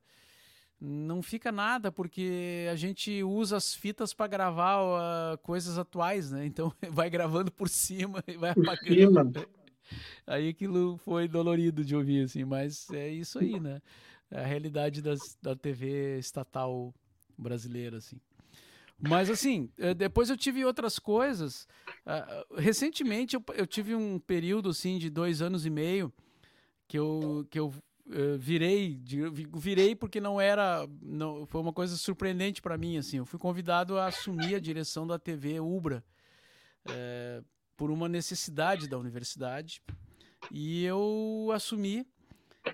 não 0.80 1.22
fica 1.22 1.52
nada 1.52 1.92
porque 1.92 2.68
a 2.72 2.76
gente 2.76 3.24
usa 3.24 3.58
as 3.58 3.74
fitas 3.74 4.14
para 4.14 4.28
gravar 4.28 4.82
uh, 4.82 5.38
coisas 5.40 5.78
atuais, 5.78 6.32
né? 6.32 6.46
Então 6.46 6.72
vai 6.92 7.10
gravando 7.10 7.52
por 7.52 7.70
cima 7.70 8.24
e 8.28 8.38
vai 8.38 8.54
por 8.54 8.64
apagando. 8.68 9.40
Cima. 9.40 9.48
Aí 10.26 10.50
aquilo 10.50 10.98
foi 10.98 11.28
dolorido 11.28 11.84
de 11.84 11.96
ouvir, 11.96 12.26
assim, 12.26 12.44
mas 12.44 12.90
é 12.92 13.10
isso 13.10 13.40
aí, 13.40 13.60
né? 13.60 13.82
É 14.32 14.40
a 14.40 14.46
realidade 14.46 15.02
das, 15.02 15.38
da 15.42 15.56
TV 15.56 16.18
estatal 16.18 16.94
brasileira, 17.38 17.98
assim. 17.98 18.20
Mas 18.98 19.30
assim, 19.30 19.70
eh, 19.78 19.94
depois 19.94 20.30
eu 20.30 20.38
tive 20.38 20.64
outras 20.66 20.98
coisas. 20.98 21.68
Uh, 22.06 22.56
recentemente 22.56 23.36
eu, 23.36 23.44
eu, 23.54 23.68
tive 23.68 23.94
um 23.94 24.18
período 24.18 24.70
assim 24.70 24.98
de 24.98 25.10
dois 25.10 25.42
anos 25.42 25.66
e 25.66 25.70
meio 25.70 26.14
que 26.88 26.98
eu, 26.98 27.46
que 27.50 27.60
eu 27.60 27.74
uh, 28.08 28.38
virei, 28.38 29.00
virei 29.54 29.96
porque 29.96 30.20
não 30.20 30.40
era, 30.40 30.88
não, 31.02 31.46
foi 31.46 31.62
uma 31.62 31.74
coisa 31.74 31.98
surpreendente 31.98 32.62
para 32.62 32.78
mim 32.78 32.98
assim. 32.98 33.18
Eu 33.18 33.26
fui 33.26 33.40
convidado 33.40 33.98
a 33.98 34.08
assumir 34.08 34.56
a 34.56 34.60
direção 34.60 35.06
da 35.06 35.20
TV 35.20 35.60
Ubra 35.60 36.04
uh, 36.88 37.46
por 37.76 37.92
uma 37.92 38.08
necessidade 38.08 38.88
da 38.88 38.98
universidade 38.98 39.82
e 40.52 40.84
eu 40.84 41.50
assumi 41.54 42.06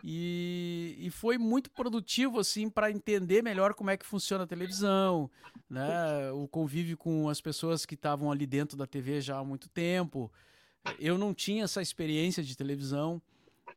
e, 0.03 0.95
e 0.99 1.09
foi 1.09 1.37
muito 1.37 1.69
produtivo 1.71 2.39
assim 2.39 2.69
para 2.69 2.89
entender 2.91 3.41
melhor 3.41 3.73
como 3.73 3.89
é 3.89 3.97
que 3.97 4.05
funciona 4.05 4.45
a 4.45 4.47
televisão, 4.47 5.29
né? 5.69 6.31
O 6.31 6.47
convívio 6.47 6.97
com 6.97 7.27
as 7.29 7.41
pessoas 7.41 7.85
que 7.85 7.95
estavam 7.95 8.31
ali 8.31 8.45
dentro 8.45 8.77
da 8.77 8.87
TV 8.87 9.19
já 9.21 9.37
há 9.37 9.43
muito 9.43 9.67
tempo. 9.69 10.31
Eu 10.97 11.17
não 11.17 11.33
tinha 11.33 11.65
essa 11.65 11.81
experiência 11.81 12.41
de 12.41 12.55
televisão, 12.55 13.21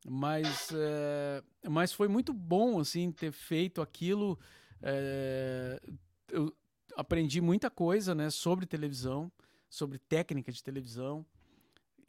mas, 0.06 0.70
é, 0.74 1.42
mas 1.68 1.92
foi 1.92 2.08
muito 2.08 2.32
bom 2.32 2.78
assim 2.80 3.10
ter 3.10 3.32
feito 3.32 3.80
aquilo. 3.80 4.38
É, 4.82 5.80
eu 6.30 6.54
aprendi 6.96 7.40
muita 7.40 7.70
coisa, 7.70 8.14
né, 8.14 8.30
sobre 8.30 8.66
televisão, 8.66 9.30
sobre 9.68 9.98
técnica 9.98 10.52
de 10.52 10.62
televisão. 10.62 11.24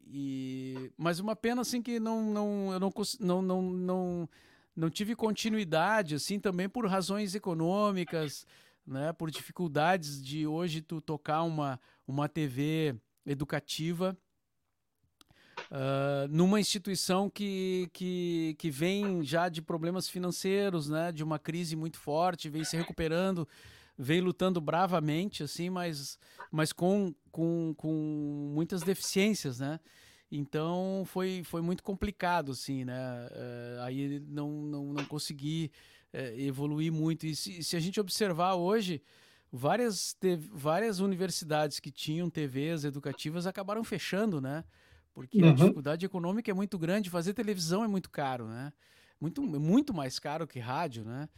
E, 0.07 0.91
mas 0.97 1.19
uma 1.19 1.35
pena 1.35 1.61
assim 1.61 1.81
que 1.81 1.99
não, 1.99 2.31
não, 2.31 2.73
eu 2.73 2.79
não, 2.79 2.93
não, 3.19 3.41
não, 3.41 3.61
não, 3.61 4.29
não 4.75 4.89
tive 4.89 5.15
continuidade 5.15 6.15
assim 6.15 6.39
também 6.39 6.69
por 6.69 6.85
razões 6.85 7.33
econômicas, 7.33 8.45
né, 8.85 9.11
por 9.13 9.31
dificuldades 9.31 10.21
de 10.21 10.45
hoje 10.45 10.81
tu 10.81 11.01
tocar 11.01 11.41
uma, 11.41 11.79
uma 12.07 12.29
TV 12.29 12.95
educativa 13.25 14.15
uh, 15.71 16.27
numa 16.29 16.59
instituição 16.59 17.29
que, 17.29 17.89
que, 17.93 18.55
que 18.57 18.69
vem 18.69 19.23
já 19.23 19.49
de 19.49 19.61
problemas 19.61 20.09
financeiros, 20.09 20.89
né, 20.89 21.11
de 21.11 21.23
uma 21.23 21.39
crise 21.39 21.75
muito 21.75 21.97
forte, 21.97 22.49
vem 22.49 22.63
se 22.63 22.77
recuperando, 22.77 23.47
vem 23.97 24.21
lutando 24.21 24.59
bravamente, 24.59 25.43
assim, 25.43 25.69
mas, 25.69 26.19
mas 26.51 26.73
com, 26.73 27.13
com, 27.31 27.73
com 27.77 28.51
muitas 28.53 28.81
deficiências, 28.81 29.59
né? 29.59 29.79
Então 30.31 31.03
foi, 31.05 31.43
foi 31.43 31.61
muito 31.61 31.83
complicado, 31.83 32.51
assim, 32.51 32.83
né? 32.83 33.27
Uh, 33.31 33.81
aí 33.83 34.19
não, 34.27 34.49
não, 34.49 34.93
não 34.93 35.05
consegui 35.05 35.71
uh, 36.13 36.39
evoluir 36.39 36.91
muito. 36.91 37.25
E 37.25 37.35
se, 37.35 37.63
se, 37.63 37.75
a 37.75 37.79
gente 37.79 37.99
observar 37.99 38.55
hoje, 38.55 39.01
várias, 39.51 40.17
várias 40.51 40.99
universidades 40.99 41.79
que 41.79 41.91
tinham 41.91 42.29
TVs 42.29 42.83
educativas 42.83 43.47
acabaram 43.47 43.83
fechando, 43.83 44.41
né? 44.41 44.63
Porque 45.15 45.41
uhum. 45.41 45.49
a 45.49 45.53
dificuldade 45.53 46.05
econômica 46.05 46.51
é 46.51 46.53
muito 46.53 46.77
grande, 46.77 47.09
fazer 47.09 47.33
televisão 47.33 47.83
é 47.83 47.87
muito 47.87 48.09
caro, 48.09 48.47
né? 48.47 48.73
Muito, 49.19 49.41
muito 49.41 49.93
mais 49.93 50.19
caro 50.19 50.45
que 50.45 50.59
rádio, 50.59 51.05
né? 51.05 51.29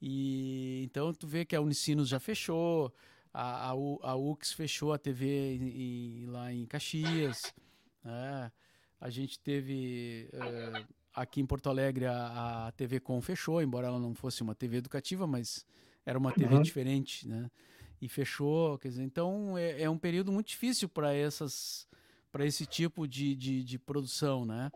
E 0.00 0.82
então 0.84 1.12
tu 1.12 1.26
vê 1.26 1.44
que 1.44 1.56
a 1.56 1.60
Unicinos 1.60 2.08
já 2.08 2.20
fechou, 2.20 2.94
a, 3.34 3.70
a, 3.70 3.72
a 3.72 4.16
UX 4.16 4.52
fechou 4.52 4.92
a 4.92 4.98
TV 4.98 5.56
em, 5.56 6.22
em, 6.22 6.26
lá 6.26 6.52
em 6.52 6.64
Caxias, 6.66 7.52
né? 8.04 8.52
A 9.00 9.10
gente 9.10 9.40
teve 9.40 10.30
uh, 10.32 10.86
aqui 11.12 11.40
em 11.40 11.46
Porto 11.46 11.68
Alegre 11.68 12.06
a, 12.06 12.68
a 12.68 12.72
TV 12.72 13.00
Com 13.00 13.20
fechou, 13.20 13.60
embora 13.60 13.88
ela 13.88 13.98
não 13.98 14.14
fosse 14.14 14.40
uma 14.40 14.54
TV 14.54 14.76
educativa, 14.76 15.26
mas 15.26 15.66
era 16.06 16.16
uma 16.16 16.30
TV 16.32 16.54
uhum. 16.54 16.62
diferente, 16.62 17.26
né? 17.26 17.50
E 18.00 18.08
fechou, 18.08 18.78
quer 18.78 18.88
dizer, 18.88 19.02
então 19.02 19.58
é, 19.58 19.82
é 19.82 19.90
um 19.90 19.98
período 19.98 20.30
muito 20.30 20.46
difícil 20.46 20.88
para 20.88 21.12
essas 21.12 21.88
para 22.36 22.44
esse 22.44 22.66
tipo 22.66 23.08
de, 23.08 23.34
de, 23.34 23.64
de, 23.64 23.78
produção, 23.78 24.44
né? 24.44 24.70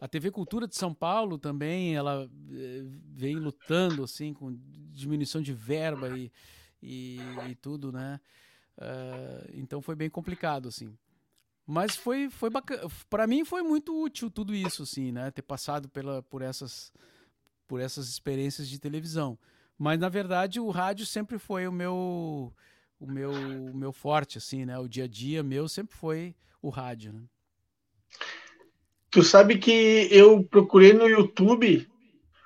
A 0.00 0.06
TV 0.06 0.30
Cultura 0.30 0.68
de 0.68 0.76
São 0.76 0.94
Paulo 0.94 1.36
também, 1.36 1.96
ela 1.96 2.30
eh, 2.52 2.84
vem 3.12 3.34
lutando, 3.34 4.04
assim, 4.04 4.32
com 4.32 4.56
diminuição 4.92 5.42
de 5.42 5.52
verba 5.52 6.16
e, 6.16 6.30
e, 6.80 7.18
e 7.48 7.56
tudo, 7.56 7.90
né? 7.90 8.20
Uh, 8.78 9.50
então 9.54 9.82
foi 9.82 9.96
bem 9.96 10.08
complicado, 10.08 10.68
assim. 10.68 10.96
Mas 11.66 11.96
foi, 11.96 12.30
foi 12.30 12.50
bacana. 12.50 12.88
Para 13.10 13.26
mim 13.26 13.44
foi 13.44 13.64
muito 13.64 14.00
útil 14.00 14.30
tudo 14.30 14.54
isso, 14.54 14.84
assim, 14.84 15.10
né? 15.10 15.28
Ter 15.32 15.42
passado 15.42 15.88
pela, 15.88 16.22
por, 16.22 16.40
essas, 16.40 16.92
por 17.66 17.80
essas 17.80 18.08
experiências 18.08 18.68
de 18.68 18.78
televisão. 18.78 19.36
Mas, 19.76 19.98
na 19.98 20.08
verdade, 20.08 20.60
o 20.60 20.70
rádio 20.70 21.04
sempre 21.04 21.36
foi 21.36 21.66
o 21.66 21.72
meu 21.72 22.54
o 23.00 23.10
meu, 23.10 23.32
o 23.32 23.74
meu 23.74 23.92
forte, 23.92 24.38
assim, 24.38 24.64
né? 24.64 24.78
O 24.78 24.86
dia 24.86 25.04
a 25.04 25.08
dia 25.08 25.42
meu 25.42 25.68
sempre 25.68 25.96
foi 25.96 26.36
o 26.62 26.70
rádio, 26.70 27.12
né? 27.12 27.22
Tu 29.10 29.22
sabe 29.22 29.58
que 29.58 30.08
eu 30.10 30.42
procurei 30.44 30.94
no 30.94 31.06
YouTube 31.06 31.86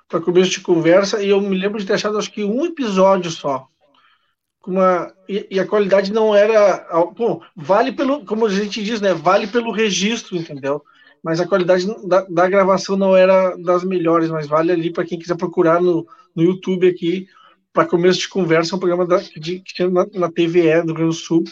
para 0.08 0.20
começo 0.20 0.50
de 0.50 0.60
conversa 0.60 1.22
e 1.22 1.28
eu 1.28 1.40
me 1.40 1.56
lembro 1.56 1.78
de 1.78 1.86
ter 1.86 1.92
achado 1.92 2.18
acho 2.18 2.32
que 2.32 2.42
um 2.42 2.64
episódio 2.64 3.30
só. 3.30 3.68
Uma, 4.66 5.14
e, 5.28 5.60
a 5.60 5.66
qualidade 5.66 6.12
não 6.12 6.34
era. 6.34 6.84
Bom, 7.16 7.40
vale 7.54 7.92
pelo. 7.92 8.24
Como 8.24 8.46
a 8.46 8.50
gente 8.50 8.82
diz, 8.82 9.00
né? 9.00 9.14
Vale 9.14 9.46
pelo 9.46 9.70
registro, 9.70 10.36
entendeu? 10.36 10.82
Mas 11.22 11.40
a 11.40 11.46
qualidade 11.46 11.86
da, 12.08 12.22
da 12.22 12.48
gravação 12.48 12.96
não 12.96 13.14
era 13.16 13.54
das 13.56 13.84
melhores, 13.84 14.28
mas 14.28 14.48
vale 14.48 14.72
ali 14.72 14.92
para 14.92 15.04
quem 15.04 15.20
quiser 15.20 15.36
procurar 15.36 15.80
no, 15.80 16.04
no 16.34 16.42
YouTube 16.42 16.88
aqui, 16.88 17.28
para 17.72 17.86
começo 17.86 18.18
de 18.18 18.28
conversa, 18.28 18.74
um 18.74 18.78
programa 18.80 19.06
da, 19.06 19.18
de, 19.18 19.60
que 19.60 19.72
tinha 19.72 19.88
na, 19.88 20.04
na 20.12 20.30
TVE 20.32 20.82
do 20.82 20.86
Rio 20.86 20.94
Grande 20.94 21.04
do 21.04 21.12
Sul 21.12 21.44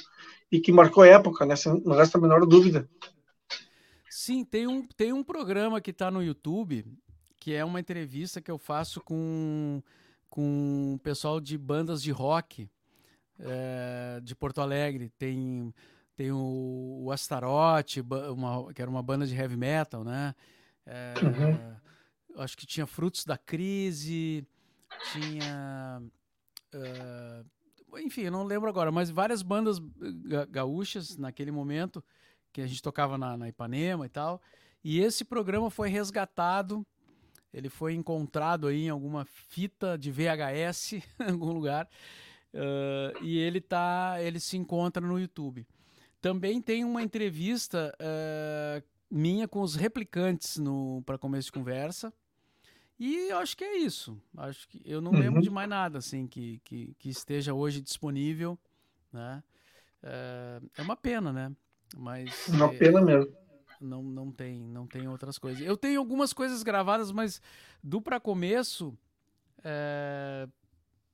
e 0.54 0.60
que 0.60 0.70
marcou 0.70 1.04
época, 1.04 1.44
né? 1.44 1.54
Não 1.84 1.96
resta 1.96 2.16
a 2.16 2.20
menor 2.20 2.46
dúvida. 2.46 2.88
Sim, 4.08 4.44
tem 4.44 4.68
um, 4.68 4.86
tem 4.86 5.12
um 5.12 5.24
programa 5.24 5.80
que 5.80 5.90
está 5.90 6.10
no 6.10 6.22
YouTube 6.22 6.86
que 7.36 7.52
é 7.52 7.62
uma 7.62 7.78
entrevista 7.78 8.40
que 8.40 8.50
eu 8.50 8.56
faço 8.56 9.02
com, 9.02 9.82
com 10.30 10.94
o 10.94 10.98
pessoal 11.00 11.38
de 11.38 11.58
bandas 11.58 12.02
de 12.02 12.10
rock 12.10 12.70
é, 13.38 14.18
de 14.22 14.34
Porto 14.34 14.62
Alegre. 14.62 15.10
Tem, 15.18 15.74
tem 16.16 16.32
o, 16.32 17.02
o 17.02 17.12
Astarote, 17.12 18.00
uma, 18.00 18.72
que 18.72 18.80
era 18.80 18.90
uma 18.90 19.02
banda 19.02 19.26
de 19.26 19.34
heavy 19.34 19.58
metal, 19.58 20.02
né? 20.04 20.34
É, 20.86 21.14
uhum. 21.22 22.40
Acho 22.42 22.56
que 22.56 22.64
tinha 22.64 22.86
Frutos 22.86 23.26
da 23.26 23.36
Crise, 23.36 24.46
tinha. 25.12 26.00
Uh, 26.72 27.44
enfim, 27.98 28.30
não 28.30 28.44
lembro 28.44 28.68
agora, 28.68 28.90
mas 28.90 29.10
várias 29.10 29.42
bandas 29.42 29.78
ga 29.78 30.44
gaúchas 30.44 31.16
naquele 31.16 31.50
momento 31.50 32.02
que 32.52 32.60
a 32.60 32.66
gente 32.66 32.82
tocava 32.82 33.18
na, 33.18 33.36
na, 33.36 33.48
Ipanema 33.48 34.06
e 34.06 34.08
tal. 34.08 34.40
E 34.82 35.00
esse 35.00 35.24
programa 35.24 35.70
foi 35.70 35.88
resgatado, 35.88 36.86
ele 37.52 37.68
foi 37.68 37.94
encontrado 37.94 38.66
aí 38.66 38.84
em 38.84 38.90
alguma 38.90 39.24
fita 39.24 39.98
de 39.98 40.10
VHS 40.10 40.92
em 41.20 41.30
algum 41.30 41.52
lugar. 41.52 41.88
Uh, 42.52 43.24
e 43.24 43.38
ele 43.38 43.60
tá, 43.60 44.16
ele 44.20 44.38
se 44.38 44.56
encontra 44.56 45.04
no 45.04 45.18
YouTube. 45.18 45.66
Também 46.20 46.62
tem 46.62 46.84
uma 46.84 47.02
entrevista 47.02 47.92
uh, 48.00 48.82
minha 49.10 49.48
com 49.48 49.60
os 49.60 49.74
replicantes 49.74 50.56
no 50.56 51.02
para 51.04 51.18
começo 51.18 51.46
de 51.46 51.52
conversa. 51.52 52.12
E 52.98 53.28
eu 53.28 53.38
acho 53.38 53.56
que 53.56 53.64
é 53.64 53.76
isso. 53.78 54.20
Acho 54.36 54.68
que 54.68 54.80
eu 54.84 55.00
não 55.00 55.12
uhum. 55.12 55.18
lembro 55.18 55.42
de 55.42 55.50
mais 55.50 55.68
nada 55.68 55.98
assim 55.98 56.26
que, 56.26 56.60
que, 56.64 56.94
que 56.98 57.08
esteja 57.08 57.52
hoje 57.52 57.80
disponível, 57.80 58.58
né? 59.12 59.42
É, 60.02 60.60
é 60.78 60.82
uma 60.82 60.96
pena, 60.96 61.32
né? 61.32 61.52
Mas 61.96 62.48
uma 62.48 62.66
é, 62.66 62.78
pena 62.78 63.00
mesmo. 63.00 63.34
Não, 63.80 64.02
não 64.02 64.30
tem, 64.30 64.60
não 64.60 64.86
tem 64.86 65.08
outras 65.08 65.38
coisas. 65.38 65.64
Eu 65.66 65.76
tenho 65.76 65.98
algumas 65.98 66.32
coisas 66.32 66.62
gravadas, 66.62 67.10
mas 67.10 67.40
do 67.82 68.00
para 68.00 68.20
começo, 68.20 68.96
é, 69.62 70.48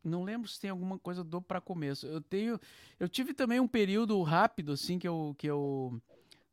não 0.04 0.22
lembro 0.22 0.48
se 0.48 0.60
tem 0.60 0.70
alguma 0.70 0.98
coisa 0.98 1.24
do 1.24 1.40
para 1.40 1.60
começo. 1.60 2.06
Eu 2.06 2.20
tenho, 2.20 2.60
eu 2.98 3.08
tive 3.08 3.32
também 3.32 3.60
um 3.60 3.68
período 3.68 4.20
rápido 4.22 4.72
assim 4.72 4.98
que 4.98 5.08
eu 5.08 5.34
que 5.38 5.46
eu 5.46 6.00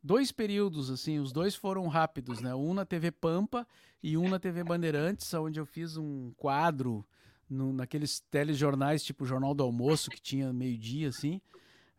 dois 0.08 0.32
períodos, 0.32 0.90
assim, 0.90 1.20
os 1.20 1.34
dois 1.34 1.54
foram 1.54 1.86
rápidos, 1.88 2.40
né? 2.40 2.56
Um 2.56 2.74
na 2.74 2.86
TV 2.86 3.12
Pampa 3.12 3.68
e 4.02 4.18
um 4.18 4.30
na 4.30 4.40
TV 4.40 4.64
Bandeirantes, 4.64 5.32
onde 5.34 5.60
eu 5.60 5.66
fiz 5.66 5.98
um 5.98 6.32
quadro 6.38 7.06
no, 7.50 7.74
naqueles 7.74 8.22
telejornais, 8.32 9.04
tipo 9.04 9.26
Jornal 9.26 9.54
do 9.54 9.64
Almoço, 9.64 10.10
que 10.10 10.22
tinha 10.22 10.54
meio-dia, 10.54 11.10
assim, 11.10 11.42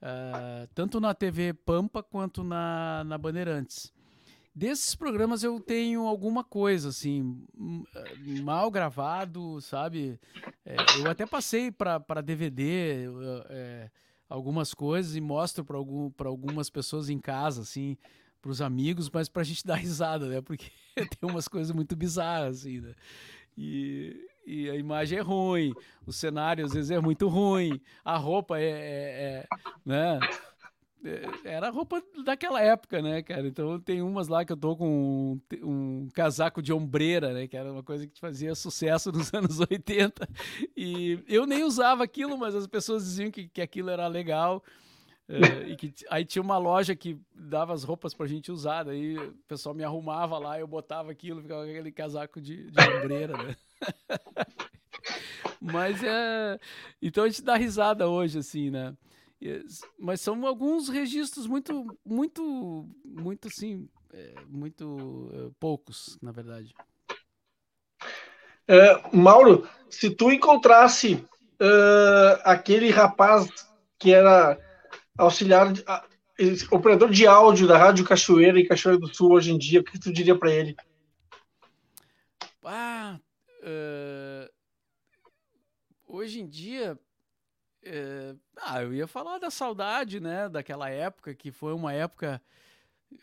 uh, 0.02 0.66
tanto 0.74 0.98
na 0.98 1.12
TV 1.12 1.52
Pampa 1.52 2.02
quanto 2.02 2.42
na, 2.42 3.04
na 3.04 3.18
Bandeirantes. 3.18 3.92
Desses 4.54 4.94
programas 4.94 5.44
eu 5.44 5.60
tenho 5.60 6.06
alguma 6.06 6.42
coisa, 6.42 6.88
assim, 6.88 7.46
mal 8.42 8.70
gravado, 8.70 9.60
sabe? 9.60 10.18
É, 10.64 10.76
eu 10.98 11.10
até 11.10 11.26
passei 11.26 11.70
para 11.70 12.22
DVD. 12.22 13.04
É, 13.50 13.90
algumas 14.28 14.74
coisas 14.74 15.16
e 15.16 15.20
mostro 15.20 15.64
para 15.64 15.76
algum, 15.76 16.10
algumas 16.24 16.68
pessoas 16.68 17.08
em 17.08 17.18
casa, 17.18 17.62
assim, 17.62 17.96
para 18.40 18.50
os 18.50 18.60
amigos, 18.60 19.10
mas 19.10 19.28
para 19.28 19.42
a 19.42 19.44
gente 19.44 19.64
dar 19.66 19.76
risada, 19.76 20.26
né? 20.28 20.40
Porque 20.40 20.70
tem 21.18 21.30
umas 21.30 21.48
coisas 21.48 21.74
muito 21.74 21.96
bizarras, 21.96 22.58
assim, 22.60 22.80
né? 22.80 22.94
E, 23.56 24.28
e 24.46 24.70
a 24.70 24.76
imagem 24.76 25.18
é 25.18 25.20
ruim, 25.20 25.74
o 26.06 26.12
cenário 26.12 26.64
às 26.64 26.72
vezes 26.72 26.92
é 26.92 27.00
muito 27.00 27.26
ruim, 27.26 27.80
a 28.04 28.16
roupa 28.16 28.58
é, 28.58 28.62
é, 28.62 28.68
é 28.70 29.46
né? 29.84 30.20
É, 31.04 31.54
era 31.56 31.70
roupa 31.70 32.02
daquela 32.24 32.60
época, 32.60 33.00
né, 33.00 33.22
cara? 33.22 33.46
Então 33.46 33.78
tem 33.78 34.02
umas 34.02 34.28
lá 34.28 34.44
que 34.44 34.52
eu 34.52 34.56
tô 34.56 34.76
com 34.76 35.38
um, 35.38 35.40
um, 35.62 36.08
casaco 36.12 36.60
de 36.60 36.72
ombreira, 36.72 37.32
né? 37.32 37.46
Que 37.46 37.56
era 37.56 37.72
uma 37.72 37.82
coisa 37.82 38.06
que 38.06 38.18
fazia 38.18 38.54
sucesso 38.54 39.10
nos 39.12 39.32
anos 39.32 39.60
80. 39.60 40.28
E 40.76 41.22
eu 41.28 41.46
nem 41.46 41.62
usava 41.62 42.02
aquilo, 42.02 42.36
mas 42.36 42.54
as 42.54 42.66
pessoas 42.66 43.04
diziam 43.04 43.30
que, 43.30 43.48
que 43.48 43.62
aquilo 43.62 43.90
era 43.90 44.06
legal. 44.08 44.62
Uh, 45.28 45.68
e 45.68 45.76
que 45.76 45.92
aí 46.08 46.24
tinha 46.24 46.42
uma 46.42 46.56
loja 46.56 46.96
que 46.96 47.18
dava 47.34 47.74
as 47.74 47.84
roupas 47.84 48.14
pra 48.14 48.26
gente 48.26 48.50
usar, 48.50 48.84
daí 48.84 49.18
o 49.18 49.34
pessoal 49.46 49.74
me 49.74 49.84
arrumava 49.84 50.38
lá, 50.38 50.58
eu 50.58 50.66
botava 50.66 51.10
aquilo, 51.12 51.42
ficava 51.42 51.64
com 51.64 51.70
aquele 51.70 51.92
casaco 51.92 52.40
de, 52.40 52.70
de 52.70 52.80
ombreira, 52.80 53.36
né? 53.36 53.54
Mas 55.60 56.02
é. 56.02 56.58
Então 57.02 57.24
a 57.24 57.28
gente 57.28 57.42
dá 57.42 57.56
risada 57.56 58.08
hoje, 58.08 58.38
assim, 58.38 58.70
né? 58.70 58.96
Mas 59.98 60.20
são 60.20 60.46
alguns 60.46 60.88
registros 60.88 61.46
muito, 61.46 61.96
muito, 62.04 62.88
muito 63.04 63.48
assim, 63.48 63.88
é, 64.12 64.34
muito 64.48 65.30
é, 65.32 65.50
poucos, 65.60 66.18
na 66.20 66.32
verdade. 66.32 66.74
É, 68.66 69.16
Mauro, 69.16 69.68
se 69.88 70.10
tu 70.10 70.30
encontrasse 70.30 71.14
uh, 71.14 72.40
aquele 72.44 72.90
rapaz 72.90 73.48
que 73.98 74.12
era 74.12 74.58
auxiliar, 75.16 75.72
uh, 75.72 76.74
operador 76.74 77.10
de 77.10 77.26
áudio 77.26 77.66
da 77.66 77.78
Rádio 77.78 78.04
Cachoeira 78.04 78.58
e 78.58 78.66
Cachoeira 78.66 79.00
do 79.00 79.12
Sul 79.14 79.32
hoje 79.32 79.52
em 79.52 79.58
dia, 79.58 79.80
o 79.80 79.84
que 79.84 79.98
tu 79.98 80.12
diria 80.12 80.38
para 80.38 80.52
ele? 80.52 80.76
Ah, 82.62 83.18
uh, 83.62 84.50
hoje 86.06 86.40
em 86.40 86.46
dia 86.46 86.98
é, 87.88 88.36
ah, 88.56 88.82
eu 88.82 88.92
ia 88.92 89.06
falar 89.06 89.38
da 89.38 89.50
saudade, 89.50 90.20
né? 90.20 90.48
Daquela 90.48 90.90
época, 90.90 91.34
que 91.34 91.50
foi 91.50 91.72
uma 91.72 91.92
época 91.92 92.40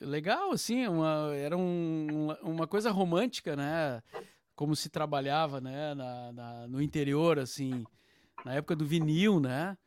legal, 0.01 0.51
assim, 0.51 0.87
uma, 0.87 1.31
era 1.35 1.55
um, 1.55 2.31
uma 2.41 2.67
coisa 2.67 2.91
romântica, 2.91 3.55
né? 3.55 4.01
Como 4.55 4.75
se 4.75 4.89
trabalhava, 4.89 5.61
né? 5.61 5.93
Na, 5.93 6.31
na, 6.31 6.67
no 6.67 6.81
interior, 6.81 7.37
assim, 7.37 7.85
na 8.43 8.55
época 8.55 8.75
do 8.75 8.85
vinil, 8.85 9.39
né? 9.39 9.77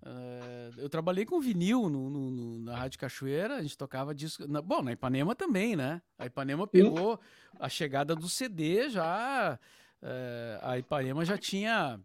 Uh, 0.00 0.80
eu 0.80 0.88
trabalhei 0.88 1.26
com 1.26 1.40
vinil 1.40 1.88
no, 1.88 2.08
no, 2.08 2.30
no, 2.30 2.58
na 2.60 2.76
Rádio 2.76 3.00
Cachoeira, 3.00 3.56
a 3.56 3.62
gente 3.62 3.76
tocava 3.76 4.14
disco. 4.14 4.46
Na, 4.46 4.62
bom, 4.62 4.80
na 4.80 4.92
Ipanema 4.92 5.34
também, 5.34 5.74
né? 5.74 6.00
A 6.16 6.26
Ipanema 6.26 6.66
pegou 6.66 7.18
a 7.58 7.68
chegada 7.68 8.14
do 8.14 8.28
CD 8.28 8.88
já. 8.88 9.58
Uh, 10.00 10.58
a 10.62 10.78
Ipanema 10.78 11.24
já 11.24 11.36
tinha 11.36 12.00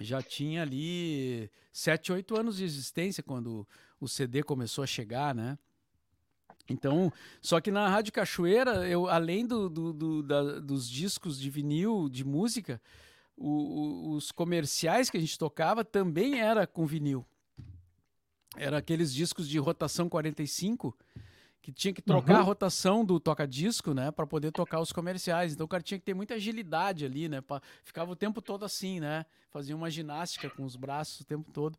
já 0.00 0.22
tinha 0.22 0.62
ali 0.62 1.50
7, 1.72 2.12
8 2.12 2.36
anos 2.36 2.56
de 2.56 2.64
existência 2.64 3.22
quando 3.22 3.66
o 4.00 4.08
CD 4.08 4.42
começou 4.42 4.84
a 4.84 4.86
chegar, 4.86 5.34
né? 5.34 5.58
Então, 6.68 7.12
só 7.42 7.60
que 7.60 7.70
na 7.70 7.88
Rádio 7.88 8.12
Cachoeira, 8.12 8.88
eu, 8.88 9.08
além 9.08 9.46
do, 9.46 9.68
do, 9.68 9.92
do 9.92 10.22
da, 10.22 10.60
dos 10.60 10.88
discos 10.88 11.38
de 11.38 11.50
vinil, 11.50 12.08
de 12.08 12.24
música, 12.24 12.80
o, 13.36 13.48
o, 13.48 14.10
os 14.12 14.32
comerciais 14.32 15.10
que 15.10 15.16
a 15.16 15.20
gente 15.20 15.38
tocava 15.38 15.84
também 15.84 16.40
era 16.40 16.66
com 16.66 16.86
vinil. 16.86 17.26
Era 18.56 18.78
aqueles 18.78 19.12
discos 19.12 19.48
de 19.48 19.58
rotação 19.58 20.08
45, 20.08 20.96
que 21.64 21.72
tinha 21.72 21.94
que 21.94 22.02
trocar 22.02 22.34
uhum. 22.34 22.40
a 22.40 22.42
rotação 22.42 23.02
do 23.02 23.18
toca-disco, 23.18 23.94
né, 23.94 24.10
para 24.10 24.26
poder 24.26 24.52
tocar 24.52 24.80
os 24.80 24.92
comerciais. 24.92 25.54
Então 25.54 25.64
o 25.64 25.68
cara 25.68 25.82
tinha 25.82 25.98
que 25.98 26.04
ter 26.04 26.12
muita 26.12 26.34
agilidade 26.34 27.06
ali, 27.06 27.26
né, 27.26 27.40
pra, 27.40 27.62
ficava 27.82 28.12
o 28.12 28.16
tempo 28.16 28.42
todo 28.42 28.66
assim, 28.66 29.00
né, 29.00 29.24
fazia 29.50 29.74
uma 29.74 29.90
ginástica 29.90 30.50
com 30.50 30.62
os 30.62 30.76
braços 30.76 31.20
o 31.20 31.24
tempo 31.24 31.50
todo, 31.50 31.78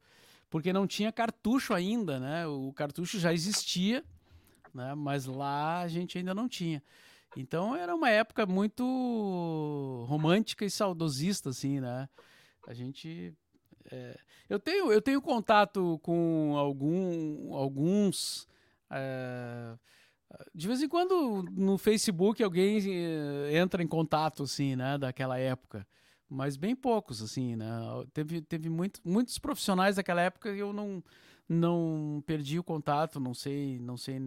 porque 0.49 0.73
não 0.73 0.87
tinha 0.87 1.11
cartucho 1.11 1.71
ainda, 1.71 2.19
né, 2.19 2.47
o 2.47 2.73
cartucho 2.73 3.19
já 3.19 3.31
existia, 3.31 4.03
né? 4.73 4.95
Mas 4.95 5.27
lá 5.27 5.81
a 5.81 5.87
gente 5.87 6.17
ainda 6.17 6.33
não 6.33 6.49
tinha. 6.49 6.83
Então 7.37 7.75
era 7.75 7.93
uma 7.93 8.09
época 8.09 8.45
muito 8.45 10.05
romântica 10.07 10.65
e 10.65 10.69
saudosista, 10.69 11.49
assim, 11.49 11.79
né? 11.79 12.09
A 12.67 12.73
gente. 12.73 13.33
É... 13.91 14.17
eu, 14.49 14.59
tenho, 14.59 14.91
eu 14.91 15.01
tenho 15.01 15.21
contato 15.21 15.99
com 16.01 16.55
algum, 16.57 17.53
alguns. 17.53 18.47
É... 18.91 19.75
de 20.53 20.67
vez 20.67 20.81
em 20.81 20.87
quando 20.87 21.43
no 21.51 21.77
Facebook 21.77 22.43
alguém 22.43 22.79
é, 22.87 23.57
entra 23.57 23.81
em 23.83 23.87
contato, 23.87 24.43
assim, 24.43 24.75
né? 24.75 24.97
Daquela 24.97 25.37
época. 25.37 25.87
Mas 26.29 26.57
bem 26.57 26.75
poucos, 26.75 27.21
assim, 27.21 27.55
né? 27.55 27.67
Teve, 28.13 28.41
teve 28.41 28.69
muito, 28.69 28.99
muitos 29.03 29.37
profissionais 29.37 29.95
daquela 29.95 30.21
época 30.21 30.51
e 30.51 30.59
eu 30.59 30.73
não, 30.73 31.03
não 31.47 32.23
perdi 32.25 32.57
o 32.57 32.63
contato, 32.63 33.19
não 33.19 33.33
sei, 33.33 33.79
não 33.79 33.95
sei 33.95 34.19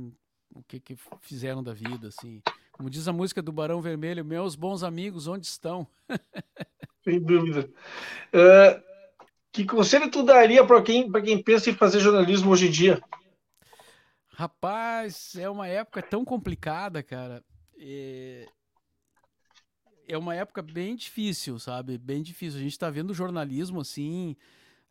o 0.54 0.62
que, 0.62 0.80
que 0.80 0.96
fizeram 1.20 1.62
da 1.62 1.72
vida, 1.74 2.08
assim. 2.08 2.40
Como 2.72 2.88
diz 2.88 3.08
a 3.08 3.12
música 3.12 3.42
do 3.42 3.52
Barão 3.52 3.82
Vermelho, 3.82 4.24
meus 4.24 4.54
bons 4.54 4.84
amigos, 4.84 5.26
onde 5.26 5.46
estão? 5.46 5.86
Sem 7.02 7.20
dúvida. 7.20 7.68
Uh, 8.32 8.82
que 9.50 9.64
conselho 9.64 10.10
tu 10.10 10.22
daria 10.22 10.64
para 10.64 10.80
quem, 10.82 11.10
quem 11.10 11.42
pensa 11.42 11.70
em 11.70 11.74
fazer 11.74 11.98
jornalismo 12.00 12.50
hoje 12.50 12.68
em 12.68 12.70
dia? 12.70 13.02
Rapaz, 14.38 15.34
é 15.34 15.50
uma 15.50 15.66
época 15.66 16.00
tão 16.00 16.24
complicada, 16.24 17.02
cara. 17.02 17.44
É, 17.76 18.46
é 20.06 20.16
uma 20.16 20.32
época 20.32 20.62
bem 20.62 20.94
difícil, 20.94 21.58
sabe? 21.58 21.98
Bem 21.98 22.22
difícil. 22.22 22.60
A 22.60 22.62
gente 22.62 22.70
está 22.70 22.88
vendo 22.88 23.12
jornalismo 23.12 23.80
assim. 23.80 24.36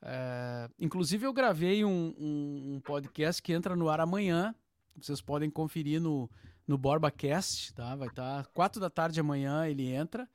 É... 0.01 0.69
Inclusive, 0.77 1.25
eu 1.25 1.31
gravei 1.31 1.85
um, 1.85 2.13
um, 2.19 2.73
um, 2.73 2.81
podcast 2.81 3.41
que 3.41 3.53
entra 3.53 3.73
no 3.73 3.87
ar 3.87 4.01
amanhã, 4.01 4.53
vocês 5.01 5.21
podem 5.21 5.49
conferir 5.49 6.01
no, 6.01 6.29
no 6.67 6.77
BorbaCast, 6.77 7.73
tá? 7.73 7.95
Vai 7.95 8.09
estar 8.09 8.43
tá, 8.43 8.49
quatro 8.53 8.81
da 8.81 8.89
tarde 8.89 9.17
amanhã 9.17 9.65
ele 9.65 9.87
entra 9.87 10.27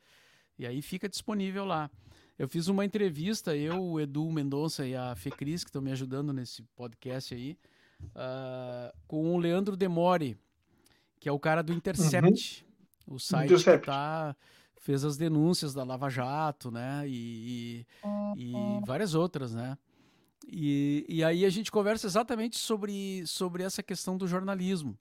e 0.59 0.67
aí 0.67 0.81
fica 0.81 1.07
disponível 1.07 1.67
lá. 1.67 1.91
Eu 2.39 2.49
fiz 2.49 2.67
uma 2.67 2.83
entrevista, 2.83 3.55
eu, 3.55 3.79
o 3.79 4.01
Edu 4.01 4.33
Mendonça 4.33 4.87
e 4.87 4.97
a 4.97 5.15
Fecris, 5.15 5.65
que 5.65 5.69
estão 5.69 5.83
me 5.83 5.93
ajudando 5.93 6.33
nesse 6.33 6.63
podcast 6.75 7.35
aí, 7.35 7.59
uh, 8.09 8.97
com 9.07 9.35
o 9.35 9.39
Leandro 9.39 9.77
Demore, 9.77 10.37
que 11.21 11.29
é 11.29 11.33
o 11.33 11.39
cara 11.39 11.63
do 11.63 11.73
Intercept, 11.73 12.67
uhum. 13.07 13.15
o 13.15 13.19
site 13.19 13.47
Intercept. 13.53 13.81
que 13.81 13.87
tá, 13.87 14.37
fez 14.77 15.05
as 15.05 15.17
denúncias 15.17 15.73
da 15.73 15.85
Lava 15.85 16.09
Jato, 16.09 16.71
né? 16.71 17.05
E, 17.07 17.87
e, 18.37 18.53
e 18.53 18.55
várias 18.85 19.15
outras, 19.15 19.55
né? 19.55 19.79
E, 20.47 21.07
e 21.09 21.23
aí 21.23 21.45
a 21.45 21.51
gente 21.51 21.71
conversa 21.71 22.07
exatamente 22.07 22.59
sobre, 22.59 23.25
sobre 23.27 23.63
essa 23.63 23.83
questão 23.83 24.17
do 24.17 24.27
jornalismo. 24.27 24.99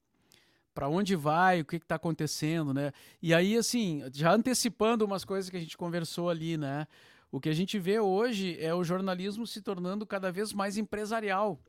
Para 0.74 0.88
onde 0.88 1.16
vai, 1.16 1.62
o 1.62 1.66
que 1.66 1.76
está 1.76 1.96
acontecendo, 1.96 2.74
né? 2.74 2.94
E 3.22 3.34
aí, 3.34 3.58
assim, 3.58 4.04
já 4.14 4.34
antecipando 4.34 5.04
umas 5.04 5.26
coisas 5.26 5.50
que 5.50 5.58
a 5.58 5.60
gente 5.60 5.78
conversou 5.78 6.30
ali, 6.30 6.58
né? 6.58 6.88
O 7.32 7.40
que 7.40 7.50
a 7.50 7.54
gente 7.54 7.80
vê 7.80 8.00
hoje 8.00 8.58
é 8.60 8.74
o 8.74 8.84
jornalismo 8.84 9.48
se 9.48 9.62
tornando 9.62 10.06
cada 10.06 10.32
vez 10.32 10.54
mais 10.54 10.78
empresarial, 10.78 11.60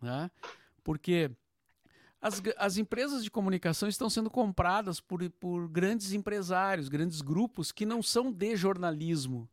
né? 0.00 0.30
Porque 0.84 1.30
as, 2.20 2.40
as 2.56 2.76
empresas 2.76 3.24
de 3.24 3.30
comunicação 3.30 3.88
estão 3.88 4.08
sendo 4.08 4.30
compradas 4.30 5.00
por, 5.00 5.28
por 5.32 5.68
grandes 5.68 6.12
empresários, 6.12 6.88
grandes 6.88 7.20
grupos 7.20 7.72
que 7.72 7.84
não 7.84 8.02
são 8.02 8.30
de 8.30 8.54
jornalismo, 8.54 9.48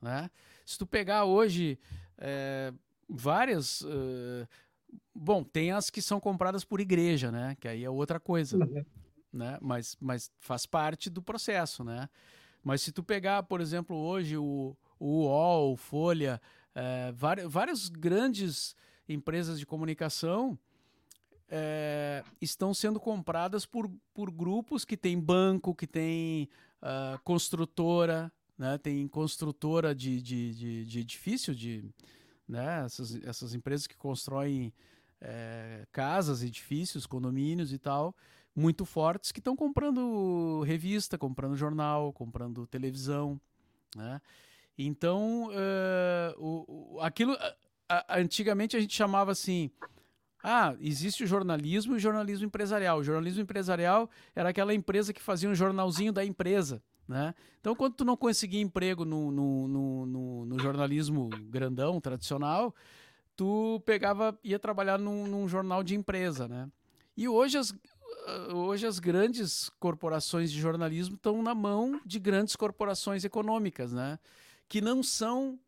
né? 0.00 0.30
Se 0.64 0.78
tu 0.78 0.86
pegar 0.86 1.24
hoje 1.24 1.78
é, 2.18 2.72
várias. 3.08 3.82
Uh, 3.82 4.46
bom, 5.14 5.42
tem 5.42 5.72
as 5.72 5.90
que 5.90 6.00
são 6.00 6.20
compradas 6.20 6.64
por 6.64 6.80
igreja, 6.80 7.30
né? 7.30 7.56
Que 7.60 7.68
aí 7.68 7.84
é 7.84 7.90
outra 7.90 8.20
coisa. 8.20 8.56
Uhum. 8.56 8.84
Né? 9.32 9.58
Mas, 9.60 9.96
mas 10.00 10.30
faz 10.38 10.64
parte 10.64 11.10
do 11.10 11.22
processo, 11.22 11.84
né? 11.84 12.08
Mas 12.64 12.82
se 12.82 12.92
tu 12.92 13.02
pegar, 13.02 13.42
por 13.42 13.60
exemplo, 13.60 13.94
hoje 13.94 14.36
o, 14.36 14.76
o 14.98 15.24
UOL, 15.24 15.72
o 15.74 15.76
Folha, 15.76 16.40
é, 16.74 17.12
várias, 17.12 17.52
várias 17.52 17.88
grandes 17.88 18.74
empresas 19.08 19.58
de 19.58 19.66
comunicação 19.66 20.58
é, 21.48 22.24
estão 22.40 22.74
sendo 22.74 22.98
compradas 22.98 23.64
por, 23.64 23.90
por 24.12 24.30
grupos 24.30 24.84
que 24.84 24.96
tem 24.96 25.18
banco, 25.18 25.74
que 25.74 25.86
tem 25.86 26.48
uh, 26.82 27.20
construtora, 27.22 28.32
né? 28.58 28.78
tem 28.78 29.06
construtora 29.06 29.94
de, 29.94 30.20
de, 30.20 30.54
de, 30.54 30.86
de 30.86 31.00
edifício, 31.00 31.54
de, 31.54 31.84
né? 32.48 32.84
Essas, 32.84 33.14
essas 33.24 33.54
empresas 33.54 33.86
que 33.86 33.96
constroem 33.96 34.72
é, 35.20 35.86
casas, 35.92 36.42
edifícios, 36.42 37.06
condomínios 37.06 37.72
e 37.72 37.78
tal, 37.78 38.14
muito 38.54 38.84
fortes, 38.84 39.32
que 39.32 39.40
estão 39.40 39.54
comprando 39.54 40.62
revista, 40.62 41.18
comprando 41.18 41.56
jornal, 41.56 42.12
comprando 42.12 42.66
televisão, 42.66 43.40
né? 43.94 44.20
Então, 44.78 45.48
uh, 45.48 46.34
o, 46.36 46.96
o, 46.96 47.00
aquilo, 47.00 47.34
a, 47.88 48.18
antigamente 48.18 48.76
a 48.76 48.80
gente 48.80 48.94
chamava 48.94 49.32
assim, 49.32 49.70
ah, 50.48 50.76
existe 50.80 51.24
o 51.24 51.26
jornalismo 51.26 51.94
e 51.94 51.96
o 51.96 51.98
jornalismo 51.98 52.46
empresarial. 52.46 53.00
O 53.00 53.02
jornalismo 53.02 53.42
empresarial 53.42 54.08
era 54.32 54.50
aquela 54.50 54.72
empresa 54.72 55.12
que 55.12 55.20
fazia 55.20 55.48
um 55.48 55.56
jornalzinho 55.56 56.12
da 56.12 56.24
empresa. 56.24 56.80
Né? 57.08 57.34
Então, 57.60 57.74
quando 57.74 57.94
tu 57.94 58.04
não 58.04 58.16
conseguia 58.16 58.60
emprego 58.60 59.04
no, 59.04 59.32
no, 59.32 59.66
no, 59.66 60.46
no, 60.46 60.58
jornalismo 60.60 61.28
grandão, 61.50 62.00
tradicional, 62.00 62.72
tu 63.34 63.82
pegava, 63.84 64.38
ia 64.44 64.56
trabalhar 64.56 65.00
num, 65.00 65.26
num, 65.26 65.48
jornal 65.48 65.82
de 65.82 65.96
empresa, 65.96 66.46
né? 66.46 66.70
E 67.16 67.26
hoje 67.26 67.58
as, 67.58 67.74
hoje 68.54 68.86
as 68.86 69.00
grandes 69.00 69.68
corporações 69.80 70.52
de 70.52 70.60
jornalismo 70.60 71.16
estão 71.16 71.42
na 71.42 71.56
mão 71.56 72.00
de 72.06 72.20
grandes 72.20 72.54
corporações 72.54 73.24
econômicas, 73.24 73.92
né? 73.92 74.16
Que 74.68 74.80
não 74.80 75.02
são, 75.02 75.58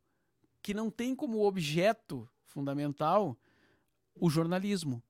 que 0.63 0.73
não 0.73 0.89
tem 0.89 1.17
como 1.17 1.45
objeto 1.45 2.29
fundamental 2.47 3.37
o 4.21 4.31
jornalismo. 4.31 5.03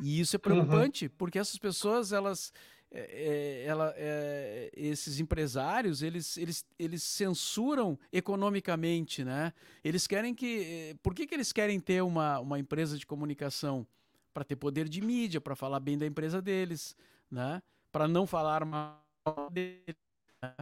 E 0.00 0.20
isso 0.20 0.36
é 0.36 0.38
uhum. 0.38 0.42
preocupante, 0.42 1.06
uhum. 1.06 1.12
porque 1.18 1.38
essas 1.38 1.58
pessoas, 1.58 2.12
elas, 2.12 2.52
é, 2.90 3.00
é, 3.00 3.64
ela, 3.66 3.92
é, 3.96 4.70
esses 4.74 5.18
empresários 5.18 6.02
eles, 6.02 6.36
eles, 6.36 6.66
eles 6.78 7.02
censuram 7.02 7.98
economicamente, 8.12 9.24
né? 9.24 9.52
Eles 9.82 10.06
querem 10.06 10.34
que, 10.34 10.62
é, 10.64 10.94
por 11.02 11.14
que, 11.14 11.26
que 11.26 11.34
eles 11.34 11.52
querem 11.52 11.80
ter 11.80 12.02
uma, 12.02 12.38
uma 12.38 12.58
empresa 12.58 12.98
de 12.98 13.06
comunicação 13.06 13.86
para 14.32 14.44
ter 14.44 14.56
poder 14.56 14.88
de 14.88 15.00
mídia, 15.00 15.40
para 15.40 15.56
falar 15.56 15.80
bem 15.80 15.98
da 15.98 16.06
empresa 16.06 16.40
deles, 16.40 16.96
né? 17.30 17.62
Para 17.90 18.08
não 18.08 18.26
falar 18.26 18.64
mal 18.64 19.02
deles, 19.50 19.96
né? 20.42 20.54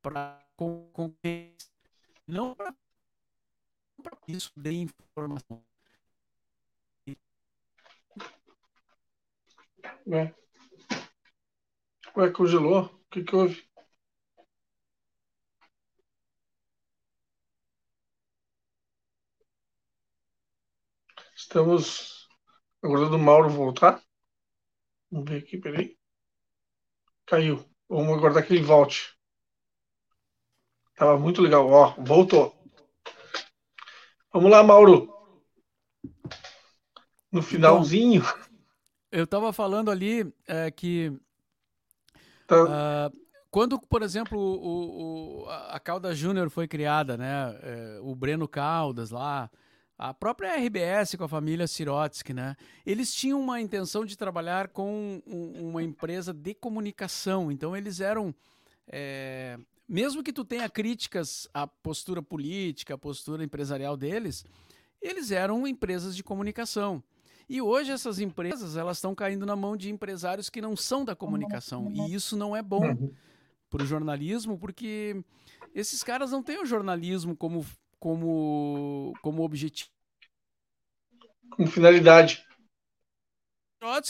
para 0.00 0.38
concorrência, 0.56 1.70
não 2.26 2.54
para 2.54 2.74
isso 4.28 4.52
de 4.56 4.72
informação. 4.72 5.62
É. 10.12 10.34
Ué, 12.16 12.30
congelou? 12.30 12.84
O 12.84 13.04
que, 13.10 13.22
que 13.24 13.36
houve? 13.36 13.66
Estamos 21.34 22.28
aguardando 22.82 23.16
o 23.16 23.18
Mauro 23.18 23.48
voltar. 23.48 24.02
Vamos 25.10 25.30
ver 25.30 25.42
aqui, 25.42 25.58
peraí. 25.58 25.96
Caiu. 27.26 27.64
Vamos 27.88 28.16
aguardar 28.16 28.46
que 28.46 28.54
ele 28.54 28.62
volte. 28.62 29.16
Tava 30.96 31.18
muito 31.18 31.42
legal. 31.42 31.68
Ó, 31.70 31.94
voltou. 31.98 32.56
Vamos 34.32 34.50
lá, 34.50 34.62
Mauro. 34.62 35.14
No 37.30 37.42
finalzinho. 37.42 38.22
Eu 39.10 39.24
estava 39.24 39.52
falando 39.52 39.90
ali 39.90 40.32
é, 40.46 40.70
que 40.70 41.12
Uh, 42.50 43.26
quando, 43.50 43.78
por 43.80 44.02
exemplo, 44.02 44.38
o, 44.38 45.44
o, 45.44 45.48
a 45.48 45.80
Caldas 45.80 46.16
Júnior 46.16 46.50
foi 46.50 46.68
criada, 46.68 47.16
né? 47.16 47.58
É, 47.62 47.98
o 48.02 48.14
Breno 48.14 48.46
Caldas 48.46 49.10
lá, 49.10 49.50
A 49.98 50.12
própria 50.12 50.54
RBS 50.56 51.16
com 51.16 51.24
a 51.24 51.28
família 51.28 51.66
Sirotsky, 51.66 52.34
né? 52.34 52.54
Eles 52.84 53.14
tinham 53.14 53.40
uma 53.40 53.60
intenção 53.60 54.04
de 54.04 54.16
trabalhar 54.16 54.68
com 54.68 55.22
um, 55.26 55.70
uma 55.70 55.82
empresa 55.82 56.34
de 56.34 56.54
comunicação. 56.54 57.50
Então 57.50 57.74
eles 57.74 58.00
eram, 58.00 58.34
é, 58.86 59.58
mesmo 59.88 60.22
que 60.22 60.34
tu 60.34 60.44
tenha 60.44 60.68
críticas 60.68 61.48
à 61.54 61.66
postura 61.66 62.22
política, 62.22 62.94
à 62.94 62.98
postura 62.98 63.42
empresarial 63.42 63.96
deles, 63.96 64.44
eles 65.00 65.30
eram 65.30 65.66
empresas 65.66 66.14
de 66.14 66.22
comunicação. 66.22 67.02
E 67.48 67.62
hoje 67.62 67.92
essas 67.92 68.18
empresas 68.18 68.76
elas 68.76 68.96
estão 68.96 69.14
caindo 69.14 69.46
na 69.46 69.54
mão 69.54 69.76
de 69.76 69.90
empresários 69.90 70.50
que 70.50 70.60
não 70.60 70.76
são 70.76 71.04
da 71.04 71.14
comunicação. 71.14 71.90
E 71.92 72.14
isso 72.14 72.36
não 72.36 72.56
é 72.56 72.62
bom 72.62 72.84
uhum. 72.84 73.12
para 73.70 73.82
o 73.82 73.86
jornalismo, 73.86 74.58
porque 74.58 75.22
esses 75.74 76.02
caras 76.02 76.32
não 76.32 76.42
têm 76.42 76.60
o 76.60 76.66
jornalismo 76.66 77.36
como 77.36 77.64
como, 77.98 79.12
como 79.22 79.42
objetivo. 79.42 79.90
Com 81.50 81.66
finalidade. 81.66 82.44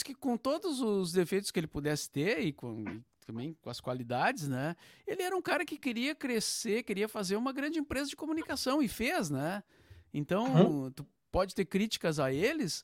que 0.03 0.13
com 0.13 0.37
todos 0.37 0.81
os 0.81 1.11
defeitos 1.11 1.51
que 1.51 1.59
ele 1.59 1.67
pudesse 1.67 2.09
ter 2.09 2.39
e 2.39 2.51
com, 2.51 2.83
também 3.25 3.55
com 3.61 3.69
as 3.69 3.79
qualidades, 3.79 4.47
né? 4.47 4.75
Ele 5.05 5.21
era 5.21 5.35
um 5.35 5.41
cara 5.41 5.65
que 5.65 5.77
queria 5.77 6.15
crescer, 6.15 6.83
queria 6.83 7.07
fazer 7.07 7.35
uma 7.35 7.51
grande 7.51 7.79
empresa 7.79 8.09
de 8.09 8.15
comunicação 8.15 8.81
e 8.81 8.87
fez, 8.87 9.29
né? 9.29 9.63
Então, 10.13 10.45
uhum. 10.55 10.91
tu 10.91 11.05
pode 11.31 11.53
ter 11.53 11.65
críticas 11.65 12.19
a 12.19 12.31
eles, 12.31 12.83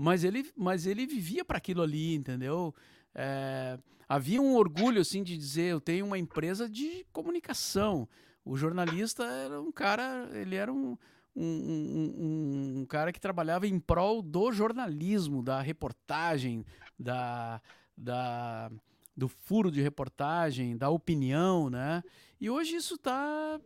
mas 0.00 0.22
ele, 0.22 0.48
mas 0.56 0.86
ele 0.86 1.04
vivia 1.04 1.44
para 1.44 1.58
aquilo 1.58 1.82
ali, 1.82 2.14
entendeu? 2.14 2.72
É, 3.12 3.76
havia 4.08 4.40
um 4.40 4.54
orgulho 4.54 5.00
assim 5.00 5.24
de 5.24 5.36
dizer, 5.36 5.72
eu 5.72 5.80
tenho 5.80 6.06
uma 6.06 6.16
empresa 6.16 6.68
de 6.68 7.04
comunicação. 7.12 8.08
O 8.44 8.56
jornalista 8.56 9.24
era 9.24 9.60
um 9.60 9.72
cara, 9.72 10.30
ele 10.34 10.54
era 10.54 10.72
um, 10.72 10.96
um, 11.34 11.44
um, 11.44 12.78
um, 12.78 12.86
cara 12.86 13.12
que 13.12 13.18
trabalhava 13.18 13.66
em 13.66 13.80
prol 13.80 14.22
do 14.22 14.52
jornalismo, 14.52 15.42
da 15.42 15.60
reportagem, 15.60 16.64
da, 16.96 17.60
da, 17.96 18.70
do 19.16 19.26
furo 19.26 19.68
de 19.68 19.82
reportagem, 19.82 20.76
da 20.76 20.90
opinião, 20.90 21.68
né? 21.68 22.04
E 22.40 22.48
hoje 22.48 22.76
isso 22.76 22.94
está 22.94 23.60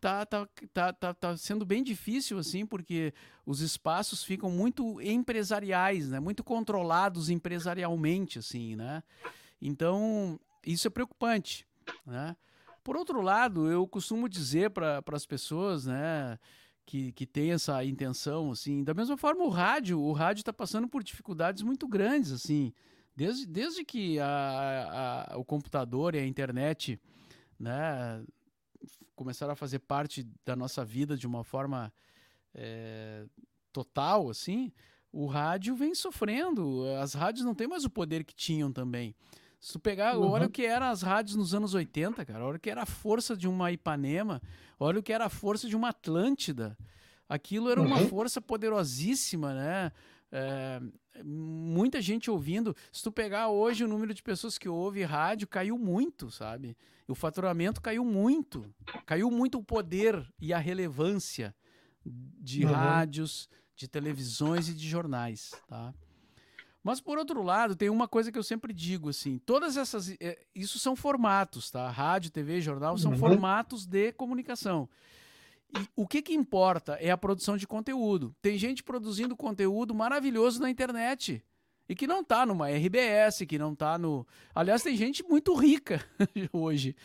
tá, 0.00 0.26
tá, 0.26 0.48
tá, 0.72 0.92
tá, 0.92 1.14
tá 1.14 1.36
sendo 1.36 1.64
bem 1.64 1.82
difícil, 1.82 2.38
assim, 2.38 2.66
porque 2.66 3.12
os 3.46 3.60
espaços 3.60 4.22
ficam 4.22 4.50
muito 4.50 5.00
empresariais, 5.00 6.08
né? 6.08 6.20
Muito 6.20 6.44
controlados 6.44 7.30
empresarialmente, 7.30 8.38
assim, 8.38 8.76
né? 8.76 9.02
Então, 9.60 10.38
isso 10.64 10.86
é 10.86 10.90
preocupante, 10.90 11.66
né? 12.06 12.36
Por 12.82 12.96
outro 12.96 13.22
lado, 13.22 13.70
eu 13.70 13.86
costumo 13.88 14.28
dizer 14.28 14.70
para 14.70 15.02
as 15.10 15.24
pessoas, 15.24 15.86
né, 15.86 16.38
que, 16.84 17.12
que 17.12 17.26
tem 17.26 17.52
essa 17.52 17.82
intenção, 17.82 18.50
assim, 18.50 18.84
da 18.84 18.92
mesma 18.92 19.16
forma 19.16 19.42
o 19.42 19.48
rádio, 19.48 19.98
o 19.98 20.12
rádio 20.12 20.42
está 20.42 20.52
passando 20.52 20.86
por 20.86 21.02
dificuldades 21.02 21.62
muito 21.62 21.88
grandes, 21.88 22.30
assim, 22.30 22.74
desde, 23.16 23.46
desde 23.46 23.84
que 23.86 24.18
a, 24.20 25.28
a, 25.30 25.38
o 25.38 25.44
computador 25.46 26.14
e 26.14 26.18
a 26.18 26.26
internet, 26.26 27.00
né, 27.58 28.22
começaram 29.14 29.52
a 29.52 29.56
fazer 29.56 29.80
parte 29.80 30.26
da 30.44 30.54
nossa 30.54 30.84
vida 30.84 31.16
de 31.16 31.26
uma 31.26 31.44
forma 31.44 31.92
é, 32.54 33.24
total, 33.72 34.30
assim, 34.30 34.72
o 35.12 35.26
rádio 35.26 35.76
vem 35.76 35.94
sofrendo. 35.94 36.84
As 37.00 37.14
rádios 37.14 37.44
não 37.44 37.54
têm 37.54 37.68
mais 37.68 37.84
o 37.84 37.90
poder 37.90 38.24
que 38.24 38.34
tinham 38.34 38.72
também. 38.72 39.14
Se 39.60 39.72
tu 39.72 39.80
pegar, 39.80 40.16
uhum. 40.18 40.28
olha 40.28 40.46
o 40.46 40.50
que 40.50 40.66
eram 40.66 40.86
as 40.86 41.02
rádios 41.02 41.36
nos 41.36 41.54
anos 41.54 41.72
80, 41.72 42.24
cara. 42.24 42.44
Olha 42.44 42.56
o 42.56 42.60
que 42.60 42.68
era 42.68 42.82
a 42.82 42.86
força 42.86 43.36
de 43.36 43.48
uma 43.48 43.72
Ipanema. 43.72 44.42
Olha 44.78 45.00
o 45.00 45.02
que 45.02 45.12
era 45.12 45.24
a 45.24 45.30
força 45.30 45.68
de 45.68 45.74
uma 45.74 45.88
Atlântida. 45.88 46.76
Aquilo 47.28 47.70
era 47.70 47.80
uma 47.80 48.00
uhum. 48.00 48.08
força 48.08 48.42
poderosíssima, 48.42 49.54
né? 49.54 49.92
É, 50.30 50.82
muita 51.22 52.00
gente 52.00 52.30
ouvindo. 52.30 52.74
Se 52.90 53.02
tu 53.02 53.12
pegar 53.12 53.48
hoje 53.48 53.84
o 53.84 53.88
número 53.88 54.14
de 54.14 54.22
pessoas 54.22 54.58
que 54.58 54.68
ouve 54.68 55.02
rádio, 55.02 55.46
caiu 55.46 55.78
muito, 55.78 56.30
sabe? 56.30 56.76
O 57.06 57.14
faturamento 57.14 57.80
caiu 57.80 58.04
muito. 58.04 58.72
Caiu 59.06 59.30
muito 59.30 59.58
o 59.58 59.64
poder 59.64 60.26
e 60.40 60.52
a 60.52 60.58
relevância 60.58 61.54
de 62.04 62.64
uhum. 62.64 62.72
rádios, 62.72 63.48
de 63.76 63.88
televisões 63.88 64.68
e 64.68 64.74
de 64.74 64.88
jornais, 64.88 65.52
tá? 65.68 65.94
Mas 66.82 67.00
por 67.00 67.16
outro 67.16 67.42
lado, 67.42 67.74
tem 67.74 67.88
uma 67.88 68.06
coisa 68.06 68.30
que 68.30 68.38
eu 68.38 68.42
sempre 68.42 68.72
digo 68.72 69.08
assim, 69.08 69.38
todas 69.38 69.78
essas 69.78 70.14
é, 70.20 70.38
isso 70.54 70.78
são 70.78 70.94
formatos, 70.94 71.70
tá? 71.70 71.90
Rádio, 71.90 72.30
TV, 72.30 72.60
jornal 72.60 72.98
são 72.98 73.12
uhum. 73.12 73.18
formatos 73.18 73.86
de 73.86 74.12
comunicação. 74.12 74.88
E 75.76 75.88
o 75.96 76.06
que 76.06 76.22
que 76.22 76.34
importa 76.34 76.94
é 77.00 77.10
a 77.10 77.18
produção 77.18 77.56
de 77.56 77.66
conteúdo. 77.66 78.34
Tem 78.40 78.56
gente 78.56 78.82
produzindo 78.82 79.36
conteúdo 79.36 79.94
maravilhoso 79.94 80.60
na 80.60 80.70
internet 80.70 81.42
e 81.88 81.94
que 81.94 82.06
não 82.06 82.20
está 82.20 82.46
numa 82.46 82.70
RBS, 82.70 83.44
que 83.46 83.58
não 83.58 83.72
está 83.72 83.98
no. 83.98 84.26
Aliás, 84.54 84.82
tem 84.82 84.96
gente 84.96 85.22
muito 85.22 85.54
rica 85.54 86.04
hoje, 86.52 86.96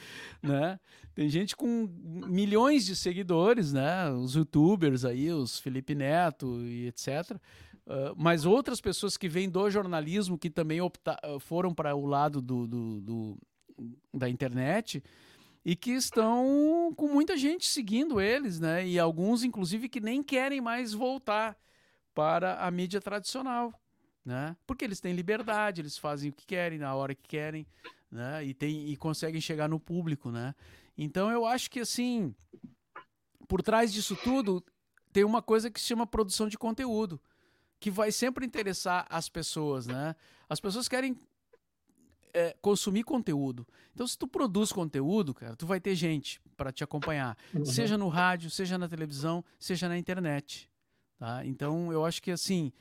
né? 0.41 0.80
Tem 1.14 1.28
gente 1.30 1.56
com 1.56 1.90
milhões 2.28 2.86
de 2.86 2.96
seguidores, 2.96 3.74
né? 3.74 4.10
Os 4.12 4.36
YouTubers 4.36 5.04
aí, 5.04 5.32
os 5.32 5.60
Felipe 5.60 5.96
Neto 5.96 6.62
e 6.62 6.88
etc. 6.88 7.32
Uh, 7.86 8.14
mas 8.16 8.46
outras 8.46 8.80
pessoas 8.80 9.18
que 9.18 9.28
vêm 9.28 9.50
do 9.50 9.70
jornalismo, 9.70 10.38
que 10.38 10.50
também 10.50 10.80
opta, 10.80 11.18
uh, 11.26 11.40
foram 11.40 11.74
para 11.74 11.96
o 11.96 12.06
lado 12.06 12.41
do, 12.41 12.68
do, 12.68 13.02
do, 13.02 13.38
da 14.14 14.30
internet 14.30 15.04
e 15.64 15.76
que 15.76 15.91
estão 15.91 16.94
com 16.95 17.07
muita 17.07 17.38
gente 17.38 17.68
seguindo 17.68 18.19
eles, 18.19 18.60
né? 18.60 18.88
E 18.88 18.98
alguns, 18.98 19.44
inclusive, 19.44 19.90
que 19.90 19.99
nem 19.99 20.23
querem 20.23 20.61
mais 20.61 20.94
voltar 20.94 21.57
para 22.14 22.65
a 22.65 22.72
mídia 22.72 23.02
tradicional, 23.02 23.73
né? 24.23 24.56
Porque 24.65 24.86
eles 24.86 24.99
têm 24.99 25.14
liberdade, 25.14 25.81
eles 25.81 25.98
fazem 25.98 26.30
o 26.30 26.34
que 26.34 26.45
querem 26.45 26.80
na 26.80 26.95
hora 26.95 27.14
que 27.14 27.27
querem, 27.27 27.68
né? 28.10 28.44
E, 28.45 28.53
tem, 28.53 28.90
e 28.90 28.95
conseguem 28.95 29.41
chegar 29.41 29.68
no 29.68 29.80
público, 29.80 30.31
né? 30.31 30.56
Então 30.98 31.30
eu 31.30 31.45
acho 31.45 31.69
que 31.69 31.80
assim, 31.80 32.34
por 33.48 33.61
trás 33.61 33.94
disso 33.94 34.15
tudo 34.15 34.64
tem 35.11 35.23
uma 35.23 35.41
coisa 35.41 35.69
que 35.69 35.80
se 35.80 35.88
chama 35.88 36.06
produção 36.07 36.48
de 36.48 36.57
conteúdo 36.57 37.22
que 37.80 37.90
vai 37.90 38.11
sempre 38.11 38.45
interessar 38.45 39.07
as 39.10 39.30
pessoas, 39.30 39.88
né? 39.88 40.15
As 40.49 40.60
pessoas 40.60 40.88
querem 40.90 41.18
é, 42.34 42.56
consumir 42.62 43.04
conteúdo. 43.04 43.68
Então, 43.94 44.08
se 44.08 44.18
tu 44.18 44.28
produz 44.28 44.72
conteúdo, 44.72 45.34
cara, 45.34 45.56
tu 45.56 45.66
vai 45.66 45.80
ter 45.80 45.96
gente 45.96 46.42
para 46.56 46.72
te 46.72 46.84
acompanhar, 46.84 47.38
uhum. 47.54 47.66
seja 47.66 47.98
no 47.98 48.08
rádio, 48.08 48.50
seja 48.50 48.78
na 48.78 48.88
televisão, 48.88 49.44
seja 49.60 49.88
na 49.88 49.98
internet. 49.98 50.70
Tá? 51.18 51.46
Então, 51.46 51.92
eu 51.92 52.06
acho 52.06 52.22
que 52.22 52.32
assim, 52.32 52.72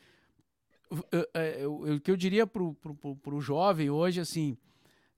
é, 1.35 1.67
o 1.67 2.01
que 2.01 2.11
eu 2.11 2.17
diria 2.17 2.47
pro, 2.47 2.75
pro, 2.75 2.95
pro, 2.95 3.17
pro 3.17 3.41
jovem 3.41 3.91
hoje, 3.91 4.21
assim, 4.21 4.57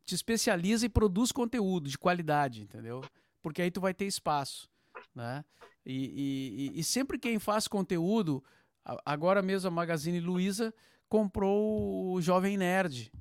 te 0.05 0.15
especializa 0.15 0.87
e 0.87 0.89
produz 0.89 1.33
conteúdo 1.33 1.89
de 1.89 1.99
qualidade, 1.99 2.63
entendeu? 2.63 3.03
Porque 3.43 3.63
aí 3.63 3.71
tu 3.71 3.81
vai 3.81 3.95
ter 3.95 4.07
espaço, 4.07 4.69
né? 5.15 5.45
E, 5.85 6.71
e, 6.75 6.81
e 6.81 6.85
sempre 6.85 7.19
quem 7.19 7.39
faz 7.39 7.67
conteúdo 7.67 8.43
Agora 9.05 9.43
mesmo 9.43 9.69
a 9.69 9.71
Magazine 9.71 10.21
Luiza 10.21 10.75
comprou 11.09 12.13
o 12.13 12.21
Jovem 12.21 12.57
Nerd, 12.57 13.13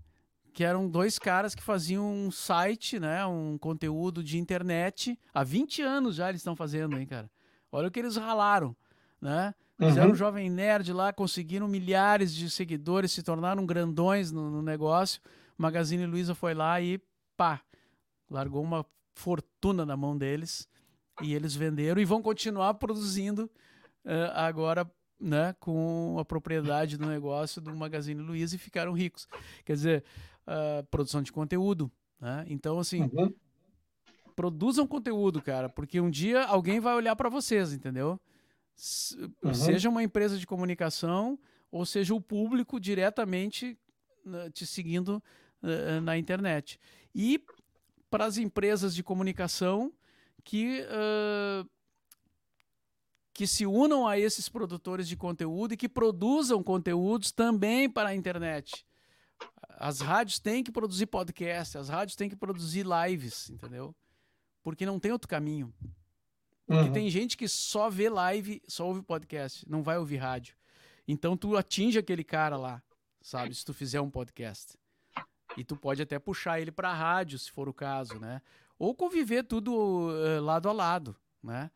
que 0.53 0.63
eram 0.63 0.89
dois 0.89 1.19
caras 1.19 1.55
que 1.55 1.63
faziam 1.63 2.11
um 2.11 2.31
site, 2.31 2.99
né, 2.99 3.25
um 3.25 3.57
conteúdo 3.57 4.23
de 4.23 4.37
internet. 4.37 5.17
Há 5.33 5.43
20 5.43 5.81
anos 5.81 6.15
já 6.15 6.29
eles 6.29 6.41
estão 6.41 6.55
fazendo, 6.55 6.97
hein, 6.97 7.05
cara. 7.05 7.29
Olha 7.71 7.87
o 7.87 7.91
que 7.91 7.99
eles 7.99 8.15
ralaram, 8.15 8.75
né? 9.21 9.53
Fizeram 9.77 10.07
uhum. 10.07 10.13
um 10.13 10.15
Jovem 10.15 10.49
Nerd 10.49 10.91
lá, 10.91 11.13
conseguiram 11.13 11.67
milhares 11.67 12.33
de 12.33 12.49
seguidores, 12.49 13.13
se 13.13 13.23
tornaram 13.23 13.65
grandões 13.65 14.29
no, 14.31 14.49
no 14.49 14.61
negócio. 14.61 15.21
Magazine 15.57 16.05
Luiza 16.05 16.35
foi 16.35 16.53
lá 16.53 16.81
e 16.81 16.99
pá, 17.37 17.61
largou 18.29 18.61
uma 18.61 18.85
fortuna 19.15 19.85
na 19.85 19.95
mão 19.95 20.17
deles 20.17 20.67
e 21.21 21.33
eles 21.33 21.55
venderam 21.55 22.01
e 22.01 22.05
vão 22.05 22.21
continuar 22.21 22.73
produzindo 22.73 23.49
uh, 24.05 24.31
agora 24.33 24.89
né, 25.19 25.53
com 25.59 26.17
a 26.19 26.25
propriedade 26.25 26.97
do 26.97 27.05
negócio 27.05 27.61
do 27.61 27.75
Magazine 27.75 28.21
Luiza 28.21 28.55
e 28.55 28.59
ficaram 28.59 28.93
ricos. 28.93 29.27
Quer 29.65 29.73
dizer, 29.73 30.03
uh, 30.49 30.83
produção 30.87 31.21
de 31.21 31.31
conteúdo. 31.31 31.91
Né? 32.19 32.45
Então, 32.49 32.79
assim, 32.79 33.09
uhum. 33.13 33.33
produzam 34.35 34.87
conteúdo, 34.87 35.41
cara, 35.41 35.69
porque 35.69 36.01
um 36.01 36.09
dia 36.09 36.43
alguém 36.45 36.79
vai 36.79 36.95
olhar 36.95 37.15
para 37.15 37.29
vocês, 37.29 37.71
entendeu? 37.71 38.19
uhum. 39.43 39.53
Seja 39.53 39.89
uma 39.89 40.03
empresa 40.03 40.37
de 40.37 40.47
comunicação 40.47 41.37
ou 41.71 41.85
seja 41.85 42.15
o 42.15 42.21
público 42.21 42.79
diretamente 42.79 43.77
né, 44.25 44.49
te 44.51 44.65
seguindo 44.65 45.21
uh, 45.61 46.01
na 46.01 46.17
internet. 46.17 46.79
E 47.13 47.43
para 48.09 48.25
as 48.25 48.37
empresas 48.37 48.95
de 48.95 49.03
comunicação 49.03 49.93
que 50.43 50.81
uh, 50.81 51.69
que 53.33 53.47
se 53.47 53.65
unam 53.65 54.05
a 54.05 54.19
esses 54.19 54.49
produtores 54.49 55.07
de 55.07 55.15
conteúdo 55.15 55.73
e 55.73 55.77
que 55.77 55.87
produzam 55.87 56.61
conteúdos 56.61 57.31
também 57.31 57.89
para 57.89 58.09
a 58.09 58.15
internet. 58.15 58.85
As 59.69 60.01
rádios 60.01 60.39
têm 60.39 60.63
que 60.63 60.71
produzir 60.71 61.05
podcast, 61.05 61.77
as 61.77 61.89
rádios 61.89 62.15
têm 62.15 62.29
que 62.29 62.35
produzir 62.35 62.85
lives, 62.85 63.49
entendeu? 63.49 63.95
Porque 64.61 64.85
não 64.85 64.99
tem 64.99 65.11
outro 65.11 65.27
caminho. 65.27 65.73
Porque 66.65 66.87
uhum. 66.87 66.93
tem 66.93 67.09
gente 67.09 67.35
que 67.35 67.47
só 67.47 67.89
vê 67.89 68.09
live, 68.09 68.61
só 68.67 68.85
ouve 68.85 69.01
podcast, 69.01 69.67
não 69.67 69.81
vai 69.81 69.97
ouvir 69.97 70.17
rádio. 70.17 70.55
Então 71.07 71.35
tu 71.35 71.57
atinge 71.57 71.97
aquele 71.97 72.23
cara 72.23 72.57
lá, 72.57 72.83
sabe? 73.21 73.55
Se 73.55 73.65
tu 73.65 73.73
fizer 73.73 73.99
um 74.01 74.09
podcast. 74.09 74.77
E 75.57 75.63
tu 75.63 75.75
pode 75.75 76.01
até 76.01 76.19
puxar 76.19 76.59
ele 76.59 76.71
para 76.71 76.93
rádio, 76.93 77.39
se 77.39 77.49
for 77.49 77.67
o 77.67 77.73
caso, 77.73 78.19
né? 78.19 78.41
Ou 78.77 78.93
conviver 78.93 79.43
tudo 79.43 79.73
uh, 80.09 80.41
lado 80.41 80.69
a 80.69 80.71
lado, 80.71 81.15
né? 81.41 81.71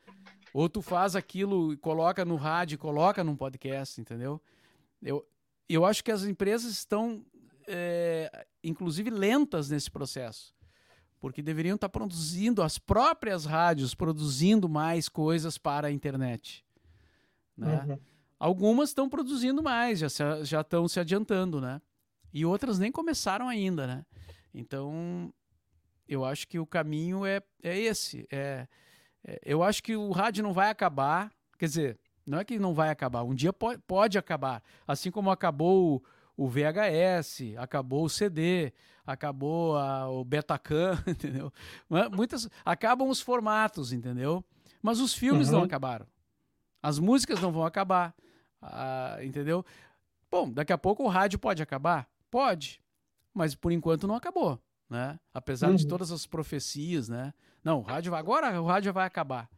Ou 0.53 0.69
tu 0.69 0.81
faz 0.81 1.15
aquilo 1.15 1.73
e 1.73 1.77
coloca 1.77 2.23
no 2.23 2.35
rádio, 2.35 2.77
coloca 2.77 3.23
num 3.23 3.35
podcast, 3.35 3.99
entendeu? 3.99 4.39
Eu, 5.01 5.27
eu 5.67 5.83
acho 5.83 6.03
que 6.03 6.11
as 6.11 6.23
empresas 6.23 6.71
estão, 6.71 7.25
é, 7.67 8.45
inclusive, 8.63 9.09
lentas 9.09 9.69
nesse 9.69 9.89
processo 9.89 10.53
porque 11.23 11.41
deveriam 11.41 11.75
estar 11.75 11.87
produzindo 11.87 12.61
as 12.61 12.77
próprias 12.77 13.45
rádios, 13.45 13.95
produzindo 13.95 14.67
mais 14.67 15.07
coisas 15.07 15.57
para 15.57 15.87
a 15.87 15.91
internet. 15.91 16.65
Né? 17.55 17.81
Uhum. 17.87 17.97
Algumas 18.37 18.89
estão 18.89 19.07
produzindo 19.07 19.63
mais, 19.63 19.99
já, 19.99 20.09
se, 20.09 20.43
já 20.43 20.59
estão 20.59 20.85
se 20.85 20.99
adiantando, 20.99 21.61
né? 21.61 21.81
E 22.33 22.45
outras 22.45 22.77
nem 22.77 22.91
começaram 22.91 23.47
ainda, 23.47 23.87
né? 23.87 24.05
Então, 24.53 25.33
eu 26.09 26.25
acho 26.25 26.45
que 26.45 26.59
o 26.59 26.65
caminho 26.65 27.25
é, 27.25 27.41
é 27.63 27.79
esse. 27.79 28.27
É, 28.29 28.67
é, 29.23 29.39
eu 29.45 29.63
acho 29.63 29.81
que 29.81 29.95
o 29.95 30.11
rádio 30.11 30.43
não 30.43 30.51
vai 30.51 30.69
acabar, 30.69 31.31
quer 31.57 31.67
dizer, 31.67 31.99
não 32.25 32.39
é 32.39 32.43
que 32.43 32.59
não 32.59 32.73
vai 32.73 32.89
acabar, 32.89 33.23
um 33.23 33.33
dia 33.33 33.53
pode, 33.53 33.81
pode 33.87 34.17
acabar. 34.17 34.61
Assim 34.85 35.09
como 35.09 35.31
acabou 35.31 36.03
o, 36.35 36.47
VHS, 36.47 37.55
acabou 37.57 38.05
o 38.05 38.09
CD, 38.09 38.73
acabou 39.05 39.77
a, 39.77 40.09
o 40.09 40.23
Betacam, 40.23 40.97
entendeu? 41.07 41.51
Muitas 42.11 42.49
acabam 42.65 43.09
os 43.09 43.21
formatos, 43.21 43.93
entendeu? 43.93 44.43
Mas 44.81 44.99
os 44.99 45.13
filmes 45.13 45.47
uhum. 45.47 45.59
não 45.59 45.63
acabaram. 45.63 46.05
As 46.81 46.99
músicas 46.99 47.39
não 47.39 47.51
vão 47.51 47.65
acabar, 47.65 48.13
ah, 48.61 49.17
entendeu? 49.21 49.65
Bom, 50.29 50.51
daqui 50.51 50.73
a 50.73 50.77
pouco 50.77 51.03
o 51.03 51.07
rádio 51.07 51.39
pode 51.39 51.61
acabar? 51.61 52.09
Pode, 52.29 52.81
mas 53.33 53.55
por 53.55 53.71
enquanto 53.71 54.07
não 54.07 54.15
acabou, 54.15 54.59
né? 54.89 55.19
Apesar 55.33 55.69
uhum. 55.69 55.75
de 55.75 55.87
todas 55.87 56.11
as 56.11 56.25
profecias, 56.25 57.07
né? 57.07 57.33
Não, 57.63 57.79
o 57.79 57.81
rádio 57.81 58.11
vai, 58.11 58.19
agora 58.19 58.61
o 58.61 58.65
rádio 58.65 58.91
vai 58.91 59.05
acabar. 59.05 59.49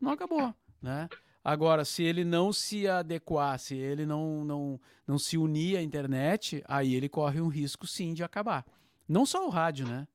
Não 0.00 0.12
acabou, 0.12 0.54
né? 0.80 1.08
Agora, 1.48 1.82
se 1.82 2.02
ele 2.02 2.26
não 2.26 2.52
se 2.52 2.86
adequar, 2.86 3.58
se 3.58 3.74
ele 3.74 4.04
não, 4.04 4.44
não, 4.44 4.78
não 5.06 5.18
se 5.18 5.38
unir 5.38 5.78
à 5.78 5.82
internet, 5.82 6.62
aí 6.68 6.94
ele 6.94 7.08
corre 7.08 7.40
um 7.40 7.48
risco 7.48 7.86
sim 7.86 8.12
de 8.12 8.22
acabar. 8.22 8.66
Não 9.08 9.24
só 9.24 9.46
o 9.46 9.48
rádio, 9.48 9.86
né? 9.86 10.06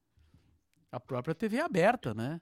A 0.91 0.99
própria 0.99 1.33
TV 1.33 1.59
aberta, 1.59 2.13
né? 2.13 2.39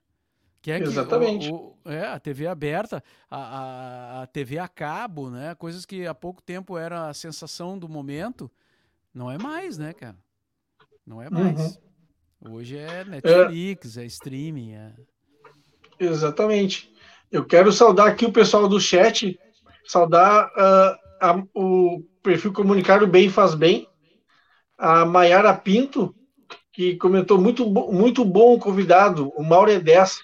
Que 0.61 0.71
é 0.71 0.79
Exatamente. 0.79 1.47
Que 1.47 1.53
o, 1.53 1.73
o, 1.85 1.89
é, 1.89 2.05
a 2.05 2.19
TV 2.19 2.47
aberta, 2.47 3.01
a, 3.29 3.37
a, 3.37 4.23
a, 4.23 4.27
TV 4.27 4.59
a 4.59 4.67
cabo, 4.67 5.29
né? 5.29 5.55
Coisas 5.55 5.85
que 5.85 6.05
há 6.05 6.13
pouco 6.13 6.41
tempo 6.41 6.77
era 6.77 7.07
a 7.07 7.13
sensação 7.13 7.79
do 7.79 7.87
momento, 7.87 8.51
não 9.13 9.31
é 9.31 9.37
mais, 9.37 9.77
né, 9.77 9.93
cara? 9.93 10.17
Não 11.07 11.21
é 11.21 11.29
mais. 11.29 11.79
Uhum. 12.41 12.55
Hoje 12.55 12.77
é 12.77 13.05
Netflix, 13.05 13.95
é, 13.95 14.03
é 14.03 14.05
streaming. 14.05 14.73
É... 14.73 14.93
Exatamente. 15.97 16.91
Eu 17.31 17.45
quero 17.45 17.71
saudar 17.71 18.07
aqui 18.07 18.25
o 18.25 18.31
pessoal 18.31 18.67
do 18.67 18.79
chat, 18.79 19.39
saudar 19.85 20.47
uh, 20.47 20.97
a, 21.21 21.43
o 21.55 22.03
perfil 22.21 22.51
Comunicar 22.51 23.01
o 23.01 23.07
Bem 23.07 23.29
Faz 23.29 23.55
Bem, 23.55 23.87
a 24.77 25.05
Maiara 25.05 25.53
Pinto, 25.53 26.13
que 26.73 26.97
comentou 26.97 27.39
muito, 27.39 27.65
muito 27.69 28.25
bom 28.25 28.55
o 28.55 28.59
convidado, 28.59 29.29
o 29.37 29.43
Mauro 29.43 29.71
Edes. 29.71 30.19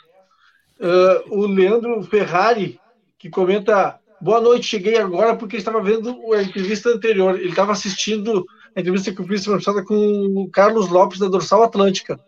Uh, 0.79 1.39
o 1.39 1.47
Leandro 1.47 2.03
Ferrari, 2.03 2.79
que 3.17 3.29
comenta: 3.29 3.99
Boa 4.19 4.41
noite, 4.41 4.67
cheguei 4.67 4.97
agora 4.97 5.35
porque 5.35 5.57
estava 5.57 5.81
vendo 5.81 6.33
a 6.33 6.43
entrevista 6.43 6.89
anterior. 6.89 7.39
Ele 7.39 7.49
estava 7.49 7.71
assistindo 7.71 8.45
a 8.75 8.81
entrevista 8.81 9.13
que 9.13 9.21
eu 9.21 9.25
fiz 9.25 9.43
semana 9.43 9.85
com 9.85 9.95
o 10.35 10.49
Carlos 10.51 10.89
Lopes 10.89 11.19
da 11.19 11.27
Dorsal 11.27 11.63
Atlântica. 11.63 12.19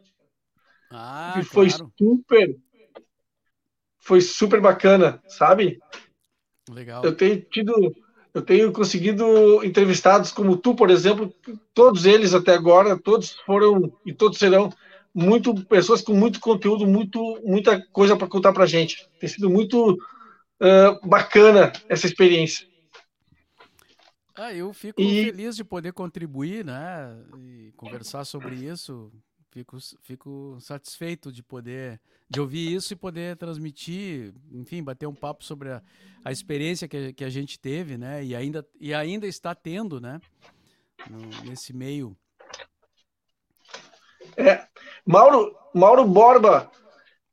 Ah, 0.89 1.33
que 1.35 1.43
foi 1.43 1.69
claro. 1.69 1.91
super. 1.97 2.55
Foi 4.09 4.21
super 4.21 4.59
bacana, 4.59 5.21
sabe? 5.27 5.79
Legal. 6.67 7.05
Eu 7.05 7.15
tenho 7.15 7.39
tido 7.41 7.95
eu 8.33 8.41
tenho 8.41 8.71
conseguido 8.71 9.63
entrevistados 9.63 10.31
como 10.31 10.57
tu, 10.57 10.73
por 10.73 10.89
exemplo, 10.89 11.31
todos 11.75 12.07
eles 12.07 12.33
até 12.33 12.55
agora, 12.55 12.99
todos 12.99 13.33
foram 13.45 13.95
e 14.03 14.11
todos 14.11 14.39
serão 14.39 14.73
muito 15.13 15.53
pessoas 15.65 16.01
com 16.01 16.15
muito 16.15 16.39
conteúdo, 16.39 16.87
muito 16.87 17.39
muita 17.45 17.79
coisa 17.91 18.17
para 18.17 18.27
contar 18.27 18.51
para 18.51 18.65
gente. 18.65 19.07
Tem 19.19 19.29
sido 19.29 19.47
muito 19.47 19.91
uh, 19.91 21.07
bacana 21.07 21.71
essa 21.87 22.07
experiência. 22.07 22.67
Ah, 24.35 24.51
eu 24.51 24.73
fico 24.73 24.99
e... 24.99 25.25
feliz 25.25 25.55
de 25.55 25.63
poder 25.63 25.93
contribuir, 25.93 26.65
né, 26.65 27.15
e 27.37 27.71
conversar 27.77 28.25
sobre 28.25 28.55
isso. 28.55 29.11
Fico, 29.51 29.77
fico 30.03 30.57
satisfeito 30.59 31.31
de 31.31 31.41
poder 31.41 31.99
de 32.29 32.39
ouvir 32.39 32.71
isso 32.71 32.93
e 32.93 32.95
poder 32.95 33.35
transmitir, 33.35 34.31
enfim, 34.51 34.83
bater 34.83 35.07
um 35.07 35.15
papo 35.15 35.43
sobre 35.43 35.71
a, 35.71 35.81
a 36.23 36.31
experiência 36.31 36.87
que, 36.87 37.13
que 37.13 37.23
a 37.23 37.29
gente 37.29 37.59
teve, 37.59 37.97
né? 37.97 38.23
E 38.23 38.35
ainda, 38.35 38.65
e 38.79 38.93
ainda 38.93 39.25
está 39.25 39.55
tendo, 39.55 39.99
né? 39.99 40.21
No, 41.09 41.19
nesse 41.43 41.73
meio. 41.73 42.15
É, 44.37 44.67
Mauro, 45.03 45.55
Mauro 45.73 46.05
Borba, 46.05 46.69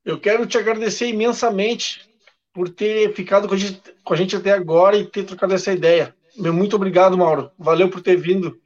eu 0.03 0.19
quero 0.19 0.47
te 0.47 0.57
agradecer 0.57 1.09
imensamente 1.09 2.09
por 2.51 2.71
ter 2.71 3.15
ficado 3.15 3.47
com 3.47 3.55
a 3.55 3.59
gente, 3.59 3.95
com 4.03 4.15
a 4.15 4.17
gente 4.17 4.35
até 4.35 4.53
agora 4.53 4.97
e 4.97 5.07
ter 5.07 5.25
trocado 5.25 5.53
essa 5.53 5.73
ideia. 5.75 6.17
Muito 6.35 6.77
obrigado, 6.77 7.19
Mauro. 7.19 7.51
Valeu 7.59 7.91
por 7.91 8.01
ter 8.01 8.17
vindo. 8.17 8.59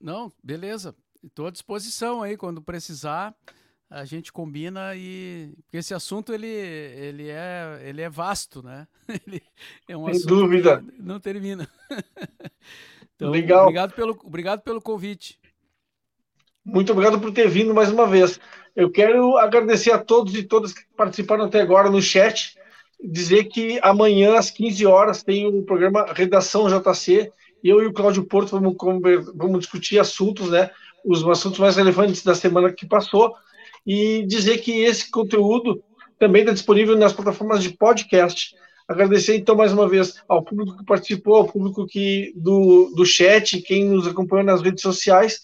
Não, 0.00 0.32
beleza. 0.42 0.94
Estou 1.24 1.46
à 1.46 1.50
disposição 1.50 2.22
aí 2.22 2.36
quando 2.36 2.60
precisar 2.62 3.34
a 3.92 4.06
gente 4.06 4.32
combina 4.32 4.96
e 4.96 5.52
porque 5.64 5.76
esse 5.76 5.92
assunto 5.92 6.32
ele, 6.32 6.46
ele 6.46 7.28
é 7.28 7.78
ele 7.84 8.00
é 8.00 8.08
vasto, 8.08 8.62
né? 8.62 8.88
Ele 9.26 9.42
é 9.86 9.96
um 9.96 10.06
Sem 10.06 10.14
assunto 10.14 10.28
dúvida. 10.28 10.84
não 10.98 11.20
termina. 11.20 11.68
Então, 13.14 13.30
Legal. 13.30 13.64
Obrigado 13.64 13.92
pelo 13.92 14.18
obrigado 14.24 14.60
pelo 14.62 14.80
convite. 14.80 15.38
Muito 16.64 16.90
obrigado 16.90 17.20
por 17.20 17.30
ter 17.30 17.48
vindo 17.48 17.72
mais 17.72 17.88
uma 17.88 18.04
vez. 18.06 18.40
Eu 18.74 18.90
quero 18.90 19.36
agradecer 19.36 19.92
a 19.92 19.98
todos 19.98 20.34
e 20.34 20.42
todas 20.42 20.72
que 20.72 20.82
participaram 20.96 21.44
até 21.44 21.60
agora 21.60 21.88
no 21.88 22.02
chat, 22.02 22.56
dizer 23.00 23.44
que 23.44 23.78
amanhã 23.82 24.36
às 24.36 24.50
15 24.50 24.86
horas 24.86 25.22
tem 25.22 25.46
o 25.46 25.62
programa 25.62 26.06
Redação 26.12 26.66
JC. 26.68 27.30
Eu 27.62 27.80
e 27.80 27.86
o 27.86 27.92
Cláudio 27.92 28.24
Porto 28.24 28.58
vamos, 28.58 28.74
vamos 29.34 29.60
discutir 29.60 30.00
assuntos, 30.00 30.50
né? 30.50 30.70
Os 31.04 31.26
assuntos 31.26 31.58
mais 31.58 31.76
relevantes 31.76 32.22
da 32.22 32.34
semana 32.34 32.72
que 32.72 32.86
passou 32.86 33.34
e 33.86 34.24
dizer 34.26 34.58
que 34.58 34.82
esse 34.82 35.10
conteúdo 35.10 35.82
também 36.18 36.42
está 36.42 36.52
disponível 36.52 36.96
nas 36.96 37.12
plataformas 37.12 37.62
de 37.62 37.70
podcast. 37.70 38.54
Agradecer 38.86 39.36
então 39.36 39.56
mais 39.56 39.72
uma 39.72 39.88
vez 39.88 40.14
ao 40.28 40.42
público 40.42 40.76
que 40.78 40.84
participou, 40.84 41.36
ao 41.36 41.48
público 41.48 41.86
que 41.86 42.32
do, 42.36 42.92
do 42.94 43.04
chat, 43.04 43.60
quem 43.62 43.84
nos 43.86 44.06
acompanhou 44.06 44.44
nas 44.44 44.62
redes 44.62 44.82
sociais, 44.82 45.40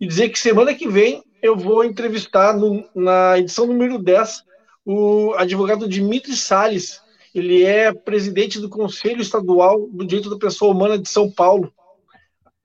e 0.00 0.06
dizer 0.06 0.28
que 0.28 0.38
semana 0.38 0.74
que 0.74 0.88
vem 0.88 1.22
eu 1.42 1.56
vou 1.56 1.84
entrevistar 1.84 2.56
no, 2.56 2.84
na 2.94 3.38
edição 3.38 3.66
número 3.66 3.98
10 3.98 4.44
o 4.84 5.34
advogado 5.34 5.88
Dimitri 5.88 6.36
Salles. 6.36 7.00
Ele 7.34 7.64
é 7.64 7.92
presidente 7.92 8.60
do 8.60 8.68
Conselho 8.68 9.22
Estadual 9.22 9.88
do 9.90 10.06
Direito 10.06 10.30
da 10.30 10.38
Pessoa 10.38 10.74
Humana 10.74 10.98
de 10.98 11.08
São 11.08 11.30
Paulo. 11.30 11.72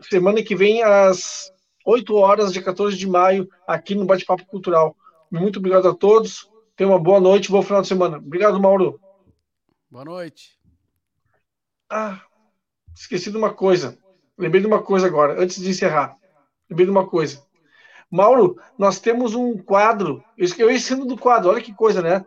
Semana 0.02 0.44
que 0.44 0.56
vem, 0.56 0.84
às 0.84 1.52
8 1.88 2.16
horas 2.16 2.52
de 2.52 2.62
14 2.62 2.98
de 2.98 3.08
maio, 3.08 3.48
aqui 3.66 3.96
no 3.96 4.06
Bate-Papo 4.06 4.46
Cultural. 4.46 4.94
Muito 5.32 5.60
obrigado 5.60 5.88
a 5.88 5.96
todos. 5.96 6.52
Tenha 6.76 6.90
uma 6.90 7.00
boa 7.00 7.22
noite, 7.22 7.50
bom 7.50 7.62
final 7.62 7.82
de 7.82 7.88
semana. 7.88 8.18
Obrigado, 8.18 8.60
Mauro. 8.60 9.00
Boa 9.90 10.04
noite. 10.04 10.60
Ah, 11.90 12.20
esqueci 12.94 13.32
de 13.32 13.38
uma 13.38 13.54
coisa. 13.54 13.98
Lembrei 14.38 14.60
de 14.60 14.68
uma 14.68 14.84
coisa 14.84 15.08
agora, 15.08 15.42
antes 15.42 15.62
de 15.62 15.70
encerrar. 15.70 16.18
Lembrei 16.70 16.86
de 16.86 16.92
uma 16.92 17.08
coisa. 17.08 17.42
Mauro, 18.12 18.60
nós 18.78 19.00
temos 19.00 19.34
um 19.34 19.58
quadro. 19.58 20.22
Eu 20.38 20.80
sendo 20.82 21.06
do 21.06 21.18
quadro, 21.18 21.52
olha 21.52 21.62
que 21.62 21.74
coisa, 21.74 22.02
né? 22.02 22.26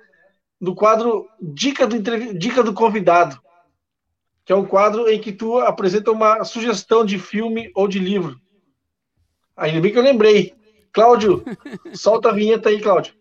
Do 0.59 0.75
quadro 0.75 1.29
Dica 1.39 1.87
do, 1.87 2.01
Dica 2.33 2.63
do 2.63 2.73
Convidado. 2.73 3.39
Que 4.43 4.55
é 4.55 4.57
um 4.57 4.65
quadro 4.65 5.07
em 5.07 5.21
que 5.21 5.33
tu 5.33 5.59
apresenta 5.59 6.11
uma 6.11 6.45
sugestão 6.45 7.05
de 7.05 7.19
filme 7.19 7.71
ou 7.75 7.87
de 7.87 7.99
livro. 7.99 8.41
Ainda 9.61 9.79
bem 9.79 9.93
que 9.93 9.99
eu 9.99 10.03
lembrei. 10.03 10.55
Cláudio, 10.91 11.45
solta 11.93 12.31
a 12.31 12.33
vinheta 12.33 12.71
aí, 12.71 12.81
Cláudio. 12.81 13.15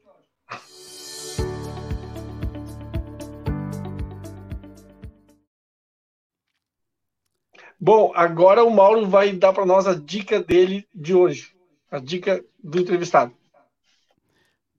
Bom, 7.78 8.14
agora 8.16 8.64
o 8.64 8.70
Mauro 8.70 9.06
vai 9.06 9.34
dar 9.34 9.52
para 9.52 9.66
nós 9.66 9.86
a 9.86 9.94
dica 9.94 10.42
dele 10.42 10.88
de 10.96 11.14
hoje, 11.14 11.54
a 11.92 12.00
dica 12.00 12.44
do 12.64 12.80
entrevistado. 12.80 13.34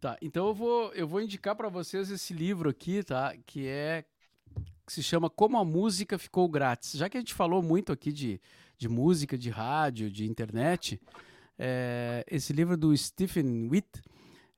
Tá, 0.01 0.17
então 0.23 0.49
eu 0.49 0.55
vou, 0.55 0.93
eu 0.95 1.07
vou 1.07 1.21
indicar 1.21 1.55
para 1.55 1.69
vocês 1.69 2.11
esse 2.11 2.33
livro 2.33 2.71
aqui, 2.71 3.03
tá? 3.03 3.35
Que 3.45 3.69
é 3.69 4.05
que 4.87 4.93
se 4.93 5.03
chama 5.03 5.29
Como 5.29 5.59
a 5.59 5.65
Música 5.65 6.19
Ficou 6.19 6.49
Grátis. 6.49 6.93
Já 6.93 7.09
que 7.09 7.19
a 7.19 7.21
gente 7.21 7.35
falou 7.35 7.63
muito 7.63 7.93
aqui 7.93 8.11
de, 8.13 8.41
de 8.79 8.89
música, 8.89 9.37
de 9.37 9.51
rádio, 9.51 10.11
de 10.11 10.25
internet, 10.25 10.99
é, 11.63 12.25
esse 12.31 12.53
livro 12.53 12.77
do 12.77 12.97
Stephen 12.97 13.69
Witt 13.69 14.01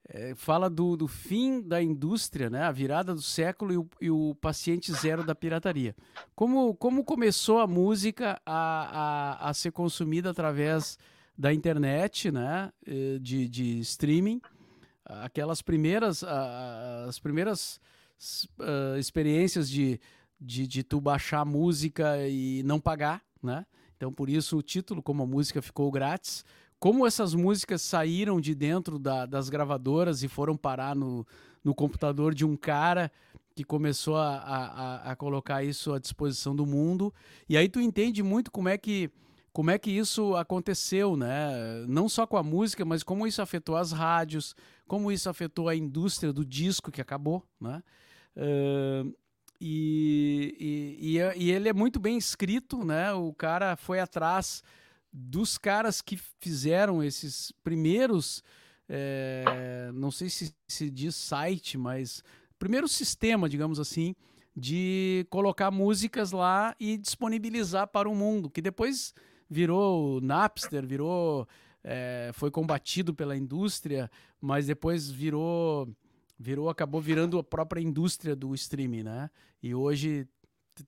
é, 0.07 0.33
fala 0.35 0.69
do, 0.69 0.95
do 0.95 1.07
fim 1.07 1.61
da 1.61 1.81
indústria, 1.81 2.49
né? 2.49 2.63
A 2.63 2.71
virada 2.71 3.13
do 3.13 3.21
século 3.21 3.73
e 3.73 3.77
o, 3.77 3.89
e 4.01 4.09
o 4.09 4.35
paciente 4.35 4.91
zero 4.93 5.23
da 5.25 5.35
pirataria. 5.35 5.95
Como, 6.35 6.73
como 6.75 7.03
começou 7.03 7.59
a 7.59 7.67
música 7.67 8.41
a, 8.45 9.39
a, 9.43 9.49
a 9.49 9.53
ser 9.53 9.71
consumida 9.71 10.29
através 10.29 10.97
da 11.37 11.53
internet, 11.53 12.31
né? 12.31 12.71
Eh, 12.85 13.17
de, 13.19 13.49
de 13.49 13.79
streaming 13.79 14.41
aquelas 15.05 15.61
primeiras, 15.61 16.23
as 17.07 17.19
primeiras 17.19 17.79
uh, 18.59 18.97
experiências 18.97 19.69
de, 19.69 19.99
de, 20.39 20.67
de 20.67 20.83
tu 20.83 21.01
baixar 21.01 21.45
música 21.45 22.27
e 22.27 22.63
não 22.63 22.79
pagar, 22.79 23.21
né? 23.41 23.65
Então, 23.95 24.11
por 24.11 24.29
isso 24.29 24.57
o 24.57 24.61
título, 24.61 25.01
como 25.01 25.23
a 25.23 25.27
música 25.27 25.61
ficou 25.61 25.89
grátis. 25.91 26.43
Como 26.83 27.07
essas 27.07 27.33
músicas 27.33 27.81
saíram 27.81 28.41
de 28.41 28.53
dentro 28.53 28.99
da, 28.99 29.25
das 29.25 29.47
gravadoras 29.47 30.21
e 30.21 30.27
foram 30.27 30.57
parar 30.57 30.93
no, 30.93 31.25
no 31.63 31.73
computador 31.73 32.35
de 32.35 32.43
um 32.43 32.57
cara 32.57 33.09
que 33.55 33.63
começou 33.63 34.17
a, 34.17 34.35
a, 34.35 35.11
a 35.11 35.15
colocar 35.15 35.63
isso 35.63 35.93
à 35.93 35.97
disposição 35.97 36.53
do 36.53 36.65
mundo. 36.65 37.13
E 37.47 37.55
aí 37.55 37.69
tu 37.69 37.79
entende 37.79 38.21
muito 38.21 38.51
como 38.51 38.67
é 38.67 38.77
que 38.77 39.09
como 39.53 39.71
é 39.71 39.79
que 39.79 39.91
isso 39.91 40.35
aconteceu, 40.35 41.15
né? 41.15 41.85
Não 41.87 42.09
só 42.09 42.27
com 42.27 42.35
a 42.35 42.43
música, 42.43 42.83
mas 42.83 43.01
como 43.01 43.25
isso 43.25 43.41
afetou 43.41 43.77
as 43.77 43.93
rádios, 43.93 44.53
como 44.85 45.09
isso 45.09 45.29
afetou 45.29 45.69
a 45.69 45.75
indústria 45.77 46.33
do 46.33 46.43
disco 46.43 46.91
que 46.91 46.99
acabou, 46.99 47.47
né? 47.61 47.81
Uh, 48.35 49.15
e, 49.61 50.97
e, 50.99 51.17
e, 51.45 51.49
ele 51.49 51.69
é 51.69 51.73
muito 51.73 51.97
bem 51.97 52.17
escrito, 52.17 52.83
né? 52.83 53.13
O 53.13 53.33
cara 53.33 53.77
foi 53.77 54.01
atrás 54.01 54.61
dos 55.13 55.57
caras 55.57 56.01
que 56.01 56.17
fizeram 56.39 57.03
esses 57.03 57.53
primeiros, 57.63 58.43
é, 58.89 59.91
não 59.93 60.09
sei 60.09 60.29
se 60.29 60.53
se 60.67 60.89
diz 60.89 61.15
site, 61.15 61.77
mas 61.77 62.23
primeiro 62.57 62.87
sistema, 62.87 63.47
digamos 63.47 63.79
assim, 63.79 64.15
de 64.55 65.25
colocar 65.29 65.71
músicas 65.71 66.31
lá 66.31 66.75
e 66.79 66.97
disponibilizar 66.97 67.87
para 67.87 68.09
o 68.09 68.15
mundo, 68.15 68.49
que 68.49 68.61
depois 68.61 69.13
virou 69.49 70.19
Napster, 70.21 70.85
virou. 70.85 71.47
É, 71.85 72.31
foi 72.33 72.49
combatido 72.49 73.13
pela 73.13 73.35
indústria, 73.35 74.09
mas 74.41 74.67
depois 74.67 75.09
virou. 75.09 75.87
Virou, 76.39 76.69
acabou 76.69 76.99
virando 76.99 77.37
a 77.37 77.43
própria 77.43 77.79
indústria 77.79 78.35
do 78.35 78.53
streaming, 78.55 79.03
né? 79.03 79.29
E 79.61 79.73
hoje 79.75 80.27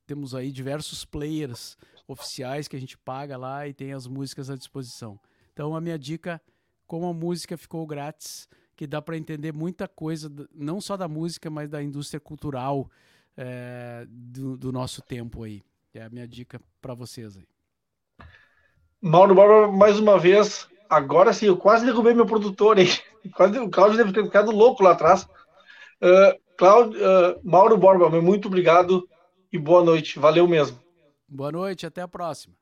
temos 0.06 0.34
aí 0.34 0.50
diversos 0.50 1.04
players 1.04 1.76
oficiais 2.08 2.66
que 2.66 2.76
a 2.76 2.80
gente 2.80 2.96
paga 2.98 3.36
lá 3.36 3.68
e 3.68 3.74
tem 3.74 3.92
as 3.92 4.06
músicas 4.06 4.50
à 4.50 4.56
disposição. 4.56 5.18
Então 5.52 5.76
a 5.76 5.80
minha 5.80 5.98
dica, 5.98 6.40
como 6.86 7.06
a 7.06 7.14
música 7.14 7.56
ficou 7.56 7.86
grátis, 7.86 8.48
que 8.74 8.86
dá 8.86 9.00
para 9.00 9.16
entender 9.16 9.52
muita 9.52 9.88
coisa, 9.88 10.30
não 10.54 10.80
só 10.80 10.96
da 10.96 11.08
música, 11.08 11.48
mas 11.48 11.68
da 11.68 11.82
indústria 11.82 12.20
cultural 12.20 12.90
é, 13.36 14.06
do, 14.08 14.56
do, 14.56 14.72
nosso 14.72 15.00
tempo 15.02 15.44
aí. 15.44 15.62
É 15.94 16.02
a 16.02 16.10
minha 16.10 16.28
dica 16.28 16.60
para 16.80 16.92
vocês 16.92 17.38
aí. 17.38 17.46
Mauro 19.00 19.34
Borba, 19.34 19.72
mais 19.72 19.98
uma 19.98 20.18
vez, 20.18 20.68
agora 20.90 21.32
sim, 21.32 21.46
eu 21.46 21.56
quase 21.56 21.86
derrubei 21.86 22.12
meu 22.12 22.26
produtor 22.26 22.78
aí. 22.78 22.88
O 23.26 23.70
Cláudio 23.70 23.96
deve 23.96 24.12
ter 24.12 24.24
ficado 24.24 24.52
louco 24.52 24.84
lá 24.84 24.92
atrás. 24.92 25.24
Uh, 26.00 26.38
Cláudio, 26.56 27.00
uh, 27.00 27.40
Mauro 27.42 27.76
Borba, 27.76 28.08
muito 28.22 28.46
obrigado 28.46 29.08
e 29.52 29.58
boa 29.58 29.84
noite. 29.84 30.18
Valeu 30.18 30.46
mesmo. 30.46 30.78
Boa 31.28 31.50
noite, 31.50 31.86
até 31.86 32.02
a 32.02 32.08
próxima. 32.08 32.54